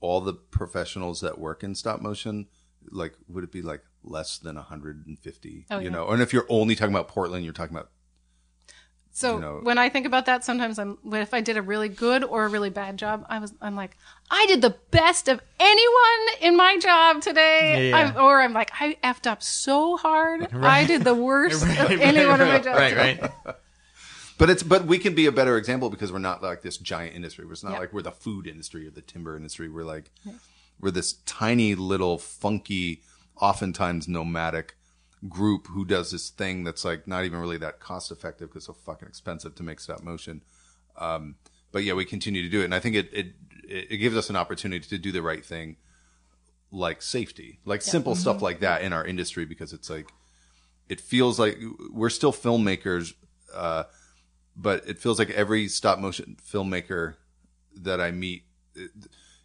all 0.00 0.20
the 0.20 0.34
professionals 0.34 1.20
that 1.22 1.38
work 1.38 1.62
in 1.64 1.74
stop 1.74 2.00
motion, 2.00 2.46
like 2.90 3.14
would 3.28 3.44
it 3.44 3.52
be 3.52 3.62
like 3.62 3.82
less 4.02 4.38
than 4.38 4.56
150? 4.56 5.66
Oh, 5.70 5.78
you 5.78 5.84
yeah. 5.84 5.90
know, 5.90 6.08
and 6.08 6.22
if 6.22 6.32
you're 6.32 6.46
only 6.48 6.74
talking 6.74 6.94
about 6.94 7.08
Portland, 7.08 7.44
you're 7.44 7.52
talking 7.54 7.74
about 7.76 7.90
So 9.12 9.36
You 9.36 9.40
know- 9.40 9.60
when 9.62 9.78
I 9.78 9.88
think 9.88 10.06
about 10.06 10.26
that, 10.26 10.44
sometimes 10.44 10.78
I'm 10.78 10.98
if 11.12 11.32
I 11.32 11.40
did 11.40 11.56
a 11.56 11.62
really 11.62 11.88
good 11.88 12.22
or 12.24 12.44
a 12.44 12.48
really 12.48 12.70
bad 12.70 12.96
job, 12.98 13.24
I 13.28 13.38
was 13.38 13.52
I'm 13.60 13.74
like 13.76 13.96
I 14.30 14.44
did 14.46 14.60
the 14.60 14.76
best 14.90 15.28
of 15.28 15.40
anyone 15.58 16.22
in 16.42 16.56
my 16.56 16.78
job 16.78 17.22
today, 17.22 17.90
Yeah, 17.90 17.98
yeah. 17.98 18.12
I'm, 18.16 18.22
or 18.24 18.40
I'm 18.42 18.52
like 18.52 18.70
I 18.78 18.96
effed 19.02 19.26
up 19.26 19.42
so 19.42 19.96
hard, 19.96 20.52
I 20.52 20.84
did 20.84 21.02
the 21.04 21.14
worst 21.28 21.62
of 21.62 21.68
Right, 21.68 22.00
anyone 22.00 22.40
in 22.40 22.48
my 22.48 22.54
right, 22.54 22.64
job. 22.64 22.76
right, 22.76 22.90
today. 22.90 23.18
right. 23.46 23.54
But 24.36 24.50
it's 24.50 24.62
but 24.62 24.84
we 24.86 24.98
can 24.98 25.14
be 25.14 25.26
a 25.26 25.32
better 25.32 25.56
example 25.56 25.90
because 25.90 26.10
we're 26.12 26.18
not 26.18 26.42
like 26.42 26.62
this 26.62 26.76
giant 26.76 27.14
industry. 27.14 27.46
It's 27.50 27.62
not 27.62 27.72
Yeah. 27.74 27.78
like 27.78 27.92
we're 27.92 28.02
the 28.02 28.10
food 28.12 28.46
industry 28.46 28.86
or 28.86 28.90
the 28.90 29.00
timber 29.00 29.36
industry. 29.36 29.68
We're 29.68 29.84
like 29.84 30.10
we're 30.80 30.90
this 30.90 31.14
tiny 31.24 31.74
little 31.74 32.18
funky, 32.18 33.02
oftentimes 33.40 34.08
nomadic 34.08 34.74
group 35.28 35.68
who 35.68 35.84
does 35.84 36.10
this 36.10 36.28
thing 36.30 36.64
that's 36.64 36.84
like 36.84 37.06
not 37.06 37.24
even 37.24 37.38
really 37.38 37.56
that 37.58 37.78
cost 37.80 38.10
effective 38.10 38.48
because 38.48 38.62
it's 38.62 38.66
so 38.66 38.72
fucking 38.84 39.08
expensive 39.08 39.54
to 39.54 39.62
make 39.62 39.78
stop 39.80 40.02
motion. 40.02 40.42
Um, 40.98 41.36
but 41.72 41.84
yeah, 41.84 41.94
we 41.94 42.04
continue 42.04 42.42
to 42.42 42.48
do 42.48 42.60
it, 42.60 42.64
and 42.64 42.74
I 42.74 42.80
think 42.80 42.96
it 42.96 43.10
it 43.12 43.26
it 43.68 43.96
gives 43.98 44.16
us 44.16 44.30
an 44.30 44.36
opportunity 44.36 44.86
to 44.88 44.98
do 44.98 45.12
the 45.12 45.22
right 45.22 45.44
thing, 45.44 45.76
like 46.72 47.02
safety, 47.02 47.60
like 47.64 47.82
simple 47.82 48.14
stuff 48.16 48.42
like 48.42 48.60
that 48.60 48.82
in 48.82 48.92
our 48.92 49.04
industry 49.04 49.44
because 49.44 49.72
it's 49.72 49.88
like 49.88 50.08
it 50.88 51.00
feels 51.00 51.38
like 51.38 51.56
we're 51.92 52.10
still 52.10 52.32
filmmakers. 52.32 53.14
Uh, 53.54 53.84
but 54.56 54.86
it 54.88 54.98
feels 54.98 55.18
like 55.18 55.30
every 55.30 55.68
stop 55.68 55.98
motion 55.98 56.36
filmmaker 56.44 57.14
that 57.76 58.00
I 58.00 58.10
meet, 58.10 58.44
it, 58.74 58.90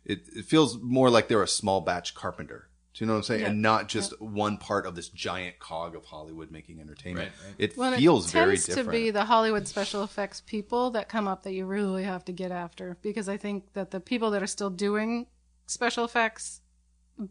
it, 0.05 0.21
it 0.35 0.45
feels 0.45 0.77
more 0.81 1.09
like 1.09 1.27
they're 1.27 1.43
a 1.43 1.47
small 1.47 1.81
batch 1.81 2.13
carpenter. 2.15 2.67
Do 2.93 3.03
you 3.03 3.07
know 3.07 3.13
what 3.13 3.17
I'm 3.19 3.23
saying? 3.23 3.43
And 3.43 3.61
not 3.61 3.87
just 3.87 4.19
one 4.19 4.57
part 4.57 4.85
of 4.85 4.95
this 4.95 5.09
giant 5.09 5.59
cog 5.59 5.95
of 5.95 6.05
Hollywood 6.05 6.51
making 6.51 6.81
entertainment. 6.81 7.29
Right, 7.41 7.47
right. 7.47 7.55
It 7.57 7.77
Well, 7.77 7.95
feels 7.97 8.27
it 8.29 8.33
very 8.33 8.51
tends 8.57 8.65
different. 8.65 8.87
to 8.87 8.91
be 8.91 9.11
the 9.11 9.25
Hollywood 9.25 9.67
special 9.67 10.03
effects 10.03 10.41
people 10.45 10.89
that 10.91 11.07
come 11.07 11.27
up 11.27 11.43
that 11.43 11.53
you 11.53 11.65
really 11.65 12.03
have 12.03 12.25
to 12.25 12.31
get 12.33 12.51
after 12.51 12.97
because 13.01 13.29
I 13.29 13.37
think 13.37 13.73
that 13.73 13.91
the 13.91 13.99
people 13.99 14.31
that 14.31 14.43
are 14.43 14.47
still 14.47 14.69
doing 14.71 15.27
special 15.67 16.03
effects, 16.03 16.61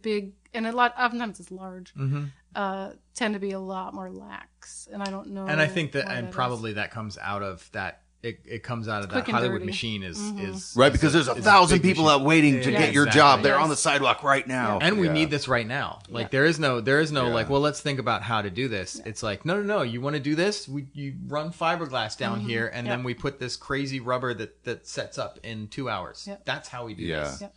big 0.01 0.33
and 0.55 0.67
a 0.67 0.73
lot 0.73 0.95
oftentimes 0.99 1.41
it's 1.41 1.51
large, 1.51 1.93
Mm-hmm. 1.95 2.25
Uh, 2.55 2.91
tend 3.15 3.35
to 3.35 3.41
be 3.41 3.53
a 3.53 3.61
lot 3.61 3.95
more 3.95 4.11
lax, 4.11 4.89
and 4.93 5.03
I 5.03 5.07
don't 5.11 5.29
know. 5.31 5.47
and 5.47 5.61
I 5.61 5.67
think 5.67 5.93
that, 5.93 6.09
and 6.11 6.29
is. 6.29 6.35
probably 6.35 6.75
that 6.75 6.91
comes 6.91 7.19
out 7.19 7.43
of 7.43 7.69
that. 7.73 8.03
It, 8.21 8.41
it 8.45 8.63
comes 8.65 8.89
out 8.89 9.05
of 9.05 9.11
that 9.11 9.13
quick 9.13 9.29
and 9.29 9.37
Hollywood 9.37 9.61
dirty. 9.61 9.67
machine 9.67 10.03
is 10.03 10.19
is 10.41 10.73
right, 10.77 10.89
is 10.89 10.93
because 10.99 11.13
there's 11.13 11.29
a 11.29 11.37
thousand 11.37 11.77
big 11.77 11.83
people 11.93 12.05
machine. 12.07 12.21
out 12.21 12.27
waiting 12.27 12.61
to 12.63 12.73
Yeah, 12.73 12.79
get 12.81 12.93
your 12.93 13.05
exactly. 13.07 13.21
job. 13.21 13.43
They're 13.45 13.55
Yes. 13.55 13.63
on 13.63 13.69
the 13.71 13.77
sidewalk 13.77 14.25
right 14.25 14.45
now. 14.45 14.81
and 14.83 14.99
we 14.99 15.07
Yeah. 15.07 15.13
need 15.13 15.31
this 15.31 15.47
right 15.47 15.65
now. 15.67 16.01
Like 16.09 16.25
Yeah. 16.25 16.29
there 16.33 16.45
is 16.47 16.59
no 16.59 16.81
there 16.81 16.99
is 17.01 17.13
no 17.13 17.29
Yeah. 17.29 17.35
like 17.35 17.49
well 17.49 17.61
let's 17.61 17.81
think 17.81 18.01
about 18.01 18.25
how 18.25 18.43
to 18.43 18.51
do 18.51 18.67
this. 18.67 19.01
It's 19.07 19.23
like 19.23 19.45
no 19.45 19.63
no 19.63 19.63
no 19.63 19.83
you 19.83 20.01
want 20.01 20.17
to 20.17 20.21
do 20.21 20.35
this 20.35 20.67
we 20.67 20.89
you 20.95 21.15
run 21.29 21.53
fiberglass 21.53 22.19
down 22.19 22.41
here 22.41 22.67
and 22.75 22.89
Yep. 22.89 22.97
then 22.97 23.05
we 23.05 23.15
put 23.15 23.39
this 23.39 23.55
crazy 23.55 24.01
rubber 24.01 24.35
that 24.35 24.65
that 24.65 24.89
sets 24.89 25.17
up 25.17 25.39
in 25.45 25.69
two 25.69 25.89
hours. 25.89 26.25
Yep. 26.27 26.45
That's 26.45 26.69
how 26.71 26.87
we 26.87 26.95
do 26.95 27.05
Yeah. 27.05 27.21
this. 27.23 27.41
Yep. 27.43 27.55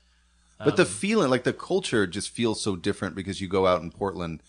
But 0.60 0.70
Um, 0.70 0.76
the 0.76 0.86
feeling, 0.86 1.32
like 1.32 1.44
the 1.44 1.54
culture, 1.54 2.06
just 2.06 2.30
feels 2.30 2.62
so 2.62 2.76
different 2.76 3.16
because 3.16 3.42
you 3.42 3.48
go 3.48 3.66
out 3.66 3.82
in 3.82 3.90
Portland, 3.90 4.44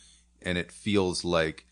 and 0.45 0.59
it 0.59 0.73
feels 0.73 1.25
like, 1.25 1.67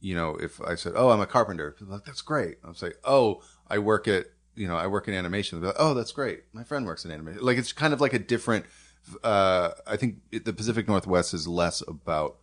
you 0.00 0.14
know, 0.14 0.36
if 0.36 0.60
I 0.60 0.74
said, 0.74 0.92
"Oh, 0.96 1.10
I'm 1.10 1.20
a 1.20 1.26
carpenter," 1.26 1.76
like 1.80 2.04
that's 2.04 2.22
great. 2.22 2.58
I'll 2.64 2.74
say, 2.74 2.92
"Oh, 3.04 3.42
I 3.68 3.78
work 3.78 4.08
at, 4.08 4.26
you 4.54 4.68
know, 4.68 4.76
I 4.76 4.86
work 4.86 5.08
in 5.08 5.14
animation." 5.14 5.60
Like, 5.62 5.74
"Oh, 5.78 5.94
that's 5.94 6.12
great. 6.12 6.44
My 6.52 6.64
friend 6.64 6.86
works 6.86 7.04
in 7.04 7.10
animation." 7.10 7.42
Like 7.42 7.58
it's 7.58 7.72
kind 7.72 7.92
of 7.92 8.00
like 8.00 8.12
a 8.12 8.18
different. 8.18 8.66
Uh, 9.22 9.70
I 9.86 9.96
think 9.96 10.16
it, 10.32 10.44
the 10.44 10.52
Pacific 10.52 10.88
Northwest 10.88 11.32
is 11.32 11.46
less 11.46 11.82
about 11.86 12.38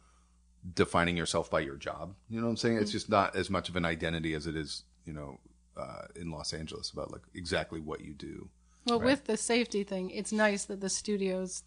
defining 0.74 1.18
yourself 1.18 1.52
by 1.52 1.60
your 1.60 1.76
job. 1.76 2.16
You 2.30 2.40
know 2.40 2.46
what 2.46 2.52
I'm 2.52 2.58
saying? 2.58 2.78
It's 2.78 2.92
just 2.92 3.10
not 3.10 3.36
as 3.36 3.50
much 3.50 3.68
of 3.68 3.76
an 3.76 3.84
identity 3.86 4.34
as 4.34 4.48
it 4.48 4.56
is, 4.56 4.84
you 5.06 5.12
know, 5.12 5.40
uh, 5.76 6.04
in 6.16 6.32
Los 6.32 6.54
Angeles 6.54 6.92
about 6.92 7.12
like 7.12 7.24
exactly 7.34 7.80
what 7.80 8.02
you 8.02 8.14
do. 8.14 8.50
Well, 8.86 9.00
with 9.00 9.26
the 9.26 9.38
safety 9.38 9.84
thing, 9.84 10.10
it's 10.12 10.32
nice 10.32 10.66
that 10.66 10.82
the 10.82 10.90
studios 10.90 11.64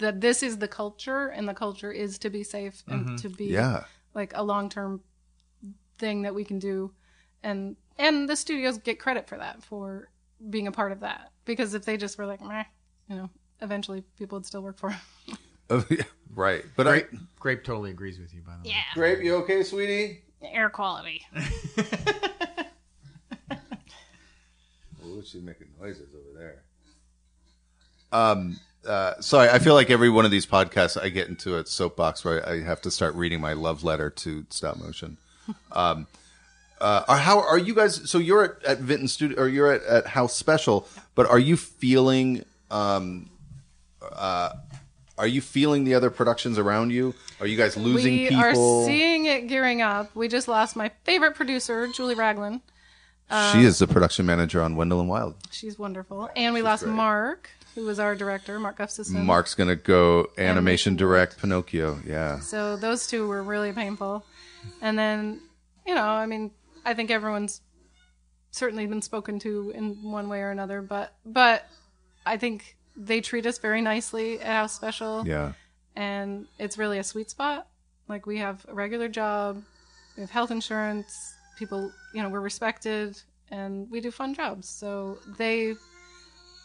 that 0.00 0.20
this 0.20 0.42
is 0.42 0.58
the 0.58 0.68
culture, 0.68 1.28
and 1.28 1.48
the 1.48 1.54
culture 1.54 1.92
is 1.92 2.18
to 2.18 2.28
be 2.30 2.42
safe 2.42 2.82
and 2.88 3.16
to 3.18 3.28
be 3.28 3.46
Yeah. 3.46 3.84
like 4.14 4.32
a 4.34 4.42
long 4.42 4.68
term 4.68 5.02
thing 5.98 6.22
that 6.22 6.34
we 6.34 6.44
can 6.44 6.58
do, 6.58 6.92
and 7.42 7.76
and 7.98 8.28
the 8.28 8.36
studios 8.36 8.78
get 8.78 8.98
credit 8.98 9.28
for 9.28 9.36
that 9.38 9.62
for 9.62 10.08
being 10.48 10.66
a 10.66 10.72
part 10.72 10.90
of 10.90 11.00
that 11.00 11.30
because 11.44 11.74
if 11.74 11.84
they 11.84 11.96
just 11.98 12.16
were 12.18 12.24
like, 12.26 12.40
meh, 12.40 12.64
you 13.08 13.16
know, 13.16 13.30
eventually 13.60 14.02
people 14.18 14.36
would 14.38 14.46
still 14.46 14.62
work 14.62 14.78
for 14.78 14.90
them. 14.90 15.36
Oh, 15.72 15.84
yeah, 15.88 16.02
right. 16.34 16.64
But 16.74 16.88
I, 16.88 16.90
Grape, 17.02 17.10
Grape 17.38 17.62
totally 17.64 17.90
agrees 17.92 18.18
with 18.18 18.34
you 18.34 18.42
by 18.42 18.54
the 18.60 18.68
way. 18.68 18.74
Grape, 18.94 19.22
you 19.22 19.36
okay, 19.36 19.62
sweetie? 19.62 20.24
Air 20.42 20.68
quality. 20.68 21.24
Oh, 25.02 25.22
she's 25.22 25.42
making 25.42 25.68
noises 25.80 26.14
over 26.14 26.38
there. 26.38 26.62
Um, 28.12 28.58
uh, 28.86 29.20
sorry, 29.20 29.48
I 29.50 29.58
feel 29.58 29.74
like 29.74 29.90
every 29.90 30.10
one 30.10 30.24
of 30.24 30.30
these 30.30 30.46
podcasts, 30.46 31.00
I 31.00 31.08
get 31.08 31.28
into 31.28 31.56
a 31.56 31.66
soapbox 31.66 32.24
where 32.24 32.46
I 32.48 32.62
have 32.62 32.80
to 32.82 32.90
start 32.90 33.14
reading 33.14 33.40
my 33.40 33.52
love 33.52 33.84
letter 33.84 34.10
to 34.10 34.46
stop 34.50 34.76
motion. 34.76 35.16
Um, 35.72 36.06
uh, 36.80 37.04
are, 37.08 37.16
how 37.16 37.40
are 37.40 37.58
you 37.58 37.74
guys? 37.74 38.08
So 38.08 38.18
you're 38.18 38.44
at, 38.44 38.64
at 38.64 38.78
Vinton 38.78 39.08
Studio, 39.08 39.40
or 39.40 39.48
you're 39.48 39.72
at, 39.72 39.82
at 39.82 40.06
House 40.06 40.36
Special, 40.36 40.86
but 41.14 41.26
are 41.26 41.38
you 41.38 41.56
feeling? 41.56 42.44
Um, 42.70 43.28
uh, 44.00 44.50
are 45.18 45.26
you 45.26 45.40
feeling 45.40 45.84
the 45.84 45.94
other 45.94 46.08
productions 46.08 46.56
around 46.56 46.90
you? 46.90 47.14
Are 47.40 47.46
you 47.46 47.56
guys 47.56 47.76
losing 47.76 48.12
we 48.12 48.28
people? 48.28 48.82
are 48.82 48.86
seeing 48.86 49.26
it 49.26 49.48
gearing 49.48 49.82
up. 49.82 50.14
We 50.14 50.28
just 50.28 50.48
lost 50.48 50.76
my 50.76 50.90
favorite 51.04 51.34
producer, 51.34 51.88
Julie 51.88 52.14
Raglan. 52.14 52.62
she 53.52 53.64
is 53.64 53.78
the 53.78 53.86
production 53.86 54.24
manager 54.24 54.62
on 54.62 54.76
Wendell 54.76 55.00
and 55.00 55.08
Wild. 55.08 55.34
She's 55.50 55.78
wonderful. 55.78 56.30
And 56.36 56.54
we 56.54 56.62
lost 56.62 56.84
great. 56.84 56.94
Mark, 56.94 57.50
who 57.74 57.84
was 57.84 57.98
our 57.98 58.14
director, 58.16 58.58
Mark 58.58 58.76
Gustafson. 58.78 59.24
Mark's 59.24 59.54
gonna 59.54 59.76
go 59.76 60.20
animation 60.38 60.50
Animation 60.56 60.96
direct 60.96 61.38
Pinocchio. 61.38 62.00
Yeah. 62.06 62.40
So 62.40 62.76
those 62.76 63.06
two 63.06 63.26
were 63.28 63.42
really 63.42 63.72
painful. 63.72 64.24
And 64.82 64.98
then, 64.98 65.40
you 65.86 65.94
know, 65.94 66.04
I 66.04 66.26
mean, 66.26 66.50
I 66.84 66.94
think 66.94 67.10
everyone's 67.10 67.60
certainly 68.50 68.86
been 68.86 69.02
spoken 69.02 69.38
to 69.40 69.70
in 69.74 70.02
one 70.02 70.28
way 70.28 70.40
or 70.40 70.50
another, 70.50 70.82
but 70.82 71.14
but 71.24 71.66
I 72.26 72.36
think 72.36 72.76
they 72.96 73.20
treat 73.20 73.46
us 73.46 73.58
very 73.58 73.80
nicely 73.80 74.40
at 74.40 74.46
House 74.46 74.74
Special. 74.74 75.26
Yeah. 75.26 75.52
and 75.96 76.46
it's 76.58 76.76
really 76.78 76.98
a 76.98 77.04
sweet 77.04 77.30
spot. 77.30 77.66
Like 78.08 78.26
we 78.26 78.38
have 78.38 78.64
a 78.68 78.74
regular 78.74 79.08
job, 79.08 79.62
we 80.16 80.20
have 80.22 80.30
health 80.30 80.50
insurance, 80.50 81.34
people, 81.58 81.90
you 82.12 82.22
know, 82.22 82.28
we're 82.28 82.40
respected, 82.40 83.20
and 83.50 83.88
we 83.90 84.00
do 84.00 84.10
fun 84.10 84.34
jobs. 84.34 84.68
So 84.68 85.18
they 85.38 85.74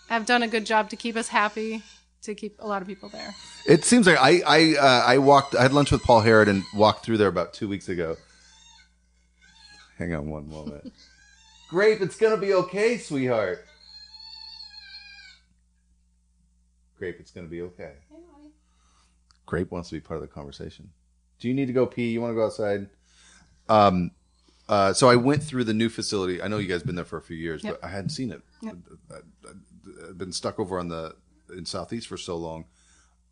have 0.09 0.25
done 0.25 0.43
a 0.43 0.47
good 0.47 0.65
job 0.65 0.89
to 0.91 0.95
keep 0.95 1.15
us 1.15 1.27
happy, 1.29 1.81
to 2.23 2.35
keep 2.35 2.55
a 2.59 2.67
lot 2.67 2.81
of 2.81 2.87
people 2.87 3.09
there. 3.09 3.33
It 3.67 3.83
seems 3.85 4.07
like 4.07 4.17
I 4.19 4.41
I 4.45 4.75
uh, 4.77 5.03
I 5.07 5.17
walked. 5.17 5.55
I 5.55 5.61
had 5.63 5.73
lunch 5.73 5.91
with 5.91 6.03
Paul 6.03 6.21
Harrod 6.21 6.47
and 6.47 6.63
walked 6.75 7.05
through 7.05 7.17
there 7.17 7.27
about 7.29 7.53
two 7.53 7.67
weeks 7.67 7.89
ago. 7.89 8.17
Hang 9.97 10.13
on 10.13 10.29
one 10.29 10.49
moment. 10.49 10.91
Grape, 11.69 12.01
it's 12.01 12.15
gonna 12.17 12.37
be 12.37 12.53
okay, 12.53 12.97
sweetheart. 12.97 13.65
Grape, 16.97 17.17
it's 17.19 17.31
gonna 17.31 17.47
be 17.47 17.61
okay. 17.63 17.93
Grape 19.45 19.71
wants 19.71 19.89
to 19.89 19.95
be 19.95 19.99
part 20.01 20.17
of 20.17 20.21
the 20.21 20.33
conversation. 20.33 20.89
Do 21.39 21.47
you 21.47 21.53
need 21.53 21.67
to 21.67 21.73
go 21.73 21.85
pee? 21.85 22.09
You 22.11 22.21
want 22.21 22.31
to 22.31 22.35
go 22.35 22.45
outside? 22.45 22.87
Um, 23.69 24.11
uh, 24.67 24.93
so 24.93 25.09
I 25.09 25.15
went 25.15 25.43
through 25.43 25.65
the 25.65 25.73
new 25.73 25.89
facility. 25.89 26.41
I 26.41 26.47
know 26.47 26.57
you 26.57 26.67
guys 26.67 26.81
been 26.81 26.95
there 26.95 27.05
for 27.05 27.17
a 27.17 27.21
few 27.21 27.37
years, 27.37 27.63
Yep. 27.63 27.79
but 27.81 27.87
I 27.87 27.91
hadn't 27.91 28.09
seen 28.09 28.31
it. 28.31 28.41
Yep. 28.61 28.75
I, 29.11 29.13
I, 29.15 29.17
I've 29.49 29.55
been 30.17 30.31
stuck 30.31 30.59
over 30.59 30.79
on 30.79 30.89
the 30.89 31.15
in 31.55 31.65
southeast 31.65 32.07
for 32.07 32.17
so 32.17 32.35
long. 32.37 32.65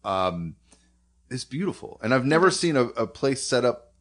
Um, 0.04 0.56
it's 1.30 1.46
beautiful, 1.46 2.00
and 2.04 2.14
I've 2.14 2.26
never 2.26 2.52
seen 2.52 2.76
a, 2.76 2.84
a 2.90 3.08
place 3.08 3.42
set 3.42 3.66
up. 3.66 3.94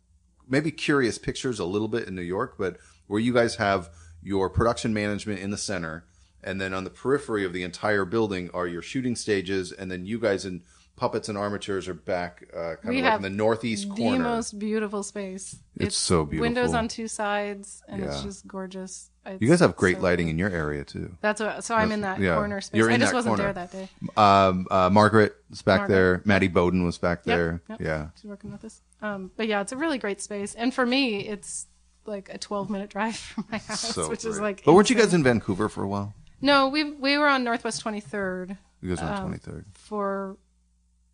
Maybe 0.49 0.71
Curious 0.71 1.19
Pictures 1.19 1.59
a 1.59 1.65
little 1.65 1.89
bit 1.89 2.09
in 2.09 2.15
New 2.15 2.23
York, 2.23 2.57
but 2.59 2.77
where 3.07 3.21
you 3.21 3.33
guys 3.33 3.57
have 3.57 3.91
your 4.23 4.51
production 4.51 4.93
management 4.93 5.41
in 5.41 5.51
the 5.51 5.57
center, 5.57 6.05
and 6.43 6.61
then 6.61 6.75
on 6.75 6.85
the 6.85 6.91
periphery 6.91 7.45
of 7.45 7.53
the 7.53 7.63
entire 7.63 8.05
building 8.05 8.51
are 8.53 8.67
your 8.67 8.83
shooting 8.83 9.17
stages, 9.17 9.73
and 9.73 9.91
then 9.91 10.05
you 10.05 10.19
guys 10.19 10.45
in 10.45 10.63
puppets 11.03 11.29
and 11.29 11.37
armatures 11.37 11.89
are 11.89 11.95
back, 11.95 12.45
uh, 12.55 12.77
kind 12.81 12.95
We 12.95 13.01
of 13.01 13.05
like 13.07 13.17
in 13.17 13.23
the 13.23 13.31
northeast 13.31 13.89
The 13.89 13.95
corner. 13.97 14.19
The 14.19 14.23
most 14.25 14.57
beautiful 14.57 15.03
space. 15.03 15.57
It's 15.77 15.97
so 15.97 16.25
beautiful. 16.25 16.43
Windows 16.47 16.75
on 16.75 16.87
two 16.87 17.09
sides, 17.09 17.83
and 17.89 18.05
it's 18.05 18.23
just 18.23 18.47
gorgeous. 18.47 19.11
It's 19.27 19.43
you 19.43 19.49
guys 19.49 19.59
have 19.59 19.75
great 19.75 19.97
so 19.97 20.03
lighting 20.05 20.29
in 20.29 20.39
your 20.39 20.51
area 20.51 20.85
too. 20.85 21.17
That's 21.21 21.41
what. 21.41 21.65
So 21.65 21.75
I'm 21.75 21.91
in 21.91 22.03
that 22.03 22.21
yeah. 22.21 22.37
corner 22.37 22.61
space. 22.61 22.79
You're 22.79 22.89
in 22.89 22.97
I 22.97 22.99
just 22.99 23.11
that 23.11 23.17
wasn't 23.17 23.37
corner. 23.37 23.53
there 23.53 23.67
that 23.67 23.73
day. 23.73 23.89
Um, 24.17 24.69
uh, 24.71 24.91
Margaret 24.91 25.35
was 25.51 25.61
back 25.63 25.81
Margaret. 25.81 25.95
there. 25.95 26.23
Maddie 26.25 26.47
Bowden 26.49 26.85
was 26.85 26.99
back 26.99 27.23
Yep, 27.25 27.37
there. 27.37 27.63
yep. 27.69 27.81
Yeah. 27.81 28.07
She's 28.15 28.29
working 28.31 28.53
with 28.53 28.65
us. 28.65 28.81
Um, 29.01 29.33
but 29.37 29.49
yeah, 29.49 29.61
it's 29.61 29.73
a 29.73 29.77
really 29.77 29.99
great 29.99 30.21
space, 30.21 30.55
and 30.55 30.73
for 30.73 30.87
me, 30.87 31.27
it's 31.27 31.67
like 32.07 32.29
a 32.33 32.39
12 32.39 32.71
minute 32.71 32.91
drive 32.91 33.17
from 33.33 33.45
my 33.51 33.59
house, 33.59 33.81
So 33.81 34.09
which 34.09 34.25
is 34.25 34.39
like. 34.39 34.63
But 34.65 34.75
weren't 34.75 34.89
you 34.89 34.95
guys 34.97 35.13
in 35.15 35.25
Vancouver 35.25 35.69
for 35.69 35.83
a 35.83 35.89
while? 35.89 36.15
No, 36.41 36.69
we 36.69 36.93
we 36.93 37.19
were 37.19 37.27
on 37.29 37.43
Northwest 37.43 37.83
23rd 37.85 38.57
You 38.81 38.89
guys 38.91 39.01
were 39.03 39.09
on 39.09 39.15
Um, 39.15 39.21
twenty 39.23 39.39
third. 39.39 39.65
for 39.75 40.37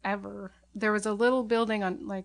ever. 0.09 0.53
There 0.75 0.93
was 0.93 1.07
a 1.07 1.13
little 1.13 1.43
building 1.43 1.83
on 1.83 2.07
like 2.07 2.25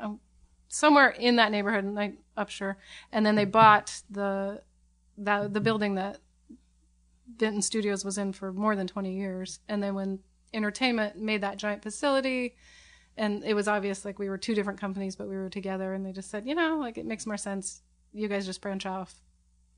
um, 0.00 0.20
somewhere 0.68 1.10
in 1.10 1.36
that 1.36 1.52
neighborhood, 1.52 1.84
like 1.86 2.16
Upshur, 2.36 2.76
and 3.12 3.24
then 3.24 3.36
they 3.36 3.44
bought 3.44 4.02
the 4.10 4.62
the 5.16 5.48
the 5.50 5.60
building 5.60 5.94
that 5.94 6.18
Vinton 7.36 7.62
Studios 7.62 8.04
was 8.04 8.18
in 8.18 8.32
for 8.32 8.52
more 8.52 8.76
than 8.76 8.86
20 8.86 9.16
years. 9.16 9.60
And 9.68 9.82
then 9.82 9.94
when 9.94 10.18
entertainment 10.52 11.16
made 11.18 11.40
that 11.40 11.56
giant 11.56 11.82
facility, 11.82 12.56
and 13.16 13.44
it 13.44 13.54
was 13.54 13.68
obvious 13.68 14.04
like 14.04 14.18
we 14.18 14.28
were 14.28 14.38
two 14.38 14.54
different 14.54 14.80
companies, 14.80 15.16
but 15.16 15.28
we 15.28 15.36
were 15.36 15.50
together, 15.50 15.94
and 15.94 16.04
they 16.04 16.12
just 16.12 16.30
said, 16.30 16.46
you 16.46 16.54
know, 16.54 16.78
like 16.78 16.98
it 16.98 17.06
makes 17.06 17.26
more 17.26 17.36
sense. 17.36 17.82
You 18.12 18.28
guys 18.28 18.46
just 18.46 18.60
branch 18.60 18.86
off, 18.86 19.14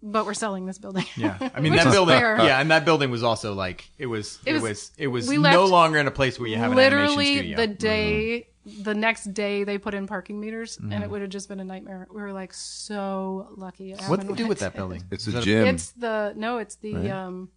but 0.03 0.27
we're 0.27 0.35
selling 0.35 0.67
this 0.67 0.79
building. 0.79 1.05
Yeah, 1.17 1.37
I 1.55 1.61
mean 1.61 1.75
that 1.77 1.91
building. 1.93 2.19
fair. 2.19 2.37
Yeah, 2.43 2.61
and 2.61 2.71
that 2.71 2.85
building 2.85 3.11
was 3.11 3.23
also 3.23 3.55
like 3.55 3.91
it 3.99 4.07
was. 4.07 4.39
It, 4.45 4.51
It 4.51 4.53
was. 4.55 4.63
was- 4.63 4.93
It 4.99 5.07
was 5.09 5.29
we 5.29 5.39
no 5.39 5.65
longer 5.67 5.99
in 5.99 6.07
a 6.07 6.11
place 6.11 6.39
where 6.39 6.49
you 6.49 6.57
have 6.57 6.73
an 6.73 6.79
animation 6.79 7.09
literally 7.17 7.37
studio. 7.37 7.57
the 7.57 7.67
day 7.69 8.49
the 8.83 8.95
next 8.95 9.33
day 9.33 9.63
they 9.63 9.79
put 9.79 9.95
in 9.95 10.09
parking 10.09 10.41
meters 10.41 10.77
and 10.79 10.91
Mm-hmm. 10.91 11.03
it 11.05 11.11
would 11.11 11.21
have 11.21 11.31
just 11.31 11.49
been 11.49 11.61
a 11.61 11.65
nightmare 11.65 12.09
we 12.13 12.21
were 12.21 12.33
like 12.33 12.53
so 12.53 13.47
lucky 13.57 13.93
what 13.93 13.99
do 13.99 14.05
happened 14.05 14.29
they 14.31 14.35
do 14.43 14.49
with 14.49 14.59
that 14.59 14.75
building? 14.75 15.05
It's 15.13 15.29
a 15.29 15.41
gym. 15.41 15.67
it's 15.69 15.93
the 15.93 16.33
no 16.37 16.59
it's 16.59 16.75
the 16.75 16.95
Right. 16.95 17.11
um 17.13 17.49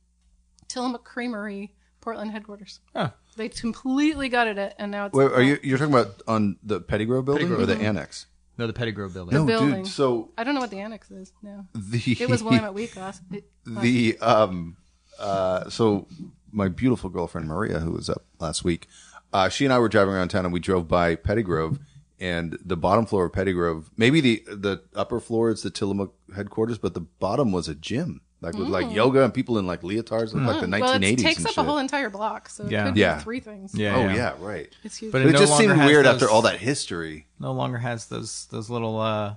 tillamook 0.67 1.03
creamery 1.03 1.73
portland 1.99 2.29
headquarters 2.29 2.79
Oh. 2.93 3.11
they 3.37 3.49
completely 3.49 4.29
gutted 4.29 4.59
it 4.59 4.75
and 4.77 4.91
now 4.91 5.07
it's 5.07 5.15
Wait, 5.15 5.31
are 5.31 5.41
you 5.41 5.57
you're 5.63 5.79
talking 5.79 5.95
about 5.95 6.21
on 6.27 6.57
the 6.61 6.79
Pettigrew 6.79 7.23
building 7.23 7.47
Pettigrew. 7.47 7.63
or 7.63 7.65
the 7.65 7.77
annex? 7.83 8.27
No, 8.59 8.67
the 8.67 8.73
Pettigrew 8.73 9.09
building. 9.09 9.33
No, 9.33 9.45
building. 9.45 9.83
dude. 9.83 9.87
So 9.87 10.29
i 10.37 10.43
don't 10.43 10.53
know 10.53 10.59
what 10.61 10.69
the 10.69 10.79
annex 10.79 11.09
is 11.09 11.31
no 11.41 11.65
the 11.73 12.17
it 12.19 12.29
was 12.29 12.43
william 12.43 12.65
at 12.65 12.73
week 12.73 12.95
last 12.95 13.21
last- 13.65 13.81
the 13.81 14.17
um 14.19 14.75
uh 15.17 15.69
so 15.69 16.07
my 16.51 16.67
beautiful 16.67 17.09
girlfriend 17.09 17.47
Maria, 17.47 17.79
who 17.79 17.91
was 17.91 18.09
up 18.09 18.23
last 18.39 18.63
week, 18.63 18.87
uh, 19.31 19.49
she 19.49 19.63
and 19.65 19.73
I 19.73 19.77
were 19.79 19.87
driving 19.89 20.13
around 20.15 20.29
town 20.29 20.45
and 20.45 20.53
we 20.53 20.59
drove 20.59 20.87
by 20.87 21.15
Pettigrove 21.15 21.79
and 22.19 22.57
the 22.65 22.75
bottom 22.75 23.05
floor 23.05 23.25
of 23.25 23.31
Pettigrove, 23.31 23.85
maybe 23.95 24.19
the 24.19 24.43
the 24.47 24.81
upper 24.95 25.19
floor 25.19 25.51
is 25.51 25.61
the 25.61 25.69
Tillamook 25.69 26.15
headquarters, 26.35 26.77
but 26.77 26.93
the 26.95 27.01
bottom 27.01 27.51
was 27.51 27.67
a 27.69 27.75
gym. 27.75 28.21
Like 28.41 28.55
with 28.55 28.69
like 28.69 28.91
yoga 28.93 29.23
and 29.25 29.33
people 29.33 29.57
in 29.57 29.67
like 29.67 29.81
leotards, 29.81 30.33
looked 30.33 30.45
like 30.45 30.61
the 30.61 30.67
Mm. 30.67 30.79
well 30.79 30.93
1980s. 30.99 31.11
it 31.13 31.19
takes 31.19 31.37
and 31.39 31.47
up 31.47 31.51
shit. 31.53 31.57
a 31.57 31.63
whole 31.67 31.77
entire 31.77 32.09
block 32.09 32.47
so 32.49 32.65
it 32.65 32.71
Yeah. 32.71 32.85
could 32.85 32.93
be 32.93 33.01
Yeah. 33.01 33.19
three 33.19 33.39
things 33.41 33.75
Yeah, 33.75 33.95
Oh 33.97 34.07
yeah, 34.07 34.33
right. 34.39 34.69
it's 34.83 34.95
huge 34.97 35.11
But 35.11 35.23
But 35.23 35.29
it 35.29 35.33
no 35.33 35.39
just 35.39 35.51
longer 35.51 35.63
seemed 35.67 35.79
has 35.81 35.87
weird 35.89 36.05
those- 36.05 36.13
after 36.15 36.29
all 36.29 36.41
that 36.43 36.57
history. 36.59 37.27
No 37.39 37.51
longer 37.51 37.77
has 37.79 38.05
those 38.05 38.47
those 38.51 38.69
little 38.69 38.99
uh, 38.99 39.35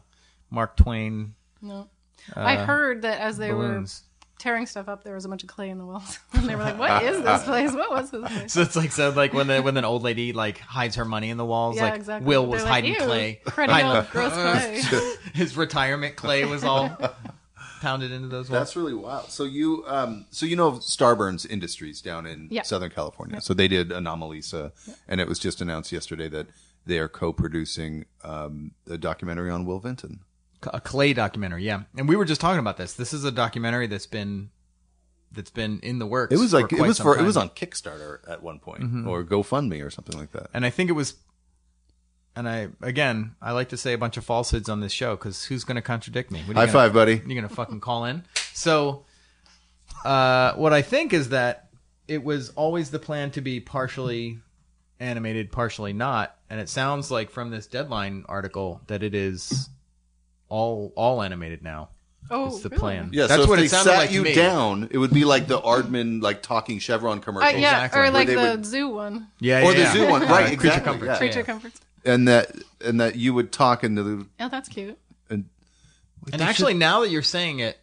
Mark 0.50 0.76
Twain 0.76 1.34
no 1.60 1.88
i 2.36 2.56
uh, 2.56 2.64
heard 2.66 3.02
that 3.02 3.20
as 3.20 3.36
they 3.38 3.52
were 3.52 3.84
tearing 4.38 4.66
stuff 4.66 4.88
up, 4.88 5.04
there 5.04 5.14
was 5.14 5.24
a 5.24 5.28
bunch 5.28 5.42
of 5.44 5.48
clay 5.48 5.70
in 5.70 5.78
the 5.78 5.84
walls. 5.86 6.18
and 6.32 6.48
they 6.48 6.54
were 6.56 6.62
like, 6.64 6.76
"What 6.78 7.02
is 7.04 7.22
this 7.22 7.42
place? 7.50 7.72
What 7.72 7.90
was 7.90 8.10
this 8.10 8.20
place?" 8.32 8.52
So 8.52 8.60
it's 8.62 8.74
like 8.76 8.90
so 8.92 9.10
like 9.10 9.32
when 9.32 9.46
the 9.48 9.60
when 9.62 9.76
an 9.76 9.84
old 9.84 10.02
lady 10.02 10.32
like 10.32 10.58
hides 10.58 10.94
her 10.96 11.04
money 11.04 11.30
in 11.30 11.36
the 11.36 11.44
walls, 11.44 11.76
Yeah, 11.76 11.84
like 11.84 11.94
exactly. 11.94 12.26
Will 12.28 12.42
They're 12.42 12.50
was 12.50 12.62
like, 12.62 12.72
hiding 12.72 12.94
"Ew, 12.94 13.00
clay. 13.00 13.40
cruddy 13.46 13.68
Hiding- 13.70 13.90
old 13.90 14.10
gross 14.10 14.32
clay. 14.32 14.82
His 15.34 15.56
retirement 15.56 16.14
clay 16.16 16.44
was 16.44 16.62
all 16.64 16.96
pounded 17.82 18.10
into 18.12 18.28
those 18.28 18.48
walls. 18.48 18.60
That's 18.60 18.76
really 18.76 18.94
wild. 18.94 19.30
So 19.30 19.44
you, 19.44 19.84
um, 19.86 20.26
so 20.30 20.46
you 20.46 20.56
know 20.56 20.72
Starburns 20.72 21.44
Industries 21.48 22.00
down 22.00 22.26
in 22.26 22.48
Yeah. 22.50 22.62
Southern 22.62 22.90
California. 22.90 23.40
So 23.40 23.52
they 23.54 23.68
did 23.68 23.90
Anomalisa, 23.90 24.72
and 25.09 25.20
it 25.20 25.28
was 25.28 25.38
just 25.38 25.60
announced 25.60 25.92
yesterday 25.92 26.28
that 26.28 26.46
they 26.86 26.98
are 26.98 27.09
co-producing 27.09 28.06
um, 28.24 28.72
a 28.88 28.96
documentary 28.96 29.50
on 29.50 29.64
Will 29.66 29.78
Vinton. 29.80 30.20
a 30.72 30.80
clay 30.80 31.12
documentary 31.12 31.64
yeah 31.64 31.82
and 31.96 32.09
we 32.09 32.14
were 32.14 32.24
just 32.24 32.40
talking 32.40 32.60
about 32.60 32.76
this 32.76 32.94
this 32.94 33.12
is 33.12 33.24
a 33.24 33.32
documentary 33.32 33.88
that's 33.88 34.06
been 34.06 34.48
that's 35.32 35.50
been 35.50 35.80
in 35.80 35.98
the 35.98 36.06
works 36.06 36.32
It 36.32 36.38
was 36.38 36.52
like 36.52 36.70
for 36.70 36.76
it 36.76 36.82
was 36.86 36.96
some 36.98 37.04
for 37.04 37.18
it 37.18 37.22
was 37.24 37.36
on 37.36 37.48
Kickstarter 37.50 38.18
at 38.30 38.42
one 38.44 38.60
point 38.60 38.84
or 39.09 39.24
GoFundMe 39.24 39.84
or 39.84 39.90
something 39.90 40.16
like 40.16 40.30
that. 40.32 40.46
and 40.54 40.64
i 40.64 40.70
think 40.70 40.88
it 40.88 40.92
was 40.92 41.14
and 42.36 42.48
i 42.48 42.68
again 42.80 43.34
i 43.42 43.52
like 43.52 43.68
to 43.70 43.76
say 43.76 43.92
a 43.92 43.98
bunch 43.98 44.16
of 44.16 44.24
falsehoods 44.24 44.68
on 44.68 44.80
this 44.80 44.92
show 44.92 45.16
because 45.16 45.44
who's 45.44 45.64
going 45.64 45.76
to 45.76 45.82
contradict 45.82 46.30
me 46.30 46.40
What 46.46 46.56
High 46.56 46.62
gonna- 46.66 46.72
five, 46.72 46.92
buddy. 46.92 47.22
you're 47.26 47.34
gonna 47.40 47.48
fucking 47.54 47.80
call 47.80 48.04
in 48.06 48.24
so 48.52 49.04
uh 50.04 50.54
what 50.54 50.72
i 50.72 50.82
think 50.82 51.12
is 51.12 51.28
that 51.30 51.68
it 52.09 52.22
was 52.24 52.50
always 52.50 52.90
the 52.90 52.98
plan 52.98 53.30
to 53.32 53.40
be 53.40 53.60
partially 53.60 54.38
animated 55.00 55.52
partially 55.52 55.92
not 55.92 56.36
and 56.50 56.60
it 56.60 56.68
sounds 56.68 57.10
like 57.10 57.30
from 57.30 57.50
this 57.50 57.66
deadline 57.66 58.24
article 58.28 58.80
that 58.86 59.02
it 59.02 59.14
is 59.14 59.68
all 60.48 60.92
all 60.96 61.22
animated 61.22 61.62
now 61.62 61.88
Oh, 62.30 62.46
it's 62.46 62.60
the 62.60 62.68
really? 62.68 62.78
plan 62.80 63.10
Yeah, 63.12 63.26
that's 63.26 63.42
so 63.42 63.48
what 63.48 63.59
if 63.59 63.59
it 63.59 63.62
they 63.64 63.68
sounded 63.68 63.90
sat 63.90 63.98
like 63.98 64.12
you 64.12 64.22
me. 64.22 64.32
down, 64.32 64.88
it 64.92 64.96
would 64.96 65.12
be 65.12 65.24
like 65.24 65.48
the 65.48 65.60
Aardman 65.60 66.22
like 66.22 66.40
talking 66.40 66.78
Chevron 66.78 67.18
Uh, 67.18 67.20
commercial. 67.20 67.59
yeah, 67.59 67.84
Exactly. 67.84 68.00
or 68.00 68.10
like 68.10 68.28
the 68.28 68.36
would- 68.36 68.64
zoo 68.64 68.88
one, 68.90 69.26
yeah, 69.40 69.62
Or 69.66 69.72
yeah, 69.72 69.92
the 69.92 69.98
zoo 69.98 70.09
one, 70.09 70.22
Uh, 70.22 70.26
right, 70.26 70.46
creature 70.46 70.54
exactly, 70.68 70.84
comforts, 70.84 71.09
yeah. 71.09 71.18
creature 71.18 71.38
yeah. 71.40 71.44
comforts. 71.44 71.80
And 72.04 72.26
that 72.28 72.50
and 72.84 73.00
that 73.00 73.16
you 73.16 73.34
would 73.34 73.52
talk 73.52 73.84
into 73.84 74.02
the 74.02 74.26
Oh, 74.40 74.48
that's 74.48 74.68
cute. 74.68 74.98
and 75.30 75.46
And 76.32 76.42
actually, 76.42 76.74
now 76.74 77.00
that 77.00 77.10
you're 77.10 77.22
saying 77.22 77.60
it, 77.60 77.78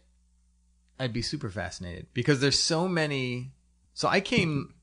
I'd 0.98 1.12
be 1.12 1.22
super 1.22 1.50
fascinated 1.50 2.06
because 2.14 2.40
there's 2.40 2.58
so 2.58 2.86
many. 2.88 3.52
So 3.94 4.08
I 4.08 4.20
came 4.20 4.74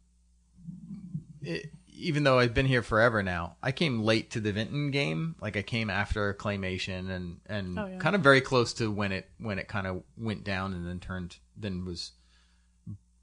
it, 1.41 1.72
even 1.99 2.23
though 2.23 2.38
I've 2.39 2.53
been 2.53 2.65
here 2.65 2.84
forever 2.84 3.23
now, 3.23 3.55
I 3.64 3.72
came 3.72 4.01
late 4.03 4.31
to 4.31 4.39
the 4.39 4.51
Vinton 4.51 4.91
game. 4.91 5.35
Like 5.41 5.57
I 5.57 5.61
came 5.64 5.89
after 5.89 6.34
Claymation 6.34 7.09
and 7.09 7.39
and 7.47 7.80
Oh, 7.80 7.85
yeah. 7.88 7.97
kind 7.99 8.15
of 8.15 8.22
very 8.22 8.41
close 8.41 8.73
to 8.73 8.91
when 8.91 9.11
it 9.11 9.30
when 9.39 9.59
it 9.59 9.68
kind 9.68 9.88
of 9.88 10.03
went 10.18 10.43
down 10.43 10.73
and 10.73 10.88
then 10.88 10.99
turned 10.99 11.38
then 11.55 11.85
was 11.85 12.11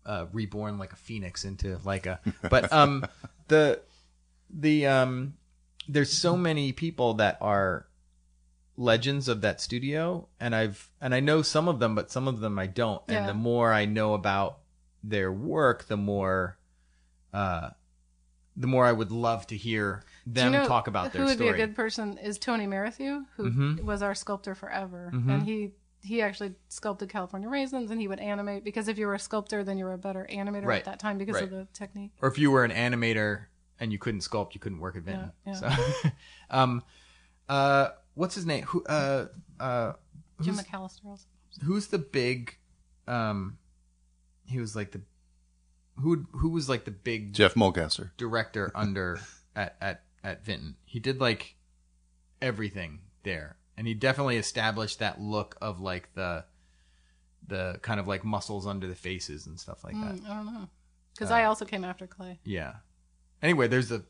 uh, 0.07 0.27
reborn 0.33 0.79
like 0.79 0.93
a 0.93 0.97
phoenix 0.97 1.45
into 1.45 1.79
like 1.85 2.07
a. 2.07 2.21
But 2.51 2.73
um 2.73 3.05
the 3.49 3.81
the 4.51 4.87
um 4.87 5.35
there's 5.89 6.13
so 6.13 6.37
many 6.37 6.73
people 6.73 7.15
that 7.15 7.39
are 7.41 7.87
legends 8.77 9.29
of 9.29 9.41
that 9.43 9.61
studio 9.61 10.27
and 10.41 10.55
I've 10.55 10.91
and 11.01 11.15
I 11.15 11.21
know 11.21 11.43
some 11.43 11.69
of 11.69 11.79
them 11.79 11.95
but 11.95 12.11
some 12.11 12.27
of 12.27 12.41
them 12.41 12.59
I 12.59 12.67
don't 12.67 13.03
and 13.09 13.29
the 13.29 13.35
more 13.35 13.73
I 13.73 13.85
know 13.85 14.15
about 14.15 14.59
their 15.05 15.31
work 15.31 15.87
the 15.87 15.97
more 15.97 16.59
uh 17.33 17.71
the 18.57 18.67
more 18.67 18.85
I 18.85 18.93
would 18.93 19.13
love 19.13 19.47
to 19.49 19.57
hear 19.57 20.03
Do 20.27 20.41
you 20.41 20.45
them 20.51 20.53
know 20.53 20.67
talk 20.67 20.87
about 20.89 21.13
their 21.13 21.23
who 21.23 21.27
would 21.29 21.37
story. 21.37 21.53
be 21.53 21.63
a 21.63 21.67
good 21.67 21.77
person 21.77 22.19
is 22.19 22.39
Tony 22.39 22.67
Merrithew, 22.67 23.27
who 23.37 23.51
Mhm. 23.51 23.81
was 23.83 24.01
our 24.03 24.15
sculptor 24.15 24.55
forever, 24.55 25.11
Mhm. 25.15 25.29
and 25.33 25.43
he 25.45 25.73
he 26.03 26.21
actually 26.21 26.55
sculpted 26.69 27.09
California 27.09 27.49
raisins, 27.49 27.91
and 27.91 27.99
he 28.01 28.07
would 28.07 28.21
animate 28.21 28.63
because 28.63 28.89
if 28.89 28.99
you 28.99 29.07
were 29.07 29.15
a 29.15 29.19
sculptor, 29.19 29.65
then 29.65 29.79
you 29.79 29.87
were 29.87 29.95
a 29.95 29.99
better 29.99 30.27
animator 30.31 30.67
Right. 30.67 30.79
at 30.81 30.85
that 30.85 30.99
time 31.01 31.17
because 31.17 31.35
Right. 31.37 31.45
of 31.45 31.51
the 31.51 31.67
technique. 31.73 32.13
or 32.21 32.29
if 32.29 32.39
you 32.39 32.51
were 32.51 32.63
an 32.65 32.71
animator 32.71 33.47
and 33.81 33.93
you 33.93 33.99
couldn't 33.99 34.21
sculpt, 34.21 34.55
you 34.55 34.61
couldn't 34.61 34.81
work 34.81 34.97
at 34.97 35.03
Vinton. 35.03 35.33
Yeah, 35.47 35.53
So, 35.55 35.71
um, 36.51 36.83
uh, 37.49 37.89
what's 38.15 38.35
his 38.35 38.47
name? 38.47 38.65
Who, 38.65 38.85
uh, 38.85 39.27
uh, 39.61 39.93
Jim 40.41 40.55
who's, 40.55 40.63
McAllister 40.65 41.05
also. 41.07 41.27
who's 41.65 41.89
the 41.89 41.99
big, 41.99 42.57
um, 43.09 43.59
he 44.47 44.59
was 44.61 44.75
like 44.77 44.93
the, 44.93 45.01
who, 46.01 46.27
who 46.33 46.49
was 46.51 46.69
like 46.69 46.85
the 46.85 46.91
big 46.91 47.33
Jeff 47.33 47.55
Mulcaster. 47.55 48.11
director 48.17 48.71
under 48.75 49.19
at, 49.55 49.77
at, 49.81 50.03
at 50.23 50.45
Vinton? 50.45 50.77
He 50.85 50.99
did 51.01 51.21
like 51.21 51.57
everything 52.43 53.01
there. 53.23 53.57
And 53.77 53.87
he 53.89 53.95
definitely 53.95 54.37
established 54.37 55.01
that 55.01 55.21
look 55.21 55.57
of 55.61 55.81
like 55.81 56.15
the, 56.15 56.45
the 57.47 57.79
kind 57.83 57.99
of 57.99 58.07
like 58.07 58.25
muscles 58.25 58.67
under 58.67 58.87
the 58.87 58.95
faces 58.95 59.47
and 59.47 59.59
stuff 59.59 59.83
like 59.85 59.95
that. 59.95 60.15
Mm, 60.15 60.29
I 60.31 60.35
don't 60.37 60.47
know 60.47 60.69
because 61.13 61.31
Uh, 61.31 61.35
I 61.35 61.45
also 61.45 61.65
came 61.65 61.85
after 61.85 62.07
Clay. 62.07 62.39
Yeah. 62.45 62.75
Anyway, 63.45 63.69
there's 63.69 63.93
a, 63.93 64.03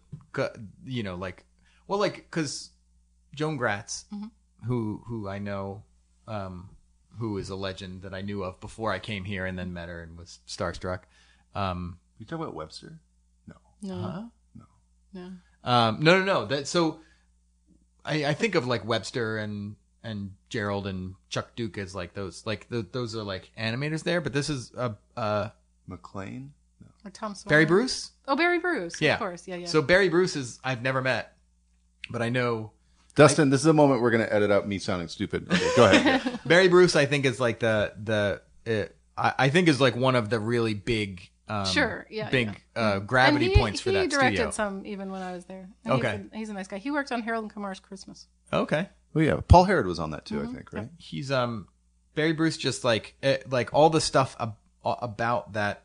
you 0.86 1.02
know, 1.02 1.16
like, 1.16 1.44
well, 1.88 1.98
like, 1.98 2.14
because 2.30 2.70
Joan 3.34 3.56
Gratz, 3.58 4.04
Mhm. 4.12 4.30
who 4.66 5.02
who 5.06 5.28
I 5.28 5.38
know, 5.40 5.82
um, 6.28 6.70
who 7.18 7.36
is 7.38 7.50
a 7.50 7.56
legend 7.56 8.02
that 8.02 8.14
I 8.14 8.22
knew 8.22 8.44
of 8.44 8.60
before 8.60 8.92
I 8.92 8.98
came 9.00 9.24
here 9.24 9.44
and 9.44 9.58
then 9.58 9.72
met 9.72 9.88
her 9.88 10.00
and 10.02 10.16
was 10.16 10.38
starstruck. 10.46 11.00
Um, 11.54 11.98
You 12.18 12.26
talking 12.26 12.44
about 12.44 12.54
Webster? 12.54 12.98
No. 13.46 13.56
No, 13.82 13.96
huh? 14.00 14.22
no. 15.12 15.32
Um, 15.64 16.00
no, 16.00 16.18
no, 16.18 16.24
no. 16.24 16.44
That 16.46 16.68
so, 16.68 17.00
I 18.04 18.26
I 18.26 18.34
think 18.34 18.54
of 18.54 18.66
like 18.66 18.84
Webster 18.84 19.36
and 19.38 19.74
and 20.04 20.34
Gerald 20.48 20.86
and 20.86 21.14
Chuck 21.28 21.56
Duke 21.56 21.76
as 21.78 21.94
like 21.94 22.14
those 22.14 22.46
like 22.46 22.68
th 22.68 22.86
those 22.92 23.16
are 23.16 23.24
like 23.24 23.50
animators 23.58 24.04
there, 24.04 24.20
but 24.20 24.32
this 24.32 24.48
is 24.48 24.72
uh 24.76 24.94
uh 25.16 25.50
McLean? 25.88 26.52
Or 27.04 27.10
Tom 27.10 27.34
Sawyer. 27.34 27.50
Barry 27.50 27.64
Bruce. 27.66 28.12
Oh, 28.26 28.36
Barry 28.36 28.58
Bruce. 28.58 29.00
Yeah. 29.00 29.14
of 29.14 29.18
course. 29.18 29.46
Yeah, 29.46 29.56
yeah. 29.56 29.66
So 29.66 29.82
Barry 29.82 30.08
Bruce 30.08 30.36
is 30.36 30.58
I've 30.64 30.82
never 30.82 31.02
met, 31.02 31.36
but 32.10 32.22
I 32.22 32.28
know 32.30 32.72
Dustin, 33.14 33.50
this 33.50 33.60
is 33.60 33.66
a 33.66 33.72
moment 33.72 34.00
we're 34.02 34.10
going 34.10 34.24
to 34.24 34.32
edit 34.32 34.50
out 34.50 34.66
me 34.66 34.78
sounding 34.78 35.08
stupid. 35.08 35.46
Okay, 35.52 35.70
go 35.76 35.84
ahead. 35.84 36.40
Barry 36.46 36.68
Bruce, 36.68 36.96
I 36.96 37.06
think, 37.06 37.24
is 37.26 37.38
like 37.38 37.60
the 37.60 37.92
the 38.02 38.40
uh, 38.66 38.86
I, 39.20 39.46
I 39.46 39.48
think 39.50 39.68
is 39.68 39.80
like 39.80 39.94
one 39.94 40.16
of 40.16 40.30
the 40.30 40.40
really 40.40 40.74
big, 40.74 41.30
um, 41.46 41.64
Sure, 41.66 42.06
yeah, 42.10 42.28
big 42.30 42.60
yeah. 42.74 42.82
Uh, 42.82 42.98
gravity 42.98 43.50
he, 43.50 43.54
points 43.56 43.80
for 43.80 43.90
he 43.90 43.96
that 43.96 44.10
directed 44.10 44.36
studio. 44.36 44.50
some 44.50 44.84
even 44.86 45.10
when 45.12 45.22
I 45.22 45.32
was 45.32 45.44
there. 45.44 45.68
And 45.84 45.92
Okay. 45.94 46.16
he's 46.16 46.32
a, 46.32 46.36
he's 46.38 46.48
a 46.48 46.54
nice 46.54 46.66
guy. 46.68 46.78
He 46.78 46.90
worked 46.90 47.12
on 47.12 47.22
Harold 47.22 47.44
and 47.44 47.52
Kumar's 47.52 47.78
Christmas. 47.80 48.26
Okay, 48.52 48.88
oh, 49.14 49.20
yeah. 49.20 49.38
Paul 49.46 49.64
Harrod 49.64 49.86
was 49.86 49.98
on 50.00 50.10
that 50.10 50.24
too, 50.24 50.36
Mm-hmm. 50.40 50.48
I 50.50 50.54
think, 50.54 50.72
right? 50.72 50.88
he's 50.98 51.30
um 51.30 51.68
Barry 52.16 52.32
Bruce, 52.32 52.56
just 52.56 52.82
like 52.82 53.14
uh, 53.22 53.36
like 53.48 53.72
all 53.72 53.90
the 53.90 54.00
stuff 54.00 54.34
ab- 54.40 54.56
about 54.84 55.52
that 55.52 55.83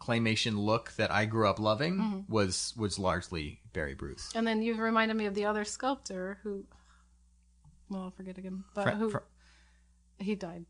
claymation 0.00 0.56
look 0.58 0.92
that 0.92 1.10
I 1.10 1.24
grew 1.24 1.48
up 1.48 1.58
loving 1.58 1.96
Mm-hmm. 1.96 2.32
was 2.32 2.74
was 2.76 2.98
largely 2.98 3.60
Barry 3.72 3.94
Bruce. 3.94 4.30
And 4.34 4.46
then 4.46 4.62
you've 4.62 4.78
reminded 4.78 5.16
me 5.16 5.26
of 5.26 5.34
the 5.34 5.44
other 5.46 5.64
sculptor 5.64 6.38
who, 6.42 6.64
well, 7.88 8.02
I'll 8.02 8.10
forget 8.10 8.38
again, 8.38 8.64
but 8.74 8.82
Fra- 8.84 8.94
who 8.96 9.10
fra- 9.10 9.22
he 10.18 10.34
died. 10.34 10.64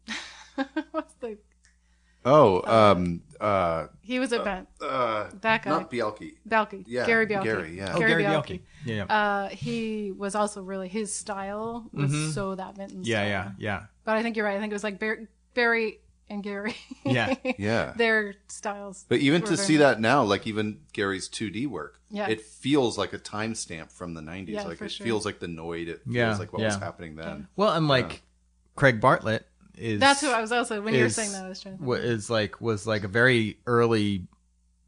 What's 0.93 1.15
the? 1.21 1.39
Oh, 2.25 2.61
um, 2.67 3.23
uh, 3.41 3.87
He 4.03 4.19
was 4.19 4.33
a 4.33 4.43
bent. 4.43 4.69
uh, 4.81 5.29
That 5.43 5.63
guy. 5.63 5.71
not 5.71 5.89
Bielke. 5.91 6.33
Balky. 6.45 6.83
Yeah, 6.89 7.07
Gary 7.07 7.25
Balky. 7.27 7.45
Gary, 7.49 7.77
yeah. 7.77 7.93
Oh, 7.95 7.99
Gary 8.01 8.25
Bielke. 8.25 8.61
Yeah, 8.85 8.95
yeah. 8.97 9.05
Uh, 9.05 9.49
he 9.51 10.11
was 10.11 10.35
also 10.35 10.61
really 10.61 10.89
his 10.89 11.15
style 11.15 11.89
was 11.93 12.11
Mhm. 12.11 12.33
so 12.33 12.57
that 12.57 12.77
Vinton. 12.77 13.03
yeah, 13.05 13.19
style. 13.19 13.29
yeah, 13.29 13.45
yeah, 13.45 13.51
yeah. 13.81 13.83
But 14.05 14.17
I 14.17 14.23
think 14.25 14.37
you're 14.37 14.45
right. 14.45 14.57
I 14.57 14.61
think 14.61 14.73
it 14.73 14.75
was 14.75 14.83
like 14.83 14.99
Barry, 14.99 15.29
Barry 15.55 16.01
and 16.29 16.43
Gary. 16.43 16.75
Yeah. 17.05 17.35
Yeah. 17.59 17.93
Their 17.97 18.35
styles. 18.49 19.05
But 19.09 19.19
even 19.21 19.43
to 19.43 19.57
see 19.57 19.77
that 19.79 20.01
now, 20.01 20.25
like 20.25 20.47
even 20.47 20.81
Gary's 20.93 21.29
2D 21.29 21.67
work, 21.69 22.01
Yeah. 22.11 22.29
it 22.29 22.41
feels 22.41 22.99
like 22.99 23.13
a 23.13 23.19
timestamp 23.19 23.93
from 23.93 24.15
the 24.15 24.21
90s. 24.21 24.49
Yeah, 24.49 24.63
like 24.65 24.79
for 24.79 24.87
it 24.87 24.91
sure. 24.93 25.05
feels 25.05 25.25
like 25.25 25.39
the 25.39 25.47
Noid. 25.47 25.89
It 25.89 26.03
feels 26.05 26.15
Yeah, 26.17 26.37
like 26.37 26.53
what 26.53 26.63
was 26.63 26.77
happening 26.77 27.17
then. 27.17 27.47
Well, 27.57 27.73
and 27.73 27.87
like 27.89 28.23
Craig 28.75 29.01
Bartlett 29.01 29.47
is 29.79 30.01
That's 30.01 30.21
who 30.21 30.31
I 30.31 30.41
was 30.41 30.53
also 30.53 30.81
when 30.83 30.95
you 30.95 31.03
were 31.03 31.09
saying 31.11 31.33
that 31.33 31.45
I 31.45 31.49
was 31.49 31.61
trying 31.61 31.79
to. 31.79 31.85
wa- 31.85 31.95
is 31.97 32.29
like 32.31 32.61
was 32.61 32.87
like 32.87 33.05
a 33.05 33.09
very 33.09 33.59
early 33.67 34.27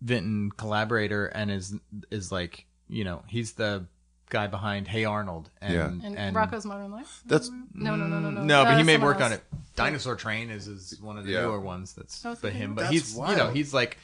Vinton 0.00 0.50
collaborator 0.52 1.26
and 1.26 1.50
is 1.50 1.74
is 2.10 2.30
like 2.32 2.66
you 2.88 3.04
know 3.04 3.22
he's 3.26 3.52
the 3.52 3.86
guy 4.30 4.46
behind 4.46 4.88
Hey 4.88 5.04
Arnold 5.04 5.50
and 5.60 5.74
Yeah. 5.74 5.86
and, 6.16 6.36
Rocko's 6.36 6.64
Modern 6.64 6.90
Life. 6.90 7.22
That's 7.26 7.48
No, 7.74 7.96
no, 7.96 8.06
no, 8.06 8.18
no, 8.18 8.30
no. 8.30 8.42
no, 8.44 8.64
but 8.64 8.74
Uh, 8.74 8.76
he 8.78 8.82
may 8.82 8.94
someone 8.94 9.08
work 9.14 9.20
on 9.20 9.32
it. 9.32 9.42
Dinosaur 9.76 10.16
Train 10.16 10.50
is 10.50 10.66
is 10.68 11.00
one 11.00 11.16
of 11.18 11.24
the 11.24 11.32
Yeah. 11.32 11.42
newer 11.42 11.60
ones. 11.60 11.92
That's 11.94 12.24
Oh, 12.24 12.32
is 12.32 12.40
him. 12.40 12.52
him? 12.52 12.74
But 12.74 12.82
That's 12.82 12.92
he's 12.92 13.16
you 13.16 13.36
know 13.36 13.50
he's 13.50 13.72
like 13.74 13.98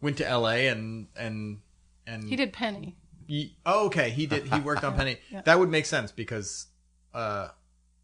went 0.00 0.18
to 0.18 0.26
L.A. 0.28 0.68
and 0.68 1.08
and 1.16 1.60
and 2.06 2.24
He 2.28 2.36
did 2.36 2.52
Penny. 2.52 2.96
Ye- 3.26 3.56
oh, 3.66 3.86
okay. 3.86 4.10
He 4.10 4.26
did. 4.26 4.46
He 4.52 4.60
worked 4.60 4.84
on 4.84 4.94
Penny. 4.96 5.18
Yeah. 5.30 5.42
That 5.42 5.58
would 5.58 5.68
make 5.68 5.84
sense 5.86 6.10
because 6.12 6.66
uh, 7.12 7.48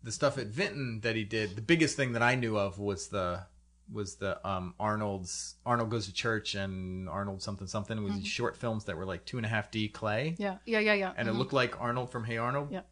the 0.03 0.13
stuff 0.13 0.37
at 0.39 0.49
Vinton 0.49 1.01
that 1.01 1.17
he 1.17 1.25
did. 1.25 1.57
The 1.57 1.63
biggest 1.63 1.97
thing 1.97 2.13
that 2.13 2.23
I 2.23 2.35
knew 2.35 2.59
of 2.59 2.79
was 2.79 3.09
the 3.09 3.47
was 3.95 4.17
the 4.17 4.47
um, 4.47 4.75
Arnold's 4.79 5.55
Arnold 5.65 5.89
goes 5.91 6.07
to 6.07 6.13
church 6.13 6.55
and 6.55 7.09
Arnold 7.09 7.41
something 7.43 7.67
something. 7.67 7.97
It 7.97 8.01
was 8.03 8.13
Mm-hmm. 8.13 8.19
these 8.21 8.29
short 8.29 8.57
films 8.57 8.85
that 8.85 8.97
were 8.97 9.07
like 9.07 9.25
two 9.25 9.37
and 9.39 9.47
a 9.47 9.49
half 9.49 9.71
D 9.71 9.89
clay, 9.89 10.35
Yeah, 10.39 10.59
yeah, 10.67 10.81
yeah, 10.81 10.95
yeah. 10.95 11.13
and 11.17 11.29
it 11.29 11.35
Mhm. 11.35 11.39
looked 11.39 11.53
like 11.53 11.81
Arnold 11.81 12.11
from 12.11 12.25
Hey 12.25 12.37
Arnold. 12.37 12.71
Yeah. 12.71 12.83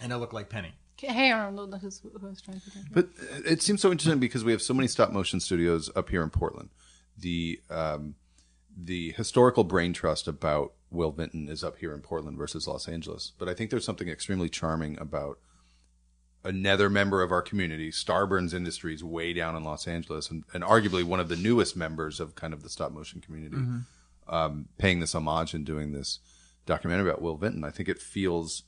and 0.00 0.12
it 0.12 0.16
looked 0.18 0.34
like 0.34 0.48
Penny. 0.48 0.74
Hey 0.98 1.30
Arnold, 1.30 1.74
who's 1.80 1.98
who 2.00 2.10
I 2.22 2.26
was 2.30 2.40
trying 2.40 2.60
to 2.60 2.70
think. 2.70 2.86
But 2.92 3.08
it 3.44 3.60
seems 3.62 3.80
so 3.82 3.90
interesting 3.90 4.18
because 4.18 4.44
we 4.44 4.52
have 4.52 4.62
so 4.62 4.72
many 4.72 4.88
stop 4.88 5.10
motion 5.12 5.40
studios 5.40 5.90
up 5.96 6.08
here 6.10 6.22
in 6.22 6.30
Portland. 6.30 6.70
The 7.18 7.60
um, 7.70 8.14
the 8.76 9.12
historical 9.12 9.64
brain 9.64 9.92
trust 9.92 10.26
about 10.28 10.72
Will 10.90 11.10
Vinton 11.12 11.48
is 11.48 11.64
up 11.64 11.78
here 11.78 11.92
in 11.94 12.00
Portland 12.00 12.36
versus 12.38 12.66
Los 12.68 12.88
Angeles. 12.88 13.32
But 13.38 13.48
I 13.48 13.54
think 13.54 13.70
there's 13.70 13.84
something 13.84 14.08
extremely 14.08 14.48
charming 14.48 14.98
about 14.98 15.38
another 16.46 16.88
member 16.88 17.22
of 17.22 17.32
our 17.32 17.42
community, 17.42 17.90
Starburns 17.90 18.54
Industries, 18.54 19.02
way 19.02 19.32
down 19.32 19.56
in 19.56 19.64
Los 19.64 19.86
Angeles, 19.86 20.30
and, 20.30 20.44
and 20.54 20.62
arguably 20.62 21.04
one 21.04 21.20
of 21.20 21.28
the 21.28 21.36
newest 21.36 21.76
members 21.76 22.20
of 22.20 22.34
kind 22.34 22.54
of 22.54 22.62
the 22.62 22.68
stop 22.68 22.92
motion 22.92 23.20
community, 23.20 23.56
um, 24.28 24.68
paying 24.78 25.00
this 25.00 25.14
homage 25.14 25.54
and 25.54 25.64
doing 25.64 25.92
this 25.92 26.20
documentary 26.64 27.08
about 27.08 27.22
Will 27.22 27.36
Vinton. 27.36 27.64
I 27.64 27.70
think 27.70 27.88
it 27.88 28.00
feels 28.00 28.62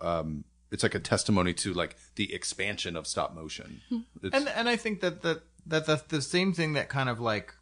um, 0.00 0.44
it's 0.70 0.82
like 0.82 0.94
a 0.94 1.00
testimony 1.00 1.54
to 1.54 1.72
like 1.72 1.96
the 2.16 2.32
expansion 2.34 2.96
of 2.96 3.06
stop 3.06 3.34
motion. 3.34 3.80
It's, 4.22 4.34
And 4.34 4.48
and 4.48 4.68
I 4.68 4.76
think 4.76 5.00
that 5.00 5.22
that 5.22 5.42
that 5.66 5.86
the, 5.86 6.02
the 6.08 6.22
same 6.22 6.52
thing 6.52 6.72
that 6.72 6.88
kind 6.88 7.08
of 7.08 7.20
like 7.20 7.54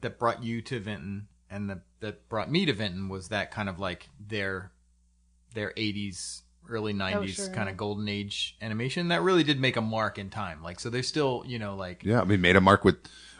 that 0.00 0.18
brought 0.18 0.42
you 0.42 0.60
to 0.62 0.80
Vinton 0.80 1.28
and 1.50 1.70
the, 1.70 1.80
that 2.00 2.28
brought 2.28 2.50
me 2.50 2.66
to 2.66 2.72
Vinton 2.72 3.08
was 3.08 3.28
that 3.28 3.50
kind 3.50 3.68
of 3.68 3.78
like 3.78 4.08
their 4.18 4.72
their 5.54 5.72
80s 5.72 6.42
early 6.68 6.92
90s 6.92 7.28
sure, 7.36 7.46
kind 7.46 7.66
yeah. 7.66 7.70
of 7.70 7.76
golden 7.76 8.08
age 8.08 8.56
animation 8.60 9.08
that 9.08 9.22
really 9.22 9.42
did 9.42 9.60
make 9.60 9.76
a 9.76 9.80
mark 9.80 10.18
in 10.18 10.28
time 10.30 10.62
like 10.62 10.78
so 10.80 10.90
there's 10.90 11.08
still 11.08 11.42
you 11.46 11.58
know 11.58 11.74
like 11.76 12.02
yeah, 12.04 12.20
I 12.20 12.24
mean, 12.24 12.40
made 12.40 12.56
a 12.56 12.60
mark 12.60 12.84
with 12.84 12.96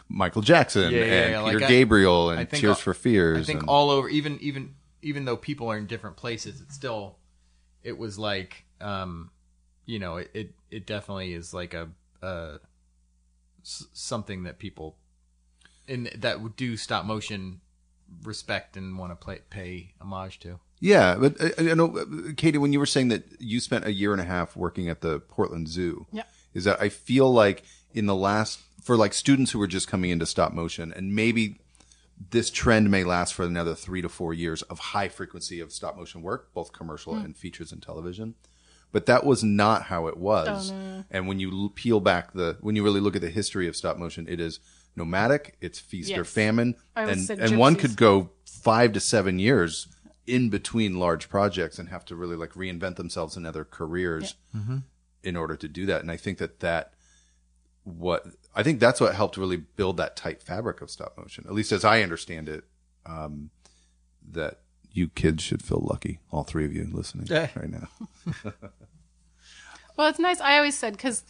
Michael 0.07 0.41
Jackson 0.41 0.91
Yeah, 0.91 0.99
yeah, 0.99 1.03
and 1.03 1.31
yeah, 1.31 1.43
Peter 1.45 1.59
like 1.59 1.69
Gabriel 1.69 2.29
I 2.29 2.35
and 2.41 2.49
think 2.49 2.61
Tears 2.61 2.69
all- 2.71 2.75
for 2.75 2.93
Fears. 2.93 3.37
I 3.39 3.43
think 3.43 3.59
and- 3.61 3.69
all 3.69 3.89
over 3.91 4.09
even 4.09 4.39
even 4.39 4.75
even 5.01 5.25
though 5.25 5.37
people 5.37 5.71
are 5.71 5.77
in 5.77 5.85
different 5.85 6.17
places 6.17 6.61
it's 6.61 6.73
still 6.75 7.17
it 7.83 7.97
was 7.97 8.17
like 8.19 8.65
um 8.81 9.29
you 9.85 9.99
know 9.99 10.17
it 10.17 10.31
it, 10.33 10.53
it 10.71 10.85
definitely 10.85 11.33
is 11.33 11.53
like 11.53 11.73
a 11.73 11.89
uh 12.21 12.57
something 13.63 14.43
that 14.43 14.57
people 14.59 14.97
in 15.87 16.09
that 16.15 16.55
do 16.55 16.77
stop 16.77 17.05
motion 17.05 17.61
respect 18.23 18.75
and 18.77 18.97
want 18.97 19.11
to 19.11 19.15
play 19.15 19.39
pay 19.49 19.93
homage 20.01 20.39
to 20.39 20.59
Yeah, 20.79 21.15
but 21.19 21.39
uh, 21.41 21.49
I 21.57 21.73
know, 21.73 21.97
uh, 21.97 22.05
Katie, 22.37 22.57
when 22.57 22.71
you 22.73 22.79
were 22.79 22.85
saying 22.85 23.09
that 23.09 23.23
you 23.39 23.59
spent 23.59 23.85
a 23.85 23.91
year 23.91 24.11
and 24.13 24.21
a 24.21 24.25
half 24.25 24.55
working 24.55 24.87
at 24.89 25.01
the 25.01 25.19
Portland 25.19 25.67
Zoo, 25.67 26.07
Yeah. 26.11 26.23
is 26.53 26.63
that 26.63 26.81
I 26.81 26.89
feel 26.89 27.31
like 27.31 27.63
in 27.93 28.05
the 28.05 28.15
last 28.15 28.59
for 28.81 28.95
like 28.95 29.13
students 29.13 29.51
who 29.51 29.59
were 29.59 29.67
just 29.67 29.87
coming 29.87 30.09
into 30.09 30.25
stop 30.25 30.53
motion 30.53 30.93
and 30.93 31.13
maybe 31.13 31.59
this 32.31 32.49
trend 32.49 32.89
may 32.91 33.03
last 33.03 33.33
for 33.33 33.43
another 33.45 33.75
three 33.75 34.01
to 34.01 34.09
four 34.09 34.33
years 34.33 34.61
of 34.63 34.79
high 34.79 35.09
frequency 35.09 35.59
of 35.59 35.71
stop 35.71 35.95
motion 35.97 36.21
work, 36.21 36.53
both 36.53 36.71
commercial 36.73 37.13
and 37.15 37.35
features 37.35 37.71
and 37.71 37.81
television. 37.81 38.35
But 38.91 39.05
that 39.05 39.25
was 39.25 39.43
not 39.43 39.83
how 39.83 40.07
it 40.07 40.17
was. 40.17 40.71
Oh, 40.71 40.75
no. 40.75 41.03
And 41.11 41.27
when 41.27 41.39
you 41.39 41.71
peel 41.75 41.99
back 41.99 42.33
the, 42.33 42.57
when 42.61 42.75
you 42.75 42.83
really 42.83 42.99
look 42.99 43.15
at 43.15 43.21
the 43.21 43.29
history 43.29 43.67
of 43.67 43.75
stop 43.75 43.97
motion, 43.97 44.27
it 44.27 44.39
is 44.39 44.59
nomadic, 44.95 45.55
it's 45.61 45.79
feast 45.79 46.11
or 46.17 46.25
famine, 46.25 46.75
I 46.95 47.03
and 47.03 47.29
and 47.29 47.57
one 47.57 47.75
could 47.75 47.95
go 47.95 48.31
five 48.45 48.93
to 48.93 48.99
seven 48.99 49.39
years 49.39 49.87
in 50.29 50.49
between 50.49 50.99
large 50.99 51.27
projects 51.29 51.79
and 51.79 51.89
have 51.89 52.05
to 52.05 52.15
really 52.15 52.35
like 52.35 52.51
reinvent 52.53 52.95
themselves 52.97 53.35
in 53.35 53.45
other 53.45 53.65
careers 53.65 54.35
in 55.23 55.35
order 55.35 55.55
to 55.55 55.67
do 55.67 55.85
that. 55.87 56.01
And 56.01 56.11
I 56.11 56.17
think 56.17 56.37
that 56.37 56.59
that 56.59 56.93
what 57.83 58.25
I 58.55 58.61
think 58.63 58.79
that's 58.79 59.01
what 59.01 59.15
helped 59.15 59.37
really 59.37 59.57
build 59.57 59.97
that 59.97 60.15
tight 60.15 60.41
fabric 60.43 60.81
of 60.81 60.89
stop 60.91 61.17
motion, 61.17 61.45
at 61.47 61.53
least 61.53 61.71
as 61.71 61.83
I 61.83 62.01
understand 62.03 62.47
it. 62.49 62.63
Um, 63.05 63.49
that 64.31 64.59
you 64.91 65.07
kids 65.07 65.41
should 65.41 65.63
feel 65.63 65.81
lucky, 65.89 66.19
all 66.31 66.43
three 66.43 66.65
of 66.65 66.73
you 66.73 66.87
listening 66.91 67.31
Eh. 67.31 67.47
right 67.55 67.69
now. 67.69 67.87
Well, 69.97 70.07
it's 70.07 70.19
nice. 70.19 70.39
I 70.39 70.55
always 70.57 70.77
said 70.77 70.93
because 70.93 71.23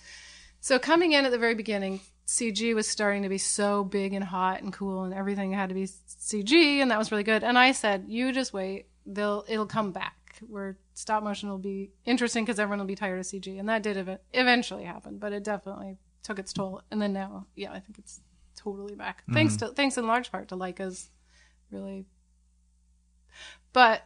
so 0.60 0.78
coming 0.78 1.14
in 1.14 1.26
at 1.26 1.32
the 1.32 1.40
very 1.40 1.56
beginning, 1.56 2.02
CG 2.28 2.76
was 2.76 2.88
starting 2.88 3.24
to 3.24 3.30
be 3.30 3.40
so 3.40 3.84
big 3.84 4.14
and 4.14 4.24
hot 4.24 4.62
and 4.62 4.72
cool, 4.72 5.04
and 5.06 5.14
everything 5.14 5.54
had 5.54 5.70
to 5.70 5.76
be 5.76 5.86
CG, 5.86 6.54
and 6.80 6.92
that 6.92 7.00
was 7.00 7.12
really 7.12 7.24
good. 7.24 7.44
And 7.44 7.58
I 7.58 7.72
said, 7.72 8.06
"You 8.08 8.32
just 8.32 8.54
wait; 8.54 8.86
they'll 9.06 9.46
it'll 9.48 9.66
come 9.66 9.92
back. 9.92 10.16
Where 10.48 10.78
stop 10.94 11.24
motion 11.24 11.50
will 11.50 11.58
be 11.58 11.92
interesting 12.06 12.46
because 12.46 12.60
everyone 12.60 12.80
will 12.80 12.86
be 12.86 12.96
tired 12.96 13.20
of 13.20 13.26
CG." 13.26 13.60
And 13.60 13.68
that 13.70 13.84
did 13.84 13.98
ev- 13.98 14.20
eventually 14.34 14.84
happen, 14.84 15.18
but 15.18 15.34
it 15.34 15.44
definitely 15.44 15.98
took 16.24 16.40
its 16.40 16.54
toll. 16.54 16.82
And 16.92 17.02
then 17.02 17.14
now, 17.14 17.48
yeah, 17.56 17.72
I 17.72 17.80
think 17.80 17.98
it's 17.98 18.22
totally 18.56 18.96
back. 18.96 19.22
Mm-hmm. 19.22 19.34
Thanks 19.34 19.58
to 19.58 19.70
thanks 19.70 19.98
in 19.98 20.08
large 20.08 20.32
part 20.32 20.50
to 20.50 20.56
Laika's 20.56 21.10
really. 21.72 22.06
But 23.74 24.04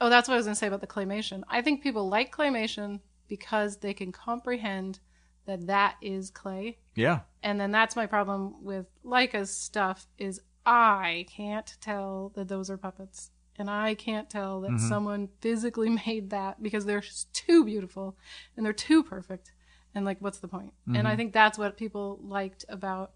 oh, 0.00 0.08
that's 0.08 0.28
what 0.28 0.34
I 0.34 0.36
was 0.38 0.46
going 0.46 0.54
to 0.54 0.58
say 0.58 0.66
about 0.66 0.80
the 0.80 0.86
claymation. 0.86 1.42
I 1.48 1.62
think 1.62 1.82
people 1.82 2.08
like 2.08 2.34
claymation 2.34 3.00
because 3.28 3.78
they 3.78 3.94
can 3.94 4.12
comprehend 4.12 5.00
that 5.46 5.66
that 5.66 5.96
is 6.00 6.30
clay. 6.30 6.78
Yeah. 6.94 7.20
And 7.42 7.60
then 7.60 7.70
that's 7.70 7.96
my 7.96 8.06
problem 8.06 8.64
with 8.64 8.86
Laika's 9.04 9.50
stuff 9.50 10.06
is 10.18 10.40
I 10.64 11.26
can't 11.28 11.76
tell 11.80 12.32
that 12.34 12.48
those 12.48 12.70
are 12.70 12.78
puppets. 12.78 13.30
And 13.58 13.70
I 13.70 13.94
can't 13.94 14.28
tell 14.28 14.60
that 14.62 14.72
mm-hmm. 14.72 14.88
someone 14.88 15.28
physically 15.40 15.88
made 16.06 16.30
that 16.30 16.62
because 16.62 16.84
they're 16.84 17.00
just 17.00 17.32
too 17.32 17.64
beautiful 17.64 18.16
and 18.56 18.64
they're 18.64 18.72
too 18.72 19.02
perfect. 19.02 19.52
And 19.94 20.04
like, 20.04 20.18
what's 20.20 20.38
the 20.38 20.48
point? 20.48 20.72
And 20.88 20.98
I 20.98 21.02
mm-hmm. 21.02 21.16
think 21.16 21.32
that's 21.32 21.56
what 21.56 21.76
people 21.76 22.18
liked 22.20 22.64
about 22.68 23.12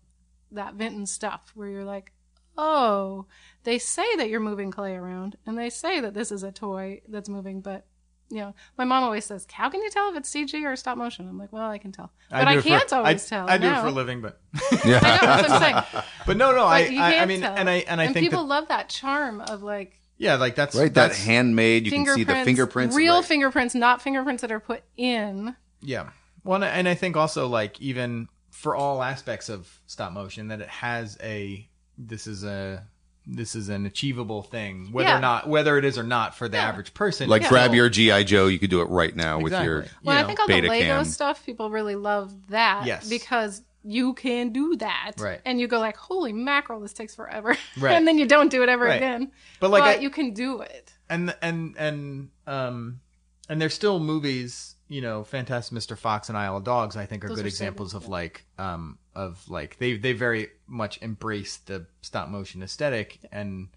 that 0.53 0.75
Vinton 0.75 1.07
stuff, 1.07 1.51
where 1.55 1.69
you're 1.69 1.85
like, 1.85 2.13
oh, 2.57 3.27
they 3.65 3.79
say 3.79 4.17
that 4.17 4.29
you're 4.29 4.39
moving 4.39 4.71
clay 4.71 4.95
around 4.95 5.37
and 5.45 5.59
they 5.59 5.71
say 5.71 6.01
that 6.01 6.15
this 6.15 6.31
is 6.31 6.45
a 6.45 6.53
toy 6.53 7.01
that's 7.09 7.29
moving, 7.29 7.61
but 7.61 7.87
you 8.31 8.39
know, 8.39 8.55
my 8.77 8.85
mom 8.85 9.05
always 9.05 9.25
says, 9.25 9.47
"How 9.51 9.71
can 9.71 9.81
you 9.83 9.91
tell 9.91 10.11
if 10.11 10.17
it's 10.17 10.31
CG 10.31 10.63
or 10.63 10.77
stop 10.77 10.99
motion?" 10.99 11.29
I'm 11.29 11.39
like, 11.39 11.53
"Well, 11.53 11.71
I 11.71 11.79
can 11.79 11.93
tell, 11.93 12.13
but 12.31 12.47
I, 12.47 12.53
do 12.53 12.59
it 12.59 12.63
for- 12.63 12.69
can't 12.69 12.93
always 12.93 13.27
I, 13.27 13.37
tell." 13.37 13.49
I 13.49 13.57
do 13.57 13.71
now. 13.71 13.79
it 13.79 13.83
for 13.83 13.89
a 13.89 13.91
living, 13.91 14.21
but 14.21 14.41
I 14.55 14.77
know 14.87 15.01
that's 15.01 15.49
what 15.49 15.51
I'm 15.51 15.63
saying. 15.63 16.05
but 16.27 16.37
no, 16.37 16.53
no. 16.55 16.67
I, 16.67 16.85
But 16.85 16.93
you 16.93 17.01
I, 17.01 17.07
I 17.07 17.13
can't 17.13 17.29
mean, 17.29 17.41
tell. 17.41 17.55
and 17.57 17.71
I 17.71 17.77
and 17.89 18.01
I 18.01 18.13
think 18.13 18.19
people 18.19 18.43
that, 18.43 18.49
love 18.49 18.69
that 18.69 18.89
charm 18.91 19.41
of 19.41 19.63
like 19.63 19.99
yeah, 20.19 20.35
like 20.35 20.55
that's 20.55 20.75
Right, 20.75 20.93
that 20.93 21.09
that's, 21.09 21.25
handmade. 21.25 21.87
You 21.87 21.93
can 21.93 22.07
see 22.15 22.25
the 22.25 22.35
fingerprints. 22.45 22.95
real 22.95 23.17
right. 23.17 23.25
fingerprints, 23.25 23.75
not 23.75 24.03
fingerprints 24.03 24.43
that 24.43 24.53
are 24.53 24.61
put 24.61 24.83
in. 24.97 25.57
Yeah. 25.81 26.11
Well, 26.45 26.63
and 26.63 26.89
I- 26.89 26.95
think 26.95 27.17
also 27.17 27.47
like 27.49 27.81
even 27.81 28.29
for 28.51 28.75
all 28.75 29.03
aspects 29.03 29.49
of 29.49 29.69
stop 29.87 30.13
motion 30.13 30.49
that 30.49 30.61
it 30.61 30.69
has 30.69 31.17
a 31.23 31.69
this 31.97 32.27
is 32.27 32.43
a 32.45 32.85
this 33.31 33.55
is 33.55 33.69
an 33.69 33.85
achievable 33.85 34.43
thing 34.43 34.89
whether 34.91 35.11
Yeah. 35.11 35.19
or 35.19 35.21
not 35.21 35.47
whether 35.49 35.77
it 35.77 35.85
is 35.85 35.99
or 35.99 36.03
not 36.03 36.35
for 36.35 36.49
the 36.49 36.57
Yeah. 36.57 36.69
average 36.69 36.95
person. 36.95 37.29
Like 37.29 37.43
it's 37.43 37.51
grab 37.51 37.75
your 37.75 37.89
GI 37.91 38.25
Joe. 38.25 38.47
You 38.47 38.59
could 38.59 38.71
do 38.71 38.81
it 38.81 38.87
right 38.89 39.15
now 39.15 39.39
with 39.39 39.53
your. 39.53 39.85
Well, 40.03 40.17
You 40.17 40.23
I 40.23 40.27
think 40.27 40.41
all 40.41 40.47
the 40.47 40.63
Lego 40.63 40.85
cam. 40.85 41.05
stuff, 41.05 41.45
people 41.45 41.71
really 41.71 41.95
love 41.95 42.33
that. 42.49 42.87
Yes. 42.87 43.09
Because 43.09 43.63
you 43.85 44.13
can 44.15 44.51
do 44.53 44.77
that. 44.77 45.13
Right. 45.19 45.41
And 45.45 45.61
you 45.61 45.69
go 45.69 45.79
like, 45.79 45.97
holy 45.97 46.33
mackerel, 46.33 46.81
this 46.81 46.93
takes 46.93 47.15
forever. 47.15 47.57
Right. 47.79 47.95
and 47.95 48.07
then 48.07 48.19
you 48.19 48.27
don't 48.27 48.51
do 48.51 48.63
it 48.63 48.69
ever 48.69 48.85
Right. 48.85 48.97
again. 48.97 49.31
But, 49.61 49.71
like, 49.71 49.83
I- 49.83 50.01
you 50.01 50.11
can 50.11 50.33
do 50.35 50.61
it. 50.63 50.93
and 51.09 51.35
and 51.41 51.75
and 51.79 52.29
um 52.47 53.01
and 53.49 53.61
there's 53.63 53.73
still 53.75 53.99
movies 53.99 54.75
you 54.89 55.01
know 55.01 55.25
fantastic 55.25 55.77
mr 55.79 55.97
fox 55.97 56.29
and 56.29 56.37
isle 56.37 56.57
of 56.59 56.65
dogs 56.65 56.97
i 56.97 57.07
think 57.07 57.25
are 57.25 57.29
Those 57.29 57.37
good 57.39 57.45
are 57.45 57.49
examples 57.49 57.95
of 57.95 58.09
like 58.09 58.45
um 58.59 58.99
of 59.15 59.43
like 59.49 59.79
they 59.79 59.97
they 59.97 60.13
very 60.13 60.49
much 60.67 60.99
embrace 61.03 61.57
the 61.59 61.87
stop 62.03 62.29
motion 62.29 62.63
aesthetic 62.63 63.21
and 63.33 63.69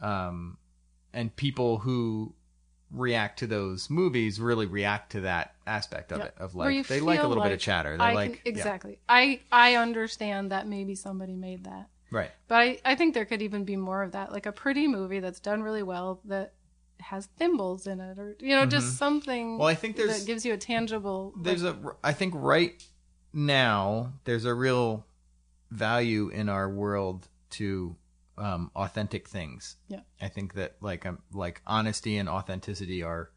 um 0.00 0.56
and 1.12 1.34
people 1.36 1.78
who 1.78 2.34
react 2.94 3.40
to 3.40 3.46
those 3.46 3.90
movies 3.90 4.40
really 4.40 4.66
react 4.66 5.12
to 5.12 5.20
that 5.22 5.54
aspect 5.66 6.12
of 6.12 6.20
it 6.20 6.34
of 6.38 6.54
like 6.54 6.86
they 6.86 7.00
like 7.00 7.22
a 7.22 7.26
little 7.26 7.42
bit 7.42 7.52
of 7.52 7.58
chatter 7.58 7.96
they're 7.96 8.06
I 8.06 8.12
like 8.14 8.32
can, 8.34 8.40
yeah, 8.44 8.50
exactly. 8.52 8.98
I 9.08 9.40
I 9.50 9.74
understand 9.76 10.50
that 10.52 10.66
maybe 10.68 10.94
somebody 10.94 11.34
made 11.34 11.64
that. 11.64 11.88
right 12.10 12.30
But 12.48 12.54
I, 12.56 12.78
I 12.84 12.94
think 12.94 13.14
there 13.14 13.24
could 13.24 13.42
even 13.42 13.64
be 13.64 13.76
more 13.76 14.02
of 14.02 14.12
that, 14.12 14.30
like 14.32 14.46
a 14.46 14.52
pretty 14.52 14.86
movie 14.86 15.20
that's 15.20 15.40
done 15.40 15.62
really 15.62 15.82
well 15.82 16.20
that 16.26 16.52
has 17.00 17.26
thimbles 17.36 17.86
in 17.86 18.00
it, 18.00 18.18
or 18.18 18.36
you 18.40 18.54
know, 18.54 18.64
just 18.66 18.96
something. 18.96 19.46
Mm-hmm. 19.46 19.58
Well, 19.58 19.68
I 19.68 19.74
think 19.74 19.96
there's- 19.96 20.20
that 20.20 20.26
gives 20.26 20.46
you 20.46 20.54
a 20.54 20.56
tangible. 20.56 21.34
there's 21.42 21.64
a 21.64 21.76
i 22.04 22.12
think 22.12 22.32
right 22.36 22.82
now 23.32 24.12
there's 24.24 24.44
a 24.44 24.54
real 24.54 25.04
value 25.70 26.28
in 26.28 26.48
our 26.48 26.68
world 26.70 27.28
to 27.50 27.96
um, 28.36 28.70
authentic 28.74 29.28
things. 29.28 29.76
Yeah. 29.88 30.00
i 30.20 30.28
think 30.28 30.54
that 30.54 30.76
like 30.80 31.06
um, 31.06 31.18
like 31.32 31.62
honesty 31.66 32.16
and 32.16 32.28
authenticity 32.28 33.02
are 33.02 33.30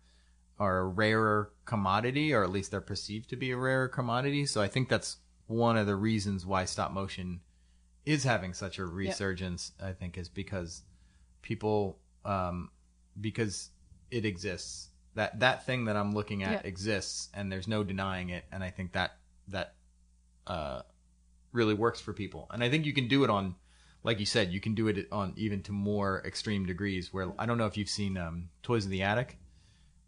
are 0.60 0.80
a 0.80 0.88
rarer 0.88 1.52
commodity 1.65 2.34
or 2.34 2.44
at 2.44 2.49
least 2.49 2.72
they're 2.72 2.82
perceived 2.82 3.30
to 3.30 3.36
be 3.36 3.52
a 3.52 3.57
rarer 3.57 3.88
commodity. 3.88 4.45
So 4.45 4.61
i 4.61 4.68
think 4.68 4.90
that's 4.90 5.18
one 5.45 5.78
of 5.78 5.86
the 5.86 5.95
reasons 5.95 6.45
why 6.45 6.65
stop 6.65 6.91
motion 6.91 7.41
is 8.06 8.24
having 8.24 8.53
such 8.53 8.80
a 8.80 8.86
resurgence 8.86 9.72
i 9.84 9.91
think 9.91 10.18
is 10.18 10.30
because 10.30 10.84
people 11.41 11.99
um 12.26 12.69
because 13.19 13.69
it 14.11 14.26
exists. 14.26 14.90
That 15.15 15.40
that 15.40 15.65
thing 15.65 15.86
that 15.86 15.95
i'm 15.95 16.14
looking 16.14 16.44
at 16.44 16.65
exists 16.65 17.30
and 17.34 17.52
there's 17.52 17.68
no 17.68 17.84
denying 17.84 18.30
it. 18.30 18.45
And 18.52 18.64
i 18.64 18.69
think 18.69 18.94
that 18.94 19.18
that 19.49 19.74
uh 20.48 20.82
really 21.52 21.74
works 21.74 21.99
for 21.99 22.14
people. 22.14 22.48
And 22.52 22.64
i 22.64 22.69
think 22.69 22.86
you 22.86 22.94
can 22.94 23.07
do 23.07 23.24
it 23.24 23.30
on 23.30 23.56
like 24.08 24.20
you 24.20 24.26
said 24.26 24.52
you 24.52 24.60
can 24.60 24.74
do 24.74 24.88
it 24.88 25.08
on 25.12 25.34
even 25.36 25.62
to 25.62 25.72
more 25.72 26.24
extreme 26.26 26.66
degrees 26.66 27.14
where 27.14 27.28
i 27.38 27.46
don't 27.46 27.58
know 27.58 27.66
if 27.68 27.76
you've 27.78 27.90
seen 27.90 28.18
um 28.18 28.50
toys 28.64 28.86
in 28.86 28.92
the 28.92 29.04
attic 29.04 29.38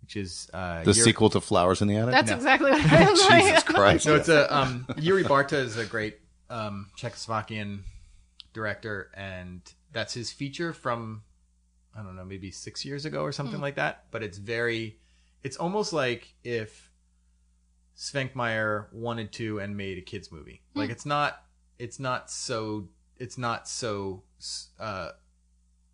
which 0.01 0.15
is 0.15 0.49
uh 0.53 0.83
The 0.83 0.93
Yuri- 0.93 1.03
sequel 1.03 1.29
to 1.31 1.41
Flowers 1.41 1.81
in 1.83 1.87
the 1.87 1.97
Attic. 1.97 2.11
that's 2.15 2.31
no. 2.31 2.35
exactly 2.37 2.71
what 2.71 2.81
I 2.81 3.11
was 3.11 3.21
like. 3.29 3.43
Jesus 3.43 3.63
Christ. 3.63 4.07
no, 4.07 4.15
it's 4.15 4.29
a 4.29 4.41
um, 4.57 4.85
Jiří 4.91 5.25
Barta 5.25 5.53
is 5.53 5.77
a 5.77 5.85
great 5.85 6.17
um, 6.49 6.87
Czechoslovakian 6.97 7.81
director, 8.53 9.11
and 9.13 9.61
that's 9.91 10.13
his 10.15 10.31
feature 10.31 10.73
from 10.73 11.21
I 11.95 12.01
don't 12.01 12.15
know, 12.15 12.25
maybe 12.25 12.51
six 12.51 12.85
years 12.85 13.05
ago 13.05 13.21
or 13.23 13.31
something 13.31 13.59
like 13.59 13.75
that. 13.75 14.05
But 14.11 14.23
it's 14.23 14.37
very, 14.37 14.97
it's 15.43 15.57
almost 15.57 15.91
like 15.91 16.33
if 16.43 16.89
Švankmajer 17.97 18.91
wanted 18.93 19.31
to 19.33 19.59
and 19.59 19.75
made 19.75 19.97
a 19.97 20.01
kids 20.01 20.31
movie. 20.31 20.61
Like 20.73 20.89
it's 20.89 21.05
not, 21.05 21.43
it's 21.77 21.99
not 21.99 22.31
so, 22.31 22.87
it's 23.19 23.37
not 23.37 23.67
so, 23.67 24.23
uh, 24.79 25.11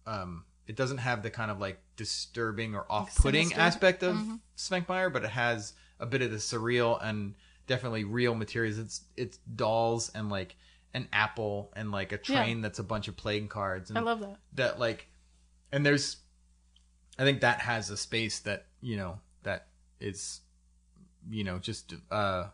um, 0.06 0.46
it 0.68 0.76
doesn't 0.76 1.00
have 1.00 1.24
the 1.24 1.30
kind 1.30 1.52
of 1.52 1.60
like 1.60 1.80
disturbing 1.96 2.76
or 2.76 2.86
off-putting 2.90 3.48
sinister. 3.50 3.62
aspect 3.62 4.04
of 4.04 4.16
Švankmajer, 4.58 5.12
but 5.12 5.24
it 5.24 5.30
has 5.32 5.74
a 6.00 6.06
bit 6.06 6.22
of 6.22 6.32
the 6.32 6.38
surreal 6.38 6.98
and 7.04 7.36
definitely 7.68 8.04
real 8.04 8.36
materials. 8.36 8.78
It's 8.78 9.02
it's 9.18 9.38
dolls 9.56 10.12
and 10.16 10.30
like 10.30 10.56
an 10.94 11.08
apple 11.12 11.72
and 11.76 11.92
like 11.92 12.12
a 12.14 12.20
Yeah. 12.28 12.42
train 12.44 12.62
that's 12.62 12.80
a 12.80 12.84
bunch 12.84 13.08
of 13.08 13.18
playing 13.18 13.48
cards. 13.50 13.90
And 13.90 13.98
I 14.00 14.02
love 14.02 14.20
that. 14.22 14.38
that 14.54 14.80
like 14.80 15.08
and 15.72 15.86
there's 15.86 16.18
i 17.18 17.24
think 17.24 17.42
that 17.42 17.60
has 17.60 17.90
a 17.90 17.98
space 17.98 18.40
that 18.40 18.66
you 18.82 18.96
know 18.98 19.20
that 19.44 19.68
is 20.00 20.42
you 21.30 21.44
know 21.44 21.58
just 21.60 21.94
uh 22.12 22.46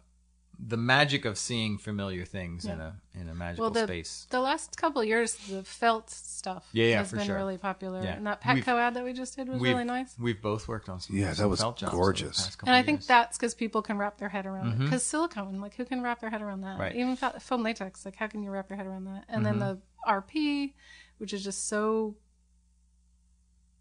the 0.64 0.78
magic 0.78 1.26
of 1.26 1.40
seeing 1.40 1.78
familiar 1.80 2.24
things 2.24 2.66
in 2.66 2.80
a 2.80 2.96
in 3.16 3.28
a 3.28 3.34
magical 3.34 3.64
Well, 3.64 3.72
the 3.72 3.84
space 3.86 4.28
the 4.30 4.40
last 4.40 4.78
couple 4.78 5.02
of 5.02 5.08
years, 5.08 5.34
the 5.50 5.64
felt 5.64 6.10
stuff 6.12 6.68
Yeah, 6.72 6.86
yeah, 6.86 6.98
has 7.00 7.12
been 7.12 7.26
sure. 7.26 7.36
really 7.36 7.58
popular, 7.58 8.04
Yeah. 8.04 8.14
and 8.14 8.28
that 8.28 8.42
We've- 8.48 8.62
Petco 8.62 8.78
ad 8.80 8.94
that 8.94 9.04
we 9.04 9.14
just 9.14 9.36
did 9.36 9.50
was 9.50 9.60
really 9.60 9.84
nice. 9.84 10.14
we've 10.20 10.40
both 10.42 10.68
worked 10.68 10.88
on 10.88 11.00
some 11.00 11.18
Yeah, 11.18 11.34
some 11.34 11.44
that 11.46 11.50
was 11.50 11.62
felt 11.62 11.78
jobs 11.78 11.94
over 11.94 11.98
the 11.98 12.02
gorgeous. 12.04 12.46
past 12.46 12.60
And 12.62 12.76
I 12.76 12.84
think 12.84 13.00
years. 13.00 13.08
that's 13.08 13.38
because 13.40 13.56
people 13.56 13.82
can 13.82 13.98
wrap 13.98 14.18
their 14.20 14.30
head 14.30 14.46
around 14.46 14.74
it. 14.74 14.80
Because 14.80 15.04
silicone, 15.04 15.60
like 15.60 15.74
who 15.76 15.84
can 15.86 16.04
wrap 16.04 16.20
their 16.22 16.30
head 16.30 16.42
around 16.44 16.62
that? 16.62 16.74
Mm-hmm. 16.74 16.82
Right. 16.82 16.96
Even 16.96 17.16
fa- 17.16 17.40
foam 17.40 17.64
latex, 17.64 18.06
like 18.06 18.16
how 18.18 18.28
can 18.28 18.44
you 18.44 18.52
wrap 18.52 18.70
your 18.70 18.78
head 18.78 18.86
around 18.86 19.06
that? 19.06 19.26
And 19.30 19.44
Mm-hmm. 19.44 19.60
then 19.60 19.68
the 19.68 19.82
RP, 20.08 20.74
which 21.18 21.34
is 21.34 21.44
just 21.44 21.68
so 21.68 22.16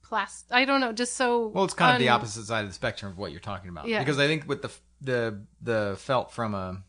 plastic. 0.02 0.51
I 0.52 0.65
don't 0.65 0.81
know, 0.81 0.93
just 0.93 1.15
so. 1.15 1.48
Well, 1.48 1.65
it's 1.65 1.74
kind 1.74 1.94
of 1.94 2.01
the 2.01 2.09
opposite 2.09 2.44
side 2.47 2.62
of 2.65 2.70
the 2.70 2.74
spectrum 2.74 3.12
of 3.12 3.19
what 3.19 3.31
you're 3.32 3.40
talking 3.40 3.69
about. 3.69 3.86
Yeah. 3.86 3.98
Because 3.98 4.19
I 4.19 4.27
think 4.27 4.48
with 4.48 4.62
the 4.62 4.70
the 5.01 5.40
the 5.62 5.97
felt 5.98 6.32
from 6.32 6.55
a 6.55 6.82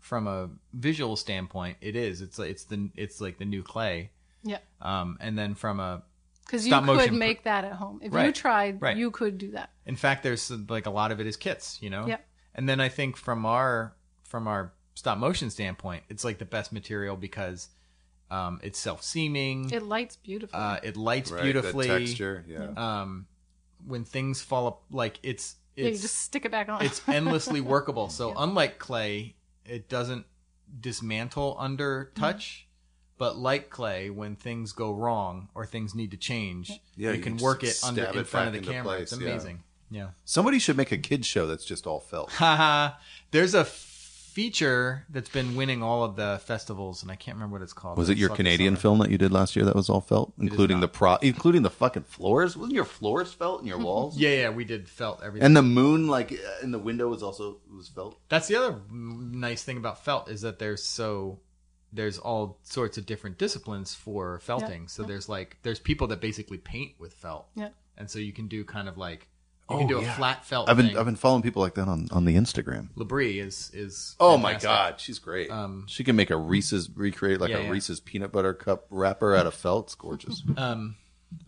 from 0.00 0.26
a 0.26 0.50
visual 0.72 1.16
standpoint, 1.16 1.78
it 1.80 1.94
is. 1.96 2.20
It's 2.20 2.38
like 2.38 2.50
it's 2.50 2.64
the 2.64 2.90
it's 2.96 3.20
like 3.20 3.38
the 3.38 3.44
new 3.44 3.62
clay. 3.62 4.10
Yeah. 4.42 4.58
Um, 4.80 5.16
and 5.20 5.38
then 5.38 5.54
from 5.54 5.78
a 5.78 6.02
Because 6.46 6.66
you 6.66 6.74
could 6.74 6.84
motion 6.84 7.18
make 7.18 7.44
that 7.44 7.64
at 7.64 7.72
home. 7.74 8.00
If 8.02 8.12
you 8.12 8.32
tried, 8.32 8.82
Right. 8.82 8.96
you 8.96 9.10
could 9.12 9.38
do 9.38 9.52
that. 9.52 9.70
In 9.86 9.94
fact, 9.96 10.22
there's 10.24 10.50
like 10.50 10.86
a 10.86 10.90
lot 10.90 11.12
of 11.12 11.20
it 11.20 11.26
is 11.26 11.36
kits, 11.36 11.78
you 11.80 11.90
know. 11.90 12.06
Yep. 12.06 12.26
And 12.54 12.68
then 12.68 12.80
I 12.80 12.88
think 12.88 13.16
from 13.16 13.46
our 13.46 13.94
from 14.24 14.48
our 14.48 14.72
stop 14.94 15.18
motion 15.18 15.50
standpoint, 15.50 16.02
it's 16.08 16.24
like 16.24 16.38
the 16.38 16.44
best 16.44 16.72
material 16.72 17.16
because 17.16 17.68
um, 18.30 18.60
it's 18.62 18.78
self 18.78 19.02
seaming. 19.02 19.70
It 19.70 19.82
lights 19.82 20.16
beautifully. 20.16 20.58
uh, 20.60 20.80
it 20.82 20.96
lights 20.96 21.30
Right, 21.30 21.42
beautifully. 21.44 21.86
The 21.86 21.98
texture, 22.00 22.44
yeah. 22.48 22.72
Um, 22.76 23.26
when 23.86 24.04
things 24.04 24.40
fall 24.42 24.66
up, 24.66 24.82
like 24.90 25.18
it's 25.22 25.56
yeah, 25.76 25.86
you 25.86 25.92
just 25.98 26.18
stick 26.18 26.44
it 26.44 26.50
back 26.50 26.68
on. 26.68 26.82
it's 26.84 27.00
endlessly 27.08 27.60
workable. 27.74 28.08
So 28.08 28.34
unlike 28.36 28.78
clay, 28.78 29.34
it 29.64 29.88
doesn't 29.88 30.26
dismantle 30.80 31.56
under 31.58 32.06
Mm-hmm. 32.14 32.20
touch. 32.20 32.68
But 33.18 33.36
like 33.36 33.70
clay, 33.70 34.10
when 34.10 34.34
things 34.34 34.72
go 34.72 34.92
wrong 34.92 35.48
or 35.54 35.64
things 35.64 35.94
need 35.94 36.10
to 36.10 36.16
change, 36.16 36.70
Yeah, 36.96 37.10
you, 37.10 37.16
you 37.18 37.22
can 37.22 37.36
can 37.36 37.44
work 37.44 37.62
it 37.62 37.78
under 37.84 38.02
stab 38.02 38.16
in 38.16 38.24
front 38.24 38.46
of 38.48 38.52
the 38.54 38.58
into 38.58 38.70
camera. 38.72 38.84
place, 38.96 39.12
it's 39.12 39.20
yeah. 39.22 39.28
amazing. 39.28 39.62
Yeah. 39.90 40.08
Somebody 40.24 40.58
should 40.58 40.76
make 40.76 40.90
a 40.90 40.96
kids 40.98 41.26
show 41.26 41.46
that's 41.46 41.64
just 41.64 41.86
all 41.86 42.00
felt. 42.00 42.32
Haha. 42.32 42.94
There's 43.30 43.54
a 43.54 43.64
feature 44.32 45.04
that's 45.10 45.28
been 45.28 45.54
winning 45.54 45.82
all 45.82 46.04
of 46.04 46.16
the 46.16 46.40
festivals, 46.44 47.02
and 47.02 47.10
I 47.12 47.16
can't 47.16 47.36
remember 47.36 47.54
what 47.54 47.62
it's 47.62 47.72
called. 47.72 47.98
Was 47.98 48.08
it 48.08 48.16
your 48.16 48.30
Canadian 48.30 48.76
film 48.76 48.98
that 49.00 49.10
you 49.10 49.18
did 49.18 49.32
last 49.32 49.54
year 49.54 49.64
that 49.64 49.74
was 49.74 49.90
all 49.90 50.00
felt, 50.00 50.32
including 50.38 50.80
the 50.80 50.88
pro, 50.88 51.16
including 51.16 51.62
the 51.62 51.70
fucking 51.70 52.04
floors? 52.04 52.56
Wasn't 52.56 52.74
your 52.74 52.84
floors 52.84 53.32
felt 53.32 53.60
in 53.60 53.66
your 53.66 53.78
walls? 53.86 54.18
Yeah, 54.18 54.30
yeah, 54.30 54.50
we 54.50 54.64
did 54.64 54.88
felt 54.88 55.22
everything. 55.22 55.46
And 55.46 55.56
the 55.56 55.62
moon, 55.62 56.08
like 56.08 56.32
uh, 56.32 56.36
in 56.62 56.70
the 56.70 56.78
window, 56.78 57.08
was 57.08 57.22
also 57.22 57.58
was 57.74 57.88
felt. 57.88 58.18
That's 58.28 58.48
the 58.48 58.56
other 58.56 58.80
nice 58.90 59.62
thing 59.62 59.76
about 59.76 60.04
felt 60.04 60.30
is 60.30 60.40
that 60.42 60.58
there's 60.58 60.82
so 60.82 61.40
there's 61.92 62.18
all 62.18 62.58
sorts 62.62 62.96
of 62.96 63.06
different 63.06 63.38
disciplines 63.38 63.94
for 63.94 64.40
felting. 64.40 64.88
So 64.88 65.02
there's 65.02 65.28
like 65.28 65.58
there's 65.62 65.78
people 65.78 66.06
that 66.08 66.20
basically 66.20 66.58
paint 66.58 66.92
with 66.98 67.12
felt, 67.12 67.48
yeah. 67.54 67.68
and 67.98 68.10
so 68.10 68.18
you 68.18 68.32
can 68.32 68.48
do 68.48 68.64
kind 68.64 68.88
of 68.88 68.96
like 68.96 69.28
you 69.72 69.76
Oh, 69.76 69.78
can 69.78 69.86
do 69.88 70.00
yeah. 70.00 70.12
a 70.12 70.14
flat 70.16 70.44
felt. 70.44 70.68
I've 70.68 70.76
been 70.76 70.88
thing. 70.88 70.96
I've 70.98 71.04
been 71.04 71.16
following 71.16 71.42
people 71.42 71.62
like 71.62 71.74
that 71.74 71.88
on 71.88 72.08
on 72.12 72.24
the 72.24 72.36
Instagram. 72.36 72.88
Labrie 72.96 73.42
is 73.44 73.70
is 73.74 74.16
Oh 74.20 74.36
my 74.36 74.54
god, 74.54 75.00
she's 75.00 75.18
great. 75.18 75.50
Um, 75.50 75.84
she 75.88 76.04
can 76.04 76.16
make 76.16 76.30
a 76.30 76.36
Reese's 76.36 76.90
recreate 76.94 77.40
like 77.40 77.50
Yeah, 77.50 77.58
a 77.58 77.62
yeah. 77.64 77.70
Reese's 77.70 78.00
peanut 78.00 78.32
butter 78.32 78.54
cup 78.54 78.86
wrapper 78.90 79.34
out 79.34 79.46
of 79.46 79.54
felt. 79.54 79.86
It's 79.86 79.94
gorgeous. 79.94 80.42
Um, 80.56 80.96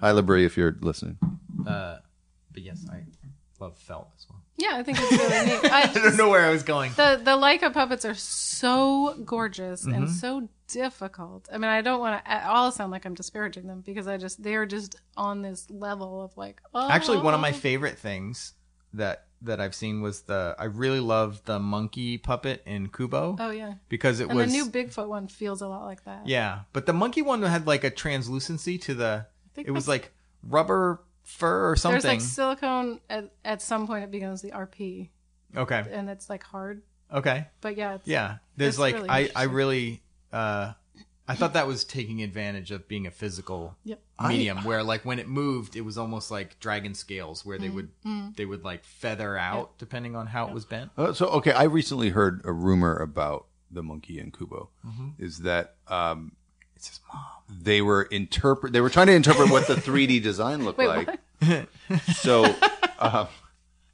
Hi, 0.01 0.12
Labrie, 0.12 0.44
if 0.46 0.56
you're 0.56 0.76
listening. 0.80 1.18
uh, 1.66 1.98
but 2.52 2.62
yes, 2.62 2.86
I 2.90 3.05
love 3.60 3.76
felt 3.78 4.09
as 4.16 4.26
well. 4.30 4.40
Yeah, 4.56 4.76
I 4.76 4.82
think 4.82 4.98
it's 5.01 5.10
really 5.12 5.46
neat. 5.46 5.64
I 5.72 5.82
I 5.82 5.86
don't 5.92 6.16
know 6.16 6.28
where 6.30 6.46
I 6.46 6.51
was 6.51 6.62
going. 6.62 6.92
the 6.96 7.20
the 7.22 7.32
Laika 7.32 7.72
puppets 7.72 8.05
are 8.05 8.14
so 8.14 9.14
gorgeous 9.24 9.82
Mm-hmm. 9.84 9.94
and 9.94 10.10
so 10.10 10.48
difficult. 10.74 11.48
I 11.52 11.59
mean, 11.59 11.70
I 11.70 11.80
don't 11.80 12.01
want 12.01 12.22
to 12.22 12.30
at 12.30 12.46
all 12.46 12.70
sound 12.72 12.90
like 12.90 13.05
I'm 13.06 13.14
disparaging 13.14 13.66
them 13.66 13.80
because 13.80 14.06
I 14.06 14.16
just 14.16 14.42
they're 14.42 14.66
just 14.66 14.96
on 15.16 15.42
this 15.42 15.70
level 15.70 16.22
of 16.22 16.36
like. 16.36 16.60
Oh, 16.74 16.90
Actually, 16.90 17.18
one 17.18 17.34
of 17.34 17.40
my 17.40 17.51
oh. 17.51 17.55
favorite 17.55 17.98
things 17.98 18.55
that 18.92 19.26
that 19.42 19.60
I've 19.60 19.74
seen 19.74 20.01
was 20.01 20.22
the 20.22 20.56
I 20.59 20.64
really 20.64 21.01
loved 21.01 21.44
the 21.44 21.59
monkey 21.59 22.18
puppet 22.18 22.62
in 22.66 22.88
Kubo 22.88 23.36
Oh 23.38 23.51
yeah, 23.51 23.74
because 23.88 24.20
it 24.20 24.28
and 24.28 24.36
was 24.36 24.51
the 24.51 24.52
new 24.52 24.66
Bigfoot 24.66 25.09
one 25.09 25.28
feels 25.28 25.60
a 25.60 25.68
lot 25.68 25.84
like 25.84 26.05
that. 26.05 26.26
yeah, 26.26 26.60
but 26.72 26.86
the 26.86 26.92
monkey 26.92 27.22
one 27.22 27.42
had 27.42 27.66
like 27.66 27.84
a 27.84 27.90
translucency 27.90 28.78
to 28.78 28.94
the. 28.94 29.26
It 29.56 29.70
was 29.70 29.86
like 29.86 30.12
rubber 30.42 31.01
fur 31.22 31.70
or 31.70 31.76
something. 31.76 32.01
There's 32.01 32.12
like 32.12 32.20
silicone 32.20 33.01
at, 33.09 33.30
at 33.44 33.62
some 33.62 33.86
point 33.86 34.05
it 34.05 34.10
becomes 34.10 34.42
the 34.42 34.51
RP 34.51 35.10
okay, 35.56 35.84
and 35.90 36.09
it's 36.09 36.28
like 36.28 36.42
hard. 36.42 36.82
okay, 37.12 37.46
But 37.60 37.76
yeah, 37.76 37.94
it's, 37.96 38.09
yeah. 38.09 38.36
There's 38.56 38.78
like 38.78 38.94
really 38.94 39.10
I 39.10 39.30
I 39.34 39.44
really 39.44 40.02
uh 40.35 40.73
I 41.27 41.35
thought 41.35 41.55
that 41.55 41.66
was 41.66 41.85
taking 41.85 42.23
advantage 42.23 42.70
of 42.70 42.86
being 42.86 43.06
a 43.06 43.11
physical 43.11 43.77
Yep. 43.85 43.98
medium 44.28 44.62
where 44.65 44.82
like 44.82 45.06
when 45.06 45.19
it 45.19 45.27
moved 45.27 45.74
it 45.74 45.81
was 45.81 45.97
almost 45.97 46.31
like 46.31 46.61
dragon 46.61 46.93
scales 46.94 47.47
where 47.47 47.56
they 47.59 47.70
would 47.70 47.89
Mm-hmm. 48.05 48.32
they 48.36 48.44
would 48.44 48.62
like 48.65 48.85
feather 48.85 49.36
out 49.39 49.78
depending 49.78 50.15
on 50.16 50.27
how 50.27 50.47
it 50.48 50.52
was 50.52 50.66
bent. 50.66 50.90
Uh, 50.98 51.15
so 51.15 51.27
okay, 51.28 51.52
I 51.52 51.62
recently 51.65 52.11
heard 52.11 52.43
a 52.44 52.52
rumor 52.52 52.94
about 52.97 53.47
the 53.70 53.82
monkey 53.82 54.19
in 54.20 54.31
Kubo. 54.32 54.69
Is 55.19 55.39
that 55.39 55.77
um, 55.89 56.32
It's 56.77 56.89
his 56.89 57.01
mom. 57.12 57.23
they 57.48 57.81
were 57.81 58.02
interpret 58.02 58.74
they 58.74 58.82
were 58.82 58.90
trying 58.90 59.06
to 59.06 59.15
interpret 59.15 59.51
what 59.51 59.66
the 59.66 59.77
3D 59.77 60.23
design 60.31 60.65
looked 60.66 60.78
Wait, 60.78 60.89
like. 60.89 61.19
what? 61.40 61.69
So, 62.16 62.44
uh, 62.98 63.27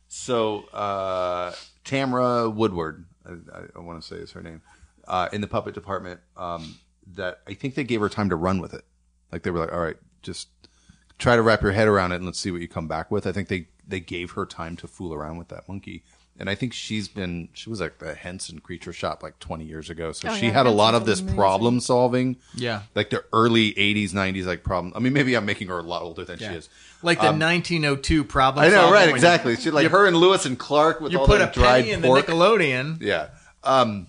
so 0.09 0.65
uh, 0.73 1.53
Tamra 1.85 2.53
Woodward, 2.53 3.05
I, 3.25 3.31
I, 3.57 3.63
I 3.77 3.79
want 3.81 4.01
to 4.03 4.07
say 4.07 4.17
is 4.17 4.33
her 4.33 4.43
name, 4.43 4.63
uh, 5.11 5.29
in 5.33 5.41
the 5.43 5.47
puppet 5.47 5.75
department. 5.75 6.21
Um, 6.37 6.77
that 7.15 7.41
I 7.47 7.55
think 7.55 7.75
they 7.75 7.85
gave 7.85 8.01
her 8.01 8.09
time 8.09 8.31
to 8.31 8.37
run 8.37 8.61
with 8.61 8.73
it. 8.73 8.85
Like 9.33 9.43
they 9.43 9.51
were 9.51 9.59
like, 9.59 9.73
all 9.73 9.81
right, 9.81 9.97
just 10.23 10.49
try 11.19 11.35
to 11.37 11.43
wrap 11.43 11.61
your 11.63 11.73
head 11.73 11.89
around 11.89 12.13
it 12.13 12.17
and 12.17 12.25
let's 12.25 12.39
see 12.39 12.51
what 12.53 12.61
you 12.61 12.69
come 12.69 12.87
back 12.89 13.11
with. 13.11 13.27
I 13.27 13.33
think 13.33 13.49
they 13.49 13.67
they 13.87 14.01
gave 14.01 14.31
her 14.33 14.47
time 14.47 14.77
to 14.77 14.87
fool 14.87 15.13
around 15.13 15.37
with 15.37 15.49
that 15.49 15.69
monkey. 15.69 16.05
And 16.39 16.49
I 16.49 16.55
think 16.55 16.73
she's 16.73 17.09
been 17.09 17.49
she 17.53 17.69
was 17.69 17.81
like 17.81 17.99
the 17.99 18.15
Henson 18.15 18.61
Creature 18.61 18.93
Shop 18.95 19.23
like 19.23 19.39
20 19.41 19.65
years 19.65 19.91
ago. 19.91 20.13
So 20.13 20.29
Oh, 20.31 20.35
she 20.37 20.47
yeah, 20.47 20.53
had 20.53 20.67
a 20.67 20.71
lot 20.71 20.95
of 20.95 21.05
this 21.05 21.21
amazing. 21.21 21.37
problem 21.37 21.81
solving. 21.81 22.37
Yeah. 22.55 22.83
Like 22.95 23.11
the 23.11 23.25
early 23.33 23.75
80s 23.75 24.13
90s 24.13 24.47
like 24.47 24.63
problem. 24.63 24.93
I 24.97 25.01
mean 25.01 25.13
maybe 25.13 25.35
I'm 25.37 25.45
making 25.45 25.69
her 25.69 25.79
a 25.79 25.83
lot 25.83 26.03
older 26.03 26.25
than 26.25 26.39
she 26.39 26.45
is. 26.47 26.69
Like 27.03 27.19
the 27.19 27.25
1902 27.33 28.25
problem. 28.25 28.65
Um, 28.65 28.69
I 28.71 28.73
know, 28.73 28.83
solving 28.83 28.93
right? 28.95 29.01
when 29.01 29.09
you- 29.11 29.15
Exactly. 29.17 29.57
She, 29.57 29.71
like 29.73 29.89
her 29.91 30.07
and 30.07 30.17
Lewis 30.17 30.47
and 30.47 30.57
Clark 30.59 31.01
with 31.01 31.13
You 31.13 31.19
all 31.21 31.27
put 31.27 31.41
a 31.43 31.47
that 31.47 31.53
dried 31.55 31.81
penny 31.83 31.91
in 31.91 32.01
the. 32.03 32.09
Nickelodeon. 32.09 33.03
yeah. 33.03 33.29
Um, 33.65 34.07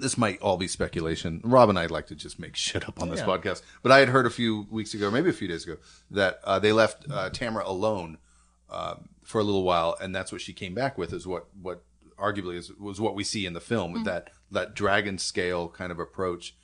this 0.00 0.16
might 0.18 0.40
all 0.40 0.56
be 0.56 0.68
speculation. 0.68 1.40
Rob 1.44 1.68
and 1.68 1.78
I'd 1.78 1.90
like 1.90 2.06
to 2.08 2.14
just 2.14 2.38
make 2.38 2.56
shit 2.56 2.88
up 2.88 3.00
on 3.02 3.10
this 3.10 3.20
Yeah. 3.20 3.26
podcast, 3.26 3.62
but 3.82 3.92
I 3.92 3.98
had 3.98 4.08
heard 4.08 4.26
a 4.26 4.30
few 4.30 4.66
weeks 4.70 4.94
ago, 4.94 5.10
maybe 5.10 5.28
a 5.30 5.32
few 5.32 5.48
days 5.48 5.64
ago, 5.64 5.76
that 6.10 6.40
uh, 6.44 6.58
they 6.58 6.72
left 6.72 7.06
uh, 7.10 7.30
Tamara 7.30 7.64
alone 7.66 8.18
um, 8.70 9.08
for 9.24 9.40
a 9.40 9.44
little 9.44 9.62
while, 9.64 9.96
and 10.00 10.14
that's 10.14 10.32
what 10.32 10.40
she 10.40 10.52
came 10.52 10.74
back 10.74 10.96
with. 10.98 11.12
Is 11.12 11.26
what 11.26 11.46
what 11.60 11.82
arguably 12.18 12.56
is 12.56 12.72
was 12.74 13.00
what 13.00 13.14
we 13.14 13.24
see 13.24 13.46
in 13.46 13.52
the 13.52 13.60
film 13.60 13.92
with 13.92 14.04
that 14.04 14.30
that 14.50 14.74
dragon 14.74 15.18
scale 15.18 15.68
kind 15.68 15.92
of 15.92 15.98
approach. 15.98 16.54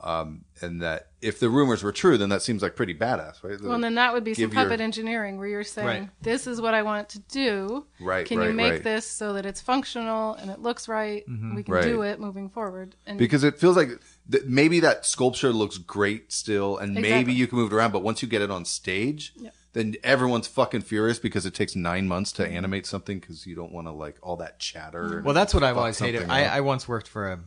Um, 0.00 0.44
and 0.62 0.80
that 0.82 1.08
if 1.20 1.40
the 1.40 1.50
rumors 1.50 1.82
were 1.82 1.90
true, 1.90 2.16
then 2.16 2.28
that 2.28 2.40
seems 2.40 2.62
like 2.62 2.76
pretty 2.76 2.94
badass, 2.94 3.42
right? 3.42 3.60
Well, 3.60 3.72
and 3.72 3.82
then 3.82 3.96
that 3.96 4.12
would 4.12 4.22
be 4.22 4.32
some 4.32 4.42
Give 4.44 4.54
your- 4.54 4.62
puppet 4.64 4.80
engineering 4.80 5.38
where 5.38 5.48
you're 5.48 5.64
saying, 5.64 5.86
Right. 5.88 6.08
"This 6.22 6.46
is 6.46 6.60
what 6.60 6.72
I 6.72 6.82
want 6.82 7.08
to 7.10 7.18
do. 7.18 7.84
Right, 8.00 8.24
Can 8.24 8.38
right, 8.38 8.46
you 8.50 8.52
make 8.52 8.72
right. 8.74 8.84
this 8.84 9.04
so 9.06 9.32
that 9.32 9.44
it's 9.44 9.60
functional 9.60 10.34
and 10.34 10.52
it 10.52 10.60
looks 10.60 10.86
right? 10.86 11.24
We 11.26 11.64
can 11.64 11.74
Right. 11.74 11.82
do 11.82 12.02
it 12.02 12.20
moving 12.20 12.48
forward." 12.48 12.94
And 13.06 13.18
because 13.18 13.42
it 13.42 13.58
feels 13.58 13.76
like 13.76 13.88
th- 14.30 14.44
maybe 14.46 14.78
that 14.80 15.04
sculpture 15.04 15.52
looks 15.52 15.78
great 15.78 16.32
still, 16.32 16.78
and 16.78 16.94
maybe 16.94 17.32
you 17.32 17.48
can 17.48 17.58
move 17.58 17.72
it 17.72 17.74
around. 17.74 17.90
But 17.92 18.04
once 18.04 18.22
you 18.22 18.28
get 18.28 18.40
it 18.40 18.52
on 18.52 18.64
stage, 18.64 19.32
Yep. 19.34 19.54
then 19.72 19.94
everyone's 20.04 20.46
fucking 20.46 20.82
furious 20.82 21.18
because 21.18 21.44
it 21.44 21.54
takes 21.54 21.74
nine 21.74 22.06
months 22.06 22.30
to 22.32 22.46
animate 22.46 22.86
something 22.86 23.18
because 23.18 23.46
you 23.48 23.56
don't 23.56 23.72
want 23.72 23.88
to 23.88 23.92
like 23.92 24.16
all 24.22 24.36
that 24.36 24.60
chatter. 24.60 25.16
and 25.16 25.24
Well, 25.24 25.34
that's 25.34 25.52
what 25.54 25.64
I've 25.64 25.70
fuck 25.74 25.78
always 25.80 25.98
hated. 25.98 26.30
I. 26.30 26.44
I 26.44 26.60
once 26.60 26.86
worked 26.86 27.08
for 27.08 27.32
a, 27.32 27.40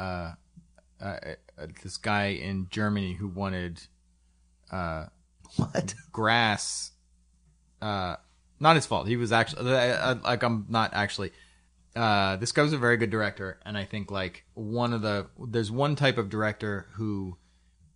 uh, 0.00 0.32
uh, 1.00 1.16
uh, 1.58 1.66
this 1.82 1.96
guy 1.96 2.26
in 2.28 2.66
Germany 2.70 3.14
who 3.14 3.28
wanted 3.28 3.80
what? 5.56 5.94
grass. 6.12 6.92
Uh, 7.80 8.16
not 8.58 8.76
his 8.76 8.86
fault. 8.86 9.08
He 9.08 9.16
was 9.16 9.32
actually 9.32 9.72
uh, 9.74 10.16
like 10.22 10.42
I'm 10.42 10.66
not 10.68 10.90
actually. 10.94 11.32
Uh, 11.96 12.36
this 12.36 12.52
guy 12.52 12.62
was 12.62 12.72
a 12.72 12.78
very 12.78 12.96
good 12.96 13.10
director, 13.10 13.58
and 13.64 13.76
I 13.76 13.84
think 13.84 14.10
like 14.10 14.44
one 14.54 14.92
of 14.92 15.02
the 15.02 15.26
there's 15.48 15.70
one 15.70 15.96
type 15.96 16.18
of 16.18 16.28
director 16.28 16.86
who 16.92 17.36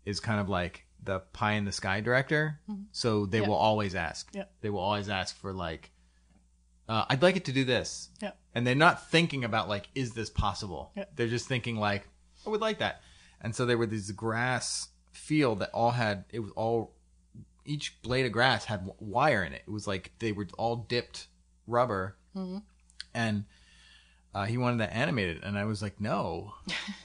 is 0.04 0.20
kind 0.20 0.40
of 0.40 0.48
like 0.48 0.84
the 1.02 1.20
pie 1.20 1.52
in 1.52 1.64
the 1.64 1.72
sky 1.72 2.00
director. 2.00 2.60
So 2.92 3.26
they 3.26 3.40
Yeah. 3.40 3.48
will 3.48 3.54
always 3.56 3.94
ask. 3.94 4.28
Yeah. 4.32 4.44
They 4.62 4.70
will 4.70 4.80
always 4.80 5.10
ask 5.10 5.36
for 5.38 5.52
like, 5.52 5.90
uh, 6.88 7.04
I'd 7.10 7.20
like 7.22 7.36
it 7.36 7.44
to 7.44 7.52
do 7.52 7.64
this. 7.64 8.08
Yeah. 8.22 8.32
And 8.54 8.66
they're 8.66 8.74
not 8.74 9.10
thinking 9.10 9.44
about 9.44 9.68
like, 9.68 9.88
is 9.94 10.12
this 10.14 10.30
possible? 10.30 10.92
Yeah. 10.96 11.04
They're 11.14 11.28
just 11.28 11.46
thinking 11.46 11.76
like, 11.76 12.08
I 12.46 12.50
would 12.50 12.60
like 12.60 12.78
that. 12.78 13.02
And 13.40 13.54
so 13.54 13.66
there 13.66 13.78
were 13.78 13.86
these 13.86 14.10
grass 14.10 14.88
field 15.12 15.60
that 15.60 15.70
all 15.70 15.92
had 15.92 16.24
it 16.30 16.40
was 16.40 16.50
all 16.52 16.92
each 17.64 18.00
blade 18.02 18.26
of 18.26 18.32
grass 18.32 18.64
had 18.64 18.90
wire 18.98 19.42
in 19.42 19.52
it. 19.52 19.62
It 19.66 19.70
was 19.70 19.86
like 19.86 20.12
they 20.18 20.32
were 20.32 20.46
all 20.58 20.76
dipped 20.76 21.28
rubber, 21.66 22.16
and 23.14 23.44
uh, 24.34 24.44
he 24.44 24.58
wanted 24.58 24.80
that 24.80 24.94
animated, 24.94 25.44
and 25.44 25.56
I 25.56 25.64
was 25.64 25.80
like, 25.82 26.00
no, 26.00 26.54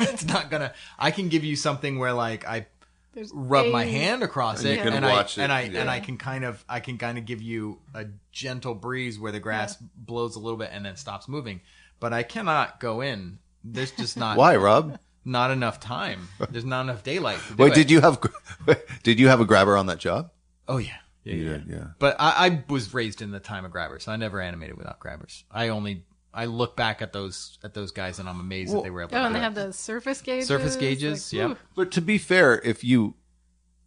it's 0.00 0.24
not 0.24 0.50
gonna. 0.50 0.72
I 0.98 1.10
can 1.10 1.28
give 1.28 1.44
you 1.44 1.56
something 1.56 1.98
where 1.98 2.12
like 2.12 2.46
I 2.46 2.66
there's 3.14 3.32
rub 3.34 3.72
my 3.72 3.84
hand 3.84 4.22
across 4.22 4.60
And 4.60 4.68
it, 4.68 4.86
and 4.86 5.04
watch 5.04 5.38
I 5.38 5.40
it, 5.40 5.44
and 5.44 5.52
I 5.52 5.60
yeah. 5.62 5.80
and 5.80 5.90
I 5.90 6.00
can 6.00 6.16
kind 6.16 6.44
of 6.44 6.64
I 6.68 6.80
can 6.80 6.98
kind 6.98 7.18
of 7.18 7.24
give 7.24 7.42
you 7.42 7.80
a 7.94 8.06
gentle 8.30 8.74
breeze 8.74 9.18
where 9.18 9.32
the 9.32 9.40
grass 9.40 9.76
blows 9.76 10.36
a 10.36 10.38
little 10.38 10.58
bit 10.58 10.70
and 10.72 10.84
then 10.86 10.96
stops 10.96 11.28
moving, 11.28 11.60
but 12.00 12.12
I 12.12 12.22
cannot 12.22 12.80
go 12.80 13.00
in. 13.00 13.38
There's 13.64 13.90
just 13.92 14.16
not 14.16 14.36
Why, 14.36 14.56
Rob? 14.56 14.98
not 15.24 15.50
enough 15.50 15.78
time. 15.80 16.28
There's 16.50 16.64
not 16.64 16.82
enough 16.82 17.02
daylight. 17.02 17.38
To 17.48 17.54
do 17.54 17.62
Wait, 17.62 17.72
it. 17.72 17.74
did 17.74 17.90
you 17.90 18.00
have 18.00 18.18
did 19.02 19.18
you 19.20 19.28
have 19.28 19.40
a 19.40 19.44
grabber 19.44 19.76
on 19.76 19.86
that 19.86 19.98
job? 19.98 20.30
Oh 20.66 20.78
yeah, 20.78 20.96
yeah, 21.24 21.34
You 21.34 21.42
yeah. 21.44 21.50
did, 21.58 21.66
yeah. 21.68 21.84
But 21.98 22.16
I, 22.18 22.46
I 22.46 22.64
was 22.68 22.94
raised 22.94 23.20
in 23.22 23.30
the 23.30 23.40
time 23.40 23.64
of 23.64 23.70
grabbers, 23.72 24.04
so 24.04 24.12
I 24.12 24.16
never 24.16 24.40
animated 24.40 24.76
without 24.76 24.98
grabbers. 25.00 25.44
I 25.50 25.68
only 25.68 26.04
I 26.32 26.44
look 26.46 26.76
back 26.76 27.02
at 27.02 27.12
those 27.12 27.58
at 27.64 27.74
those 27.74 27.90
guys 27.90 28.18
and 28.18 28.28
I'm 28.28 28.40
amazed 28.40 28.72
that 28.74 28.82
they 28.84 28.90
were 28.90 29.02
able. 29.02 29.14
Oh, 29.16 29.20
to 29.20 29.26
and 29.26 29.34
they 29.34 29.40
have 29.40 29.54
the 29.54 29.72
surface 29.72 30.20
gauges. 30.22 30.48
Surface 30.48 30.76
gauges, 30.76 31.32
Like, 31.32 31.38
yep. 31.38 31.48
whew. 31.50 31.56
But 31.74 31.90
to 31.92 32.00
be 32.00 32.16
fair, 32.18 32.60
if 32.64 32.84
you 32.84 33.14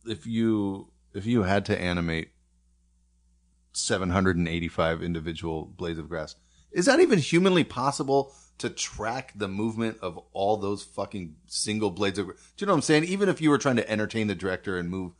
if 0.05 0.25
you 0.27 0.89
if 1.13 1.25
you 1.25 1.43
had 1.43 1.65
to 1.65 1.79
animate 1.79 2.29
785 3.73 5.01
individual 5.01 5.65
blades 5.65 5.99
of 5.99 6.09
grass, 6.09 6.35
is 6.71 6.85
that 6.85 6.99
even 6.99 7.19
humanly 7.19 7.63
possible 7.63 8.33
to 8.61 8.69
track 8.69 9.33
the 9.35 9.47
movement 9.47 9.97
of 10.01 10.19
all 10.33 10.57
those 10.57 10.81
fucking 10.83 11.35
single 11.47 11.91
blades 11.91 12.17
of? 12.17 12.27
Do 12.27 12.33
you 12.57 12.67
know 12.67 12.73
what 12.73 12.77
I'm 12.77 12.81
saying? 12.81 13.03
Even 13.05 13.29
if 13.29 13.41
you 13.41 13.49
were 13.49 13.57
trying 13.57 13.75
to 13.77 13.89
entertain 13.89 14.27
the 14.27 14.35
director 14.35 14.77
and 14.77 14.89
move, 14.89 15.13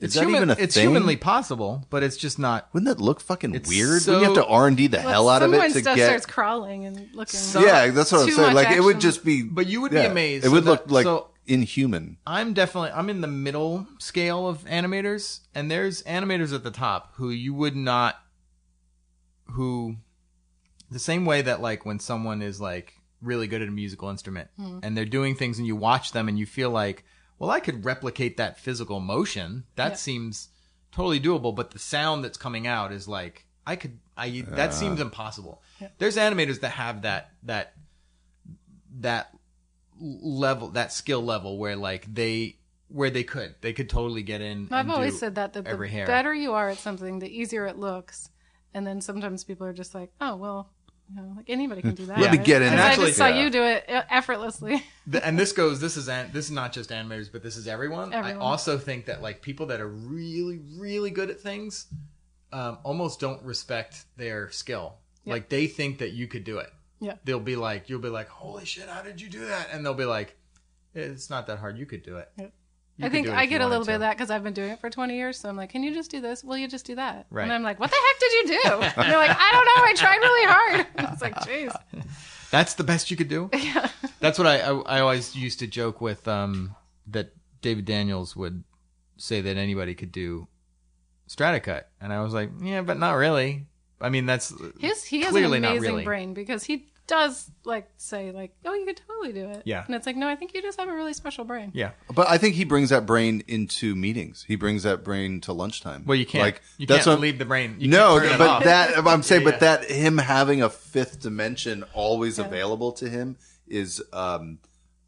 is 0.00 0.06
It's 0.06 0.14
that 0.14 0.20
human, 0.22 0.36
even 0.36 0.50
a 0.50 0.56
It's 0.58 0.74
thing? 0.74 0.84
humanly 0.88 1.16
possible, 1.16 1.86
but 1.90 2.02
it's 2.02 2.16
just 2.16 2.38
not. 2.38 2.68
Wouldn't 2.72 2.88
that 2.88 3.02
look 3.02 3.20
fucking 3.20 3.54
It's 3.54 3.68
weird? 3.68 4.00
so- 4.02 4.12
Wouldn't 4.12 4.30
you 4.30 4.34
have 4.40 4.46
to 4.46 4.50
R 4.50 4.66
and 4.66 4.76
D 4.76 4.86
the 4.86 4.96
Well, 4.98 5.08
hell 5.08 5.28
out 5.28 5.42
of 5.42 5.50
someone 5.50 5.70
it 5.70 5.72
to 5.74 5.80
stuff 5.80 5.96
get? 5.96 6.06
starts 6.06 6.26
crawling 6.26 6.86
and 6.86 6.96
looking. 7.14 7.38
Some- 7.38 7.64
yeah, 7.64 7.88
that's 7.90 8.10
what 8.12 8.22
I'm 8.22 8.30
saying. 8.30 8.54
much 8.54 8.54
Like 8.54 8.76
it 8.76 8.80
would 8.82 9.00
just 9.00 9.24
be. 9.24 9.42
But 9.42 9.66
you 9.66 9.80
would 9.82 9.90
be 9.92 9.98
amazed. 9.98 10.44
It 10.44 10.48
would 10.48 10.64
So 10.64 10.70
look 10.70 10.86
that- 10.86 10.92
like 10.92 11.04
so- 11.04 11.26
inhuman. 11.46 12.16
I'm 12.26 12.54
definitely 12.54 12.92
I'm 12.92 13.10
in 13.10 13.20
the 13.22 13.26
middle 13.28 13.86
scale 13.98 14.48
of 14.48 14.64
animators, 14.64 15.40
and 15.54 15.70
there's 15.70 16.02
animators 16.04 16.54
at 16.54 16.62
the 16.64 16.70
top 16.70 17.12
who 17.16 17.28
you 17.30 17.52
would 17.54 17.76
not, 17.76 18.16
who, 19.52 19.96
the 20.90 20.98
same 20.98 21.24
way 21.24 21.42
that 21.42 21.60
like 21.60 21.86
when 21.86 21.98
someone 21.98 22.42
is 22.42 22.60
like 22.60 22.94
really 23.22 23.46
good 23.46 23.62
at 23.62 23.68
a 23.68 23.72
musical 23.72 24.08
instrument 24.08 24.48
hmm. 24.56 24.78
and 24.82 24.96
they're 24.96 25.04
doing 25.04 25.34
things 25.34 25.58
and 25.58 25.66
you 25.66 25.76
watch 25.76 26.12
them 26.12 26.28
and 26.28 26.38
you 26.38 26.46
feel 26.46 26.70
like, 26.70 27.04
well, 27.38 27.50
I 27.50 27.60
could 27.60 27.84
replicate 27.84 28.36
that 28.38 28.58
physical 28.58 29.00
motion. 29.00 29.64
That 29.76 29.92
Yeah. 29.92 29.96
seems 29.96 30.48
totally 30.92 31.20
doable, 31.20 31.54
but 31.54 31.70
the 31.70 31.78
sound 31.78 32.24
that's 32.24 32.38
coming 32.38 32.66
out 32.66 32.92
is 32.92 33.06
like 33.06 33.46
I 33.66 33.76
could 33.76 33.98
I 34.16 34.44
that 34.48 34.74
seems 34.74 35.00
uh. 35.00 35.04
impossible. 35.04 35.62
There's 35.98 36.16
animators 36.16 36.60
that 36.60 36.70
have 36.70 37.02
that 37.02 37.30
that 37.44 37.74
that 38.98 39.34
level 40.00 40.68
that 40.70 40.92
skill 40.92 41.22
level 41.22 41.58
where 41.58 41.76
like 41.76 42.12
they 42.12 42.56
where 42.88 43.10
they 43.10 43.22
could 43.22 43.54
they 43.60 43.72
could 43.72 43.88
totally 43.88 44.22
get 44.22 44.40
in 44.40 44.66
I've 44.70 44.86
and 44.86 44.92
always 44.92 45.14
do 45.14 45.18
said 45.20 45.34
that, 45.36 45.52
that 45.52 45.64
the 45.64 45.88
hair. 45.88 46.06
better 46.06 46.34
you 46.34 46.52
are 46.54 46.70
at 46.70 46.78
something, 46.78 47.20
the 47.20 47.28
easier 47.28 47.66
it 47.66 47.78
looks. 47.78 48.30
And 48.72 48.86
then 48.86 49.00
sometimes 49.00 49.42
people 49.42 49.66
are 49.66 49.72
just 49.72 49.94
like, 49.94 50.12
oh, 50.20 50.36
well, 50.36 50.70
you 51.10 51.20
know, 51.20 51.32
like 51.36 51.46
anybody 51.50 51.82
can 51.82 51.94
do 51.94 52.06
that. 52.06 52.18
Let 52.18 52.30
me 52.30 52.38
right? 52.38 52.46
get 52.46 52.62
in 52.62 52.68
And 52.68 52.78
there. 52.78 52.90
I 52.90 52.94
just 52.96 53.16
saw 53.18 53.26
Yeah. 53.26 53.42
you 53.42 53.50
do 53.50 53.62
it 53.64 53.88
uh, 53.88 54.02
effortlessly. 54.10 54.82
And 55.24 55.38
this 55.38 55.52
goes 55.52 55.80
this 55.80 55.96
is 55.96 56.08
an, 56.08 56.30
this 56.32 56.44
is 56.46 56.50
not 56.52 56.72
just 56.72 56.90
animators 56.90 57.30
but 57.32 57.42
this 57.42 57.56
is 57.56 57.66
everyone. 57.66 58.12
Everyone. 58.12 58.40
i 58.40 58.44
also 58.44 58.78
think 58.78 59.06
that 59.06 59.20
like 59.22 59.42
people 59.42 59.66
that 59.66 59.80
are 59.80 59.88
really 59.88 60.60
really 60.78 61.10
good 61.10 61.30
at 61.30 61.40
things 61.40 61.86
um, 62.52 62.78
almost 62.84 63.18
don't 63.20 63.42
respect 63.42 64.04
their 64.16 64.50
skill 64.50 64.94
Yeah. 65.24 65.32
like 65.34 65.48
they 65.48 65.66
think 65.66 65.98
that 65.98 66.12
you 66.12 66.28
could 66.28 66.44
do 66.44 66.58
it 66.58 66.70
Yeah. 67.00 67.14
they'll 67.24 67.40
be 67.40 67.56
like 67.56 67.88
you'll 67.88 68.00
be 68.00 68.08
like 68.08 68.28
holy 68.28 68.64
shit 68.64 68.88
how 68.88 69.02
did 69.02 69.20
you 69.20 69.28
do 69.28 69.46
that 69.46 69.68
and 69.72 69.84
they'll 69.84 69.94
be 69.94 70.04
like 70.04 70.36
it's 70.94 71.28
not 71.30 71.46
that 71.48 71.58
hard 71.58 71.76
you 71.78 71.86
could 71.86 72.02
do 72.04 72.16
it 72.18 72.28
Yeah. 72.38 72.46
I 73.02 73.08
think 73.08 73.28
I 73.28 73.46
get 73.46 73.60
a 73.60 73.66
little 73.66 73.84
bit 73.84 73.92
to. 73.92 73.94
of 73.96 74.00
that 74.00 74.16
because 74.16 74.30
I've 74.30 74.42
been 74.42 74.52
doing 74.52 74.70
it 74.70 74.80
for 74.80 74.90
20 74.90 75.14
years. 75.14 75.38
So 75.38 75.48
I'm 75.48 75.56
like, 75.56 75.70
can 75.70 75.82
you 75.82 75.94
just 75.94 76.10
do 76.10 76.20
this? 76.20 76.44
Will 76.44 76.56
you 76.56 76.68
just 76.68 76.86
do 76.86 76.94
that? 76.96 77.26
Right. 77.30 77.44
And 77.44 77.52
I'm 77.52 77.62
like, 77.62 77.80
what 77.80 77.90
the 77.90 77.96
heck 77.96 78.20
did 78.20 78.32
you 78.32 78.46
do? 78.46 78.70
and 79.02 79.10
they're 79.10 79.18
like, 79.18 79.36
I 79.36 79.52
don't 79.52 79.64
know. 79.64 79.84
I 79.84 79.92
tried 79.94 80.18
really 80.18 80.46
hard. 80.46 80.86
it's 81.12 81.22
like, 81.22 81.34
jeez. 81.36 81.74
That's 82.50 82.74
the 82.74 82.84
best 82.84 83.10
you 83.10 83.16
could 83.16 83.28
do. 83.28 83.48
Yeah. 83.52 83.88
That's 84.18 84.38
what 84.38 84.46
I, 84.46 84.60
I 84.60 84.72
I 84.96 85.00
always 85.00 85.36
used 85.36 85.60
to 85.60 85.66
joke 85.66 86.00
with 86.00 86.26
um 86.26 86.74
that 87.06 87.32
David 87.62 87.84
Daniels 87.84 88.34
would 88.34 88.64
say 89.16 89.40
that 89.40 89.56
anybody 89.56 89.94
could 89.94 90.10
do 90.10 90.48
Stratacut, 91.28 91.84
and 92.00 92.12
I 92.12 92.22
was 92.22 92.34
like, 92.34 92.50
yeah, 92.60 92.82
but 92.82 92.98
not 92.98 93.12
really. 93.12 93.66
I 94.00 94.08
mean, 94.08 94.26
that's 94.26 94.52
His, 94.80 95.04
he 95.04 95.20
has 95.22 95.34
an 95.34 95.44
amazing 95.44 95.82
really. 95.82 96.04
brain 96.04 96.34
because 96.34 96.64
he 96.64 96.86
does 97.10 97.50
like 97.64 97.90
say 97.98 98.32
like, 98.32 98.52
oh, 98.64 98.72
you 98.72 98.86
could 98.86 99.00
totally 99.06 99.32
do 99.34 99.50
it. 99.50 99.62
Yeah. 99.66 99.84
And 99.84 99.94
it's 99.94 100.06
like, 100.06 100.16
no, 100.16 100.26
I 100.28 100.36
think 100.36 100.54
you 100.54 100.62
just 100.62 100.80
have 100.80 100.88
a 100.88 100.94
really 100.94 101.12
special 101.12 101.44
brain. 101.44 101.72
Yeah, 101.74 101.90
But 102.14 102.28
I 102.30 102.38
think 102.38 102.54
he 102.54 102.64
brings 102.64 102.88
that 102.88 103.04
brain 103.04 103.42
into 103.48 103.94
meetings. 103.94 104.44
He 104.48 104.56
brings 104.56 104.84
that 104.84 105.04
brain 105.04 105.40
to 105.42 105.52
lunchtime. 105.52 106.04
well, 106.06 106.16
you 106.16 106.24
can't 106.24 106.42
Like 106.42 106.62
you 106.78 106.86
that's 106.86 107.04
can't 107.04 107.16
what- 107.18 107.20
leave 107.20 107.38
the 107.38 107.44
brain. 107.44 107.76
You 107.78 107.88
no, 107.88 108.18
can't 108.20 108.38
but 108.38 108.60
that 108.64 108.96
I'm 109.06 109.22
saying, 109.22 109.42
Yeah, 109.44 109.50
but 109.50 109.60
that 109.60 109.84
him 109.90 110.16
having 110.16 110.62
a 110.62 110.70
fifth 110.70 111.20
dimension 111.20 111.84
always 111.92 112.38
Yeah. 112.38 112.46
available 112.46 112.92
to 112.92 113.08
him 113.10 113.36
is 113.68 114.02
um 114.12 114.58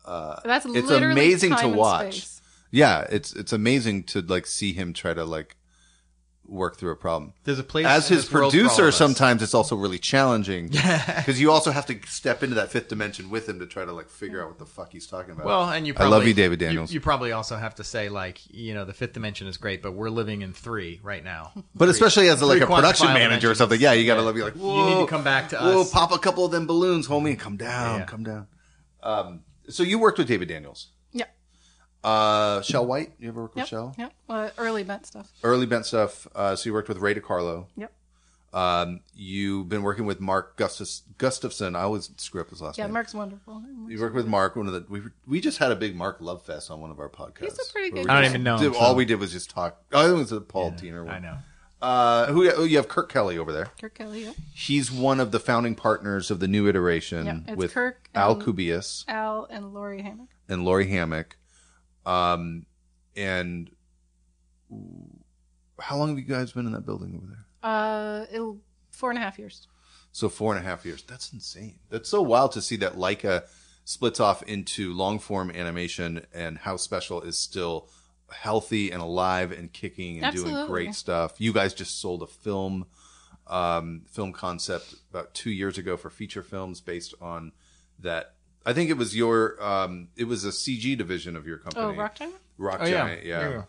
uh 0.05 0.41
That's 0.45 0.67
It's 0.67 0.75
literally 0.75 1.13
amazing 1.13 1.51
to 1.51 1.57
time 1.57 1.67
and 1.71 1.77
watch. 1.77 2.15
space. 2.17 2.41
yeah, 2.71 3.07
it's 3.11 3.33
it's 3.33 3.53
amazing 3.53 4.03
to 4.05 4.21
like 4.21 4.47
see 4.47 4.73
him 4.73 4.93
try 4.93 5.15
to 5.15 5.25
like 5.25 5.57
work 6.47 6.77
through 6.77 6.91
a 6.91 6.97
problem. 6.97 7.33
there's 7.45 7.59
a 7.59 7.65
place 7.65 7.87
As 7.87 8.09
his 8.09 8.25
this 8.25 8.33
world 8.33 8.53
for 8.53 8.59
all 8.59 8.65
producer, 8.69 8.91
sometimes 8.93 9.43
it's 9.43 9.55
also 9.55 9.75
really 9.77 9.99
challenging 9.99 10.69
because 10.69 11.41
you 11.41 11.51
also 11.51 11.71
have 11.71 11.87
to 11.87 11.99
step 12.07 12.43
into 12.43 12.57
that 12.57 12.71
fifth 12.71 12.89
dimension 12.89 13.31
with 13.31 13.49
him 13.49 13.59
to 13.61 13.67
try 13.67 13.85
to 13.85 13.93
like 13.93 14.11
figure 14.11 14.43
out 14.43 14.49
what 14.49 14.59
the 14.59 14.67
fuck 14.67 14.93
he's 14.93 15.07
talking 15.07 15.33
about. 15.33 15.47
Well, 15.47 15.71
and 15.71 15.87
you 15.87 15.95
I 15.95 15.97
probably, 15.97 16.11
love 16.19 16.27
you, 16.27 16.35
David 16.35 16.59
Daniels. 16.59 16.93
You, 16.93 17.01
probably 17.01 17.33
also 17.33 17.57
have 17.57 17.77
to 17.77 17.85
say 17.85 18.09
like, 18.09 18.41
you 18.53 18.75
know, 18.75 18.85
the 18.85 18.93
fifth 18.93 19.13
dimension 19.15 19.47
is 19.47 19.57
great, 19.57 19.83
but 19.83 19.93
we're 19.93 20.11
living 20.11 20.43
in 20.43 20.53
three 20.53 21.01
right 21.03 21.25
now. 21.25 21.53
But 21.75 21.89
especially 21.89 22.29
as 22.29 22.41
a, 22.43 22.47
like 22.47 22.61
a 22.61 22.67
production 22.67 23.09
manager 23.09 23.51
or 23.51 23.55
something, 23.55 23.81
yeah, 23.81 23.93
you 23.93 24.07
got 24.07 24.17
to 24.17 24.23
Yeah. 24.23 24.33
be 24.33 24.43
like, 24.43 24.57
You 24.57 24.85
need 24.85 25.01
to 25.01 25.07
come 25.07 25.25
back 25.25 25.49
to 25.51 25.57
whoa, 25.57 25.81
us. 25.83 25.91
pop 25.91 26.13
a 26.13 26.19
couple 26.19 26.45
of 26.45 26.53
them 26.53 26.67
balloons, 26.67 27.09
homie, 27.09 27.31
and 27.31 27.39
come 27.39 27.57
down, 27.57 28.01
Yeah. 28.01 28.05
come 28.07 28.25
down. 28.25 28.47
Um, 29.03 29.41
so 29.69 29.83
you 29.83 29.99
worked 29.99 30.19
with 30.19 30.29
David 30.29 30.49
Daniels. 30.49 30.89
Uh, 32.05 32.61
Chel 32.63 32.85
White. 32.87 33.13
You 33.19 33.29
ever 33.29 33.43
work 33.43 33.55
with 33.55 33.63
Yep. 33.63 33.69
Chel? 33.69 33.95
Yep. 33.99 34.13
Uh, 34.29 34.51
early 34.59 34.83
bent 34.83 35.07
stuff. 35.07 35.31
Early 35.45 35.67
bent 35.67 35.87
stuff. 35.87 36.27
Uh, 36.35 36.57
so 36.57 36.69
you 36.69 36.73
worked 36.73 36.89
with 36.89 36.99
Ray 36.99 37.15
DiCarlo. 37.15 37.67
Yep. 37.77 37.93
Um, 38.55 39.01
you've 39.15 39.69
been 39.71 39.83
working 39.83 40.05
with 40.05 40.21
Mark 40.21 40.57
Gustus, 40.57 41.03
Gustafson. 41.17 41.75
I 41.75 41.83
always 41.83 42.11
screw 42.19 42.41
up 42.43 42.51
his 42.51 42.61
last 42.61 42.77
Yeah, 42.77 42.85
name. 42.85 42.93
Mark's 42.95 43.15
wonderful. 43.15 43.63
You 43.89 43.99
work 43.99 44.13
with 44.13 44.27
Mark. 44.27 44.57
One 44.57 44.67
of 44.67 44.75
the 44.75 44.85
we 44.91 45.01
we 45.27 45.41
just 45.41 45.57
had 45.57 45.73
a 45.73 45.77
big 45.77 45.97
Mark 45.97 46.19
love 46.21 46.43
fest 46.45 46.71
on 46.71 46.79
one 46.81 46.91
of 46.91 46.99
our 47.01 47.09
podcasts. 47.09 47.41
He's 47.45 47.69
a 47.69 47.73
pretty 47.73 47.93
where 47.95 48.03
good 48.03 48.11
I 48.11 48.15
don't 48.17 48.23
just 48.25 48.35
even 48.35 48.43
know 48.45 48.59
did- 48.59 48.67
him, 48.67 48.75
so- 48.75 48.81
all 48.81 48.95
we 48.95 49.07
did 49.07 49.19
was 49.21 49.33
just 49.33 49.49
talk. 49.49 49.81
Oh, 49.93 50.01
I 50.01 50.03
think 50.05 50.17
it 50.17 50.19
was 50.19 50.31
the 50.31 50.41
Paul 50.43 50.73
Tiener 50.73 51.03
one. 51.05 51.15
I 51.15 51.19
know. 51.19 51.39
Uh, 51.81 52.27
who 52.27 52.49
who- 52.51 52.65
you 52.65 52.77
have 52.77 52.89
Kirk 52.89 53.11
Kelley 53.11 53.39
over 53.39 53.53
there. 53.53 53.71
Kirk 53.81 53.95
Kelley. 53.95 54.25
Yep. 54.25 54.35
He's 54.53 54.93
one 54.93 55.19
of 55.19 55.31
the 55.33 55.41
founding 55.41 55.75
partners 55.75 56.31
of 56.31 56.39
the 56.39 56.47
new 56.49 56.69
iteration 56.69 57.25
Yeah, 57.25 57.39
it's 57.49 57.57
with 57.57 57.73
Kirk 57.73 58.11
Al 58.15 58.33
and- 58.35 58.43
Kubius 58.43 59.05
Al 59.09 59.47
and 59.51 59.73
Lourri 59.73 60.03
Hammack. 60.05 60.29
and 60.51 60.67
Lourri 60.67 60.91
Hammack. 60.91 61.37
Um, 62.05 62.67
and 63.17 63.71
how 65.79 65.97
long 65.97 66.11
have 66.11 66.19
you 66.19 66.25
guys 66.25 66.53
been 66.53 66.67
in 66.67 66.73
that 66.73 66.87
building 66.87 67.15
over 67.17 67.27
there? 67.27 67.45
Uh, 67.63 68.27
it'll, 68.33 68.59
four 68.91 69.11
and 69.11 69.19
a 69.19 69.23
half 69.23 69.39
years. 69.39 69.67
So 70.13 70.29
four 70.29 70.55
and 70.55 70.65
a 70.65 70.69
half 70.69 70.85
years. 70.85 71.03
That's 71.03 71.33
insane. 71.33 71.79
That's 71.89 72.09
so 72.09 72.23
wild 72.23 72.53
to 72.53 72.63
see 72.63 72.77
that 72.77 72.95
Laika 72.95 73.45
splits 73.85 74.21
off 74.21 74.43
into 74.45 74.93
long 74.93 75.19
form 75.19 75.51
animation 75.51 76.27
and 76.33 76.61
HouseSpecial 76.61 77.25
is 77.27 77.39
still 77.39 77.89
healthy 78.31 78.91
and 78.91 79.03
alive 79.03 79.53
and 79.53 79.73
kicking 79.73 80.23
and 80.23 80.35
doing 80.35 80.67
great 80.67 80.95
stuff. 80.95 81.35
You 81.39 81.53
guys 81.53 81.75
just 81.75 82.01
sold 82.01 82.23
a 82.23 82.27
film, 82.27 82.87
um, 83.47 84.03
film 84.07 84.33
concept 84.33 84.95
about 85.11 85.35
two 85.35 85.51
years 85.51 85.79
ago 85.79 85.97
for 85.97 86.11
feature 86.11 86.43
films 86.43 86.81
based 86.81 87.15
on 87.21 87.53
that. 87.99 88.35
I 88.65 88.73
think 88.73 88.91
it 88.91 88.97
was 88.97 89.17
your, 89.17 89.63
um, 89.63 90.09
it 90.17 90.25
was 90.25 90.45
a 90.45 90.49
CG 90.51 90.97
division 90.97 91.37
of 91.37 91.47
your 91.47 91.59
company. 91.59 91.85
Oh, 91.87 91.93
Rock 91.95 92.15
Giant? 92.15 92.35
Rock 92.59 92.79
Oh 92.83 92.87
yeah. 92.87 92.91
Giant, 93.07 93.25
yeah. 93.25 93.63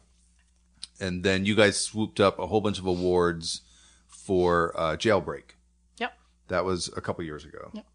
And 1.00 1.24
then 1.24 1.46
you 1.46 1.56
guys 1.56 1.80
swooped 1.80 2.20
up 2.20 2.38
a 2.40 2.48
whole 2.48 2.62
bunch 2.62 2.80
of 2.80 2.86
awards 2.86 3.62
for 4.08 4.74
uh, 4.80 4.96
Jailbreak. 4.96 5.56
Yep. 5.98 6.14
That 6.50 6.66
was 6.66 6.90
a 6.96 7.02
couple 7.02 7.24
years 7.24 7.44
ago. 7.46 7.72
Yep. 7.74 7.86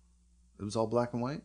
It 0.61 0.65
was 0.65 0.75
all 0.77 0.87
black 0.87 1.13
and 1.13 1.23
white. 1.23 1.43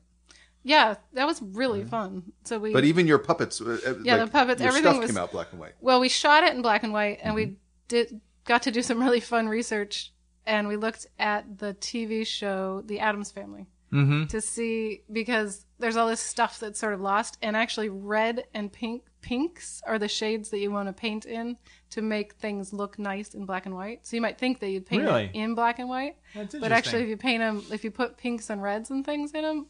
Yeah, 0.64 0.96
that 1.14 1.28
was 1.28 1.42
really 1.42 1.84
fun. 1.84 2.32
So 2.46 2.58
we, 2.58 2.72
But 2.74 2.86
even 2.86 3.06
your 3.06 3.20
puppets, 3.20 3.60
uh, 3.62 3.78
uh, 3.86 3.94
Yeah, 4.04 4.16
like, 4.16 4.26
the 4.26 4.32
puppets, 4.32 4.62
your 4.62 4.70
everything 4.70 4.92
stuff 4.92 5.02
was- 5.02 5.12
came 5.12 5.18
out 5.18 5.32
black 5.32 5.48
and 5.52 5.60
white. 5.60 5.74
well, 5.82 6.00
we 6.00 6.10
shot 6.10 6.44
it 6.44 6.54
in 6.56 6.62
black 6.62 6.84
and 6.84 6.94
white, 6.94 7.20
and 7.22 7.36
Mm-hmm. 7.36 7.52
we 7.52 7.58
did 7.90 8.22
got 8.46 8.64
to 8.64 8.72
do 8.72 8.82
some 8.82 9.00
really 9.02 9.20
fun 9.20 9.48
research, 9.48 10.14
and 10.46 10.68
we 10.68 10.76
looked 10.78 11.06
at 11.20 11.60
the 11.60 11.74
TV 11.76 12.26
show 12.26 12.82
The 12.86 13.00
Addams 13.00 13.30
Family 13.32 13.68
Mm-hmm. 13.94 14.26
to 14.26 14.41
see 14.41 15.03
because 15.11 15.65
there's 15.78 15.95
all 15.98 16.07
this 16.07 16.20
stuff 16.20 16.60
that's 16.60 16.80
sort 16.80 16.94
of 16.94 17.02
lost, 17.02 17.38
and 17.41 17.56
actually 17.56 17.90
red 17.90 18.45
and 18.53 18.72
pink 18.72 19.03
pinks 19.22 19.82
are 19.86 19.98
the 19.99 20.07
shades 20.07 20.49
that 20.49 20.60
you 20.60 20.70
want 20.72 20.90
to 20.90 20.94
paint 20.94 21.26
in 21.26 21.56
to 21.91 22.02
make 22.02 22.34
things 22.34 22.74
look 22.74 22.98
nice 22.99 23.34
in 23.36 23.45
black 23.45 23.65
and 23.65 23.76
white. 23.76 24.06
So 24.06 24.15
you 24.18 24.22
might 24.22 24.38
think 24.38 24.60
that 24.60 24.70
you'd 24.70 24.86
paint 24.86 25.03
Really? 25.03 25.30
in 25.34 25.56
black 25.56 25.80
and 25.80 25.88
white, 25.88 26.18
but 26.60 26.72
actually, 26.72 27.03
if 27.03 27.10
you 27.10 27.18
paint 27.18 27.40
them, 27.41 27.64
if 27.72 27.84
you 27.84 27.91
put 27.91 28.18
pinks 28.18 28.49
and 28.49 28.61
reds 28.61 28.90
and 28.90 29.06
things 29.06 29.32
in 29.32 29.44
them, 29.44 29.68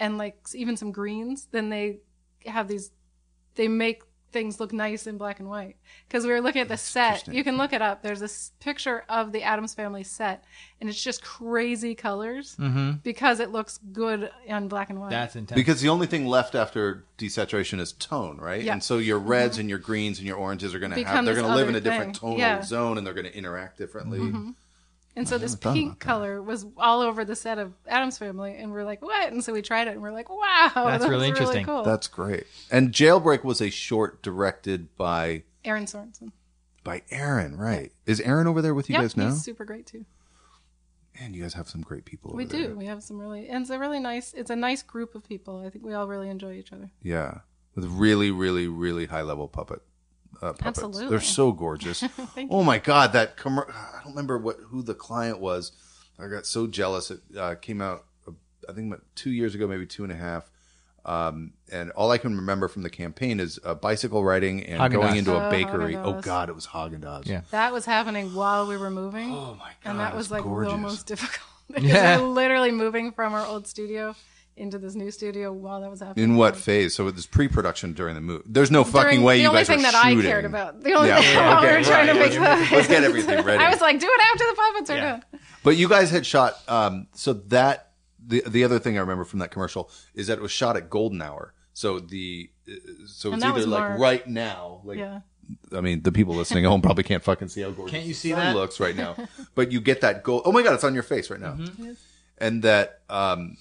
and 0.00 0.18
like 0.18 0.36
even 0.54 0.76
some 0.76 0.90
greens, 0.90 1.46
then 1.52 1.68
they 1.68 1.98
have 2.46 2.66
these. 2.68 2.90
They 3.54 3.68
make 3.68 4.02
things 4.32 4.58
look 4.58 4.72
nice 4.72 5.06
in 5.06 5.18
black 5.18 5.38
and 5.38 5.48
white. 5.48 5.76
Because 6.08 6.24
we 6.24 6.32
were 6.32 6.40
looking 6.40 6.62
at 6.62 6.68
the 6.68 6.76
set. 6.76 7.28
You 7.28 7.44
can 7.44 7.56
look 7.56 7.72
it 7.72 7.82
up. 7.82 8.02
There's 8.02 8.20
this 8.20 8.52
picture 8.60 9.04
of 9.08 9.32
the 9.32 9.42
Addams 9.42 9.74
Family 9.74 10.02
set, 10.02 10.44
and 10.80 10.88
it's 10.90 11.02
just 11.02 11.22
crazy 11.22 11.94
colors 11.94 12.56
Mm-hmm. 12.58 12.92
because 13.02 13.40
it 13.40 13.50
looks 13.50 13.78
good 13.92 14.30
on 14.48 14.68
black 14.68 14.90
and 14.90 15.00
white. 15.00 15.10
That's 15.10 15.36
intense. 15.36 15.56
Because 15.56 15.80
the 15.80 15.88
only 15.88 16.06
thing 16.06 16.26
left 16.26 16.54
after 16.54 17.04
desaturation 17.18 17.78
is 17.80 17.92
tone, 17.92 18.38
right? 18.38 18.62
Yeah. 18.62 18.72
And 18.72 18.82
so 18.82 18.98
your 18.98 19.18
reds 19.18 19.58
and 19.58 19.68
your 19.68 19.78
greens 19.78 20.18
and 20.18 20.26
your 20.26 20.36
oranges 20.36 20.74
are 20.74 20.78
going 20.78 20.92
to 20.92 21.04
have 21.04 21.24
they're 21.24 21.34
going 21.34 21.46
to 21.46 21.54
live 21.54 21.68
in 21.68 21.74
a 21.76 21.80
different 21.80 22.16
thing. 22.16 22.20
tonal 22.20 22.38
Yeah. 22.38 22.56
Mm-hmm. 22.56 22.64
zone 22.64 22.98
and 22.98 23.06
they're 23.06 23.14
going 23.14 23.26
to 23.26 23.36
interact 23.36 23.78
differently. 23.78 24.32
And 25.14 25.28
so 25.28 25.36
this 25.36 25.54
pink 25.54 25.98
color 25.98 26.40
was 26.42 26.64
all 26.78 27.00
over 27.02 27.24
the 27.24 27.36
set 27.36 27.58
of 27.58 27.74
Addams 27.86 28.16
Family, 28.16 28.56
and 28.56 28.72
we're 28.72 28.84
like, 28.84 29.02
what? 29.02 29.30
And 29.30 29.44
so 29.44 29.52
we 29.52 29.60
tried 29.60 29.88
it, 29.88 29.92
and 29.92 30.00
we're 30.02 30.10
like, 30.12 30.30
wow, 30.30 30.70
That's 30.74 31.04
that 31.04 31.10
really 31.10 31.30
was 31.30 31.38
interesting. 31.38 31.66
cool. 31.66 31.82
That's 31.82 32.08
great. 32.08 32.44
And 32.70 32.92
Jailbreak 32.92 33.44
was 33.44 33.60
a 33.60 33.68
short 33.70 34.22
directed 34.22 34.96
by 34.96 35.42
Aaron 35.66 35.84
Sorensen. 35.84 36.32
by 36.82 37.02
Aaron. 37.10 37.56
Right? 37.58 37.92
Is 38.06 38.20
Aaron 38.22 38.46
over 38.46 38.62
there 38.62 38.74
with 38.74 38.88
you 38.88 38.94
Yep, 38.94 39.02
guys 39.02 39.16
now? 39.18 39.28
he's 39.30 39.42
super 39.44 39.64
great 39.66 39.86
too. 39.86 40.06
Man, 41.20 41.34
you 41.34 41.42
guys 41.42 41.52
have 41.54 41.68
some 41.68 41.82
great 41.82 42.06
people. 42.06 42.32
We 42.34 42.44
over 42.44 42.56
there. 42.56 42.68
do. 42.68 42.76
We 42.76 42.86
have 42.86 43.02
some 43.02 43.18
really, 43.18 43.46
and 43.50 43.60
it's 43.60 43.70
a 43.70 43.78
really 43.78 44.00
nice. 44.00 44.32
It's 44.32 44.50
a 44.50 44.56
nice 44.56 44.82
group 44.82 45.14
of 45.14 45.22
people. 45.28 45.62
I 45.64 45.68
think 45.68 45.84
we 45.84 45.92
all 45.92 46.08
really 46.08 46.30
enjoy 46.30 46.54
each 46.54 46.72
other. 46.72 46.90
Yeah, 47.02 47.40
with 47.74 47.84
really, 47.84 48.30
really, 48.30 48.66
really 48.66 49.04
high 49.06 49.20
level 49.20 49.46
puppet. 49.46 49.82
Uh, 50.42 50.52
puppets. 50.52 50.66
Absolutely. 50.80 51.08
they're 51.08 51.20
so 51.20 51.52
gorgeous. 51.52 52.00
Thank 52.34 52.50
oh 52.52 52.62
my 52.64 52.78
god, 52.78 53.12
that 53.12 53.36
commer- 53.36 53.70
I 53.70 54.00
don't 54.02 54.12
remember 54.12 54.38
what 54.38 54.56
who 54.68 54.82
the 54.82 54.94
client 54.94 55.38
was. 55.40 55.72
I 56.18 56.26
got 56.28 56.46
so 56.46 56.66
jealous. 56.66 57.10
It 57.12 57.20
uh, 57.38 57.54
came 57.54 57.80
out, 57.80 58.04
uh, 58.28 58.32
I 58.68 58.72
think, 58.72 58.88
about 58.92 59.02
two 59.14 59.30
years 59.30 59.54
ago, 59.54 59.66
maybe 59.68 59.86
two 59.86 60.02
and 60.02 60.12
a 60.12 60.16
half. 60.16 60.50
Um, 61.04 61.52
and 61.72 61.90
all 61.92 62.10
I 62.12 62.18
can 62.18 62.36
remember 62.36 62.68
from 62.68 62.82
the 62.82 62.90
campaign 62.90 63.40
is 63.40 63.58
uh, 63.64 63.74
bicycle 63.74 64.22
riding 64.22 64.64
and 64.64 64.80
Haagen-Dazs. 64.80 64.92
going 64.92 65.16
into 65.16 65.34
a 65.36 65.46
Oh, 65.48 65.50
bakery. 65.50 65.96
Oh 65.96 66.14
Haagen-Dazs. 66.14 66.22
god, 66.22 66.48
it 66.48 66.54
was 66.54 66.66
Haagen 66.68 67.00
Dazs. 67.00 67.26
Yeah. 67.26 67.40
That 67.50 67.72
was 67.72 67.86
happening 67.86 68.34
while 68.34 68.66
we 68.68 68.76
were 68.76 68.90
moving. 68.90 69.32
Oh 69.32 69.56
my 69.58 69.70
god, 69.82 69.90
and 69.90 69.98
that 70.00 70.14
was 70.14 70.30
like 70.30 70.44
gorgeous. 70.44 70.72
the 70.72 70.78
most 70.78 71.06
difficult. 71.08 71.40
because 71.68 71.84
Yeah. 71.84 72.20
we're 72.20 72.26
literally 72.28 72.70
moving 72.70 73.10
from 73.12 73.32
our 73.34 73.44
old 73.46 73.66
studio 73.66 74.14
into 74.56 74.78
this 74.78 74.94
new 74.94 75.10
studio 75.10 75.52
while 75.52 75.80
that 75.80 75.90
was 75.90 76.00
happening. 76.00 76.24
In 76.30 76.36
what 76.36 76.56
phase? 76.56 76.94
So 76.94 77.08
it 77.08 77.14
was 77.14 77.26
pre-production 77.26 77.92
during 77.94 78.14
the 78.14 78.20
move. 78.20 78.42
There's 78.46 78.70
no 78.70 78.84
fucking 78.84 79.10
During- 79.10 79.22
way 79.22 79.36
the 79.38 79.42
you 79.42 79.48
only 79.48 79.60
guys 79.60 79.66
thing 79.68 79.82
that. 79.82 79.94
I 79.94 80.14
cared 80.20 80.44
about. 80.44 80.82
The 80.82 80.92
only 80.92 81.08
Yeah, 81.08 81.20
thing 81.20 81.34
yeah, 81.34 81.54
while 81.54 81.62
we 81.62 81.68
okay, 81.68 81.76
were 81.78 81.84
trying 81.84 82.06
to 82.08 82.14
make 82.14 82.32
the. 82.32 82.38
Let's 82.76 82.88
get 82.88 83.02
everything 83.04 83.42
ready. 83.44 83.64
I 83.64 83.70
was 83.70 83.80
like, 83.80 83.98
do 83.98 84.06
it 84.10 84.20
after 84.32 84.44
the 84.46 84.54
puppets 84.54 84.90
are 84.90 84.96
Yeah. 84.96 85.10
done. 85.10 85.24
But 85.64 85.76
you 85.76 85.88
guys 85.88 86.10
had 86.10 86.26
shot. 86.26 86.54
Um, 86.68 87.06
so 87.14 87.32
that 87.32 87.92
the 88.24 88.42
the 88.46 88.64
other 88.64 88.78
thing 88.78 88.96
I 88.98 89.00
remember 89.00 89.24
from 89.24 89.38
that 89.40 89.50
commercial 89.50 89.90
is 90.14 90.26
that 90.28 90.38
it 90.38 90.42
was 90.42 90.52
shot 90.52 90.76
at 90.76 90.90
golden 90.90 91.22
hour. 91.22 91.54
So 91.72 91.98
the 91.98 92.50
uh, 92.68 92.72
so 93.06 93.32
it's 93.32 93.42
either 93.42 93.66
like 93.66 93.80
March. 93.80 94.00
right 94.00 94.26
now. 94.28 94.80
Like 94.84 94.98
Yeah. 94.98 95.20
I 95.74 95.80
mean, 95.80 96.02
the 96.02 96.12
people 96.12 96.34
listening 96.34 96.64
at 96.64 96.68
home 96.68 96.80
probably 96.82 97.04
can't 97.04 97.22
fucking 97.22 97.48
see 97.48 97.62
how 97.62 97.70
gorgeous. 97.70 97.92
Can't 97.92 98.04
you 98.04 98.12
the 98.12 98.18
see 98.18 98.30
sun 98.30 98.38
that? 98.38 98.54
looks 98.54 98.78
right 98.80 98.94
now? 98.96 99.16
but 99.54 99.72
you 99.72 99.80
get 99.80 100.00
that 100.02 100.22
gold. 100.22 100.42
Oh 100.44 100.52
my 100.52 100.62
god, 100.62 100.74
it's 100.74 100.84
on 100.84 100.94
your 100.94 101.02
face 101.02 101.30
right 101.30 101.40
now. 101.40 101.54
Mm-hmm. 101.54 101.92
And 102.38 102.62
that 102.62 103.00
um, 103.10 103.56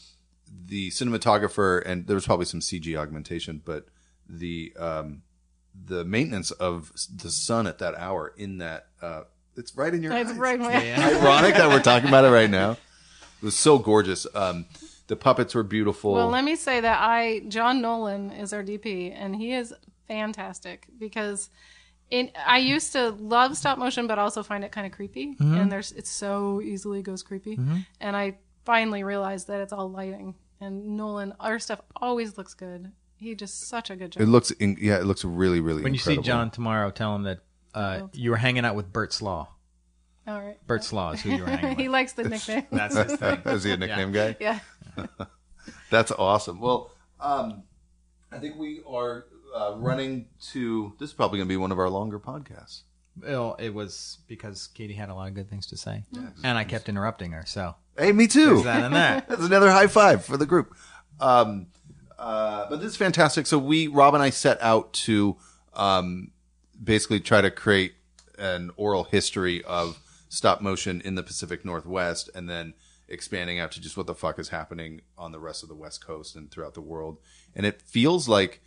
the 0.71 0.89
cinematographer 0.89 1.83
and 1.85 2.07
there 2.07 2.15
was 2.15 2.25
probably 2.25 2.45
some 2.45 2.61
CG 2.61 2.95
augmentation, 2.97 3.61
but 3.63 3.85
the 4.27 4.73
um, 4.79 5.21
the 5.85 6.03
maintenance 6.05 6.51
of 6.51 6.91
the 7.13 7.29
sun 7.29 7.67
at 7.67 7.77
that 7.79 7.93
hour 7.95 8.33
in 8.37 8.57
that 8.59 8.87
uh, 9.01 9.23
it's 9.57 9.75
right 9.75 9.93
in 9.93 10.01
your 10.01 10.13
It's 10.13 10.31
eyes. 10.31 10.37
right 10.37 10.55
in 10.55 10.61
my 10.65 10.81
Yeah. 10.83 11.19
Ironic 11.21 11.55
that 11.55 11.67
we're 11.69 11.81
talking 11.81 12.07
about 12.09 12.23
it 12.25 12.29
right 12.29 12.49
now. 12.49 12.77
It 13.41 13.45
was 13.45 13.55
so 13.57 13.79
gorgeous. 13.79 14.27
Um, 14.35 14.67
the 15.07 15.15
puppets 15.15 15.55
were 15.55 15.63
beautiful. 15.63 16.13
Well, 16.13 16.29
let 16.29 16.43
me 16.43 16.55
say 16.55 16.79
that 16.79 16.99
I 17.01 17.41
John 17.47 17.81
Nolan 17.81 18.29
is 18.31 18.53
our 18.53 18.63
DP, 18.63 19.11
and 19.19 19.35
he 19.35 19.53
is 19.53 19.73
fantastic 20.07 20.85
because 20.99 21.49
in 22.11 22.29
I 22.45 22.59
used 22.59 22.91
to 22.93 23.09
love 23.09 23.57
stop 23.57 23.79
motion, 23.79 24.05
but 24.05 24.19
also 24.19 24.43
find 24.43 24.63
it 24.63 24.71
kind 24.71 24.85
of 24.85 24.91
creepy, 24.93 25.33
Mm-hmm. 25.33 25.55
and 25.57 25.71
there's 25.71 25.91
it 25.93 26.05
so 26.05 26.61
easily 26.61 27.01
goes 27.01 27.23
creepy, 27.23 27.57
and 27.99 28.15
I 28.15 28.37
finally 28.63 29.03
realized 29.03 29.47
that 29.47 29.59
it's 29.61 29.73
all 29.73 29.89
lighting, 29.89 30.35
and 30.61 30.95
Nolan 30.95 31.33
our 31.39 31.59
stuff 31.59 31.81
always 31.95 32.37
looks 32.37 32.53
good. 32.53 32.91
He 33.17 33.35
just 33.35 33.67
such 33.67 33.89
a 33.89 33.95
good 33.95 34.13
job. 34.13 34.21
it 34.23 34.27
looks, 34.27 34.49
in, 34.51 34.77
yeah, 34.79 34.97
it 34.99 35.05
looks 35.05 35.23
really, 35.23 35.59
really. 35.59 35.83
When 35.83 35.93
you 35.93 35.99
see. 35.99 36.17
John 36.17 36.49
tomorrow, 36.49 36.89
tell 36.89 37.15
him 37.15 37.23
that 37.23 37.39
uh, 37.75 38.07
you 38.13 38.31
were 38.31 38.37
hanging 38.37 38.65
out 38.65 38.75
with 38.75 38.91
Bert 38.91 39.13
Slaw. 39.13 39.47
all 40.27 40.41
right, 40.41 40.57
Bert 40.65 40.83
Slaw 40.83 41.11
is 41.11 41.21
who 41.21 41.31
you 41.31 41.43
were 41.43 41.49
hanging 41.49 41.75
he 41.77 41.83
with. 41.83 41.91
likes 41.91 42.13
the 42.13 42.23
nickname. 42.27 42.65
That's 42.71 42.95
his 42.95 43.15
thing. 43.17 43.41
is 43.45 43.63
he 43.63 43.71
a 43.71 43.77
nickname 43.77 44.11
guy? 44.11 44.35
yeah, 44.39 44.59
That's 45.89 46.11
awesome. 46.11 46.59
Well, 46.59 46.91
um, 47.19 47.63
I 48.31 48.39
think 48.39 48.57
we 48.57 48.81
are 48.87 49.25
uh, 49.55 49.73
running 49.77 50.25
to. 50.51 50.93
This 50.99 51.09
is 51.09 51.13
probably 51.13 51.37
going 51.37 51.47
to 51.47 51.51
be 51.53 51.57
one 51.57 51.71
of 51.71 51.79
our 51.79 51.89
longer 51.89 52.19
podcasts. 52.19 52.81
Well, 53.21 53.55
it 53.59 53.73
was 53.73 54.19
because 54.27 54.67
Katie 54.67 54.93
had 54.93 55.09
a 55.09 55.13
lot 55.13 55.27
of 55.27 55.35
good 55.35 55.49
things 55.49 55.67
to 55.67 55.77
say, 55.77 56.05
and 56.43 56.57
I 56.57 56.63
kept 56.63 56.89
interrupting 56.89 57.33
her. 57.33 57.43
So 57.45 57.75
Hey, 57.97 58.11
me 58.11 58.27
too. 58.27 58.47
there's 58.47 58.63
that 58.63 58.83
and 58.83 58.95
that. 58.95 59.27
That's 59.29 59.43
another 59.43 59.71
high 59.71 59.87
five 59.87 60.25
for 60.25 60.37
the 60.37 60.45
group. 60.45 60.75
Um, 61.19 61.67
uh, 62.17 62.67
but 62.69 62.77
this 62.77 62.91
is 62.91 62.97
fantastic. 62.97 63.47
So 63.47 63.57
we, 63.57 63.87
Rob 63.87 64.13
and 64.13 64.23
I, 64.23 64.29
set 64.29 64.61
out 64.61 64.93
to 64.93 65.37
um, 65.73 66.31
basically 66.81 67.19
try 67.19 67.41
to 67.41 67.51
create 67.51 67.93
an 68.37 68.71
oral 68.75 69.03
history 69.05 69.63
of 69.63 69.99
stop 70.29 70.61
motion 70.61 71.01
in 71.01 71.15
the 71.15 71.23
Pacific 71.23 71.65
Northwest, 71.65 72.29
and 72.33 72.49
then 72.49 72.73
expanding 73.07 73.59
out 73.59 73.71
to 73.73 73.81
just 73.81 73.97
what 73.97 74.07
the 74.07 74.15
fuck 74.15 74.39
is 74.39 74.49
happening 74.49 75.01
on 75.17 75.31
the 75.31 75.39
rest 75.39 75.63
of 75.63 75.69
the 75.69 75.75
West 75.75 76.05
Coast 76.05 76.35
and 76.35 76.49
throughout 76.49 76.73
the 76.73 76.81
world. 76.81 77.17
And 77.53 77.65
it 77.65 77.81
feels 77.81 78.29
like 78.29 78.61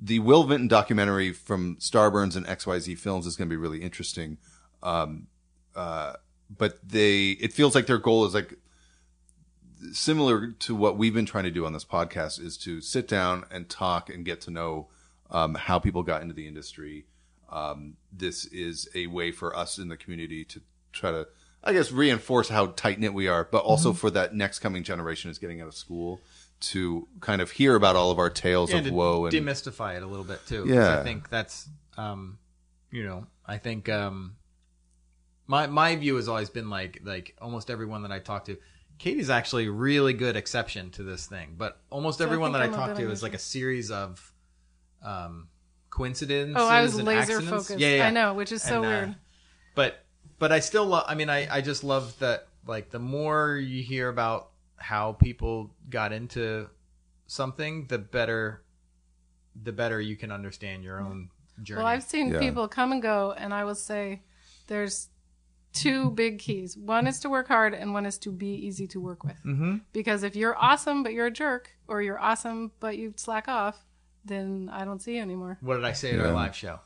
the 0.00 0.18
Will 0.18 0.44
Vinton 0.44 0.68
documentary 0.68 1.32
from 1.32 1.76
Starburns 1.76 2.36
and 2.36 2.44
XYZ 2.46 2.98
Films 2.98 3.26
is 3.26 3.36
going 3.36 3.48
to 3.48 3.52
be 3.52 3.56
really 3.56 3.82
interesting. 3.82 4.38
Um, 4.82 5.28
uh, 5.74 6.14
but 6.48 6.78
they, 6.86 7.30
it 7.30 7.52
feels 7.52 7.74
like 7.74 7.86
their 7.86 7.98
goal 7.98 8.24
is 8.24 8.34
like 8.34 8.54
similar 9.92 10.48
to 10.52 10.74
what 10.74 10.96
we've 10.96 11.14
been 11.14 11.26
trying 11.26 11.44
to 11.44 11.50
do 11.50 11.66
on 11.66 11.72
this 11.72 11.84
podcast 11.84 12.40
is 12.40 12.56
to 12.58 12.80
sit 12.80 13.06
down 13.06 13.44
and 13.50 13.68
talk 13.68 14.08
and 14.08 14.24
get 14.24 14.40
to 14.42 14.50
know 14.50 14.88
um, 15.30 15.54
how 15.54 15.78
people 15.78 16.02
got 16.02 16.22
into 16.22 16.34
the 16.34 16.46
industry. 16.46 17.04
Um, 17.50 17.96
this 18.12 18.46
is 18.46 18.88
a 18.94 19.06
way 19.06 19.30
for 19.30 19.56
us 19.56 19.78
in 19.78 19.88
the 19.88 19.96
community 19.96 20.44
to 20.46 20.60
try 20.92 21.10
to, 21.12 21.28
I 21.62 21.72
guess, 21.72 21.92
reinforce 21.92 22.48
how 22.48 22.66
tight 22.68 22.98
knit 22.98 23.14
we 23.14 23.28
are, 23.28 23.44
but 23.44 23.58
also 23.62 23.90
Mm-hmm. 23.90 23.98
for 23.98 24.10
that 24.12 24.34
next 24.34 24.60
coming 24.60 24.82
generation 24.82 25.30
is 25.30 25.38
getting 25.38 25.60
out 25.60 25.68
of 25.68 25.74
school 25.74 26.20
to 26.58 27.06
kind 27.20 27.42
of 27.42 27.50
hear 27.52 27.74
about 27.76 27.96
all 27.96 28.10
of 28.10 28.18
our 28.18 28.30
tales 28.30 28.72
Yeah, 28.72 28.78
of 28.78 28.90
woe 28.90 29.26
and 29.26 29.34
demystify 29.34 29.96
it 29.96 30.02
a 30.02 30.06
little 30.06 30.24
bit 30.24 30.40
too. 30.46 30.64
Yeah. 30.66 30.98
I 30.98 31.02
think 31.04 31.28
that's, 31.28 31.68
um, 31.98 32.38
you 32.90 33.04
know, 33.04 33.26
I 33.44 33.58
think 33.58 33.88
um, 33.90 34.36
my 35.46 35.66
my 35.66 35.96
view 35.96 36.16
has 36.16 36.28
always 36.28 36.50
been 36.50 36.70
like 36.70 37.00
like 37.04 37.36
almost 37.40 37.70
everyone 37.70 38.02
that 38.02 38.12
I 38.12 38.18
talk 38.18 38.44
to. 38.46 38.56
Katie's 38.98 39.28
actually 39.30 39.66
a 39.66 39.70
really 39.70 40.14
good 40.14 40.36
exception 40.36 40.90
to 40.92 41.02
this 41.02 41.26
thing, 41.26 41.54
but 41.58 41.78
almost 41.90 42.18
So 42.18 42.24
I 42.24 42.26
everyone 42.28 42.52
that 42.52 42.62
I 42.62 42.64
I'm 42.64 42.72
a 42.72 42.76
talk 42.76 42.96
to 42.96 43.10
is 43.10 43.22
like 43.22 43.34
a 43.34 43.38
series 43.38 43.90
of 43.90 44.32
um, 45.02 45.48
coincidences. 45.90 46.56
Oh, 46.58 46.66
I 46.66 46.80
was 46.82 46.96
and 46.96 47.04
laser 47.06 47.20
accidents. 47.34 47.48
focused. 47.50 47.78
Yeah, 47.78 47.96
yeah, 47.96 48.06
I 48.06 48.10
know, 48.10 48.32
which 48.34 48.52
is 48.52 48.62
so 48.62 48.76
And, 48.76 48.84
uh, 48.84 48.88
weird. 48.88 49.16
but 49.74 50.04
but 50.38 50.50
I 50.52 50.60
still 50.60 50.86
love. 50.86 51.04
I 51.06 51.14
mean, 51.14 51.28
I 51.28 51.46
I 51.56 51.60
just 51.60 51.84
love 51.84 52.18
that. 52.20 52.48
Like 52.66 52.90
the 52.90 52.98
more 52.98 53.56
you 53.56 53.82
hear 53.82 54.08
about 54.08 54.50
how 54.76 55.12
people 55.12 55.70
got 55.88 56.12
into 56.12 56.68
something, 57.26 57.86
the 57.86 57.98
better 57.98 58.62
the 59.62 59.72
better 59.72 60.00
you 60.00 60.16
can 60.16 60.32
understand 60.32 60.82
your 60.84 61.00
own 61.00 61.30
journey. 61.62 61.78
Well, 61.78 61.86
I've 61.86 62.02
seen 62.02 62.30
Yeah. 62.32 62.40
people 62.40 62.66
come 62.68 62.92
and 62.92 63.00
go, 63.00 63.32
and 63.32 63.54
I 63.54 63.64
will 63.64 63.74
say 63.76 64.22
there's 64.66 65.08
two 65.76 66.10
big 66.10 66.38
keys. 66.38 66.76
One 66.76 67.06
is 67.06 67.20
to 67.20 67.28
work 67.28 67.48
hard, 67.48 67.74
and 67.74 67.92
one 67.92 68.06
is 68.06 68.18
to 68.18 68.32
be 68.32 68.48
easy 68.66 68.86
to 68.88 69.00
work 69.00 69.24
with. 69.24 69.38
Mm-hmm. 69.44 69.76
Because 69.92 70.22
if 70.22 70.34
you're 70.34 70.56
awesome 70.56 71.02
but 71.02 71.12
you're 71.12 71.26
a 71.26 71.30
jerk, 71.30 71.70
or 71.88 72.02
you're 72.02 72.18
awesome 72.18 72.72
but 72.80 72.96
you 72.96 73.12
slack 73.16 73.48
off, 73.48 73.84
then 74.24 74.68
I 74.72 74.84
don't 74.84 75.00
see 75.00 75.16
you 75.16 75.22
anymore. 75.22 75.58
what 75.60 75.76
did 75.76 75.84
I 75.84 75.92
say 75.92 76.12
at 76.12 76.20
our 76.20 76.32
live 76.32 76.56
show? 76.56 76.80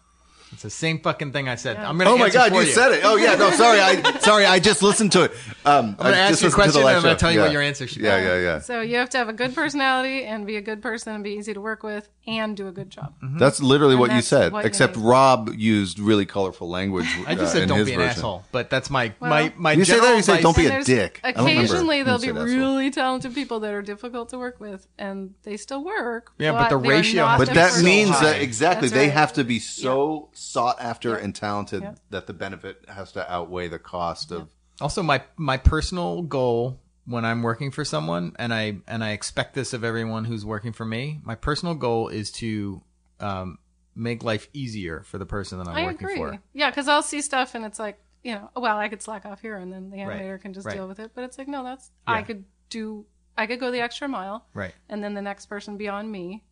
It's 0.53 0.63
the 0.63 0.71
same 0.71 0.99
fucking 0.99 1.31
thing 1.33 1.49
I 1.49 1.55
said. 1.55 1.77
I'm 1.77 1.97
gonna 1.97 2.11
Oh 2.11 2.19
my 2.19 2.29
god, 2.29 2.51
for 2.51 2.63
you, 2.63 2.67
said 2.71 2.91
it! 2.93 3.01
Oh 3.05 3.17
yeah, 3.17 3.37
no, 3.37 3.51
sorry, 3.53 3.81
I 3.81 4.19
sorry, 4.19 4.45
I 4.47 4.59
just 4.59 4.83
listened 4.83 5.13
to 5.13 5.23
it. 5.25 5.33
Um, 5.65 5.91
I'm 5.91 5.95
gonna 5.97 6.17
I 6.17 6.19
ask 6.19 6.31
just 6.41 6.43
you 6.43 6.49
a 6.49 6.51
listened 6.51 6.51
to 6.51 6.51
the 6.51 6.55
question 6.55 6.81
and 6.81 6.97
I'm 6.97 7.03
gonna 7.03 7.17
tell 7.17 7.31
you 7.31 7.39
Yeah. 7.39 7.45
what 7.45 7.53
your 7.53 7.63
answer 7.63 7.87
should 7.87 7.99
be. 8.03 8.05
Yeah, 8.05 8.19
yeah, 8.19 8.39
yeah. 8.41 8.59
So 8.59 8.81
you 8.81 8.97
have 8.97 9.11
to 9.11 9.19
have 9.19 9.29
a 9.29 9.33
good 9.33 9.55
personality 9.55 10.25
and 10.25 10.47
be 10.47 10.57
a 10.57 10.61
good 10.61 10.83
person 10.83 11.15
and 11.15 11.23
be 11.23 11.31
easy 11.31 11.55
to 11.55 11.61
work 11.61 11.85
with 11.85 12.09
and 12.27 12.57
do 12.57 12.67
a 12.67 12.73
good 12.73 12.91
job. 12.91 13.15
That's 13.39 13.61
literally 13.63 13.95
what 13.97 14.13
you 14.13 14.23
said. 14.23 14.53
what 14.53 14.65
except 14.67 14.97
need. 14.97 15.05
Rob 15.05 15.51
used 15.57 16.01
really 16.01 16.27
colorful 16.27 16.69
language. 16.69 17.07
I 17.27 17.35
just 17.37 17.47
uh, 17.47 17.47
said 17.55 17.63
in 17.63 17.69
don't 17.69 17.85
be 17.85 17.93
an 17.93 17.99
version. 18.01 18.11
asshole, 18.11 18.45
but 18.51 18.71
that's 18.71 18.91
my 18.91 19.13
Well- 19.21 19.31
my 19.31 19.53
my 19.57 19.73
You 19.73 19.85
say 19.85 19.93
that 19.95 19.99
general 20.01 20.17
you 20.17 20.23
say 20.23 20.33
advice- 20.39 20.43
don't 20.43 20.57
be 20.57 20.67
a 20.67 20.83
dick. 20.83 21.21
I 21.23 21.31
don't 21.33 21.45
remember 21.47 21.63
Occasionally 21.65 21.99
who 22.01 22.05
there'll 22.05 22.19
be 22.21 22.33
really 22.33 22.91
talented 22.91 23.35
people 23.35 23.61
that 23.61 23.73
are 23.73 23.83
difficult 23.83 24.31
to 24.31 24.39
work 24.39 24.59
with, 24.59 24.89
and 24.99 25.35
they 25.45 25.57
still 25.57 25.85
work. 25.85 26.33
Yeah, 26.39 26.53
but 26.53 26.71
the 26.71 26.77
ratio 26.77 27.37
But 27.39 27.51
that 27.55 27.81
means 27.83 28.19
that 28.21 28.41
exactly 28.43 28.89
they 28.89 29.11
have 29.11 29.33
to 29.35 29.45
be 29.45 29.61
so 29.61 30.29
sought 30.41 30.81
after 30.81 31.15
and 31.17 31.35
talented 31.35 31.83
Yep. 31.83 31.99
that 32.11 32.27
the 32.27 32.33
benefit 32.33 32.85
has 32.89 33.13
to 33.13 33.31
outweigh 33.33 33.69
the 33.69 33.79
cost 33.79 34.33
of. 34.33 34.49
Also, 34.81 35.03
my 35.03 35.23
my 35.37 35.57
personal 35.59 36.23
goal 36.23 36.81
when 37.05 37.25
I'm 37.25 37.43
working 37.43 37.71
for 37.71 37.85
someone, 37.85 38.35
and 38.39 38.53
I 38.55 38.79
and 38.89 39.03
I 39.05 39.11
expect 39.11 39.55
this 39.55 39.73
of 39.73 39.85
everyone 39.85 40.25
who's 40.25 40.45
working 40.45 40.73
for 40.73 40.85
me, 40.85 41.21
my 41.25 41.35
personal 41.35 41.75
goal 41.75 42.09
is 42.09 42.31
to 42.33 42.83
um, 43.21 43.59
make 43.95 44.23
life 44.23 44.49
easier 44.55 45.03
for 45.03 45.19
the 45.19 45.27
person 45.27 45.59
that 45.59 45.69
I'm 45.69 45.77
I 45.77 45.85
working 45.85 46.07
agree. 46.07 46.17
for. 46.17 46.39
Yeah, 46.55 46.71
because 46.71 46.89
I'll 46.89 47.03
see 47.03 47.21
stuff 47.21 47.55
and 47.55 47.65
it's 47.67 47.79
like, 47.79 47.99
you 48.23 48.35
know, 48.35 48.49
well, 48.57 48.79
I 48.79 48.89
could 48.89 49.03
slack 49.03 49.27
off 49.27 49.41
here 49.41 49.57
and 49.57 49.71
then 49.73 49.91
the 49.91 50.03
Right, 50.05 50.21
animator 50.23 50.41
can 50.41 50.55
just 50.55 50.67
right. 50.67 50.77
deal 50.77 50.89
with 50.89 50.99
it. 51.01 51.11
But 51.15 51.25
it's 51.25 51.37
like, 51.37 51.49
no, 51.49 51.63
that's 51.65 51.91
I 52.07 52.23
could 52.23 52.45
do. 52.71 53.05
I 53.37 53.47
could 53.47 53.61
go 53.61 53.71
the 53.71 53.81
extra 53.81 54.07
mile, 54.09 54.47
Right. 54.55 54.75
and 54.89 55.03
then 55.05 55.15
the 55.15 55.23
next 55.23 55.47
person 55.47 55.77
beyond 55.77 56.11
me 56.11 56.45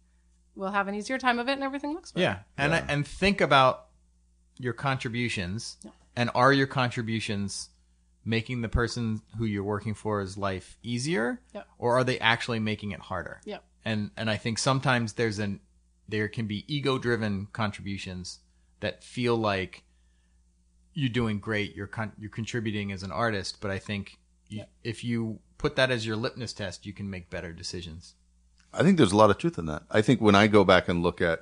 will 0.58 0.70
have 0.70 0.88
an 0.88 0.94
easier 0.94 1.18
time 1.18 1.38
of 1.38 1.48
it, 1.48 1.52
and 1.52 1.62
everything 1.62 1.94
looks 1.94 2.12
better. 2.12 2.22
Yeah, 2.22 2.38
and 2.62 2.74
I, 2.74 2.78
and 2.88 3.06
think 3.06 3.40
about 3.40 3.86
your 4.58 4.72
contributions, 4.72 5.76
and 6.16 6.30
are 6.34 6.52
your 6.52 6.66
contributions 6.66 7.70
making 8.24 8.60
the 8.60 8.68
person 8.68 9.22
who 9.38 9.44
you're 9.46 9.62
working 9.64 9.94
for's 9.94 10.36
life 10.36 10.76
easier, 10.82 11.40
Yep. 11.54 11.66
or 11.78 11.96
are 11.98 12.04
they 12.04 12.18
actually 12.18 12.58
making 12.58 12.90
it 12.90 13.00
harder? 13.00 13.40
Yep. 13.44 13.64
And 13.84 14.10
and 14.16 14.28
I 14.28 14.36
think 14.36 14.58
sometimes 14.58 15.14
there's 15.14 15.38
an 15.38 15.60
there 16.08 16.28
can 16.28 16.46
be 16.46 16.64
ego 16.74 16.98
driven 16.98 17.46
contributions 17.52 18.40
that 18.80 19.02
feel 19.04 19.36
like 19.36 19.84
you're 20.92 21.08
doing 21.08 21.38
great. 21.38 21.74
You're 21.76 21.86
con- 21.86 22.12
you're 22.18 22.30
contributing 22.30 22.92
as 22.92 23.02
an 23.02 23.12
artist, 23.12 23.58
but 23.60 23.70
I 23.70 23.78
think 23.78 24.18
you, 24.48 24.64
if 24.82 25.04
you 25.04 25.38
put 25.58 25.76
that 25.76 25.90
as 25.90 26.06
your 26.06 26.16
litmus 26.16 26.52
test, 26.52 26.84
you 26.86 26.92
can 26.92 27.08
make 27.08 27.30
better 27.30 27.52
decisions. 27.52 28.14
I 28.72 28.82
think 28.82 28.96
there's 28.96 29.12
a 29.12 29.16
lot 29.16 29.30
of 29.30 29.38
truth 29.38 29.58
in 29.58 29.66
that. 29.66 29.82
I 29.90 30.02
think 30.02 30.20
when 30.20 30.34
I 30.34 30.46
go 30.46 30.64
back 30.64 30.88
and 30.88 31.02
look 31.02 31.20
at, 31.20 31.40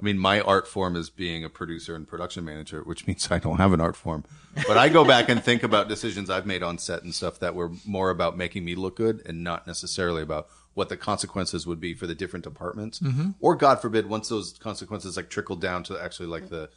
I 0.00 0.04
mean, 0.04 0.18
my 0.18 0.40
art 0.40 0.68
form 0.68 0.94
is 0.94 1.10
being 1.10 1.44
a 1.44 1.48
producer 1.48 1.94
and 1.96 2.06
production 2.06 2.44
manager, 2.44 2.82
which 2.82 3.06
means 3.06 3.28
I 3.30 3.38
don't 3.38 3.58
have 3.58 3.72
an 3.72 3.80
art 3.80 3.96
form. 3.96 4.24
But 4.66 4.78
I 4.78 4.88
go 4.88 5.04
back 5.04 5.28
and 5.28 5.42
think 5.42 5.62
about 5.62 5.88
decisions 5.88 6.30
I've 6.30 6.46
made 6.46 6.62
on 6.62 6.78
set 6.78 7.02
and 7.02 7.14
stuff 7.14 7.40
that 7.40 7.54
were 7.54 7.72
more 7.84 8.10
about 8.10 8.36
making 8.36 8.64
me 8.64 8.74
look 8.74 8.96
good 8.96 9.22
and 9.26 9.42
not 9.42 9.66
necessarily 9.66 10.22
about 10.22 10.48
what 10.74 10.88
the 10.88 10.96
consequences 10.96 11.66
would 11.66 11.80
be 11.80 11.94
for 11.94 12.06
the 12.06 12.14
different 12.14 12.44
departments. 12.44 13.00
Mm-hmm. 13.00 13.30
Or 13.40 13.56
God 13.56 13.80
forbid, 13.80 14.08
once 14.08 14.28
those 14.28 14.52
consequences 14.52 15.16
like 15.16 15.28
trickle 15.28 15.56
down 15.56 15.82
to 15.84 15.98
actually 15.98 16.26
like 16.28 16.48
the, 16.48 16.70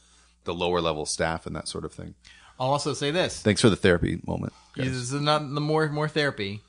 the 0.45 0.53
lower 0.55 0.81
level 0.81 1.05
staff 1.05 1.45
and 1.45 1.55
that 1.55 1.67
sort 1.67 1.85
of 1.85 1.93
thing. 1.93 2.15
I'll 2.59 2.71
also 2.71 2.93
say 2.93 3.11
this: 3.11 3.41
Thanks 3.41 3.61
for 3.61 3.69
the 3.69 3.75
therapy 3.75 4.21
moment. 4.25 4.53
guys. 4.75 4.87
This 4.87 4.95
is 4.95 5.13
not 5.13 5.39
the 5.41 5.61
more 5.61 5.89
more 5.89 6.07
therapy. 6.07 6.61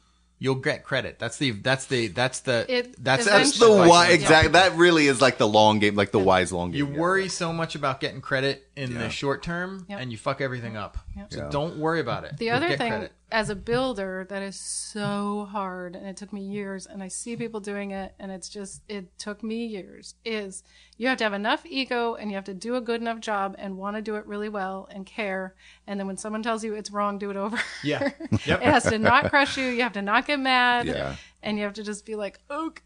You'll 0.42 0.56
get 0.56 0.82
credit. 0.82 1.20
That's 1.20 1.36
the 1.36 1.52
that's 1.52 1.86
the 1.86 2.08
that's 2.08 2.40
the 2.40 2.66
It 2.68 2.96
that's 3.02 3.26
That's 3.26 3.56
the 3.58 3.64
Eventually. 3.66 3.88
why 3.88 4.08
Yeah. 4.08 4.14
exactly. 4.14 4.52
That 4.52 4.74
really 4.76 5.06
is 5.06 5.20
like 5.20 5.38
the 5.38 5.46
long 5.46 5.78
game, 5.78 5.94
like 5.94 6.10
the 6.10 6.18
wise 6.18 6.52
long 6.52 6.72
game. 6.72 6.78
You 6.78 6.88
yeah. 6.92 6.98
worry 6.98 7.28
so 7.28 7.52
much 7.52 7.76
about 7.76 8.00
getting 8.00 8.20
credit 8.20 8.66
in 8.74 8.90
Yeah. 8.90 8.98
the 9.04 9.08
short 9.10 9.44
term, 9.44 9.86
Yep. 9.88 10.00
and 10.00 10.10
you 10.10 10.18
fuck 10.18 10.40
everything 10.40 10.76
up. 10.76 10.98
Yep. 11.16 11.32
So 11.32 11.38
Yeah. 11.38 11.48
don't 11.50 11.76
worry 11.76 12.00
about 12.00 12.24
it. 12.24 12.38
The 12.38 12.46
You'll 12.46 12.56
other 12.56 12.76
thing, 12.76 12.90
credit. 12.90 13.12
As 13.32 13.48
a 13.48 13.56
builder, 13.56 14.26
that 14.28 14.42
is 14.42 14.60
so 14.60 15.48
hard, 15.50 15.96
and 15.96 16.06
it 16.06 16.18
took 16.18 16.32
me 16.32 16.42
years, 16.42 16.86
and 16.86 17.02
I 17.02 17.08
see 17.08 17.34
people 17.34 17.60
doing 17.60 17.90
it, 17.90 18.14
and 18.18 18.30
it's 18.30 18.48
just, 18.48 18.82
it 18.88 19.18
took 19.18 19.42
me 19.42 19.66
years, 19.66 20.14
is 20.24 20.62
you 21.02 21.08
have 21.08 21.18
to 21.18 21.24
have 21.24 21.32
enough 21.32 21.66
ego 21.66 22.14
and 22.14 22.30
you 22.30 22.36
have 22.36 22.44
to 22.44 22.54
do 22.54 22.76
a 22.76 22.80
good 22.80 23.00
enough 23.00 23.18
job 23.18 23.56
and 23.58 23.76
want 23.76 23.96
to 23.96 24.02
do 24.02 24.14
it 24.14 24.24
really 24.24 24.48
well 24.48 24.88
and 24.88 25.04
care. 25.04 25.54
And 25.86 25.98
then 25.98 26.06
when 26.06 26.16
someone 26.16 26.44
tells 26.44 26.62
you 26.62 26.74
it's 26.74 26.92
wrong, 26.92 27.18
do 27.18 27.28
it 27.30 27.36
over. 27.36 27.58
Yeah. 27.82 28.10
it 28.30 28.62
has 28.62 28.84
to 28.84 29.00
not 29.00 29.28
crush 29.28 29.56
you. 29.56 29.64
You 29.64 29.82
have 29.82 29.94
to 29.94 30.02
not 30.02 30.26
get 30.26 30.38
mad. 30.38 30.86
Yeah. 30.86 31.16
And 31.42 31.58
you 31.58 31.64
have 31.64 31.72
to 31.72 31.82
just 31.82 32.06
be 32.06 32.14
like, 32.14 32.38
okay. 32.48 32.82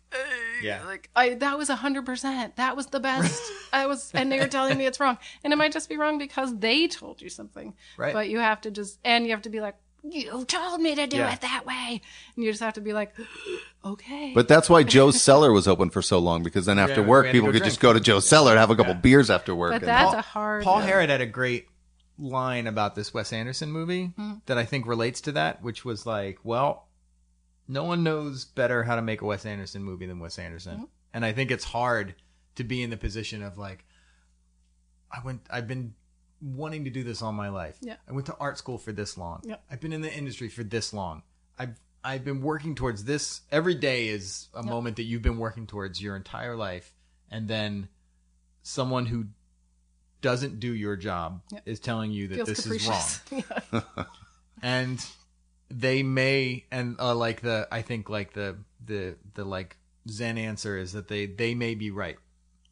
Yeah. 0.62 0.82
Like, 0.86 1.10
I, 1.14 1.35
that 1.35 1.59
was 1.59 1.68
100%. 1.68 2.56
That 2.56 2.74
was 2.74 2.86
the 2.86 3.01
best. 3.01 3.43
I 3.74 3.86
was, 3.86 4.10
and 4.14 4.32
you're 4.32 4.48
telling 4.48 4.78
me 4.78 4.86
it's 4.86 4.98
wrong. 4.98 5.18
And 5.44 5.52
it 5.52 5.56
might 5.56 5.73
just 5.73 5.90
be 5.90 5.98
wrong 5.98 6.16
because 6.16 6.56
they 6.56 6.89
told 6.89 7.20
you 7.20 7.28
something. 7.28 7.74
Right. 7.98 8.14
But 8.14 8.31
you 8.31 8.39
have 8.39 8.62
to 8.62 8.70
just, 8.70 8.98
and 9.05 9.27
you 9.27 9.32
have 9.32 9.43
to 9.43 9.51
be 9.51 9.60
like, 9.60 9.74
you 10.12 10.45
told 10.45 10.81
me 10.81 10.95
to 10.95 11.07
do 11.07 11.16
Yeah. 11.19 11.33
it 11.35 11.41
that 11.43 11.65
way. 11.66 12.01
And 12.35 12.45
you 12.45 12.51
just 12.51 12.62
have 12.62 12.74
to 12.74 12.81
be 12.81 12.93
like, 12.93 13.15
okay. 13.85 14.33
But 14.35 14.49
that's 14.49 14.69
why 14.70 14.83
Joe's 14.83 15.20
Cellar 15.23 15.53
was 15.53 15.66
open 15.69 15.91
for 15.91 16.03
so 16.03 16.19
long 16.19 16.43
because 16.43 16.66
then 16.66 16.78
after 16.78 17.01
Yeah, 17.01 17.07
work, 17.07 17.27
people 17.33 17.49
could 17.49 17.59
drink. 17.59 17.65
just 17.66 17.81
go 17.81 17.93
to 17.93 18.01
Joe's 18.01 18.28
Cellar 18.28 18.51
and 18.53 18.59
have 18.59 18.70
a 18.70 18.77
couple 18.77 18.95
beers 18.95 19.31
after 19.31 19.55
work. 19.55 19.73
But 19.73 19.83
that's 19.83 20.11
Paul- 20.11 20.19
a 20.19 20.23
hard. 20.23 20.65
Paul 20.65 20.78
Harrod 20.81 21.11
had 21.11 21.20
a 21.20 21.27
great 21.27 21.69
line 22.19 22.66
about 22.66 22.95
this 22.95 23.12
Wes 23.12 23.33
Anderson 23.33 23.70
movie 23.70 24.12
Mm-hmm. 24.19 24.35
that 24.47 24.57
I 24.59 24.65
think 24.65 24.87
relates 24.87 25.20
to 25.23 25.33
that, 25.33 25.62
which 25.62 25.85
was 25.85 26.07
like, 26.07 26.39
well, 26.45 26.89
no 27.69 27.85
one 27.85 28.03
knows 28.03 28.45
better 28.45 28.85
how 28.85 28.97
to 28.97 29.03
make 29.03 29.20
a 29.23 29.27
Wes 29.27 29.45
Anderson 29.45 29.83
movie 29.83 30.07
than 30.07 30.19
Wes 30.20 30.39
Anderson. 30.39 30.74
Mm-hmm. 30.77 30.85
And 31.15 31.24
I 31.24 31.33
think 31.33 31.51
it's 31.51 31.65
hard 31.65 32.15
to 32.55 32.65
be 32.65 32.83
in 32.83 32.91
the 32.91 32.97
position 32.97 33.43
of 33.43 33.59
like, 33.59 33.85
I 35.12 35.20
went, 35.24 35.43
I've 35.51 35.66
been 35.69 35.95
wanting 36.41 36.85
to 36.85 36.91
do 36.91 37.03
this 37.03 37.23
all 37.23 37.33
my 37.33 37.49
life. 37.49 37.77
Yeah. 37.81 37.97
I 38.09 38.13
went 38.13 38.27
to 38.27 38.37
art 38.39 38.59
school 38.59 38.79
for 38.79 38.93
this 38.93 39.17
long. 39.17 39.41
Yep. 39.45 39.63
I've 39.71 39.81
been 39.81 39.93
in 39.93 40.03
the 40.03 40.13
industry 40.13 40.49
for 40.49 40.63
this 40.63 40.93
long. 40.93 41.23
I've, 41.59 41.79
I've 42.05 42.25
been 42.25 42.43
working 42.43 42.75
towards 42.75 43.05
this. 43.05 43.41
Every 43.51 43.75
day 43.75 44.09
is 44.09 44.49
a 44.55 44.63
moment 44.63 44.97
that 44.97 45.05
you've 45.05 45.23
been 45.23 45.39
working 45.39 45.67
towards 45.67 46.01
your 46.01 46.17
entire 46.17 46.57
life. 46.57 46.93
And 47.31 47.49
then 47.49 47.89
someone 48.63 49.07
who 49.07 49.27
doesn't 50.21 50.61
do 50.61 50.73
your 50.73 50.97
job 50.97 51.41
is 51.65 51.79
telling 51.79 52.11
you 52.11 52.29
that 52.29 52.35
feels 52.35 52.49
this 52.49 52.67
is 52.67 52.89
wrong 52.89 53.45
and 54.63 55.05
they 55.71 56.03
may 56.03 56.65
and 56.71 56.97
uh, 56.99 57.15
like 57.15 57.43
the 57.43 57.69
i 57.71 57.83
think 57.83 58.09
like 58.09 58.33
the 58.33 58.57
the 58.85 59.15
the 59.35 59.45
like 59.45 59.77
zen 60.09 60.39
answer 60.39 60.77
is 60.77 60.93
that 60.93 61.07
they 61.09 61.27
they 61.27 61.55
may 61.55 61.75
be 61.75 61.91
right 61.91 62.17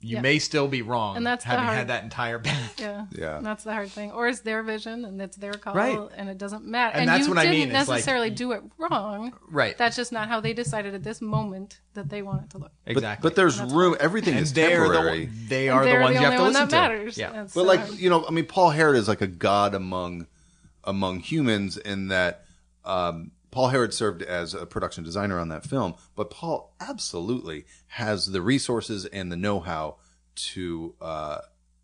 you 0.05 0.17
Yeah. 0.17 0.21
may 0.21 0.39
still 0.39 0.69
be 0.69 0.83
wrong 0.83 1.17
And 1.17 1.27
that's 1.27 1.45
the 1.45 1.51
having 1.51 1.65
hard- 1.65 1.79
had 1.79 1.89
that 1.89 2.05
entire 2.05 2.39
path 2.39 2.75
Yeah. 2.81 3.07
Yeah. 3.13 3.37
And 3.39 3.47
that's 3.47 3.65
the 3.65 3.73
hard 3.73 3.89
thing. 3.91 4.13
Or 4.13 4.29
it's 4.29 4.41
their 4.41 4.63
vision 4.63 5.05
and 5.05 5.21
it's 5.23 5.37
their 5.37 5.55
call 5.55 5.75
Right. 5.75 5.99
and 6.17 6.29
it 6.29 6.37
doesn't 6.39 6.65
matter. 6.67 6.93
And 6.93 7.01
And, 7.03 7.09
that's 7.09 7.25
you 7.27 7.31
what 7.31 7.39
I 7.39 7.45
didn't 7.47 7.69
mean, 7.71 7.77
it's 7.77 7.89
like- 7.89 7.97
necessarily 7.99 8.31
do 8.31 8.53
it 8.53 8.63
wrong. 8.79 9.33
right 9.51 9.77
That's 9.79 9.97
just 9.97 10.13
not 10.13 10.29
how 10.29 10.41
they 10.41 10.53
decided 10.53 10.95
at 10.95 11.03
this 11.03 11.21
moment 11.23 11.81
that 11.95 12.09
they 12.11 12.23
want 12.23 12.43
it 12.45 12.51
to 12.51 12.59
look. 12.59 12.73
but, 12.85 12.91
exactly 12.93 13.29
but 13.29 13.37
there's 13.37 13.59
And 13.59 13.69
that's 13.71 13.75
room. 13.77 13.97
Everything 14.01 14.35
and 14.35 14.43
is 14.43 14.53
they're 14.53 14.87
the, 14.89 14.93
temporary. 14.95 15.27
one- 15.27 15.47
they 15.49 15.69
And 15.69 15.79
are 15.79 15.85
the 15.85 15.91
they're 15.91 16.01
ones 16.03 16.15
you 16.15 16.21
have 16.21 16.27
only 16.27 16.37
to 16.37 16.43
one 16.43 16.53
listen 16.53 16.69
that 16.69 16.89
to 16.89 16.95
matters. 16.95 17.17
yeah 17.19 17.33
That's 17.33 17.55
But 17.55 17.61
so 17.61 17.67
like 17.67 17.81
hard. 17.81 17.95
you 17.99 18.11
know, 18.11 18.27
I 18.27 18.31
mean, 18.31 18.47
Paul 18.47 18.71
Harrod 18.71 18.97
is 18.97 19.09
like 19.09 19.21
a 19.23 19.27
god 19.27 19.75
among 19.75 20.27
among 20.85 21.21
humans 21.21 21.77
in 21.79 22.09
that 22.09 22.45
um, 22.85 23.31
Paul 23.55 23.69
Harrod 23.69 23.95
served 23.95 24.21
as 24.21 24.53
a 24.53 24.67
production 24.67 25.05
designer 25.05 25.39
on 25.39 25.49
that 25.51 25.65
film, 25.65 25.95
but 26.17 26.29
Paul 26.29 26.75
absolutely 26.81 27.67
has 27.87 28.27
the 28.27 28.43
resources 28.43 29.05
and 29.07 29.31
the 29.31 29.37
know 29.37 29.61
how 29.61 29.99
to 30.35 30.97
uh, 31.01 31.39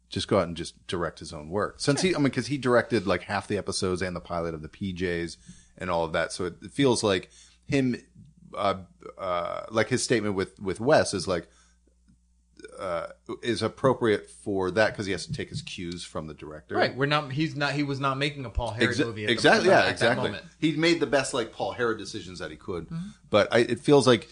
just 0.09 0.27
go 0.27 0.41
out 0.41 0.49
and 0.49 0.57
just 0.57 0.85
direct 0.89 1.21
his 1.21 1.33
own 1.33 1.49
work. 1.49 1.77
Since 1.79 2.03
he, 2.03 2.13
I 2.13 2.19
mean, 2.19 2.25
because 2.25 2.49
he 2.49 2.59
directed 2.59 3.07
like 3.07 3.23
half 3.23 3.47
the 3.47 3.57
episodes 3.57 4.03
and 4.03 4.17
the 4.17 4.21
pilot 4.21 4.53
of 4.53 4.63
the 4.63 4.69
PJs 4.69 5.37
and 5.79 5.91
all 5.91 6.05
of 6.05 6.13
that, 6.13 6.33
so 6.33 6.47
it 6.47 6.57
feels 6.73 7.05
like 7.05 7.31
him. 7.67 7.97
Uh, 8.53 8.79
uh, 9.17 9.63
like 9.71 9.91
his 9.91 10.03
statement 10.03 10.35
with 10.35 10.59
with 10.59 10.81
Wes 10.81 11.15
is 11.15 11.29
like 11.29 11.47
uh, 12.81 13.09
is 13.43 13.63
appropriate 13.63 14.29
for 14.31 14.71
that 14.71 14.89
because 14.93 15.05
he 15.07 15.13
has 15.13 15.27
to 15.27 15.33
take 15.33 15.51
his 15.51 15.61
cues 15.63 16.03
from 16.03 16.27
the 16.27 16.35
director. 16.35 16.75
right 16.75 16.97
we're 16.97 17.07
not 17.07 17.31
he's 17.31 17.55
not 17.55 17.73
he 17.75 17.83
was 17.83 18.01
not 18.01 18.17
making 18.17 18.45
a 18.47 18.51
paul 18.51 18.71
harrod 18.71 18.97
Exa- 18.97 19.05
movie 19.05 19.25
at 19.25 19.27
the- 19.29 19.33
exactly. 19.33 19.69
at 19.69 19.73
yeah, 19.73 19.83
that 19.83 19.93
exactly. 19.93 20.29
moment. 20.31 20.45
He 20.59 20.73
made 20.77 20.99
the 21.01 21.07
best 21.07 21.35
like 21.35 21.53
Paul 21.53 21.73
Harrod 21.73 21.99
decisions 21.99 22.39
that 22.39 22.51
he 22.51 22.57
could, 22.57 22.89
Mm-hmm. 22.89 23.09
but 23.29 23.49
I, 23.53 23.59
it 23.61 23.81
feels 23.81 24.07
like 24.07 24.29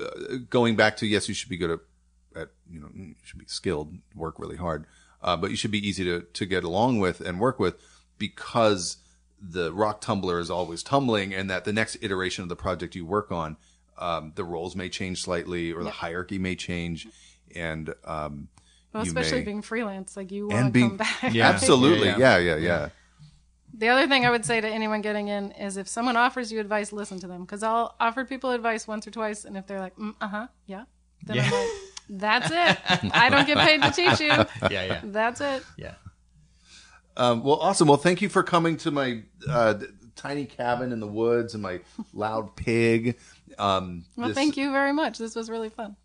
uh, 0.00 0.36
going 0.50 0.74
back 0.76 0.96
to 0.98 1.06
yes, 1.06 1.28
you 1.28 1.34
should 1.34 1.48
be 1.50 1.56
good 1.56 1.70
at, 1.70 1.80
at 2.42 2.48
you 2.70 2.80
know 2.80 2.88
you 2.94 3.14
should 3.24 3.38
be 3.38 3.46
skilled, 3.46 3.94
work 4.14 4.38
really 4.38 4.56
hard, 4.56 4.86
uh, 5.22 5.36
but 5.36 5.50
you 5.50 5.56
should 5.56 5.70
be 5.70 5.86
easy 5.86 6.04
to 6.04 6.22
to 6.22 6.46
get 6.46 6.64
along 6.64 6.98
with 7.00 7.20
and 7.20 7.40
work 7.40 7.58
with 7.58 7.74
because 8.18 8.96
the 9.40 9.72
rock 9.72 10.00
tumbler 10.00 10.38
is 10.40 10.50
always 10.50 10.82
tumbling, 10.82 11.34
and 11.34 11.50
that 11.50 11.64
the 11.64 11.72
next 11.72 11.96
iteration 12.00 12.42
of 12.42 12.48
the 12.48 12.56
project 12.56 12.94
you 12.94 13.04
work 13.04 13.30
on, 13.30 13.56
um, 13.98 14.32
the 14.34 14.44
roles 14.44 14.74
may 14.74 14.88
change 14.88 15.22
slightly 15.22 15.72
or 15.72 15.84
the 15.84 15.90
hierarchy 15.90 16.38
may 16.38 16.54
change, 16.56 17.06
and 17.54 17.94
um, 18.04 18.48
well, 18.92 19.04
you 19.04 19.10
especially 19.10 19.38
may- 19.40 19.44
being 19.44 19.62
freelance, 19.62 20.16
like 20.16 20.30
you 20.32 20.48
and 20.50 20.52
want 20.52 20.66
to 20.66 20.70
being 20.72 20.88
come 20.88 20.96
back. 20.98 21.34
Yeah. 21.34 21.48
absolutely, 21.48 22.08
Yeah, 22.08 22.16
yeah, 22.18 22.38
yeah, 22.38 22.56
yeah. 22.56 22.88
The 23.78 23.88
other 23.88 24.08
thing 24.08 24.24
I 24.24 24.30
would 24.30 24.44
say 24.46 24.58
to 24.60 24.66
anyone 24.68 25.02
getting 25.02 25.28
in 25.28 25.52
is 25.52 25.76
if 25.76 25.86
someone 25.86 26.16
offers 26.16 26.50
you 26.50 26.60
advice, 26.60 26.92
listen 26.92 27.20
to 27.20 27.26
them. 27.26 27.42
Because 27.42 27.62
I'll 27.62 27.94
offer 28.00 28.24
people 28.24 28.50
advice 28.52 28.88
once 28.88 29.06
or 29.06 29.10
twice, 29.10 29.44
and 29.44 29.54
if 29.56 29.66
they're 29.66 29.80
like, 29.80 29.94
mm, 29.96 30.14
uh 30.20 30.28
huh, 30.28 30.46
yeah, 30.66 30.84
then 31.24 31.40
I'm 31.40 31.50
like, 31.52 31.68
that's 32.08 32.50
it. 32.50 33.12
I 33.14 33.28
don't 33.28 33.46
get 33.46 33.58
paid 33.58 33.82
to 33.82 33.90
teach 33.90 34.20
you. 34.20 34.28
yeah 34.70 34.84
yeah 34.84 35.00
That's 35.04 35.40
it. 35.42 35.62
yeah 35.76 35.94
Um, 37.18 37.42
well, 37.42 37.56
awesome. 37.56 37.88
Well, 37.88 37.96
thank 37.98 38.22
you 38.22 38.28
for 38.28 38.42
coming 38.42 38.76
to 38.78 38.90
my 38.90 39.22
uh, 39.48 39.74
tiny 40.14 40.44
cabin 40.46 40.92
in 40.92 41.00
the 41.00 41.06
woods 41.06 41.52
and 41.54 41.62
my 41.62 41.80
loud 42.14 42.56
pig. 42.56 43.18
Um, 43.58 44.04
Well, 44.16 44.28
this- 44.28 44.34
thank 44.36 44.56
you 44.56 44.70
very 44.72 44.92
much. 44.92 45.18
This 45.18 45.34
was 45.34 45.50
really 45.50 45.68
fun. 45.70 45.96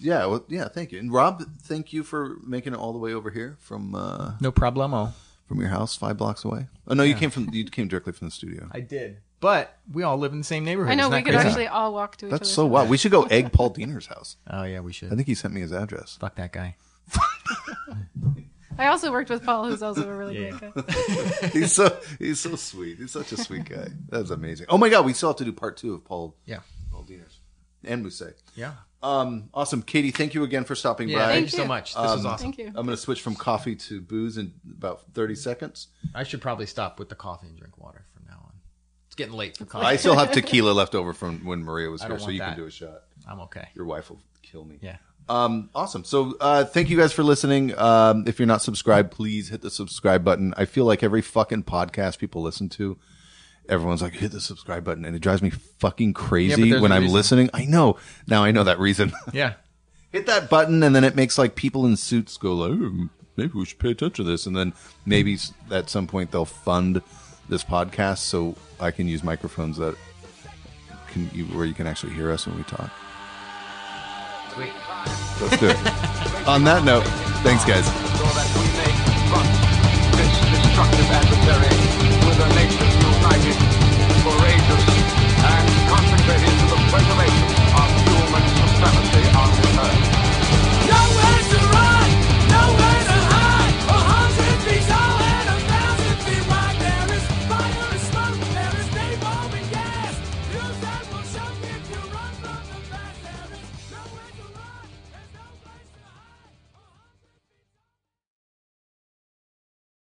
Yeah, 0.00 0.26
well, 0.26 0.44
yeah, 0.48 0.68
thank 0.68 0.92
you. 0.92 0.98
And 0.98 1.12
Rob, 1.12 1.42
thank 1.62 1.92
you 1.92 2.02
for 2.02 2.36
making 2.44 2.72
it 2.74 2.78
all 2.78 2.92
the 2.92 2.98
way 2.98 3.14
over 3.14 3.30
here 3.30 3.56
from 3.60 3.94
uh, 3.94 4.32
no 4.40 4.50
problemo 4.52 5.12
from 5.46 5.60
your 5.60 5.68
house 5.70 5.96
five 5.96 6.16
blocks 6.16 6.44
away. 6.44 6.66
Oh 6.88 6.94
no, 6.94 7.02
you 7.02 7.14
came 7.14 7.30
from 7.30 7.48
you 7.52 7.64
came 7.64 7.88
directly 7.88 8.12
from 8.12 8.26
the 8.28 8.32
studio. 8.32 8.68
i 8.72 8.80
did 8.80 9.18
but 9.40 9.76
we 9.92 10.02
all 10.02 10.16
live 10.16 10.32
in 10.32 10.38
the 10.38 10.44
same 10.44 10.64
neighborhood 10.64 10.90
I 10.92 10.94
know 10.94 11.02
Isn't 11.02 11.12
we 11.12 11.18
that 11.18 11.24
could 11.26 11.34
crazy? 11.34 11.48
actually 11.48 11.66
all 11.66 11.92
walk 11.92 12.16
to 12.16 12.26
each 12.26 12.30
That's 12.30 12.40
other's 12.42 12.54
so 12.54 12.62
house. 12.64 12.70
wild. 12.72 12.88
We 12.88 12.96
should 12.96 13.12
go 13.12 13.24
egg 13.24 13.52
Paul 13.52 13.74
Diener's 13.74 14.06
house. 14.06 14.36
oh 14.50 14.62
yeah 14.64 14.80
we 14.80 14.92
should 14.92 15.12
I 15.12 15.16
think 15.16 15.28
he 15.28 15.34
sent 15.34 15.52
me 15.52 15.60
his 15.60 15.70
address. 15.72 16.16
fuck 16.18 16.34
that 16.36 16.52
guy 16.52 16.76
I 18.76 18.88
also 18.88 19.12
worked 19.12 19.30
with 19.30 19.44
Paul, 19.44 19.66
who's 19.68 19.82
also 19.82 20.08
a 20.08 20.14
really 20.14 20.44
Yeah. 20.46 20.50
great 20.50 20.74
guy. 20.74 21.48
he's 21.52 21.72
so 21.72 21.96
he's 22.18 22.40
so 22.40 22.56
sweet. 22.56 22.98
He's 22.98 23.12
such 23.12 23.30
a 23.30 23.36
sweet 23.36 23.66
guy. 23.68 23.88
That's 24.08 24.30
amazing. 24.30 24.66
Oh 24.68 24.78
my 24.78 24.88
god, 24.88 25.04
we 25.06 25.12
still 25.12 25.28
have 25.28 25.36
to 25.36 25.44
do 25.44 25.52
part 25.52 25.76
two 25.76 25.94
of 25.94 26.04
Paul 26.04 26.34
yeah 26.44 26.60
Paul 26.90 27.04
Diener's 27.04 27.38
and 27.84 28.02
Musset. 28.02 28.36
yeah 28.56 28.72
Um, 29.04 29.50
awesome, 29.52 29.82
Katie. 29.82 30.10
Thank 30.10 30.34
you 30.34 30.42
again 30.44 30.64
for 30.64 30.74
stopping 30.74 31.08
yeah 31.08 31.18
by. 31.18 31.24
thank 31.26 31.34
Thank 31.34 31.52
you 31.52 31.58
so 31.58 31.66
much 31.66 31.94
this 31.94 32.02
was 32.02 32.24
Um, 32.24 32.26
awesome 32.32 32.44
Thank 32.52 32.58
you. 32.58 32.66
I'm 32.68 32.86
going 32.86 32.88
to 32.88 32.96
switch 32.96 33.20
from 33.20 33.34
coffee 33.34 33.76
to 33.76 34.00
booze 34.00 34.36
in 34.38 34.52
about 34.70 35.02
30 35.12 35.34
seconds. 35.34 35.88
I 36.14 36.24
should 36.24 36.40
probably 36.40 36.66
stop 36.66 36.98
with 36.98 37.08
the 37.10 37.14
coffee 37.14 37.46
and 37.48 37.56
drink 37.58 37.76
water 37.78 38.06
from 38.14 38.24
now 38.26 38.40
on. 38.44 38.52
It's 39.06 39.14
getting 39.14 39.34
late 39.34 39.56
for 39.58 39.66
coffee. 39.66 39.84
I 39.86 39.96
still 39.96 40.16
have 40.16 40.32
tequila 40.32 40.70
left 40.72 40.94
over 40.94 41.12
from 41.12 41.44
when 41.44 41.62
Maria 41.62 41.90
was 41.90 42.00
I 42.00 42.04
here, 42.06 42.08
don't 42.10 42.18
so 42.20 42.24
want 42.24 42.34
you 42.34 42.40
can 42.40 42.50
that. 42.50 42.56
do 42.56 42.64
a 42.66 42.70
shot. 42.70 43.02
I'm 43.28 43.40
okay. 43.40 43.68
Your 43.74 43.84
wife 43.84 44.08
will 44.10 44.20
kill 44.42 44.64
me. 44.64 44.78
Yeah. 44.80 44.96
Um, 45.28 45.70
awesome. 45.74 46.04
So, 46.04 46.36
uh, 46.40 46.64
thank 46.64 46.90
you 46.90 46.98
guys 46.98 47.12
for 47.12 47.22
listening. 47.22 47.76
Um, 47.78 48.24
if 48.26 48.38
you're 48.38 48.44
not 48.46 48.60
subscribed, 48.62 49.10
please 49.10 49.48
hit 49.48 49.62
the 49.62 49.70
subscribe 49.70 50.22
button. 50.24 50.52
I 50.58 50.66
feel 50.66 50.84
like 50.84 51.02
every 51.02 51.22
fucking 51.22 51.62
podcast 51.64 52.18
people 52.18 52.42
listen 52.42 52.68
to, 52.70 52.98
everyone's 53.68 54.02
like, 54.02 54.12
hit 54.14 54.32
the 54.32 54.40
subscribe 54.40 54.84
button. 54.84 55.04
And 55.04 55.14
it 55.16 55.20
drives 55.20 55.42
me 55.42 55.50
fucking 55.50 56.12
crazy 56.14 56.70
there's 56.70 56.82
when 56.82 56.92
I'm 56.92 57.02
reason. 57.02 57.14
listening. 57.14 57.50
I 57.54 57.64
know. 57.64 57.96
Now 58.26 58.44
I 58.44 58.50
know 58.50 58.64
that 58.64 58.78
reason. 58.78 59.12
Yeah. 59.32 59.54
hit 60.12 60.26
that 60.26 60.48
button 60.50 60.82
and 60.82 60.94
then 60.94 61.04
it 61.04 61.16
makes 61.16 61.38
like 61.38 61.54
people 61.56 61.86
in 61.86 61.96
suits 61.96 62.36
go 62.36 62.54
like, 62.54 62.70
"Ooh." 62.70 63.10
maybe 63.36 63.52
we 63.54 63.64
should 63.64 63.78
pay 63.78 63.90
attention 63.90 64.24
to 64.24 64.30
this, 64.30 64.46
and 64.46 64.56
then 64.56 64.72
maybe 65.06 65.36
at 65.70 65.90
some 65.90 66.06
point 66.06 66.30
they'll 66.30 66.44
fund 66.44 67.02
this 67.48 67.64
podcast 67.64 68.18
so 68.18 68.54
I 68.80 68.90
can 68.92 69.08
use 69.08 69.24
microphones 69.24 69.76
that 69.78 69.96
can 71.08 71.28
you, 71.34 71.44
where 71.46 71.64
you 71.64 71.74
can 71.74 71.86
actually 71.86 72.12
hear 72.12 72.30
us 72.30 72.46
when 72.46 72.56
we 72.56 72.62
talk. 72.64 72.90
Sweet. 74.54 74.72
Let's 75.42 75.58
do 75.58 75.66
it. 75.68 75.76
On 76.48 76.62
that 76.64 76.84
note, 76.84 77.04
thanks, 77.42 77.64
guys. 77.64 77.84
Courageous, 87.02 87.34
and 87.34 87.43